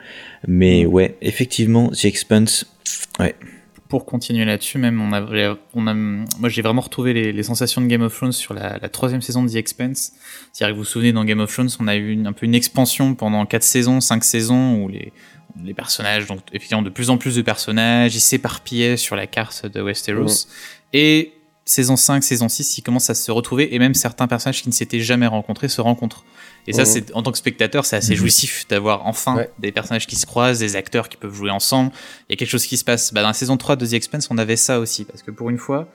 mais 0.48 0.84
mm. 0.84 0.88
ouais, 0.88 1.14
effectivement, 1.22 1.90
The 1.90 2.06
Expanse, 2.06 2.66
ouais 3.20 3.34
pour 3.88 4.04
continuer 4.04 4.44
là-dessus, 4.44 4.78
même, 4.78 5.00
on 5.00 5.12
a, 5.12 5.56
on 5.74 5.86
a, 5.86 5.94
moi 5.94 6.48
j'ai 6.48 6.62
vraiment 6.62 6.80
retrouvé 6.80 7.12
les, 7.12 7.42
sensations 7.42 7.80
de 7.80 7.86
Game 7.86 8.02
of 8.02 8.14
Thrones 8.14 8.32
sur 8.32 8.54
la, 8.54 8.78
troisième 8.88 9.22
saison 9.22 9.44
de 9.44 9.50
The 9.50 9.56
Expanse. 9.56 10.12
C'est-à-dire 10.52 10.74
que 10.74 10.78
vous 10.78 10.84
vous 10.84 10.88
souvenez, 10.88 11.12
dans 11.12 11.24
Game 11.24 11.40
of 11.40 11.52
Thrones, 11.52 11.70
on 11.80 11.86
a 11.88 11.96
eu 11.96 12.26
un 12.26 12.32
peu 12.32 12.46
une 12.46 12.54
expansion 12.54 13.14
pendant 13.14 13.44
4 13.46 13.62
saisons, 13.62 14.00
5 14.00 14.24
saisons, 14.24 14.82
où 14.82 14.88
les, 14.88 15.12
les 15.64 15.74
personnages, 15.74 16.26
donc 16.26 16.40
effectivement 16.52 16.82
de 16.82 16.90
plus 16.90 17.10
en 17.10 17.18
plus 17.18 17.36
de 17.36 17.42
personnages, 17.42 18.14
ils 18.14 18.20
s'éparpillaient 18.20 18.96
sur 18.96 19.16
la 19.16 19.26
carte 19.26 19.66
de 19.66 19.80
Westeros. 19.80 20.48
Et 20.92 21.32
saison 21.64 21.96
5, 21.96 22.22
saison 22.22 22.48
6, 22.48 22.78
ils 22.78 22.82
commencent 22.82 23.10
à 23.10 23.14
se 23.14 23.30
retrouver, 23.30 23.74
et 23.74 23.78
même 23.78 23.94
certains 23.94 24.26
personnages 24.26 24.62
qui 24.62 24.68
ne 24.68 24.74
s'étaient 24.74 25.00
jamais 25.00 25.26
rencontrés 25.26 25.68
se 25.68 25.80
rencontrent. 25.80 26.24
Et 26.66 26.72
ça, 26.72 26.84
c'est 26.84 27.14
en 27.14 27.22
tant 27.22 27.32
que 27.32 27.38
spectateur, 27.38 27.84
c'est 27.84 27.96
assez 27.96 28.12
mhm. 28.12 28.18
jouissif 28.18 28.66
d'avoir 28.68 29.06
enfin 29.06 29.44
des 29.58 29.72
personnages 29.72 30.06
qui 30.06 30.16
se 30.16 30.26
croisent, 30.26 30.58
des 30.58 30.76
acteurs 30.76 31.08
qui 31.08 31.16
peuvent 31.16 31.34
jouer 31.34 31.50
ensemble. 31.50 31.92
Il 32.28 32.32
y 32.32 32.34
a 32.34 32.36
quelque 32.36 32.50
chose 32.50 32.66
qui 32.66 32.76
se 32.76 32.84
passe. 32.84 33.12
Bah, 33.12 33.22
dans 33.22 33.28
la 33.28 33.34
saison 33.34 33.56
3 33.56 33.76
de 33.76 33.86
The 33.86 33.92
Expanse, 33.92 34.28
on 34.30 34.38
avait 34.38 34.56
ça 34.56 34.80
aussi, 34.80 35.04
parce 35.04 35.22
que 35.22 35.30
pour 35.30 35.48
une 35.50 35.58
fois, 35.58 35.88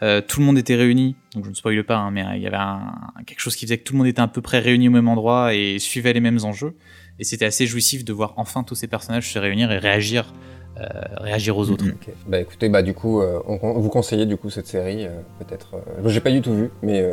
euh, 0.00 0.20
tout 0.26 0.40
le 0.40 0.46
monde 0.46 0.58
était 0.58 0.74
réuni. 0.74 1.16
Donc 1.34 1.44
je 1.44 1.50
ne 1.50 1.54
spoile 1.54 1.84
pas, 1.84 1.96
hein, 1.96 2.10
mais 2.10 2.24
euh, 2.24 2.36
il 2.36 2.42
y 2.42 2.46
avait 2.46 2.56
un, 2.56 2.94
quelque 3.26 3.40
chose 3.40 3.56
qui 3.56 3.66
faisait 3.66 3.78
que 3.78 3.84
tout 3.84 3.92
le 3.94 3.98
monde 3.98 4.06
était 4.06 4.22
à 4.22 4.28
peu 4.28 4.40
près 4.40 4.58
réuni 4.58 4.88
au 4.88 4.90
même 4.90 5.08
endroit 5.08 5.54
et 5.54 5.78
suivait 5.78 6.12
les 6.12 6.20
mêmes 6.20 6.38
enjeux. 6.44 6.74
Et 7.18 7.24
c'était 7.24 7.44
assez 7.44 7.66
jouissif 7.66 8.04
de 8.04 8.12
voir 8.12 8.34
enfin 8.36 8.62
tous 8.62 8.74
ces 8.74 8.86
personnages 8.86 9.30
se 9.30 9.38
réunir 9.38 9.70
et 9.70 9.78
réagir, 9.78 10.32
euh, 10.78 10.86
réagir 11.18 11.56
aux 11.58 11.70
autres. 11.70 11.84
Bah 12.26 12.40
écoutez, 12.40 12.68
bah 12.68 12.82
du 12.82 12.94
coup, 12.94 13.20
on, 13.22 13.80
vous 13.80 13.88
conseillez 13.90 14.24
du 14.24 14.36
coup 14.36 14.50
cette 14.50 14.66
série, 14.66 15.06
peut-être. 15.38 15.76
j'ai 16.06 16.20
pas 16.20 16.30
du 16.30 16.40
tout 16.40 16.54
vu, 16.54 16.70
mais. 16.82 17.04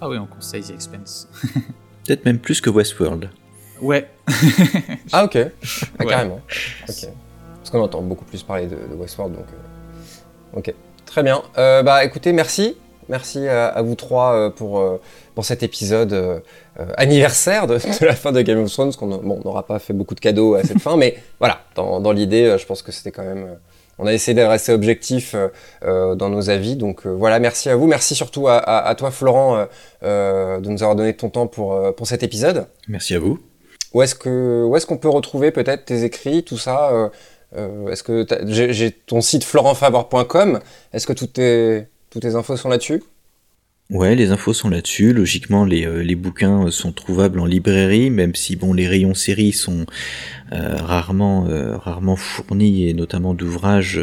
Ah 0.00 0.08
oui, 0.08 0.18
on 0.18 0.26
conseille 0.26 0.62
The 0.62 0.70
Expanse. 0.70 1.28
Peut-être 2.08 2.24
même 2.24 2.38
plus 2.38 2.62
que 2.62 2.70
Westworld. 2.70 3.28
Ouais. 3.82 4.08
ah 5.12 5.26
ok, 5.26 5.36
ah, 5.98 6.04
carrément. 6.06 6.40
Parce 6.86 7.06
qu'on 7.70 7.82
entend 7.82 8.00
beaucoup 8.00 8.24
plus 8.24 8.42
parler 8.42 8.66
de, 8.66 8.78
Westworld, 8.96 9.34
donc... 9.34 9.44
Euh, 9.44 10.58
ok, 10.58 10.74
très 11.04 11.22
bien. 11.22 11.42
Euh, 11.58 11.82
bah 11.82 12.06
écoutez, 12.06 12.32
merci. 12.32 12.78
Merci 13.10 13.46
à, 13.46 13.82
vous 13.82 13.94
trois 13.94 14.32
euh, 14.32 14.48
pour, 14.48 14.82
pour 15.34 15.44
cet 15.44 15.62
épisode 15.62 16.42
anniversaire 16.96 17.66
de, 17.66 17.78
la 18.00 18.14
fin 18.14 18.32
de 18.32 18.40
Game 18.40 18.60
of 18.60 18.72
Thrones. 18.72 18.94
Qu'on 18.94 19.08
bon, 19.08 19.42
n'aura 19.44 19.66
pas 19.66 19.78
fait 19.78 19.92
beaucoup 19.92 20.14
de 20.14 20.20
cadeaux 20.20 20.54
à 20.54 20.62
cette 20.62 20.78
fin, 20.80 20.96
mais 20.96 21.18
voilà, 21.38 21.60
dans, 21.74 22.00
dans 22.00 22.12
l'idée, 22.12 22.56
je 22.58 22.64
pense 22.64 22.80
que 22.80 22.90
c'était 22.90 23.10
quand 23.10 23.24
même 23.24 23.58
on 23.98 24.06
a 24.06 24.12
essayé 24.12 24.34
de 24.34 24.42
rester 24.42 24.72
objectif 24.72 25.34
euh, 25.34 25.48
euh, 25.84 26.14
dans 26.14 26.28
nos 26.28 26.50
avis. 26.50 26.76
Donc 26.76 27.06
euh, 27.06 27.10
voilà, 27.10 27.38
merci 27.38 27.68
à 27.68 27.76
vous. 27.76 27.86
Merci 27.86 28.14
surtout 28.14 28.48
à, 28.48 28.94
toi, 28.96 29.10
Florent, 29.10 29.66
de 30.02 30.68
nous 30.68 30.82
avoir 30.82 30.96
donné 30.96 31.14
ton 31.14 31.30
temps 31.30 31.46
pour, 31.46 31.94
pour 31.94 32.06
cet 32.06 32.22
épisode. 32.22 32.66
Merci 32.88 33.14
à 33.14 33.18
vous. 33.18 33.38
Où 33.94 34.02
est-ce 34.02 34.14
que 34.14 34.64
où 34.64 34.76
est-ce 34.76 34.86
qu'on 34.86 34.98
peut 34.98 35.08
retrouver 35.08 35.50
peut-être 35.50 35.84
tes 35.84 36.04
écrits, 36.04 36.44
tout 36.44 36.58
ça 36.58 37.10
Est-ce 37.54 38.02
que 38.02 38.26
j'ai 38.46 38.90
ton 38.92 39.20
site 39.20 39.44
florentfavor.com 39.44 40.60
Est-ce 40.92 41.06
que 41.06 41.12
toutes 41.12 41.34
tes, 41.34 41.86
toutes 42.10 42.22
tes 42.22 42.34
infos 42.34 42.56
sont 42.56 42.68
là-dessus? 42.68 43.02
Ouais, 43.90 44.14
les 44.14 44.32
infos 44.32 44.52
sont 44.52 44.68
là-dessus. 44.68 45.14
Logiquement, 45.14 45.64
les, 45.64 45.86
euh, 45.86 46.02
les 46.02 46.14
bouquins 46.14 46.70
sont 46.70 46.92
trouvables 46.92 47.40
en 47.40 47.46
librairie, 47.46 48.10
même 48.10 48.34
si 48.34 48.54
bon, 48.54 48.74
les 48.74 48.86
rayons 48.86 49.14
séries 49.14 49.54
sont 49.54 49.86
euh, 50.52 50.76
rarement 50.76 51.46
euh, 51.48 51.74
rarement 51.74 52.14
fournis 52.14 52.90
et 52.90 52.92
notamment 52.92 53.32
d'ouvrages. 53.32 53.98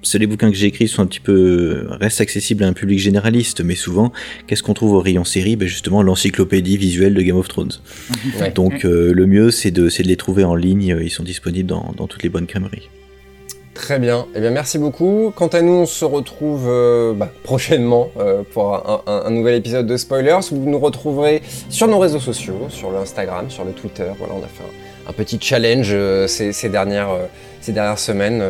Seuls 0.00 0.22
les 0.22 0.26
bouquins 0.26 0.50
que 0.50 0.56
j'ai 0.56 0.68
écrits 0.68 0.88
sont 0.88 1.02
un 1.02 1.06
petit 1.06 1.20
peu 1.20 1.88
restent 1.90 2.22
accessibles 2.22 2.64
à 2.64 2.68
un 2.68 2.72
public 2.72 2.98
généraliste, 2.98 3.60
mais 3.60 3.74
souvent, 3.74 4.14
qu'est-ce 4.46 4.62
qu'on 4.62 4.72
trouve 4.72 4.92
au 4.92 5.00
rayon 5.00 5.24
séries 5.24 5.56
ben 5.56 5.68
justement 5.68 6.02
l'encyclopédie 6.02 6.78
visuelle 6.78 7.12
de 7.12 7.20
Game 7.20 7.36
of 7.36 7.48
Thrones. 7.48 7.72
Donc 8.54 8.84
le 8.84 9.26
mieux, 9.26 9.50
c'est 9.50 9.70
de 9.70 9.90
c'est 9.90 10.04
de 10.04 10.08
les 10.08 10.16
trouver 10.16 10.44
en 10.44 10.54
ligne. 10.54 10.96
Ils 11.02 11.10
sont 11.10 11.24
disponibles 11.24 11.68
dans, 11.68 11.92
dans 11.98 12.06
toutes 12.06 12.22
les 12.22 12.30
bonnes 12.30 12.46
crèmeries. 12.46 12.88
Très 13.78 14.00
bien. 14.00 14.26
Eh 14.34 14.40
bien, 14.40 14.50
merci 14.50 14.76
beaucoup. 14.76 15.32
Quant 15.36 15.46
à 15.46 15.62
nous, 15.62 15.72
on 15.72 15.86
se 15.86 16.04
retrouve 16.04 16.66
euh, 16.66 17.14
bah, 17.14 17.30
prochainement 17.44 18.10
euh, 18.18 18.42
pour 18.52 18.74
un, 19.06 19.30
nouvel 19.30 19.54
épisode 19.54 19.86
de 19.86 19.96
Spoilers. 19.96 20.40
Vous 20.50 20.68
nous 20.68 20.80
retrouverez 20.80 21.42
sur 21.70 21.86
nos 21.86 22.00
réseaux 22.00 22.18
sociaux, 22.18 22.66
sur 22.70 22.90
le 22.90 22.98
Instagram, 22.98 23.48
sur 23.50 23.64
le 23.64 23.70
Twitter. 23.70 24.10
Voilà, 24.18 24.34
on 24.34 24.42
a 24.42 24.48
fait 24.48 24.64
un, 25.06 25.12
petit 25.12 25.38
challenge 25.40 25.90
euh, 25.92 26.26
ces, 26.26 26.68
dernières, 26.68 27.08
semaines, 27.96 28.42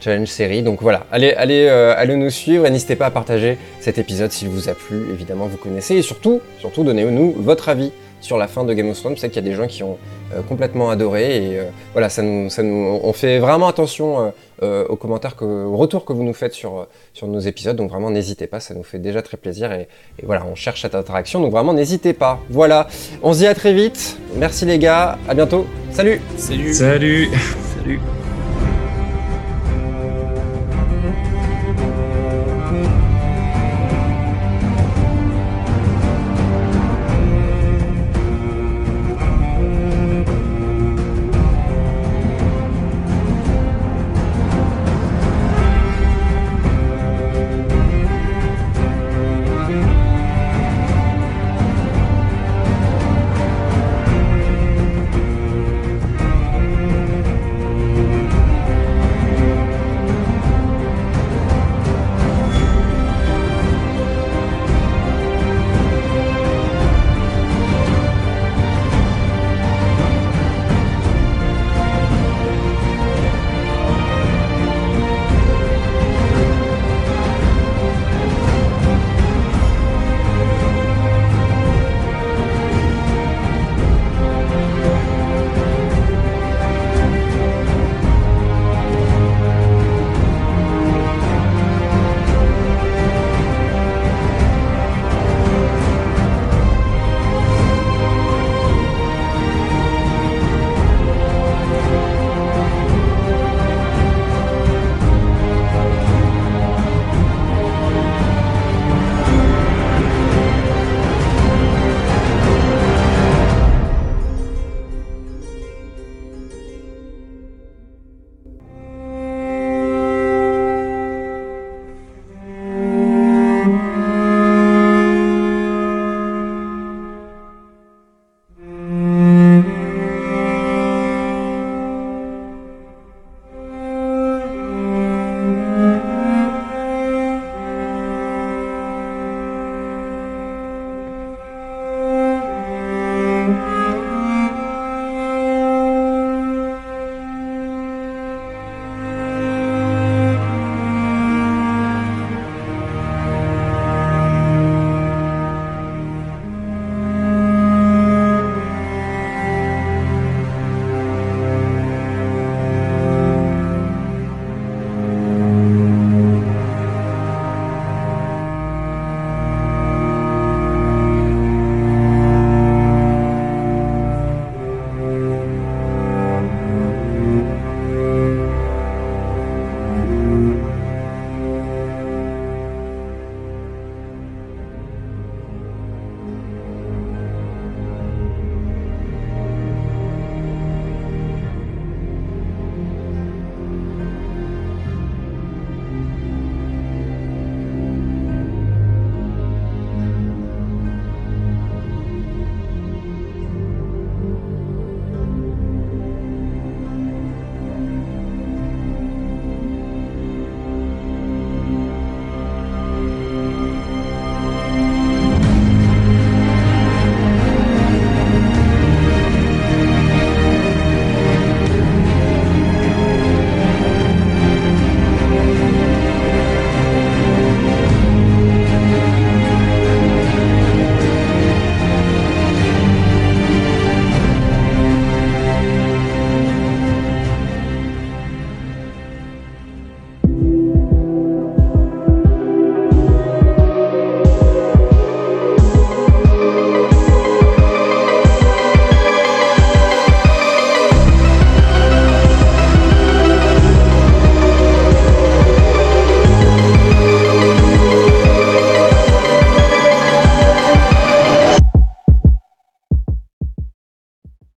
challenge 0.00 0.28
série. 0.28 0.62
Donc 0.62 0.80
voilà, 0.80 1.06
allez, 1.10 1.32
allez, 1.32 1.68
allez 1.68 2.14
nous 2.14 2.30
suivre 2.30 2.64
et 2.64 2.70
n'hésitez 2.70 2.94
pas 2.94 3.06
à 3.06 3.10
partager 3.10 3.58
cet 3.80 3.98
épisode 3.98 4.30
s'il 4.30 4.48
vous 4.48 4.68
a 4.68 4.74
plu. 4.74 5.06
Évidemment, 5.12 5.48
vous 5.48 5.56
connaissez 5.56 5.96
et 5.96 6.02
surtout, 6.02 6.40
surtout, 6.60 6.84
donnez-nous 6.84 7.34
votre 7.36 7.68
avis 7.68 7.90
sur 8.20 8.38
la 8.38 8.48
fin 8.48 8.64
de 8.64 8.72
Game 8.72 8.88
of 8.88 8.98
Thrones. 8.98 9.16
Je 9.16 9.20
sais 9.20 9.28
qu'il 9.28 9.44
y 9.44 9.46
a 9.46 9.50
des 9.50 9.56
gens 9.56 9.66
qui 9.66 9.82
ont 9.82 9.98
euh, 10.34 10.42
complètement 10.42 10.90
adoré 10.90 11.36
et 11.36 11.58
euh, 11.58 11.64
voilà, 11.92 12.08
ça 12.08 12.22
nous, 12.22 12.50
ça 12.50 12.62
nous, 12.62 13.00
on 13.02 13.12
fait 13.12 13.38
vraiment 13.38 13.68
attention 13.68 14.32
euh, 14.62 14.86
aux 14.88 14.96
commentaires, 14.96 15.36
que, 15.36 15.44
aux 15.44 15.76
retours 15.76 16.04
que 16.04 16.12
vous 16.12 16.24
nous 16.24 16.34
faites 16.34 16.52
sur, 16.52 16.86
sur 17.14 17.26
nos 17.26 17.40
épisodes. 17.40 17.76
Donc 17.76 17.90
vraiment, 17.90 18.10
n'hésitez 18.10 18.46
pas, 18.46 18.60
ça 18.60 18.74
nous 18.74 18.82
fait 18.82 18.98
déjà 18.98 19.22
très 19.22 19.36
plaisir 19.36 19.72
et, 19.72 19.88
et 20.18 20.26
voilà, 20.26 20.44
on 20.50 20.54
cherche 20.54 20.82
cette 20.82 20.94
interaction. 20.94 21.40
Donc 21.40 21.52
vraiment, 21.52 21.72
n'hésitez 21.72 22.12
pas. 22.12 22.40
Voilà, 22.50 22.88
on 23.22 23.32
se 23.32 23.38
dit 23.38 23.46
à 23.46 23.54
très 23.54 23.72
vite. 23.72 24.18
Merci 24.36 24.64
les 24.64 24.78
gars, 24.78 25.18
à 25.28 25.34
bientôt. 25.34 25.66
Salut. 25.92 26.20
Salut. 26.36 26.74
Salut. 26.74 27.28
Salut. 27.76 28.00